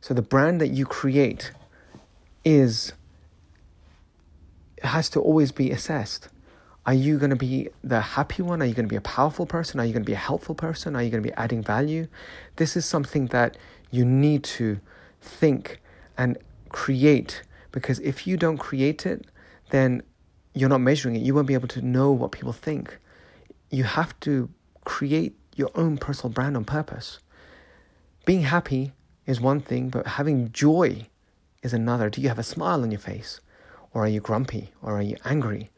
So 0.00 0.14
the 0.14 0.22
brand 0.22 0.60
that 0.60 0.68
you 0.68 0.86
create 0.86 1.52
is 2.44 2.92
has 4.82 5.08
to 5.10 5.20
always 5.20 5.52
be 5.52 5.70
assessed. 5.70 6.28
Are 6.84 6.94
you 6.94 7.18
going 7.18 7.30
to 7.30 7.36
be 7.36 7.68
the 7.82 8.00
happy 8.00 8.42
one? 8.42 8.62
Are 8.62 8.64
you 8.64 8.74
going 8.74 8.84
to 8.86 8.92
be 8.92 8.96
a 8.96 9.00
powerful 9.00 9.46
person? 9.46 9.80
Are 9.80 9.84
you 9.84 9.92
going 9.92 10.04
to 10.04 10.06
be 10.06 10.12
a 10.12 10.16
helpful 10.16 10.54
person? 10.54 10.94
Are 10.94 11.02
you 11.02 11.10
going 11.10 11.22
to 11.22 11.28
be 11.28 11.34
adding 11.34 11.62
value? 11.62 12.06
This 12.56 12.76
is 12.76 12.84
something 12.84 13.26
that 13.28 13.56
you 13.90 14.04
need 14.04 14.44
to 14.44 14.78
think 15.20 15.80
and 16.16 16.38
create 16.68 17.42
because 17.72 17.98
if 18.00 18.26
you 18.26 18.36
don't 18.36 18.58
create 18.58 19.04
it, 19.04 19.26
then 19.70 20.02
you're 20.56 20.70
not 20.70 20.80
measuring 20.80 21.14
it, 21.16 21.22
you 21.22 21.34
won't 21.34 21.46
be 21.46 21.54
able 21.54 21.68
to 21.68 21.82
know 21.82 22.10
what 22.10 22.32
people 22.32 22.52
think. 22.52 22.98
You 23.70 23.84
have 23.84 24.18
to 24.20 24.48
create 24.84 25.36
your 25.54 25.70
own 25.74 25.98
personal 25.98 26.32
brand 26.32 26.56
on 26.56 26.64
purpose. 26.64 27.18
Being 28.24 28.42
happy 28.42 28.92
is 29.26 29.38
one 29.38 29.60
thing, 29.60 29.90
but 29.90 30.06
having 30.06 30.50
joy 30.52 31.08
is 31.62 31.74
another. 31.74 32.08
Do 32.08 32.22
you 32.22 32.28
have 32.28 32.38
a 32.38 32.42
smile 32.42 32.82
on 32.82 32.90
your 32.90 33.00
face? 33.00 33.40
Or 33.92 34.04
are 34.04 34.08
you 34.08 34.20
grumpy? 34.20 34.70
Or 34.80 34.98
are 34.98 35.02
you 35.02 35.16
angry? 35.26 35.68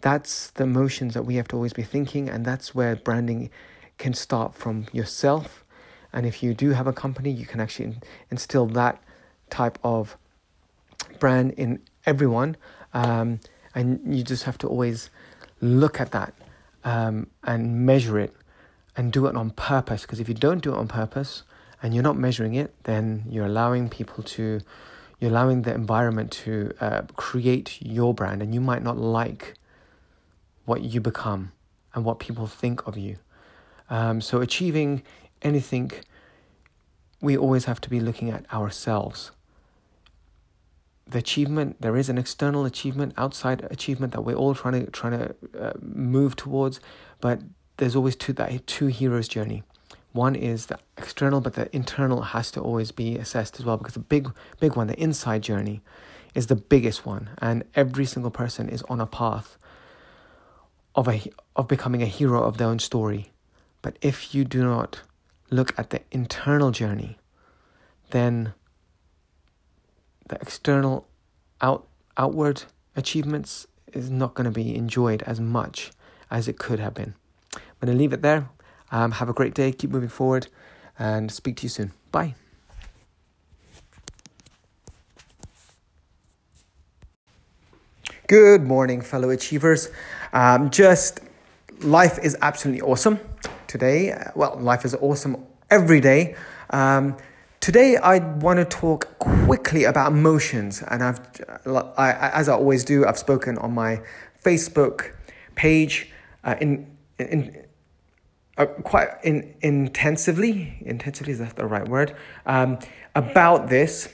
That's 0.00 0.50
the 0.52 0.64
emotions 0.64 1.12
that 1.12 1.24
we 1.24 1.34
have 1.34 1.48
to 1.48 1.56
always 1.56 1.74
be 1.74 1.82
thinking, 1.82 2.30
and 2.30 2.46
that's 2.46 2.74
where 2.74 2.96
branding 2.96 3.50
can 3.98 4.14
start 4.14 4.54
from 4.54 4.86
yourself. 4.92 5.64
And 6.14 6.24
if 6.24 6.42
you 6.42 6.54
do 6.54 6.70
have 6.70 6.86
a 6.86 6.92
company, 6.94 7.30
you 7.30 7.44
can 7.44 7.60
actually 7.60 7.96
instill 8.30 8.66
that 8.68 9.02
type 9.50 9.78
of 9.84 10.16
brand 11.20 11.52
in 11.52 11.82
everyone. 12.06 12.56
Um, 12.94 13.40
and 13.74 14.16
you 14.16 14.22
just 14.22 14.44
have 14.44 14.58
to 14.58 14.68
always 14.68 15.10
look 15.60 16.00
at 16.00 16.10
that 16.12 16.34
um, 16.84 17.28
and 17.44 17.86
measure 17.86 18.18
it 18.18 18.34
and 18.96 19.12
do 19.12 19.26
it 19.26 19.36
on 19.36 19.50
purpose. 19.50 20.02
Because 20.02 20.20
if 20.20 20.28
you 20.28 20.34
don't 20.34 20.62
do 20.62 20.72
it 20.74 20.76
on 20.76 20.88
purpose 20.88 21.42
and 21.82 21.94
you're 21.94 22.02
not 22.02 22.16
measuring 22.16 22.54
it, 22.54 22.74
then 22.84 23.24
you're 23.28 23.46
allowing 23.46 23.88
people 23.88 24.22
to, 24.24 24.60
you're 25.18 25.30
allowing 25.30 25.62
the 25.62 25.74
environment 25.74 26.30
to 26.30 26.72
uh, 26.80 27.02
create 27.16 27.78
your 27.80 28.12
brand, 28.14 28.42
and 28.42 28.54
you 28.54 28.60
might 28.60 28.82
not 28.82 28.98
like 28.98 29.54
what 30.64 30.82
you 30.82 31.00
become 31.00 31.52
and 31.94 32.04
what 32.04 32.18
people 32.18 32.46
think 32.46 32.86
of 32.86 32.96
you. 32.96 33.16
Um, 33.90 34.20
so 34.20 34.40
achieving 34.40 35.02
anything, 35.42 35.92
we 37.20 37.36
always 37.36 37.64
have 37.66 37.80
to 37.82 37.90
be 37.90 38.00
looking 38.00 38.30
at 38.30 38.50
ourselves 38.52 39.32
the 41.12 41.18
achievement 41.18 41.80
there 41.80 41.96
is 41.96 42.08
an 42.08 42.18
external 42.18 42.64
achievement 42.64 43.14
outside 43.16 43.66
achievement 43.70 44.12
that 44.12 44.22
we're 44.22 44.34
all 44.34 44.54
trying 44.54 44.84
to 44.84 44.90
trying 44.90 45.18
to 45.18 45.34
uh, 45.58 45.72
move 45.80 46.34
towards 46.36 46.80
but 47.20 47.40
there's 47.76 47.96
always 47.96 48.16
two 48.16 48.32
that 48.34 48.66
two 48.66 48.86
heroes 48.86 49.28
journey. 49.28 49.62
One 50.12 50.34
is 50.34 50.66
the 50.66 50.78
external 50.98 51.40
but 51.40 51.54
the 51.54 51.74
internal 51.74 52.22
has 52.22 52.50
to 52.52 52.60
always 52.60 52.92
be 52.92 53.16
assessed 53.16 53.58
as 53.58 53.64
well 53.64 53.76
because 53.76 53.94
the 53.94 54.00
big 54.00 54.30
big 54.60 54.76
one 54.76 54.86
the 54.86 55.00
inside 55.00 55.42
journey 55.42 55.80
is 56.34 56.46
the 56.46 56.56
biggest 56.56 57.04
one 57.06 57.30
and 57.38 57.64
every 57.74 58.04
single 58.04 58.30
person 58.30 58.68
is 58.68 58.82
on 58.82 59.00
a 59.00 59.06
path 59.06 59.58
of 60.94 61.08
a 61.08 61.22
of 61.56 61.68
becoming 61.68 62.02
a 62.02 62.06
hero 62.06 62.42
of 62.42 62.58
their 62.58 62.68
own 62.68 62.78
story. 62.78 63.32
But 63.80 63.96
if 64.00 64.34
you 64.34 64.44
do 64.44 64.62
not 64.62 65.00
look 65.50 65.76
at 65.78 65.90
the 65.90 66.00
internal 66.10 66.70
journey, 66.70 67.18
then 68.10 68.54
the 70.28 70.36
external 70.36 71.06
out, 71.60 71.86
outward 72.16 72.64
achievements 72.96 73.66
is 73.92 74.10
not 74.10 74.34
going 74.34 74.44
to 74.44 74.50
be 74.50 74.74
enjoyed 74.74 75.22
as 75.22 75.40
much 75.40 75.90
as 76.30 76.48
it 76.48 76.58
could 76.58 76.80
have 76.80 76.94
been. 76.94 77.14
I'm 77.54 77.62
going 77.80 77.96
to 77.96 77.98
leave 77.98 78.12
it 78.12 78.22
there. 78.22 78.48
Um, 78.90 79.12
have 79.12 79.28
a 79.28 79.32
great 79.32 79.54
day. 79.54 79.72
Keep 79.72 79.90
moving 79.90 80.08
forward 80.08 80.48
and 80.98 81.30
speak 81.30 81.56
to 81.56 81.62
you 81.64 81.68
soon. 81.68 81.92
Bye. 82.10 82.34
Good 88.28 88.62
morning, 88.62 89.02
fellow 89.02 89.30
achievers. 89.30 89.90
Um, 90.32 90.70
just 90.70 91.20
life 91.80 92.18
is 92.22 92.36
absolutely 92.40 92.80
awesome 92.80 93.20
today. 93.66 94.16
Well, 94.34 94.56
life 94.58 94.84
is 94.84 94.94
awesome 94.94 95.44
every 95.70 96.00
day. 96.00 96.36
Um, 96.70 97.16
today, 97.62 97.96
I 97.96 98.18
want 98.18 98.58
to 98.58 98.64
talk 98.66 99.18
quickly 99.18 99.84
about 99.84 100.12
emotions, 100.12 100.82
and 100.82 101.02
I've, 101.02 101.20
I, 101.96 102.30
as 102.34 102.50
I 102.50 102.52
always 102.52 102.84
do, 102.84 103.06
I've 103.06 103.18
spoken 103.18 103.56
on 103.56 103.72
my 103.72 104.02
Facebook 104.44 105.14
page 105.54 106.10
uh, 106.44 106.56
in 106.60 106.94
in. 107.18 107.64
Uh, 108.58 108.66
quite 108.66 109.08
in, 109.24 109.54
intensively, 109.62 110.76
intensively 110.82 111.32
is 111.32 111.38
that 111.38 111.56
the 111.56 111.64
right 111.64 111.88
word? 111.88 112.14
Um, 112.44 112.78
about 113.14 113.70
this, 113.70 114.12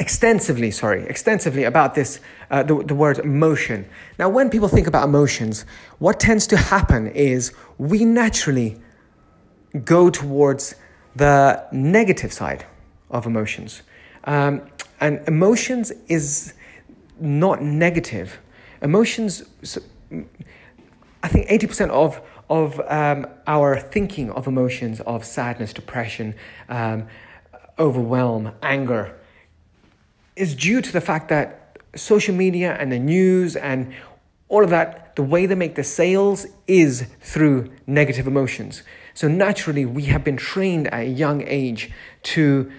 extensively, 0.00 0.70
sorry, 0.70 1.02
extensively 1.04 1.64
about 1.64 1.94
this, 1.94 2.18
uh, 2.50 2.62
the, 2.62 2.82
the 2.82 2.94
word 2.94 3.18
emotion. 3.18 3.84
Now, 4.18 4.30
when 4.30 4.48
people 4.48 4.68
think 4.68 4.86
about 4.86 5.04
emotions, 5.04 5.66
what 5.98 6.18
tends 6.18 6.46
to 6.46 6.56
happen 6.56 7.08
is 7.08 7.52
we 7.76 8.06
naturally 8.06 8.80
go 9.84 10.08
towards 10.08 10.74
the 11.14 11.64
negative 11.72 12.32
side 12.32 12.64
of 13.10 13.26
emotions. 13.26 13.82
Um, 14.24 14.62
and 15.00 15.26
emotions 15.26 15.92
is 16.08 16.54
not 17.20 17.62
negative. 17.62 18.40
Emotions, 18.80 19.42
I 21.22 21.28
think 21.28 21.48
80% 21.48 21.90
of, 21.90 22.20
of 22.48 22.80
um, 22.88 23.26
our 23.46 23.78
thinking 23.78 24.30
of 24.30 24.46
emotions, 24.46 25.00
of 25.00 25.24
sadness, 25.24 25.72
depression, 25.72 26.34
um, 26.68 27.06
overwhelm, 27.78 28.52
anger, 28.62 29.18
is 30.36 30.54
due 30.54 30.80
to 30.80 30.92
the 30.92 31.00
fact 31.00 31.28
that 31.28 31.78
social 31.94 32.34
media 32.34 32.76
and 32.78 32.90
the 32.90 32.98
news 32.98 33.56
and 33.56 33.92
all 34.48 34.64
of 34.64 34.70
that, 34.70 35.16
the 35.16 35.22
way 35.22 35.46
they 35.46 35.54
make 35.54 35.74
the 35.74 35.84
sales 35.84 36.46
is 36.66 37.06
through 37.20 37.70
negative 37.86 38.26
emotions. 38.26 38.82
So 39.14 39.28
naturally, 39.28 39.84
we 39.84 40.04
have 40.04 40.24
been 40.24 40.36
trained 40.36 40.88
at 40.88 41.00
a 41.00 41.04
young 41.04 41.42
age 41.46 41.90
to, 42.24 42.70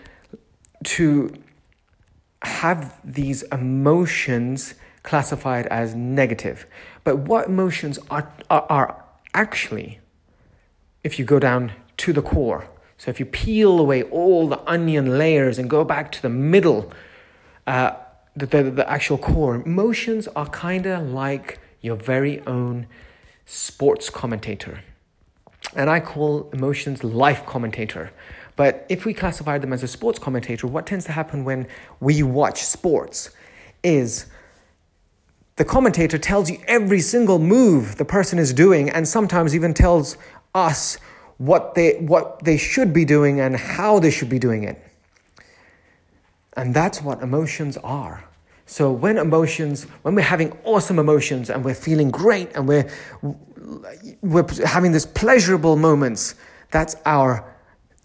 to 0.86 1.34
have 2.42 3.00
these 3.04 3.44
emotions 3.44 4.76
classified 5.04 5.68
as 5.68 5.94
negative. 5.94 6.66
But 7.04 7.18
what 7.20 7.48
emotions 7.48 8.00
are, 8.10 8.32
are, 8.50 8.66
are 8.70 9.04
actually, 9.34 10.00
if 11.04 11.20
you 11.20 11.26
go 11.26 11.40
down 11.40 11.74
to 11.98 12.14
the 12.14 12.22
core, 12.22 12.68
so 12.98 13.10
if 13.10 13.20
you 13.20 13.26
peel 13.26 13.80
away 13.80 14.04
all 14.04 14.48
the 14.48 14.60
onion 14.70 15.18
layers 15.18 15.60
and 15.60 15.70
go 15.70 15.84
back 15.84 16.12
to 16.14 16.22
the 16.22 16.30
middle, 16.30 16.92
uh, 17.68 17.92
the, 18.36 18.46
the, 18.46 18.64
the 18.64 18.90
actual 18.90 19.18
core, 19.18 19.56
emotions 19.56 20.28
are 20.36 20.48
kind 20.48 20.86
of 20.86 21.10
like 21.10 21.60
your 21.82 21.98
very 21.98 22.40
own 22.48 22.88
sports 23.46 24.10
commentator. 24.10 24.84
And 25.76 25.90
I 25.90 26.00
call 26.00 26.50
emotions 26.52 27.04
life 27.04 27.46
commentator. 27.46 28.12
But 28.56 28.86
if 28.90 29.06
we 29.06 29.14
classify 29.14 29.58
them 29.58 29.74
as 29.74 29.82
a 29.84 29.88
sports 29.88 30.20
commentator, 30.20 30.68
what 30.68 30.86
tends 30.86 31.06
to 31.06 31.12
happen 31.12 31.44
when 31.44 31.68
we 32.00 32.22
watch 32.22 32.64
sports 32.64 33.32
is 33.84 34.28
the 35.56 35.66
commentator 35.66 36.18
tells 36.18 36.50
you 36.50 36.60
every 36.68 37.00
single 37.00 37.40
move 37.40 37.98
the 37.98 38.06
person 38.06 38.40
is 38.40 38.54
doing 38.54 38.90
and 38.90 39.08
sometimes 39.08 39.56
even 39.56 39.74
tells 39.74 40.18
us 40.54 40.98
what 41.38 41.76
they, 41.76 41.98
what 41.98 42.44
they 42.44 42.58
should 42.58 42.94
be 42.94 43.06
doing 43.06 43.40
and 43.40 43.56
how 43.56 44.00
they 44.00 44.12
should 44.12 44.30
be 44.30 44.40
doing 44.40 44.64
it. 44.64 44.82
And 46.56 46.74
that's 46.74 47.02
what 47.02 47.22
emotions 47.22 47.78
are. 47.78 48.24
So 48.66 48.92
when 48.92 49.18
emotions, 49.18 49.84
when 50.04 50.16
we're 50.16 50.22
having 50.22 50.58
awesome 50.64 51.00
emotions 51.00 51.50
and 51.50 51.66
we're 51.66 51.74
feeling 51.76 52.12
great 52.12 52.56
and 52.56 52.68
we're, 52.68 52.90
we're 54.22 54.46
having 54.66 54.92
this 54.92 55.06
pleasurable 55.06 55.76
moments, 55.76 56.36
that's 56.72 56.96
our 57.06 57.54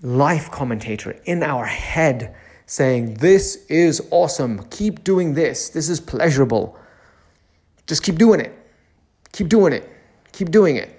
life 0.02 0.50
commentator 0.50 1.12
in 1.24 1.42
our 1.42 1.64
head 1.64 2.36
saying, 2.66 3.14
This 3.14 3.64
is 3.68 4.06
awesome. 4.10 4.64
Keep 4.70 5.04
doing 5.04 5.34
this. 5.34 5.70
This 5.70 5.88
is 5.88 6.00
pleasurable. 6.00 6.78
Just 7.86 8.02
keep 8.02 8.16
doing 8.16 8.40
it. 8.40 8.52
Keep 9.32 9.48
doing 9.48 9.72
it. 9.72 9.90
Keep 10.32 10.50
doing 10.50 10.76
it. 10.76 10.94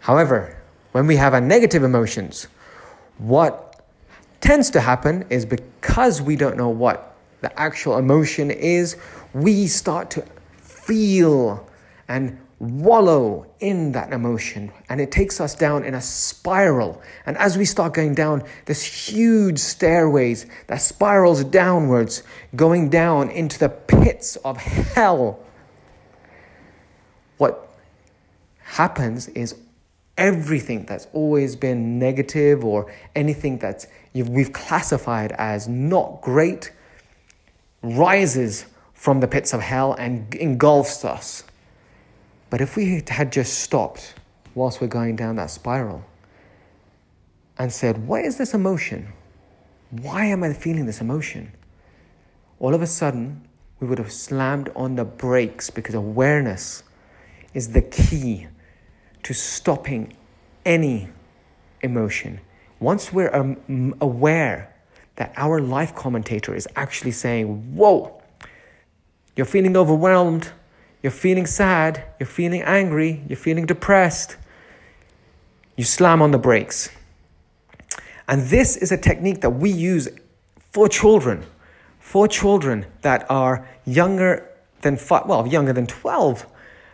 However, 0.00 0.60
when 0.92 1.06
we 1.06 1.16
have 1.16 1.34
our 1.34 1.40
negative 1.40 1.84
emotions, 1.84 2.48
what 3.18 3.84
tends 4.40 4.70
to 4.70 4.80
happen 4.80 5.24
is 5.30 5.46
because 5.46 6.20
we 6.20 6.34
don't 6.34 6.56
know 6.56 6.68
what 6.68 7.16
the 7.40 7.60
actual 7.60 7.98
emotion 7.98 8.50
is, 8.50 8.96
we 9.32 9.66
start 9.66 10.10
to 10.10 10.22
feel 10.58 11.68
and 12.08 12.38
wallow 12.62 13.44
in 13.58 13.90
that 13.90 14.12
emotion 14.12 14.70
and 14.88 15.00
it 15.00 15.10
takes 15.10 15.40
us 15.40 15.56
down 15.56 15.84
in 15.84 15.94
a 15.94 16.00
spiral. 16.00 17.02
And 17.26 17.36
as 17.36 17.58
we 17.58 17.64
start 17.64 17.92
going 17.92 18.14
down 18.14 18.44
this 18.66 18.82
huge 18.84 19.58
stairways 19.58 20.46
that 20.68 20.76
spirals 20.76 21.42
downwards, 21.42 22.22
going 22.54 22.88
down 22.88 23.30
into 23.30 23.58
the 23.58 23.68
pits 23.68 24.36
of 24.36 24.58
hell, 24.58 25.40
what 27.38 27.68
happens 28.60 29.26
is 29.28 29.56
everything 30.16 30.86
that's 30.86 31.08
always 31.12 31.56
been 31.56 31.98
negative 31.98 32.64
or 32.64 32.92
anything 33.16 33.58
that 33.58 33.86
we've 34.14 34.52
classified 34.52 35.32
as 35.32 35.66
not 35.66 36.20
great 36.20 36.70
rises 37.82 38.66
from 38.94 39.18
the 39.18 39.26
pits 39.26 39.52
of 39.52 39.60
hell 39.60 39.94
and 39.94 40.32
engulfs 40.36 41.04
us. 41.04 41.42
But 42.52 42.60
if 42.60 42.76
we 42.76 43.02
had 43.08 43.32
just 43.32 43.60
stopped 43.60 44.12
whilst 44.54 44.82
we're 44.82 44.86
going 44.86 45.16
down 45.16 45.36
that 45.36 45.48
spiral 45.48 46.04
and 47.56 47.72
said, 47.72 48.06
What 48.06 48.26
is 48.26 48.36
this 48.36 48.52
emotion? 48.52 49.14
Why 49.90 50.26
am 50.26 50.44
I 50.44 50.52
feeling 50.52 50.84
this 50.84 51.00
emotion? 51.00 51.52
All 52.60 52.74
of 52.74 52.82
a 52.82 52.86
sudden, 52.86 53.48
we 53.80 53.86
would 53.86 53.96
have 53.96 54.12
slammed 54.12 54.68
on 54.76 54.96
the 54.96 55.04
brakes 55.06 55.70
because 55.70 55.94
awareness 55.94 56.82
is 57.54 57.70
the 57.70 57.80
key 57.80 58.48
to 59.22 59.32
stopping 59.32 60.14
any 60.66 61.08
emotion. 61.80 62.38
Once 62.80 63.14
we're 63.14 63.34
um, 63.34 63.94
aware 64.02 64.74
that 65.16 65.32
our 65.38 65.58
life 65.58 65.94
commentator 65.94 66.54
is 66.54 66.68
actually 66.76 67.12
saying, 67.12 67.74
Whoa, 67.74 68.20
you're 69.36 69.46
feeling 69.46 69.74
overwhelmed, 69.74 70.52
you're 71.02 71.10
feeling 71.10 71.46
sad, 71.46 72.04
you're 72.18 72.26
feeling 72.26 72.62
angry, 72.62 73.22
you're 73.28 73.36
feeling 73.36 73.66
depressed, 73.66 74.36
you 75.76 75.84
slam 75.84 76.22
on 76.22 76.30
the 76.30 76.38
brakes. 76.38 76.90
And 78.28 78.42
this 78.42 78.76
is 78.76 78.92
a 78.92 78.96
technique 78.96 79.40
that 79.40 79.50
we 79.50 79.70
use 79.70 80.08
for 80.70 80.88
children, 80.88 81.44
for 81.98 82.28
children 82.28 82.86
that 83.02 83.26
are 83.30 83.68
younger 83.84 84.48
than 84.82 84.96
five, 84.96 85.26
well, 85.26 85.46
younger 85.46 85.72
than 85.72 85.86
12. 85.86 86.46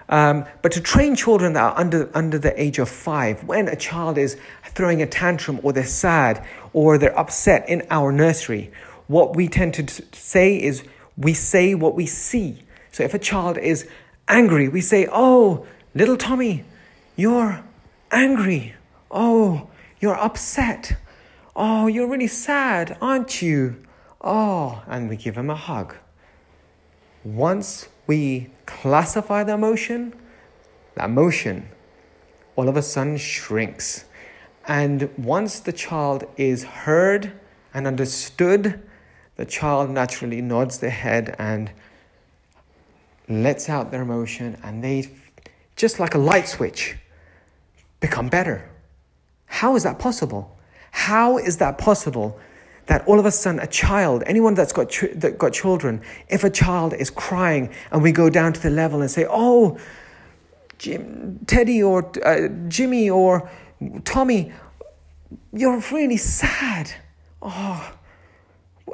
Um, 0.09 0.47
but 0.63 0.73
to 0.73 0.81
train 0.81 1.15
children 1.17 1.53
that 1.53 1.63
are 1.63 1.79
under, 1.79 2.11
under 2.15 2.39
the 2.39 2.61
age 2.61 2.79
of 2.79 2.89
five, 2.89 3.45
when 3.45 3.69
a 3.69 3.77
child 3.77 4.17
is 4.17 4.39
throwing 4.65 5.03
a 5.03 5.07
tantrum 5.07 5.61
or 5.63 5.73
they're 5.73 5.85
sad 5.85 6.45
or 6.73 6.97
they're 6.97 7.19
upset 7.19 7.69
in 7.69 7.87
our 7.91 8.11
nursery, 8.11 8.71
what 9.07 9.37
we 9.37 9.49
tend 9.49 9.75
to 9.75 10.03
say 10.13 10.61
is 10.61 10.83
we 11.17 11.35
say 11.35 11.75
what 11.75 11.95
we 11.95 12.07
see. 12.07 12.63
So 12.93 13.03
if 13.05 13.15
a 13.15 13.19
child 13.19 13.59
is 13.59 13.89
angry, 14.27 14.69
we 14.69 14.81
say, 14.81 15.09
Oh, 15.11 15.67
little 15.95 16.17
Tommy, 16.17 16.65
you're 17.17 17.65
angry. 18.11 18.75
Oh, 19.11 19.69
you're 20.01 20.19
upset. 20.19 20.97
Oh, 21.57 21.87
you're 21.87 22.07
really 22.07 22.29
sad, 22.29 22.97
aren't 23.01 23.43
you? 23.43 23.83
Oh, 24.21 24.83
and 24.87 25.09
we 25.09 25.17
give 25.17 25.37
him 25.37 25.51
a 25.51 25.57
hug. 25.57 25.95
Once 27.25 27.89
we 28.07 28.51
classify 28.67 29.45
the 29.45 29.55
emotion, 29.55 30.15
the 30.95 31.05
emotion 31.05 31.69
all 32.59 32.69
of 32.69 32.77
a 32.77 32.83
sudden 32.83 33.17
shrinks. 33.17 34.05
And 34.67 35.11
once 35.17 35.61
the 35.61 35.73
child 35.73 36.25
is 36.37 36.65
heard 36.65 37.33
and 37.73 37.87
understood, 37.87 38.83
the 39.37 39.45
child 39.45 39.91
naturally 39.91 40.43
nods 40.43 40.79
their 40.79 40.91
head 40.91 41.37
and 41.39 41.71
lets 43.29 43.69
out 43.69 43.91
their 43.91 44.03
emotion, 44.03 44.59
and 44.63 44.83
they, 44.83 45.11
just 45.77 46.01
like 46.01 46.15
a 46.15 46.19
light 46.19 46.49
switch, 46.49 46.97
become 48.01 48.29
better. 48.29 48.71
How 49.47 49.77
is 49.77 49.83
that 49.83 49.99
possible? 49.99 50.57
How 50.91 51.39
is 51.39 51.57
that 51.59 51.79
possible 51.79 52.39
that 52.87 53.07
all 53.07 53.19
of 53.19 53.27
a 53.27 53.31
sudden 53.31 53.61
a 53.61 53.67
child, 53.67 54.23
anyone 54.27 54.55
that's 54.55 54.73
got, 54.73 54.89
ch- 54.89 55.13
that 55.15 55.39
got 55.39 55.53
children, 55.53 56.01
if 56.29 56.43
a 56.43 56.51
child 56.51 56.95
is 56.95 57.11
crying 57.11 57.71
and 57.91 58.03
we 58.03 58.13
go 58.13 58.31
down 58.31 58.53
to 58.53 58.61
the 58.61 58.71
level 58.71 59.03
and 59.03 59.11
say, 59.11 59.27
oh, 59.29 59.79
Jim, 60.79 61.41
Teddy 61.47 61.83
or 61.83 62.11
uh, 62.25 62.49
Jimmy 62.69 63.11
or 63.11 63.51
Tommy, 64.05 64.53
you're 65.53 65.83
really 65.93 66.17
sad. 66.17 66.91
Oh, 67.43 67.93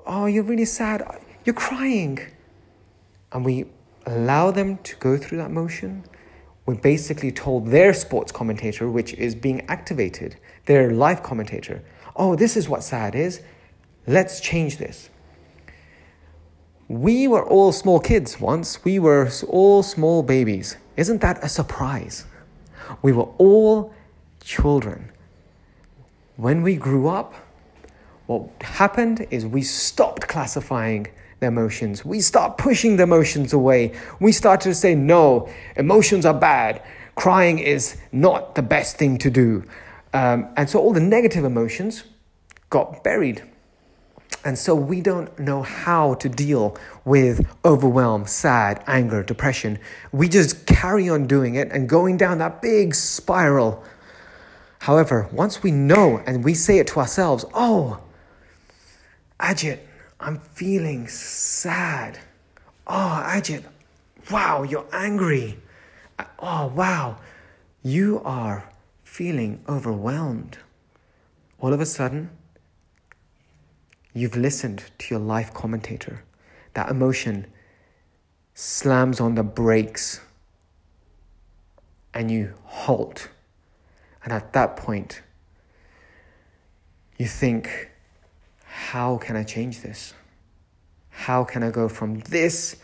oh, 0.07 0.27
you're 0.27 0.43
really 0.43 0.65
sad. 0.65 1.03
You're 1.45 1.55
crying. 1.55 2.19
And 3.33 3.45
we 3.45 3.67
allow 4.07 4.51
them 4.51 4.79
to 4.79 4.97
go 4.97 5.17
through 5.17 5.39
that 5.39 5.51
motion. 5.51 6.05
We 6.67 6.77
basically 6.77 7.31
told 7.31 7.69
their 7.69 7.93
sports 7.93 8.33
commentator, 8.33 8.91
which 8.91 9.13
is 9.15 9.35
being 9.35 9.63
activated, 9.69 10.37
their 10.67 10.93
live 10.93 11.23
commentator, 11.23 11.83
oh, 12.17 12.37
this 12.37 12.57
is 12.57 12.69
what 12.69 12.83
sad 12.83 13.15
is. 13.15 13.43
Let's 14.07 14.41
change 14.41 14.79
this. 14.79 15.11
We 16.89 17.29
were 17.29 17.45
all 17.45 17.73
small 17.73 17.99
kids 17.99 18.41
once. 18.41 18.85
We 18.85 18.99
were 18.99 19.31
all 19.49 19.83
small 19.83 20.23
babies. 20.23 20.77
Isn't 20.97 21.21
that 21.23 21.43
a 21.43 21.49
surprise? 21.49 22.27
We 23.03 23.13
were 23.13 23.29
all 23.39 23.93
children. 24.43 25.11
When 26.37 26.63
we 26.63 26.77
grew 26.77 27.09
up, 27.09 27.35
what 28.27 28.49
happened 28.61 29.27
is 29.31 29.47
we 29.47 29.63
stopped 29.63 30.29
classifying 30.29 31.09
the 31.45 31.49
emotions. 31.49 32.05
We 32.05 32.21
start 32.21 32.59
pushing 32.59 32.97
the 32.97 33.03
emotions 33.05 33.53
away. 33.53 33.93
We 34.19 34.33
start 34.33 34.63
to 34.63 34.75
say, 34.75 34.95
no, 34.95 35.49
emotions 35.77 36.25
are 36.27 36.35
bad. 36.35 36.83
Crying 37.15 37.59
is 37.59 37.97
not 38.13 38.55
the 38.55 38.63
best 38.63 38.97
thing 38.97 39.19
to 39.19 39.31
do. 39.31 39.65
Um, 40.13 40.49
and 40.57 40.69
so 40.69 40.81
all 40.81 40.93
the 40.93 41.01
negative 41.01 41.45
emotions 41.45 42.05
got 42.71 43.05
buried. 43.05 43.43
And 44.45 44.59
so 44.59 44.75
we 44.75 45.01
don't 45.01 45.39
know 45.39 45.63
how 45.63 46.15
to 46.15 46.29
deal 46.29 46.77
with 47.05 47.47
overwhelm, 47.65 48.27
sad, 48.27 48.83
anger, 48.87 49.23
depression. 49.23 49.79
We 50.13 50.29
just 50.29 50.67
carry 50.67 51.09
on 51.09 51.27
doing 51.27 51.55
it 51.55 51.71
and 51.73 51.89
going 51.89 52.17
down 52.17 52.39
that 52.39 52.61
big 52.61 52.95
spiral. 52.95 53.83
However, 54.81 55.29
once 55.33 55.63
we 55.63 55.71
know 55.71 56.23
and 56.27 56.45
we 56.45 56.55
say 56.55 56.79
it 56.79 56.87
to 56.89 57.01
ourselves, 57.01 57.45
oh, 57.55 58.01
Ajit, 59.41 59.81
I'm 60.25 60.39
feeling 60.39 61.07
sad. 61.07 62.19
Oh, 62.87 63.23
Ajit, 63.27 63.63
wow, 64.31 64.63
you're 64.63 64.87
angry. 64.93 65.59
Oh, 66.39 66.67
wow, 66.75 67.19
you 67.83 68.23
are 68.25 68.71
feeling 69.03 69.63
overwhelmed. 69.69 70.59
All 71.61 71.73
of 71.73 71.81
a 71.81 71.87
sudden, 71.87 72.31
You've 74.17 74.37
listened 74.37 74.85
to 74.99 75.15
your 75.15 75.21
life 75.21 75.53
commentator. 75.53 76.23
That 76.75 76.89
emotion 76.89 77.49
slams 78.55 79.21
on 79.21 79.35
the 79.35 79.43
brakes 79.43 80.21
and 82.15 82.31
you 82.31 82.55
halt. 82.65 83.29
And 84.23 84.33
at 84.33 84.53
that 84.53 84.77
point, 84.77 85.23
you 87.19 87.27
think, 87.27 87.91
how 88.95 89.17
can 89.17 89.35
I 89.35 89.43
change 89.43 89.81
this? 89.81 90.15
How 91.11 91.43
can 91.43 91.65
I 91.65 91.73
go 91.73 91.89
from 91.89 92.21
this 92.21 92.77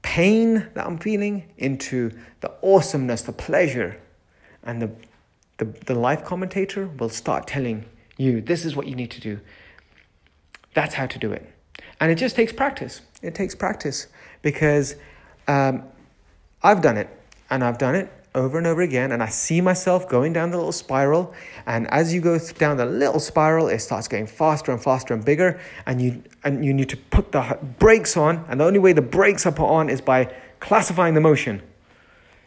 pain 0.00 0.70
that 0.72 0.86
I'm 0.86 0.96
feeling 0.96 1.44
into 1.58 2.12
the 2.40 2.50
awesomeness, 2.62 3.20
the 3.20 3.32
pleasure? 3.32 4.00
And 4.62 4.80
the, 4.80 4.90
the, 5.58 5.66
the 5.84 5.94
life 5.94 6.24
commentator 6.24 6.86
will 6.86 7.10
start 7.10 7.46
telling 7.46 7.84
you, 8.16 8.40
this 8.40 8.64
is 8.64 8.74
what 8.74 8.86
you 8.86 8.94
need 8.94 9.10
to 9.10 9.20
do. 9.20 9.38
That's 10.72 10.94
how 10.94 11.08
to 11.08 11.18
do 11.18 11.30
it. 11.30 11.46
And 12.00 12.10
it 12.10 12.14
just 12.14 12.34
takes 12.34 12.50
practice. 12.50 13.02
It 13.20 13.34
takes 13.34 13.54
practice 13.54 14.06
because 14.40 14.96
um, 15.46 15.82
I've 16.62 16.80
done 16.80 16.96
it 16.96 17.10
and 17.50 17.62
I've 17.62 17.76
done 17.76 17.96
it 17.96 18.10
over 18.34 18.58
and 18.58 18.66
over 18.66 18.82
again 18.82 19.12
and 19.12 19.22
I 19.22 19.28
see 19.28 19.60
myself 19.60 20.08
going 20.08 20.32
down 20.32 20.50
the 20.50 20.56
little 20.56 20.72
spiral 20.72 21.32
and 21.66 21.88
as 21.90 22.12
you 22.12 22.20
go 22.20 22.38
down 22.58 22.76
the 22.76 22.86
little 22.86 23.20
spiral 23.20 23.68
it 23.68 23.78
starts 23.78 24.08
getting 24.08 24.26
faster 24.26 24.72
and 24.72 24.82
faster 24.82 25.14
and 25.14 25.24
bigger 25.24 25.60
and 25.86 26.02
you 26.02 26.22
and 26.42 26.64
you 26.64 26.74
need 26.74 26.88
to 26.88 26.96
put 26.96 27.30
the 27.32 27.58
brakes 27.78 28.16
on 28.16 28.44
and 28.48 28.60
the 28.60 28.64
only 28.64 28.80
way 28.80 28.92
the 28.92 29.02
brakes 29.02 29.46
are 29.46 29.52
put 29.52 29.68
on 29.68 29.88
is 29.88 30.00
by 30.00 30.34
classifying 30.64 31.12
the 31.12 31.20
motion. 31.20 31.62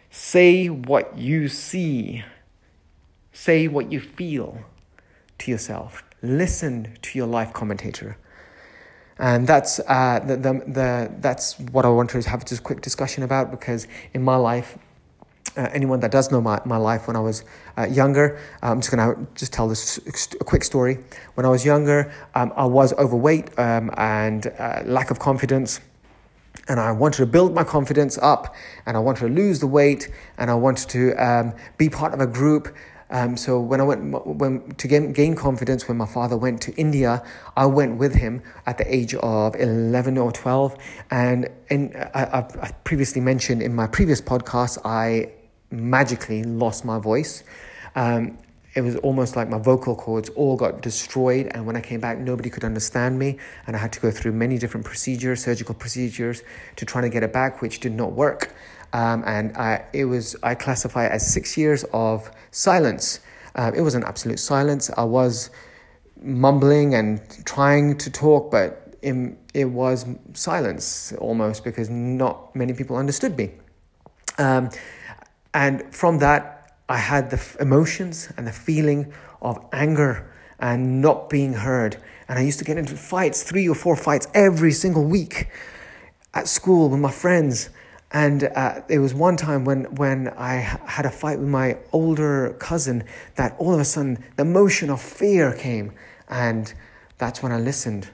Say 0.10 0.68
what 0.68 1.18
you 1.18 1.48
see. 1.48 2.24
Say 3.32 3.68
what 3.68 3.92
you 3.92 4.00
feel 4.00 4.64
to 5.38 5.52
yourself. 5.52 6.04
Listen 6.24 6.98
to 7.04 7.20
your 7.20 7.28
life 7.28 7.54
commentator. 7.54 8.18
And 9.20 9.46
that's, 9.48 9.80
uh, 9.88 10.20
the, 10.26 10.36
the, 10.36 10.54
the, 10.68 11.12
that's 11.20 11.60
what 11.60 11.86
I 11.86 11.90
want 11.90 12.10
to 12.12 12.22
have 12.22 12.44
just 12.46 12.62
a 12.62 12.64
quick 12.64 12.82
discussion 12.82 13.24
about 13.24 13.52
because 13.52 13.88
in 14.14 14.24
my 14.24 14.36
life, 14.36 14.78
uh, 15.58 15.70
anyone 15.74 16.00
that 16.02 16.12
does 16.12 16.32
know 16.32 16.40
my, 16.40 16.62
my 16.66 16.78
life 16.78 17.08
when 17.08 17.16
I 17.16 17.20
was 17.20 17.44
uh, 17.78 17.86
younger, 17.86 18.40
uh, 18.64 18.72
I'm 18.72 18.80
just 18.80 18.92
going 18.92 19.16
to 19.16 19.28
just 19.36 19.52
tell 19.52 19.68
this 19.68 19.98
a 20.40 20.44
quick 20.44 20.64
story. 20.64 21.00
When 21.36 21.46
I 21.46 21.50
was 21.50 21.66
younger, 21.66 22.12
um, 22.36 22.54
I 22.56 22.66
was 22.66 22.94
overweight 22.94 23.58
um, 23.60 23.92
and 23.98 24.48
uh, 24.60 24.84
lack 24.86 25.12
of 25.12 25.20
confidence. 25.20 25.80
And 26.70 26.80
I 26.80 26.92
wanted 26.92 27.18
to 27.18 27.26
build 27.26 27.54
my 27.54 27.64
confidence 27.64 28.18
up 28.18 28.54
and 28.86 28.98
I 28.98 29.00
wanted 29.00 29.22
to 29.22 29.30
lose 29.30 29.60
the 29.60 29.68
weight 29.68 30.10
and 30.38 30.52
I 30.52 30.56
wanted 30.56 30.90
to 30.90 31.14
um, 31.14 31.54
be 31.78 31.90
part 31.90 32.14
of 32.14 32.20
a 32.20 32.28
group 32.28 32.76
um, 33.10 33.38
so 33.38 33.60
when 33.60 33.80
I 33.80 33.84
went 33.84 34.26
when, 34.26 34.70
to 34.72 34.88
gain, 34.88 35.14
gain 35.14 35.36
confidence, 35.36 35.88
when 35.88 35.98
my 35.98 36.06
father 36.06 36.36
went 36.36 36.62
to 36.64 36.76
India, 36.76 37.24
I 37.56 37.66
went 37.66 37.98
with 37.98 38.14
him 38.14 38.42
at 38.66 38.78
the 38.78 38.94
age 38.94 39.16
of 39.16 39.56
11 39.56 40.18
or 40.18 40.32
12. 40.32 40.78
And 41.10 41.50
in, 41.70 41.96
I, 42.14 42.46
I 42.62 42.72
previously 42.84 43.22
mentioned 43.22 43.62
in 43.62 43.74
my 43.74 43.88
previous 43.88 44.20
podcast, 44.20 44.80
I 44.84 45.32
magically 45.72 46.44
lost 46.44 46.86
my 46.86 47.00
voice. 47.00 47.44
Um, 47.96 48.38
it 48.76 48.82
was 48.82 48.96
almost 48.98 49.36
like 49.36 49.50
my 49.50 49.58
vocal 49.58 49.96
cords 49.96 50.30
all 50.30 50.56
got 50.56 50.82
destroyed. 50.82 51.48
And 51.52 51.66
when 51.66 51.76
I 51.76 51.82
came 51.82 52.00
back, 52.00 52.20
nobody 52.20 52.50
could 52.50 52.64
understand 52.64 53.18
me. 53.18 53.40
And 53.66 53.76
I 53.76 53.80
had 53.80 53.92
to 53.94 54.00
go 54.00 54.12
through 54.12 54.34
many 54.34 54.60
different 54.60 54.86
procedures, 54.86 55.44
surgical 55.44 55.74
procedures, 55.74 56.44
to 56.76 56.86
try 56.86 57.02
to 57.02 57.10
get 57.10 57.24
it 57.24 57.34
back, 57.34 57.62
which 57.62 57.80
did 57.80 57.94
not 57.94 58.12
work. 58.12 58.54
Um, 58.94 59.24
and 59.26 59.58
I, 59.58 59.84
it 59.94 60.06
was 60.06 60.36
I 60.44 60.54
classify 60.54 61.08
it 61.08 61.12
as 61.12 61.26
six 61.26 61.58
years 61.58 61.86
of 61.92 62.30
silence. 62.52 63.20
Um, 63.56 63.74
it 63.74 63.82
was 63.82 63.96
an 63.96 64.04
absolute 64.04 64.40
silence. 64.40 64.92
I 64.96 65.04
was 65.04 65.50
mumbling 66.22 66.94
and 66.94 67.20
trying 67.46 67.98
to 67.98 68.12
talk, 68.12 68.52
but 68.52 68.96
in, 69.02 69.38
it 69.54 69.66
was 69.66 70.06
silence 70.34 71.14
almost 71.14 71.64
because 71.64 71.90
not 71.90 72.56
many 72.56 72.74
people 72.74 72.96
understood 72.96 73.38
me. 73.38 73.52
Um, 74.38 74.70
and 75.58 75.92
from 75.92 76.20
that, 76.20 76.72
I 76.88 76.98
had 76.98 77.32
the 77.32 77.42
emotions 77.60 78.32
and 78.38 78.46
the 78.46 78.52
feeling 78.52 79.12
of 79.42 79.58
anger 79.74 80.32
and 80.60 81.02
not 81.02 81.32
being 81.32 81.54
heard. 81.54 81.98
And 82.30 82.38
I 82.38 82.44
used 82.44 82.60
to 82.60 82.66
get 82.66 82.78
into 82.78 82.96
fights, 82.96 83.42
three 83.42 83.68
or 83.68 83.74
four 83.74 83.96
fights 83.96 84.28
every 84.36 84.72
single 84.72 85.04
week 85.04 85.48
at 86.36 86.48
school 86.48 86.90
with 86.90 87.00
my 87.00 87.10
friends. 87.10 87.72
And 88.12 88.44
uh, 88.44 88.82
was 88.88 89.16
one 89.16 89.36
time 89.36 89.66
when, 89.66 89.86
when 89.96 90.28
I 90.38 90.58
had 90.58 91.08
a 91.08 91.10
fight 91.10 91.40
with 91.40 91.50
my 91.50 91.80
older 91.92 92.56
cousin 92.60 93.04
that 93.34 93.56
all 93.58 93.74
of 93.74 93.80
a 93.80 93.86
sudden 93.86 94.24
the 94.36 94.44
emotion 94.44 94.92
of 94.92 95.02
fear 95.02 95.56
came. 95.56 95.92
And 96.30 96.72
that's 97.18 97.42
when 97.42 97.52
I 97.52 97.58
listened 97.58 98.12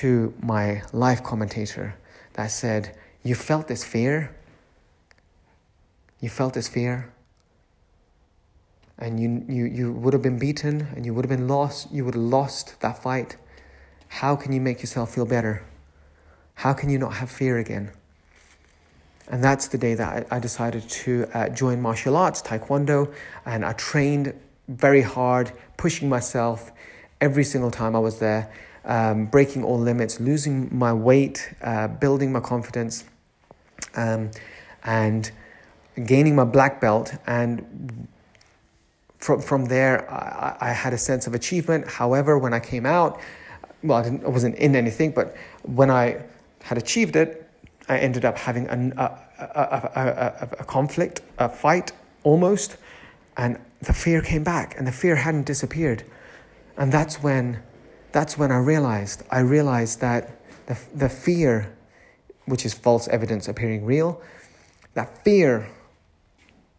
to 0.00 0.34
my 0.42 0.82
life 0.92 1.22
commentator 1.22 1.94
that 2.32 2.48
said, 2.48 2.96
You 3.22 3.36
felt 3.36 3.68
this 3.68 3.84
fear? 3.84 4.34
You 6.20 6.28
felt 6.28 6.54
this 6.54 6.68
fear? 6.68 7.12
And 8.98 9.18
you, 9.18 9.44
you, 9.48 9.64
you 9.64 9.92
would 9.92 10.12
have 10.12 10.22
been 10.22 10.38
beaten 10.38 10.88
and 10.94 11.06
you 11.06 11.14
would 11.14 11.24
have 11.24 11.30
been 11.30 11.48
lost. 11.48 11.90
You 11.90 12.04
would 12.04 12.14
have 12.14 12.22
lost 12.22 12.78
that 12.80 13.02
fight. 13.02 13.36
How 14.08 14.36
can 14.36 14.52
you 14.52 14.60
make 14.60 14.80
yourself 14.80 15.14
feel 15.14 15.24
better? 15.24 15.64
How 16.54 16.74
can 16.74 16.90
you 16.90 16.98
not 16.98 17.14
have 17.14 17.30
fear 17.30 17.58
again? 17.58 17.92
And 19.28 19.42
that's 19.42 19.68
the 19.68 19.78
day 19.78 19.94
that 19.94 20.26
I, 20.30 20.40
decided 20.40 20.88
to 20.90 21.26
uh, 21.32 21.48
join 21.50 21.80
martial 21.80 22.16
arts, 22.16 22.42
Taekwondo, 22.42 23.14
and 23.46 23.64
I 23.64 23.72
trained 23.74 24.34
very 24.68 25.02
hard, 25.02 25.52
pushing 25.76 26.08
myself 26.08 26.72
every 27.20 27.44
single 27.44 27.70
time 27.70 27.94
I 27.94 28.00
was 28.00 28.18
there, 28.18 28.52
um, 28.84 29.26
breaking 29.26 29.62
all 29.62 29.78
limits, 29.78 30.18
losing 30.18 30.76
my 30.76 30.92
weight, 30.92 31.54
uh, 31.62 31.86
building 31.86 32.32
my 32.32 32.40
confidence, 32.40 33.04
um, 33.94 34.32
and 34.82 35.30
gaining 36.04 36.34
my 36.34 36.44
black 36.44 36.80
belt. 36.80 37.14
And 37.26 38.08
from, 39.18 39.40
from 39.40 39.66
there, 39.66 40.10
I, 40.10 40.56
I 40.60 40.72
had 40.72 40.92
a 40.92 40.98
sense 40.98 41.26
of 41.26 41.34
achievement. 41.34 41.86
However, 41.88 42.38
when 42.38 42.54
I 42.54 42.60
came 42.60 42.86
out, 42.86 43.20
well, 43.82 43.98
I, 43.98 44.08
I 44.24 44.28
wasn't 44.28 44.56
in 44.56 44.76
anything, 44.76 45.12
but 45.12 45.36
when 45.62 45.90
I 45.90 46.22
had 46.62 46.78
achieved 46.78 47.16
it, 47.16 47.48
I 47.88 47.98
ended 47.98 48.24
up 48.24 48.38
having 48.38 48.68
a, 48.68 48.74
a, 49.38 49.44
a, 49.44 50.48
a, 50.60 50.64
conflict, 50.64 51.22
a 51.38 51.48
fight 51.48 51.92
almost 52.22 52.76
And 53.36 53.58
the 53.80 53.94
fear 53.94 54.20
came 54.20 54.44
back, 54.44 54.76
and 54.76 54.86
the 54.86 54.92
fear 54.92 55.16
hadn't 55.16 55.46
disappeared. 55.46 56.04
And 56.76 56.92
that's 56.92 57.22
when, 57.22 57.62
that's 58.12 58.36
when 58.36 58.52
I 58.52 58.58
realized, 58.58 59.22
I 59.30 59.40
realized 59.40 60.00
that 60.00 60.30
the, 60.66 60.78
the 60.94 61.08
fear, 61.08 61.74
which 62.44 62.66
is 62.66 62.74
false 62.74 63.08
evidence 63.08 63.48
appearing 63.48 63.84
real, 63.86 64.20
that 64.94 65.24
fear 65.24 65.68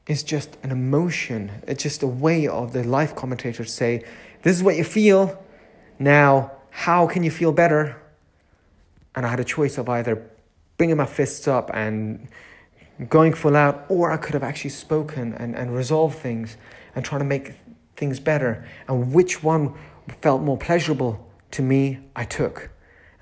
is 0.07 0.23
just 0.23 0.57
an 0.63 0.71
emotion. 0.71 1.51
It's 1.67 1.83
just 1.83 2.03
a 2.03 2.07
way 2.07 2.47
of 2.47 2.73
the 2.73 2.83
life 2.83 3.15
commentator 3.15 3.63
to 3.63 3.69
say, 3.69 4.03
this 4.43 4.55
is 4.55 4.63
what 4.63 4.75
you 4.75 4.83
feel. 4.83 5.43
Now, 5.99 6.51
how 6.71 7.07
can 7.07 7.23
you 7.23 7.31
feel 7.31 7.51
better? 7.51 8.01
And 9.15 9.25
I 9.25 9.29
had 9.29 9.39
a 9.39 9.43
choice 9.43 9.77
of 9.77 9.89
either 9.89 10.29
bringing 10.77 10.97
my 10.97 11.05
fists 11.05 11.47
up 11.47 11.69
and 11.73 12.27
going 13.09 13.33
full 13.33 13.55
out, 13.55 13.85
or 13.89 14.11
I 14.11 14.17
could 14.17 14.33
have 14.33 14.43
actually 14.43 14.71
spoken 14.71 15.33
and, 15.33 15.55
and 15.55 15.75
resolved 15.75 16.17
things 16.17 16.57
and 16.95 17.05
trying 17.05 17.19
to 17.19 17.25
make 17.25 17.53
things 17.95 18.19
better. 18.19 18.67
And 18.87 19.13
which 19.13 19.43
one 19.43 19.75
felt 20.21 20.41
more 20.41 20.57
pleasurable 20.57 21.27
to 21.51 21.61
me, 21.61 21.99
I 22.15 22.25
took. 22.25 22.69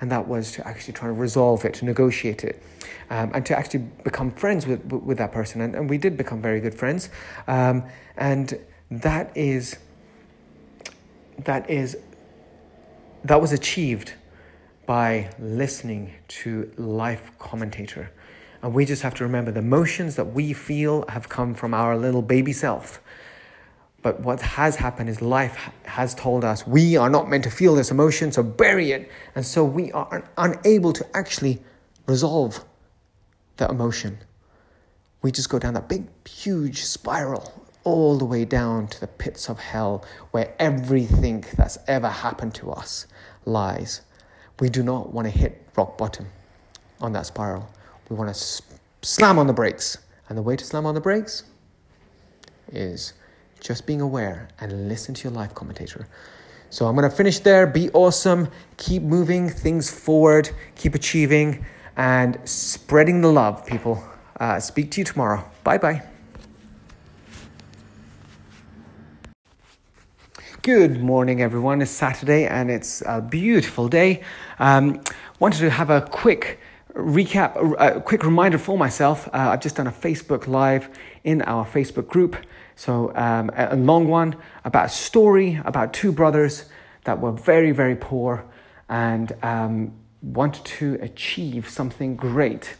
And 0.02 0.12
that 0.12 0.28
was 0.28 0.52
to 0.54 0.68
actually 0.68 0.94
try 0.94 1.08
to 1.08 1.14
resolve 1.14 1.66
it, 1.66 1.74
to 1.76 1.86
negotiate 1.86 2.44
it, 2.44 2.62
um, 3.10 3.32
and 3.34 3.46
to 3.46 3.58
actually 3.58 3.84
become 4.04 4.32
friends 4.32 4.66
with, 4.66 4.86
with 4.86 5.18
that 5.18 5.32
person. 5.32 5.62
And, 5.62 5.76
and 5.76 5.90
we 5.90 5.98
did 5.98 6.16
become 6.16 6.42
very 6.42 6.62
good 6.62 6.74
friends. 6.74 7.10
Um, 7.48 7.84
and 8.16 8.58
that 8.90 9.36
is, 9.36 9.78
that 11.40 11.70
is, 11.70 11.98
that 13.24 13.42
was 13.42 13.52
achieved 13.52 14.14
by 14.86 15.30
listening 15.38 16.14
to 16.28 16.72
life 16.78 17.32
commentator. 17.38 18.12
And 18.62 18.74
we 18.74 18.86
just 18.86 19.04
have 19.04 19.14
to 19.16 19.24
remember 19.24 19.52
the 19.52 19.60
emotions 19.60 20.16
that 20.16 20.34
we 20.34 20.54
feel 20.54 21.06
have 21.10 21.30
come 21.30 21.54
from 21.54 21.74
our 21.74 21.98
little 21.98 22.22
baby 22.22 22.54
self. 22.54 23.02
But 24.02 24.22
what 24.22 24.42
has 24.42 24.76
happened 24.78 25.10
is 25.10 25.22
life 25.22 25.58
has 25.84 26.16
told 26.16 26.46
us 26.46 26.66
we 26.66 26.96
are 26.96 27.10
not 27.10 27.30
meant 27.30 27.44
to 27.44 27.52
feel 27.52 27.76
this 27.76 27.92
emotion, 27.92 28.32
so 28.32 28.44
bury 28.44 28.92
it. 28.92 29.12
And 29.36 29.46
so 29.46 29.64
we 29.64 29.92
are 29.92 30.24
unable 30.38 30.94
to 30.94 31.06
actually 31.18 31.60
resolve 32.08 32.64
the 33.58 33.70
emotion. 33.70 34.18
We 35.22 35.32
just 35.32 35.50
go 35.50 35.60
down 35.60 35.74
that 35.74 35.90
big, 35.90 36.08
huge 36.26 36.84
spiral 36.84 37.66
all 37.84 38.18
the 38.18 38.26
way 38.26 38.46
down 38.46 38.88
to 38.88 39.00
the 39.00 39.08
pits 39.08 39.50
of 39.50 39.60
hell 39.60 40.06
where 40.32 40.54
everything 40.60 41.44
that's 41.58 41.78
ever 41.88 42.08
happened 42.08 42.54
to 42.56 42.72
us 42.72 43.06
lies. 43.46 44.02
We 44.60 44.70
do 44.70 44.84
not 44.84 45.12
want 45.14 45.26
to 45.26 45.32
hit 45.32 45.66
rock 45.76 45.98
bottom 45.98 46.28
on 47.02 47.14
that 47.14 47.26
spiral. 47.26 47.70
We 48.10 48.16
want 48.16 48.34
to 48.34 48.62
slam 49.02 49.38
on 49.40 49.48
the 49.48 49.54
brakes. 49.54 49.98
And 50.28 50.38
the 50.38 50.42
way 50.42 50.56
to 50.56 50.64
slam 50.64 50.86
on 50.86 50.94
the 50.94 51.02
brakes 51.02 51.44
is 52.72 53.14
just 53.60 53.86
being 53.86 54.02
aware 54.02 54.48
and 54.60 54.88
listen 54.88 55.14
to 55.16 55.24
your 55.28 55.34
life 55.34 55.54
commentator. 55.54 56.08
So 56.70 56.86
I'm 56.86 56.96
going 56.96 57.10
to 57.10 57.16
finish 57.16 57.40
there. 57.40 57.66
Be 57.66 57.90
awesome. 57.92 58.48
Keep 58.78 59.04
moving 59.04 59.50
things 59.50 59.90
forward. 59.90 60.50
Keep 60.76 60.96
achieving 60.96 61.66
and 61.98 62.40
spreading 62.46 63.22
the 63.22 63.32
love, 63.32 63.66
people. 63.66 64.04
Uh, 64.40 64.60
speak 64.60 64.92
to 64.92 65.02
you 65.02 65.06
tomorrow. 65.06 65.44
Bye 65.64 65.78
bye. 65.78 66.04
Good 70.62 71.02
morning, 71.02 71.42
everyone. 71.42 71.82
It's 71.82 71.90
Saturday 71.90 72.46
and 72.46 72.70
it's 72.70 73.02
a 73.06 73.22
beautiful 73.22 73.88
day. 73.88 74.24
Um, 74.60 75.02
wanted 75.40 75.60
to 75.60 75.70
have 75.70 75.90
a 75.90 76.02
quick 76.02 76.60
recap, 76.94 77.76
a 77.80 78.02
quick 78.02 78.24
reminder 78.24 78.58
for 78.58 78.78
myself. 78.78 79.28
Uh, 79.30 79.52
I've 79.52 79.62
just 79.62 79.78
done 79.78 79.88
a 79.88 79.92
Facebook 79.92 80.48
Live 80.48 80.90
in 81.24 81.42
our 81.44 81.66
Facebook 81.66 82.08
group. 82.08 82.36
So, 82.80 83.14
um, 83.14 83.52
a 83.58 83.76
long 83.76 84.08
one 84.08 84.38
about 84.64 84.86
a 84.86 84.90
story 84.90 85.60
about 85.66 85.92
two 85.92 86.14
brothers 86.14 86.64
that 87.04 87.20
were 87.20 87.34
very, 87.34 87.72
very 87.72 87.98
poor 87.98 88.46
and 88.88 89.34
um, 89.44 89.92
wanted 90.22 90.64
to 90.64 90.98
achieve 91.02 91.68
something 91.68 92.16
great. 92.16 92.78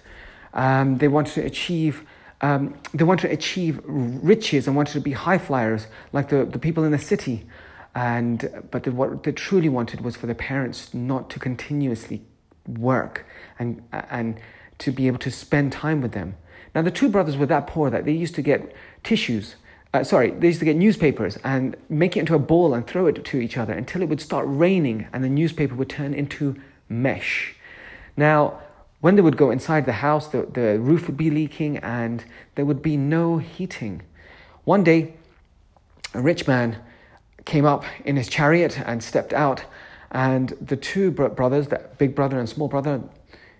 Um, 0.54 1.00
they 1.00 1.10
wanted 1.10 1.34
to 1.34 1.46
achieve. 1.46 2.06
Um, 2.40 2.76
they 2.94 3.04
wanted 3.04 3.28
to 3.28 3.34
achieve 3.34 3.82
riches 3.84 4.68
and 4.68 4.76
wanted 4.78 4.94
to 4.94 5.02
be 5.02 5.12
high 5.12 5.38
flyers 5.38 5.88
like 6.14 6.30
the, 6.30 6.46
the 6.46 6.60
people 6.60 6.86
in 6.86 6.94
the 6.94 6.98
city. 6.98 7.46
And, 7.94 8.68
but 8.72 8.84
the, 8.84 8.94
what 8.94 9.24
they 9.24 9.34
truly 9.34 9.68
wanted 9.68 10.00
was 10.00 10.16
for 10.16 10.28
their 10.28 10.34
parents 10.34 10.94
not 10.94 11.30
to 11.32 11.40
continuously 11.40 12.22
work 12.66 13.26
and, 13.60 13.84
and 13.92 14.40
to 14.78 14.94
be 14.94 15.08
able 15.08 15.20
to 15.20 15.30
spend 15.30 15.74
time 15.74 16.00
with 16.00 16.14
them. 16.14 16.38
Now, 16.74 16.84
the 16.84 16.92
two 16.92 17.10
brothers 17.10 17.36
were 17.36 17.48
that 17.48 17.68
poor 17.68 17.90
that 17.90 18.06
they 18.06 18.14
used 18.14 18.36
to 18.36 18.42
get 18.42 18.74
tissues. 19.04 19.58
Uh, 19.92 20.04
sorry, 20.04 20.30
they 20.30 20.48
used 20.48 20.60
to 20.60 20.66
get 20.66 20.76
newspapers 20.76 21.38
and 21.44 21.76
make 21.90 22.16
it 22.16 22.20
into 22.20 22.36
a 22.36 22.40
ball 22.40 22.76
and 22.76 22.86
throw 22.86 23.08
it 23.08 23.26
to 23.26 23.38
each 23.38 23.58
other 23.58 23.74
until 23.74 24.04
it 24.04 24.10
would 24.10 24.22
start 24.22 24.46
raining 24.48 25.08
and 25.12 25.24
the 25.24 25.30
newspaper 25.30 25.74
would 25.74 25.90
turn 25.90 26.14
into 26.14 26.56
mesh. 26.88 27.56
Now, 28.16 28.60
when 29.02 29.16
they 29.16 29.22
would 29.22 29.38
go 29.38 29.50
inside 29.50 29.86
the 29.86 29.94
house, 29.94 30.28
the, 30.28 30.44
the 30.44 30.80
roof 30.80 31.08
would 31.08 31.18
be 31.18 31.32
leaking 31.32 31.78
and 31.78 32.24
there 32.56 32.66
would 32.66 32.84
be 32.84 32.98
no 32.98 33.40
heating. 33.40 34.04
One 34.64 34.84
day, 34.84 35.16
a 36.14 36.22
rich 36.22 36.48
man 36.48 36.78
came 37.46 37.66
up 37.66 37.84
in 38.06 38.16
his 38.16 38.28
chariot 38.28 38.80
and 38.86 39.04
stepped 39.04 39.34
out, 39.34 39.64
and 40.12 40.50
the 40.62 40.76
two 40.76 41.10
brothers, 41.12 41.68
the 41.68 41.82
big 41.98 42.14
brother 42.14 42.40
and 42.40 42.48
small 42.48 42.68
brother, 42.68 43.02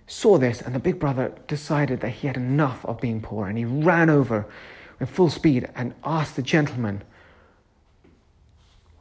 saw 0.06 0.38
this, 0.38 0.60
and 0.60 0.74
the 0.74 0.80
big 0.80 0.98
brother 0.98 1.32
decided 1.46 2.00
that 2.00 2.10
he 2.10 2.26
had 2.26 2.36
enough 2.36 2.84
of 2.84 3.00
being 3.00 3.20
poor, 3.20 3.46
and 3.46 3.56
he 3.56 3.64
ran 3.64 4.10
over 4.10 4.46
in 5.00 5.06
full 5.06 5.30
speed 5.30 5.68
and 5.74 5.94
asked 6.04 6.36
the 6.36 6.42
gentleman, 6.42 7.02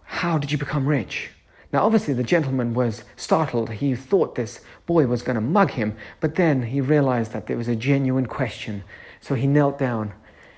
How 0.04 0.38
did 0.38 0.52
you 0.52 0.58
become 0.58 0.88
rich? 0.88 1.30
Now, 1.72 1.86
obviously, 1.86 2.16
the 2.16 2.24
gentleman 2.24 2.74
was 2.74 3.04
startled. 3.16 3.70
He 3.70 3.94
thought 3.94 4.34
this 4.34 4.62
boy 4.88 5.06
was 5.06 5.22
going 5.22 5.36
to 5.36 5.42
mug 5.42 5.72
him, 5.72 5.96
but 6.20 6.34
then 6.34 6.64
he 6.64 6.82
realized 6.82 7.32
that 7.34 7.46
there 7.46 7.58
was 7.58 7.68
a 7.68 7.76
genuine 7.76 8.26
question. 8.26 8.84
So 9.22 9.36
he 9.36 9.46
knelt 9.46 9.78
down 9.78 10.14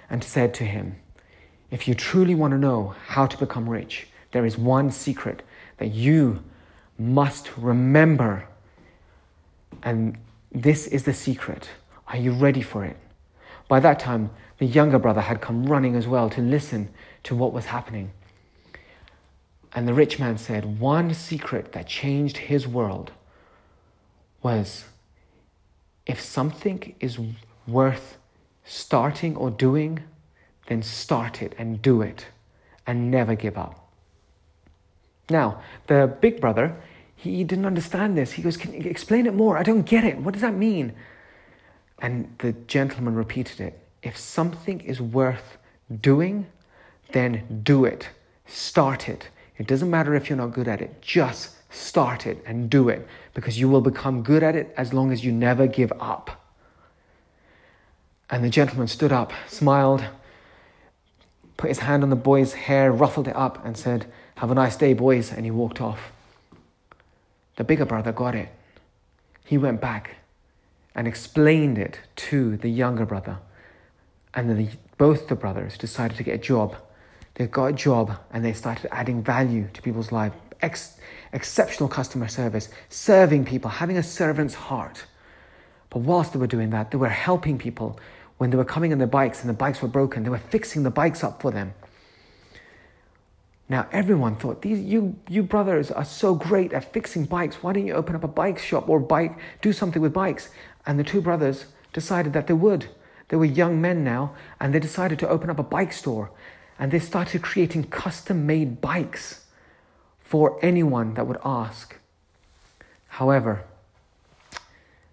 and 0.09 0.23
said 0.23 0.53
to 0.55 0.63
him, 0.63 0.95
If 1.69 1.87
you 1.87 1.95
truly 1.95 2.35
want 2.35 2.51
to 2.51 2.57
know 2.57 2.95
how 3.07 3.25
to 3.25 3.37
become 3.37 3.69
rich, 3.69 4.07
there 4.31 4.45
is 4.45 4.57
one 4.57 4.89
secret 4.89 5.43
that 5.77 5.91
you 5.91 6.43
must 6.97 7.49
remember. 7.57 8.47
And 9.83 10.17
this 10.51 10.87
is 10.87 11.03
the 11.03 11.13
secret. 11.13 11.69
Are 12.07 12.17
you 12.17 12.31
ready 12.31 12.61
for 12.61 12.85
it? 12.85 12.95
By 13.71 13.79
that 13.79 13.99
time, 13.99 14.31
the 14.57 14.65
younger 14.65 14.99
brother 14.99 15.21
had 15.21 15.39
come 15.39 15.63
running 15.63 15.95
as 15.95 16.05
well 16.05 16.29
to 16.31 16.41
listen 16.41 16.89
to 17.23 17.33
what 17.33 17.53
was 17.53 17.67
happening. 17.67 18.11
And 19.71 19.87
the 19.87 19.93
rich 19.93 20.19
man 20.19 20.37
said, 20.37 20.77
One 20.81 21.13
secret 21.13 21.71
that 21.71 21.87
changed 21.87 22.35
his 22.35 22.67
world 22.67 23.13
was 24.43 24.83
if 26.05 26.19
something 26.19 26.95
is 26.99 27.17
worth 27.65 28.17
starting 28.65 29.37
or 29.37 29.49
doing, 29.49 30.03
then 30.67 30.83
start 30.83 31.41
it 31.41 31.55
and 31.57 31.81
do 31.81 32.01
it 32.01 32.25
and 32.85 33.09
never 33.09 33.35
give 33.35 33.57
up. 33.57 33.89
Now, 35.29 35.61
the 35.87 36.13
big 36.19 36.41
brother, 36.41 36.75
he 37.15 37.45
didn't 37.45 37.65
understand 37.65 38.17
this. 38.17 38.33
He 38.33 38.41
goes, 38.41 38.57
Can 38.57 38.73
you 38.73 38.89
explain 38.89 39.27
it 39.27 39.33
more? 39.33 39.57
I 39.57 39.63
don't 39.63 39.83
get 39.83 40.03
it. 40.03 40.17
What 40.17 40.33
does 40.33 40.41
that 40.41 40.55
mean? 40.55 40.91
And 42.01 42.35
the 42.39 42.53
gentleman 42.67 43.15
repeated 43.15 43.61
it. 43.61 43.79
If 44.01 44.17
something 44.17 44.81
is 44.81 44.99
worth 44.99 45.57
doing, 46.01 46.47
then 47.11 47.61
do 47.63 47.85
it. 47.85 48.09
Start 48.47 49.07
it. 49.07 49.29
It 49.57 49.67
doesn't 49.67 49.89
matter 49.89 50.15
if 50.15 50.27
you're 50.27 50.37
not 50.37 50.53
good 50.53 50.67
at 50.67 50.81
it. 50.81 51.01
Just 51.01 51.51
start 51.69 52.25
it 52.25 52.43
and 52.45 52.69
do 52.69 52.89
it 52.89 53.07
because 53.33 53.59
you 53.59 53.69
will 53.69 53.81
become 53.81 54.23
good 54.23 54.41
at 54.41 54.55
it 54.55 54.73
as 54.75 54.93
long 54.93 55.11
as 55.11 55.23
you 55.23 55.31
never 55.31 55.67
give 55.67 55.93
up. 55.99 56.43
And 58.29 58.43
the 58.43 58.49
gentleman 58.49 58.87
stood 58.87 59.11
up, 59.11 59.31
smiled, 59.47 60.03
put 61.57 61.69
his 61.69 61.79
hand 61.79 62.01
on 62.01 62.09
the 62.09 62.15
boy's 62.15 62.53
hair, 62.53 62.91
ruffled 62.91 63.27
it 63.27 63.35
up, 63.35 63.63
and 63.63 63.77
said, 63.77 64.11
Have 64.35 64.49
a 64.49 64.55
nice 64.55 64.75
day, 64.75 64.93
boys. 64.93 65.31
And 65.31 65.45
he 65.45 65.51
walked 65.51 65.79
off. 65.79 66.11
The 67.57 67.63
bigger 67.63 67.85
brother 67.85 68.11
got 68.11 68.33
it. 68.33 68.49
He 69.45 69.57
went 69.57 69.81
back 69.81 70.15
and 70.95 71.07
explained 71.07 71.77
it 71.77 71.99
to 72.15 72.57
the 72.57 72.69
younger 72.69 73.05
brother. 73.05 73.37
And 74.33 74.49
then 74.49 74.57
the, 74.57 74.69
both 74.97 75.27
the 75.27 75.35
brothers 75.35 75.77
decided 75.77 76.17
to 76.17 76.23
get 76.23 76.35
a 76.35 76.37
job. 76.37 76.75
They 77.35 77.47
got 77.47 77.65
a 77.65 77.73
job 77.73 78.17
and 78.31 78.43
they 78.43 78.53
started 78.53 78.93
adding 78.93 79.23
value 79.23 79.67
to 79.73 79.81
people's 79.81 80.11
lives. 80.11 80.35
Ex- 80.61 80.97
exceptional 81.33 81.89
customer 81.89 82.27
service, 82.27 82.69
serving 82.89 83.45
people, 83.45 83.69
having 83.69 83.97
a 83.97 84.03
servant's 84.03 84.53
heart. 84.53 85.05
But 85.89 85.99
whilst 85.99 86.33
they 86.33 86.39
were 86.39 86.47
doing 86.47 86.69
that, 86.69 86.91
they 86.91 86.97
were 86.97 87.09
helping 87.09 87.57
people 87.57 87.99
when 88.37 88.49
they 88.49 88.57
were 88.57 88.65
coming 88.65 88.91
on 88.91 88.97
their 88.97 89.07
bikes 89.07 89.41
and 89.41 89.49
the 89.49 89.53
bikes 89.53 89.81
were 89.81 89.87
broken. 89.87 90.23
They 90.23 90.29
were 90.29 90.37
fixing 90.37 90.83
the 90.83 90.91
bikes 90.91 91.23
up 91.23 91.41
for 91.41 91.51
them. 91.51 91.73
Now 93.71 93.87
everyone 93.93 94.35
thought 94.35 94.61
these 94.61 94.81
you 94.81 95.15
you 95.29 95.43
brothers 95.43 95.91
are 95.91 96.03
so 96.03 96.35
great 96.35 96.73
at 96.73 96.91
fixing 96.91 97.23
bikes. 97.23 97.63
Why 97.63 97.71
don't 97.71 97.87
you 97.87 97.93
open 97.93 98.15
up 98.15 98.23
a 98.25 98.27
bike 98.27 98.59
shop 98.59 98.89
or 98.89 98.99
bike 98.99 99.39
do 99.61 99.71
something 99.71 100.01
with 100.01 100.11
bikes? 100.11 100.49
And 100.85 100.99
the 100.99 101.03
two 101.03 101.21
brothers 101.21 101.65
decided 101.93 102.33
that 102.33 102.47
they 102.47 102.53
would. 102.53 102.87
They 103.29 103.37
were 103.37 103.45
young 103.45 103.79
men 103.79 104.03
now, 104.03 104.33
and 104.59 104.73
they 104.73 104.79
decided 104.79 105.19
to 105.19 105.29
open 105.29 105.49
up 105.49 105.59
a 105.59 105.63
bike 105.63 105.93
store. 105.93 106.31
And 106.79 106.91
they 106.91 106.99
started 106.99 107.41
creating 107.41 107.85
custom 107.85 108.45
made 108.45 108.81
bikes 108.81 109.45
for 110.19 110.57
anyone 110.61 111.13
that 111.13 111.27
would 111.27 111.39
ask. 111.43 111.97
However, 113.07 113.63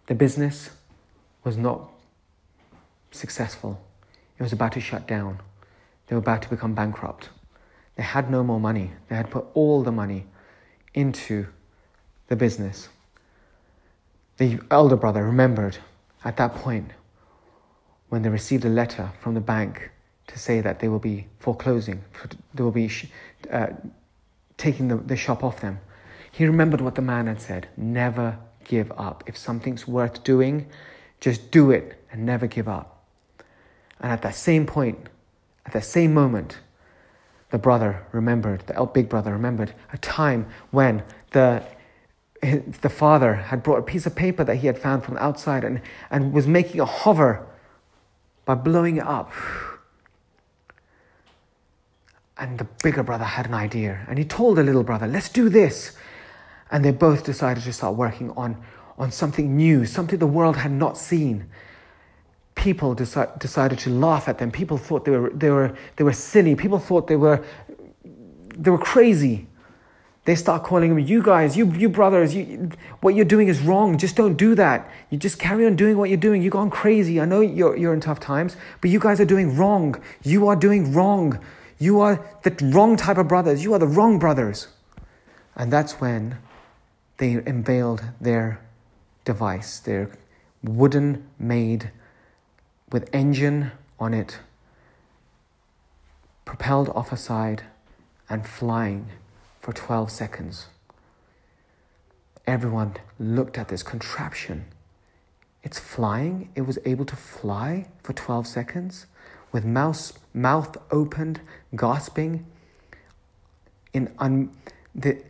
the 0.07 0.15
business 0.15 0.71
was 1.45 1.57
not 1.57 1.91
successful. 3.11 3.85
It 4.39 4.43
was 4.43 4.53
about 4.53 4.73
to 4.73 4.81
shut 4.81 5.07
down. 5.07 5.41
They 6.07 6.15
were 6.15 6.21
about 6.21 6.43
to 6.43 6.49
become 6.49 6.75
bankrupt. 6.75 7.29
They 7.97 8.03
had 8.03 8.31
no 8.31 8.43
more 8.43 8.61
money. 8.61 8.93
They 9.09 9.17
had 9.17 9.31
put 9.31 9.47
all 9.55 9.83
the 9.83 9.93
money 9.93 10.27
into 10.95 11.49
the 12.29 12.37
business. 12.37 12.89
The 14.39 14.61
elder 14.71 14.97
brother 14.97 15.25
remembered 15.25 15.79
at 16.25 16.37
that 16.39 16.55
point 16.55 16.93
when 18.09 18.23
they 18.23 18.29
received 18.29 18.65
a 18.65 18.69
letter 18.69 19.13
from 19.21 19.35
the 19.35 19.41
bank 19.41 19.91
to 20.29 20.39
say 20.39 20.61
that 20.61 20.81
they 20.81 20.89
will 20.89 20.99
be 20.99 21.27
foreclosing, 21.39 22.05
they 22.55 22.63
will 22.63 22.71
be 22.71 22.91
uh, 23.51 23.69
taking 24.57 24.89
the, 24.89 24.97
the 24.97 25.17
shop 25.17 25.43
off 25.43 25.61
them. 25.61 25.81
He 26.31 26.47
remembered 26.47 26.81
what 26.81 26.95
the 26.95 27.03
man 27.03 27.27
had 27.27 27.41
said 27.41 27.69
never 27.77 28.39
give 28.65 28.93
up. 28.93 29.25
If 29.27 29.37
something's 29.37 29.89
worth 29.89 30.23
doing, 30.23 30.69
just 31.21 31.51
do 31.51 31.71
it 31.71 32.05
and 32.13 32.25
never 32.25 32.47
give 32.47 32.69
up. 32.69 33.05
And 34.01 34.13
at 34.13 34.23
that 34.23 34.35
same 34.35 34.67
point, 34.67 35.09
at 35.67 35.73
that 35.73 35.85
same 35.85 36.15
moment, 36.15 36.59
the 37.51 37.59
brother 37.59 38.07
remembered, 38.13 38.67
the 38.67 38.85
big 38.85 39.09
brother 39.09 39.33
remembered 39.33 39.73
a 39.93 39.99
time 39.99 40.47
when 40.71 41.03
the 41.33 41.63
the 42.41 42.89
father 42.89 43.35
had 43.35 43.63
brought 43.63 43.79
a 43.79 43.83
piece 43.83 44.07
of 44.07 44.15
paper 44.15 44.45
that 44.45 44.57
he 44.57 44.67
had 44.67 44.79
found 44.79 45.05
from 45.05 45.17
outside 45.17 45.65
and, 45.65 45.81
and 46.11 46.33
was 46.33 46.47
making 46.47 46.81
a 46.81 46.85
hover 46.85 47.47
by 48.45 48.55
blowing 48.55 48.97
it 48.97 49.07
up. 49.07 49.33
And 52.37 52.59
the 52.59 52.67
bigger 52.83 53.03
brother 53.03 53.25
had 53.25 53.47
an 53.47 53.55
idea, 53.55 54.07
and 54.09 54.17
he 54.17 54.25
told 54.25 54.59
the 54.59 54.63
little 54.63 54.85
brother, 54.85 55.09
Let's 55.09 55.29
do 55.29 55.49
this. 55.49 55.97
And 56.71 56.85
they 56.85 56.93
both 56.93 57.25
decided 57.25 57.65
to 57.65 57.73
start 57.73 57.97
working 57.97 58.31
on, 58.33 58.63
on 58.97 59.11
something 59.11 59.57
new, 59.57 59.85
something 59.85 60.19
the 60.19 60.27
world 60.27 60.57
had 60.57 60.71
not 60.71 60.97
seen. 60.97 61.47
People 62.55 62.95
deci- 62.95 63.39
decided 63.39 63.79
to 63.81 63.91
laugh 63.91 64.29
at 64.29 64.39
them. 64.39 64.51
People 64.53 64.77
thought 64.77 65.05
they 65.05 65.13
were, 65.13 65.31
they, 65.31 65.51
were, 65.51 65.77
they 65.97 66.05
were 66.05 66.13
silly. 66.13 66.55
People 66.55 66.79
thought 66.79 67.07
they 67.07 67.17
were, 67.17 67.43
they 68.05 68.71
were 68.71 68.79
crazy. 68.79 69.48
They 70.25 70.35
start 70.35 70.63
calling 70.63 70.91
them, 70.91 70.99
you 70.99 71.23
guys, 71.23 71.57
you, 71.57 71.73
you 71.73 71.89
brothers, 71.89 72.35
you, 72.35 72.71
what 73.01 73.15
you're 73.15 73.25
doing 73.25 73.49
is 73.49 73.61
wrong. 73.61 73.97
Just 73.97 74.15
don't 74.15 74.37
do 74.37 74.55
that. 74.57 74.91
You 75.09 75.17
just 75.17 75.39
carry 75.39 75.65
on 75.65 75.75
doing 75.75 75.97
what 75.97 76.11
you're 76.11 76.19
doing. 76.19 76.43
You've 76.43 76.53
gone 76.53 76.69
crazy. 76.69 77.19
I 77.19 77.25
know 77.25 77.41
you're, 77.41 77.77
you're 77.77 77.95
in 77.95 78.01
tough 78.01 78.21
times, 78.21 78.57
but 78.83 78.91
you 78.91 78.99
guys 78.99 79.21
are 79.21 79.25
doing 79.25 79.57
wrong. 79.57 80.03
You 80.23 80.49
are 80.49 80.57
doing 80.57 80.93
wrong. 80.93 81.41
You 81.79 82.01
are 82.01 82.27
the 82.43 82.55
wrong 82.67 82.97
type 82.97 83.17
of 83.17 83.27
brothers. 83.27 83.65
You 83.65 83.73
are 83.73 83.79
the 83.79 83.87
wrong 83.87 84.19
brothers. 84.19 84.69
And 85.57 85.73
that's 85.73 85.95
when 85.95 86.39
they 87.17 87.35
unveiled 87.35 88.03
their 88.21 88.61
device, 89.25 89.81
their 89.81 90.11
wooden 90.63 91.27
made 91.39 91.91
with 92.91 93.09
engine 93.13 93.73
on 93.99 94.15
it, 94.15 94.39
propelled 96.45 96.89
off 96.91 97.13
a 97.13 97.17
side 97.17 97.65
and 98.29 98.47
flying 98.47 99.09
for 99.69 99.75
12 99.75 100.11
seconds. 100.11 100.69
Everyone 102.47 102.97
looked 103.19 103.59
at 103.59 103.69
this 103.69 103.83
contraption. 103.83 104.65
It's 105.63 105.79
flying. 105.79 106.51
It 106.55 106.63
was 106.63 106.79
able 106.87 107.05
to 107.05 107.17
fly 107.17 107.87
for 108.03 108.15
12 108.15 108.47
seconds 108.47 109.05
with 109.53 109.67
mouse, 109.67 110.15
mouth 110.33 110.79
opened, 110.91 111.43
gasping 111.77 112.47
in 113.93 114.11
un, 114.19 114.57
the 114.95 115.23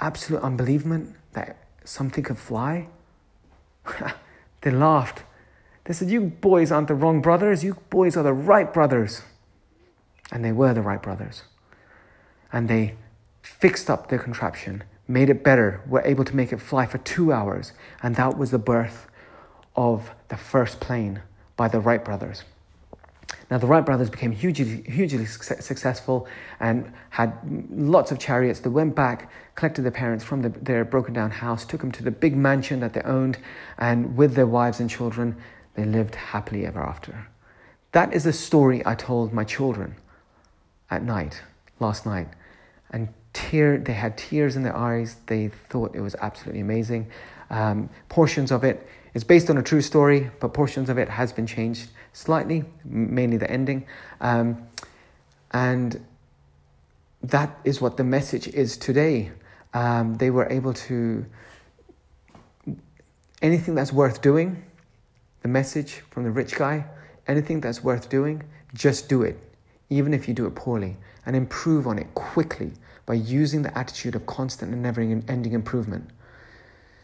absolute 0.00 0.42
unbelievement 0.42 1.16
that 1.32 1.56
something 1.82 2.22
could 2.22 2.36
fly. 2.36 2.88
they 4.60 4.70
laughed. 4.70 5.22
They 5.84 5.94
said, 5.94 6.10
You 6.10 6.20
boys 6.20 6.70
aren't 6.70 6.88
the 6.88 6.94
wrong 6.94 7.22
brothers, 7.22 7.64
you 7.64 7.78
boys 7.88 8.18
are 8.18 8.22
the 8.22 8.34
right 8.34 8.70
brothers. 8.70 9.22
And 10.30 10.44
they 10.44 10.52
were 10.52 10.74
the 10.74 10.82
right 10.82 11.00
brothers. 11.00 11.44
And 12.52 12.68
they 12.68 12.94
fixed 13.58 13.90
up 13.90 14.08
their 14.08 14.18
contraption, 14.18 14.84
made 15.06 15.30
it 15.30 15.42
better, 15.42 15.82
were 15.86 16.02
able 16.02 16.24
to 16.24 16.36
make 16.36 16.52
it 16.52 16.60
fly 16.60 16.86
for 16.86 16.98
two 16.98 17.32
hours. 17.32 17.72
And 18.02 18.14
that 18.16 18.38
was 18.38 18.50
the 18.50 18.58
birth 18.58 19.06
of 19.74 20.10
the 20.28 20.36
first 20.36 20.80
plane 20.80 21.22
by 21.56 21.68
the 21.68 21.80
Wright 21.80 22.04
brothers. 22.04 22.44
Now, 23.50 23.58
the 23.58 23.66
Wright 23.66 23.84
brothers 23.84 24.10
became 24.10 24.32
hugely, 24.32 24.82
hugely 24.82 25.24
successful 25.24 26.26
and 26.60 26.92
had 27.10 27.32
lots 27.70 28.10
of 28.12 28.18
chariots. 28.18 28.60
They 28.60 28.68
went 28.68 28.94
back, 28.94 29.30
collected 29.54 29.82
their 29.82 29.90
parents 29.90 30.24
from 30.24 30.42
the, 30.42 30.50
their 30.50 30.84
broken 30.84 31.14
down 31.14 31.30
house, 31.30 31.64
took 31.64 31.80
them 31.80 31.92
to 31.92 32.02
the 32.02 32.10
big 32.10 32.36
mansion 32.36 32.80
that 32.80 32.92
they 32.92 33.00
owned, 33.02 33.38
and 33.78 34.16
with 34.16 34.34
their 34.34 34.46
wives 34.46 34.80
and 34.80 34.90
children, 34.90 35.36
they 35.74 35.84
lived 35.84 36.14
happily 36.14 36.66
ever 36.66 36.82
after. 36.82 37.28
That 37.92 38.12
is 38.12 38.26
a 38.26 38.32
story 38.32 38.82
I 38.84 38.94
told 38.94 39.32
my 39.32 39.44
children 39.44 39.96
at 40.90 41.02
night, 41.02 41.42
last 41.80 42.04
night. 42.04 42.28
And 42.90 43.08
tear, 43.32 43.78
they 43.78 43.92
had 43.92 44.18
tears 44.18 44.56
in 44.56 44.62
their 44.62 44.76
eyes. 44.76 45.16
They 45.26 45.48
thought 45.48 45.94
it 45.94 46.00
was 46.00 46.14
absolutely 46.20 46.60
amazing. 46.60 47.10
Um, 47.50 47.88
portions 48.08 48.50
of 48.50 48.64
it 48.64 48.86
is 49.14 49.24
based 49.24 49.50
on 49.50 49.58
a 49.58 49.62
true 49.62 49.80
story, 49.80 50.30
but 50.40 50.52
portions 50.52 50.88
of 50.88 50.98
it 50.98 51.08
has 51.08 51.32
been 51.32 51.46
changed 51.46 51.90
slightly, 52.12 52.64
mainly 52.84 53.36
the 53.36 53.50
ending. 53.50 53.86
Um, 54.20 54.66
and 55.52 56.04
that 57.22 57.58
is 57.64 57.80
what 57.80 57.96
the 57.96 58.04
message 58.04 58.48
is 58.48 58.76
today. 58.76 59.32
Um, 59.74 60.14
they 60.14 60.30
were 60.30 60.46
able 60.50 60.74
to, 60.74 61.24
anything 63.42 63.74
that's 63.74 63.92
worth 63.92 64.20
doing, 64.22 64.62
the 65.42 65.48
message 65.48 66.02
from 66.10 66.24
the 66.24 66.30
rich 66.30 66.54
guy, 66.54 66.84
anything 67.26 67.60
that's 67.60 67.82
worth 67.82 68.08
doing, 68.08 68.42
just 68.74 69.08
do 69.08 69.22
it, 69.22 69.38
even 69.90 70.12
if 70.12 70.28
you 70.28 70.34
do 70.34 70.46
it 70.46 70.54
poorly, 70.54 70.96
and 71.26 71.34
improve 71.34 71.86
on 71.86 71.98
it 71.98 72.12
quickly 72.14 72.72
by 73.08 73.14
using 73.14 73.62
the 73.62 73.76
attitude 73.76 74.14
of 74.14 74.26
constant 74.26 74.70
and 74.70 74.82
never 74.82 75.00
ending 75.00 75.54
improvement. 75.54 76.10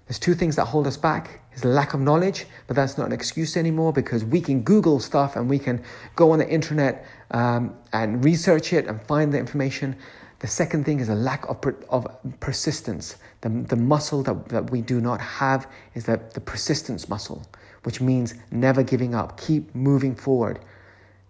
There's 0.07 0.19
two 0.19 0.35
things 0.35 0.55
that 0.57 0.67
hold 0.67 0.87
us 0.87 0.99
back 0.99 1.41
is 1.55 1.65
lack 1.65 1.95
of 1.95 2.01
knowledge, 2.01 2.45
but 2.67 2.77
that's 2.77 2.99
not 2.99 3.07
an 3.07 3.13
excuse 3.15 3.57
anymore 3.57 3.91
because 3.91 4.23
we 4.23 4.39
can 4.43 4.61
Google 4.61 5.01
stuff 5.01 5.35
and 5.35 5.49
we 5.49 5.59
can 5.59 5.83
go 6.15 6.33
on 6.33 6.39
the 6.41 6.49
internet 6.49 7.07
um, 7.31 7.75
and 7.95 8.23
research 8.23 8.75
it 8.75 8.87
and 8.87 9.01
find 9.07 9.33
the 9.33 9.39
information. 9.39 9.97
The 10.41 10.47
second 10.47 10.85
thing 10.85 11.01
is 11.01 11.09
a 11.09 11.15
lack 11.15 11.49
of, 11.49 11.63
per, 11.63 11.75
of 11.89 12.07
persistence. 12.41 13.17
The, 13.41 13.49
the 13.49 13.77
muscle 13.77 14.23
that, 14.25 14.47
that 14.51 14.71
we 14.71 14.83
do 14.83 15.01
not 15.01 15.23
have 15.23 15.67
is 15.95 16.05
the, 16.05 16.21
the 16.35 16.41
persistence 16.41 17.09
muscle, 17.09 17.47
which 17.85 18.03
means 18.03 18.35
never 18.51 18.83
giving 18.83 19.15
up. 19.15 19.41
Keep 19.41 19.75
moving 19.75 20.15
forward. 20.15 20.59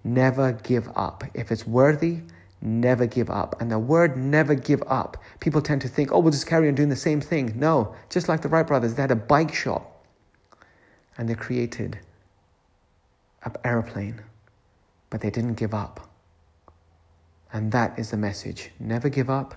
Never 0.03 0.55
give 0.65 0.91
up. 0.97 1.23
If 1.33 1.53
it's 1.53 1.65
worthy, 1.65 2.23
never 2.65 3.07
give 3.07 3.31
up. 3.31 3.61
And 3.61 3.71
the 3.71 3.79
word 3.79 4.17
never 4.17 4.55
give 4.55 4.83
up, 4.87 5.23
people 5.41 5.61
tend 5.61 5.83
to 5.83 5.89
think, 5.89 6.13
oh, 6.13 6.19
we'll 6.19 6.33
just 6.33 6.47
carry 6.47 6.69
on 6.69 6.75
doing 6.75 6.89
the 6.89 6.97
same 6.97 7.21
thing. 7.21 7.53
No, 7.57 7.95
just 8.11 8.29
like 8.29 8.43
the 8.43 8.49
Wright 8.49 8.67
brothers, 8.67 8.95
they 8.95 9.03
had 9.03 9.11
a 9.11 9.17
bike 9.17 9.55
shop 9.55 10.05
and 11.17 11.29
they 11.29 11.35
created 11.35 11.99
an 13.45 13.53
aeroplane, 13.65 14.21
but 15.11 15.21
they 15.21 15.31
didn't 15.31 15.55
give 15.55 15.75
up. 15.75 16.09
And 17.53 17.71
that 17.73 17.99
is 17.99 18.11
the 18.11 18.17
message. 18.17 18.71
Never 18.81 19.09
give 19.09 19.31
up. 19.31 19.55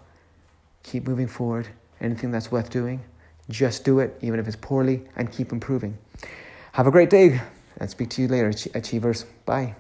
Keep 0.84 1.08
moving 1.08 1.28
forward. 1.28 1.68
Anything 2.00 2.30
that's 2.30 2.52
worth 2.52 2.70
doing, 2.70 3.04
just 3.50 3.84
do 3.84 4.00
it, 4.00 4.16
even 4.22 4.40
if 4.40 4.48
it's 4.48 4.56
poorly, 4.56 5.02
and 5.16 5.32
keep 5.32 5.52
improving. 5.52 5.98
Have 6.74 6.86
a 6.86 6.92
great 6.92 7.10
day 7.10 7.42
and 7.80 7.90
speak 7.90 8.10
to 8.12 8.22
you 8.22 8.28
later, 8.28 8.54
Achievers. 8.76 9.26
Bye. 9.46 9.76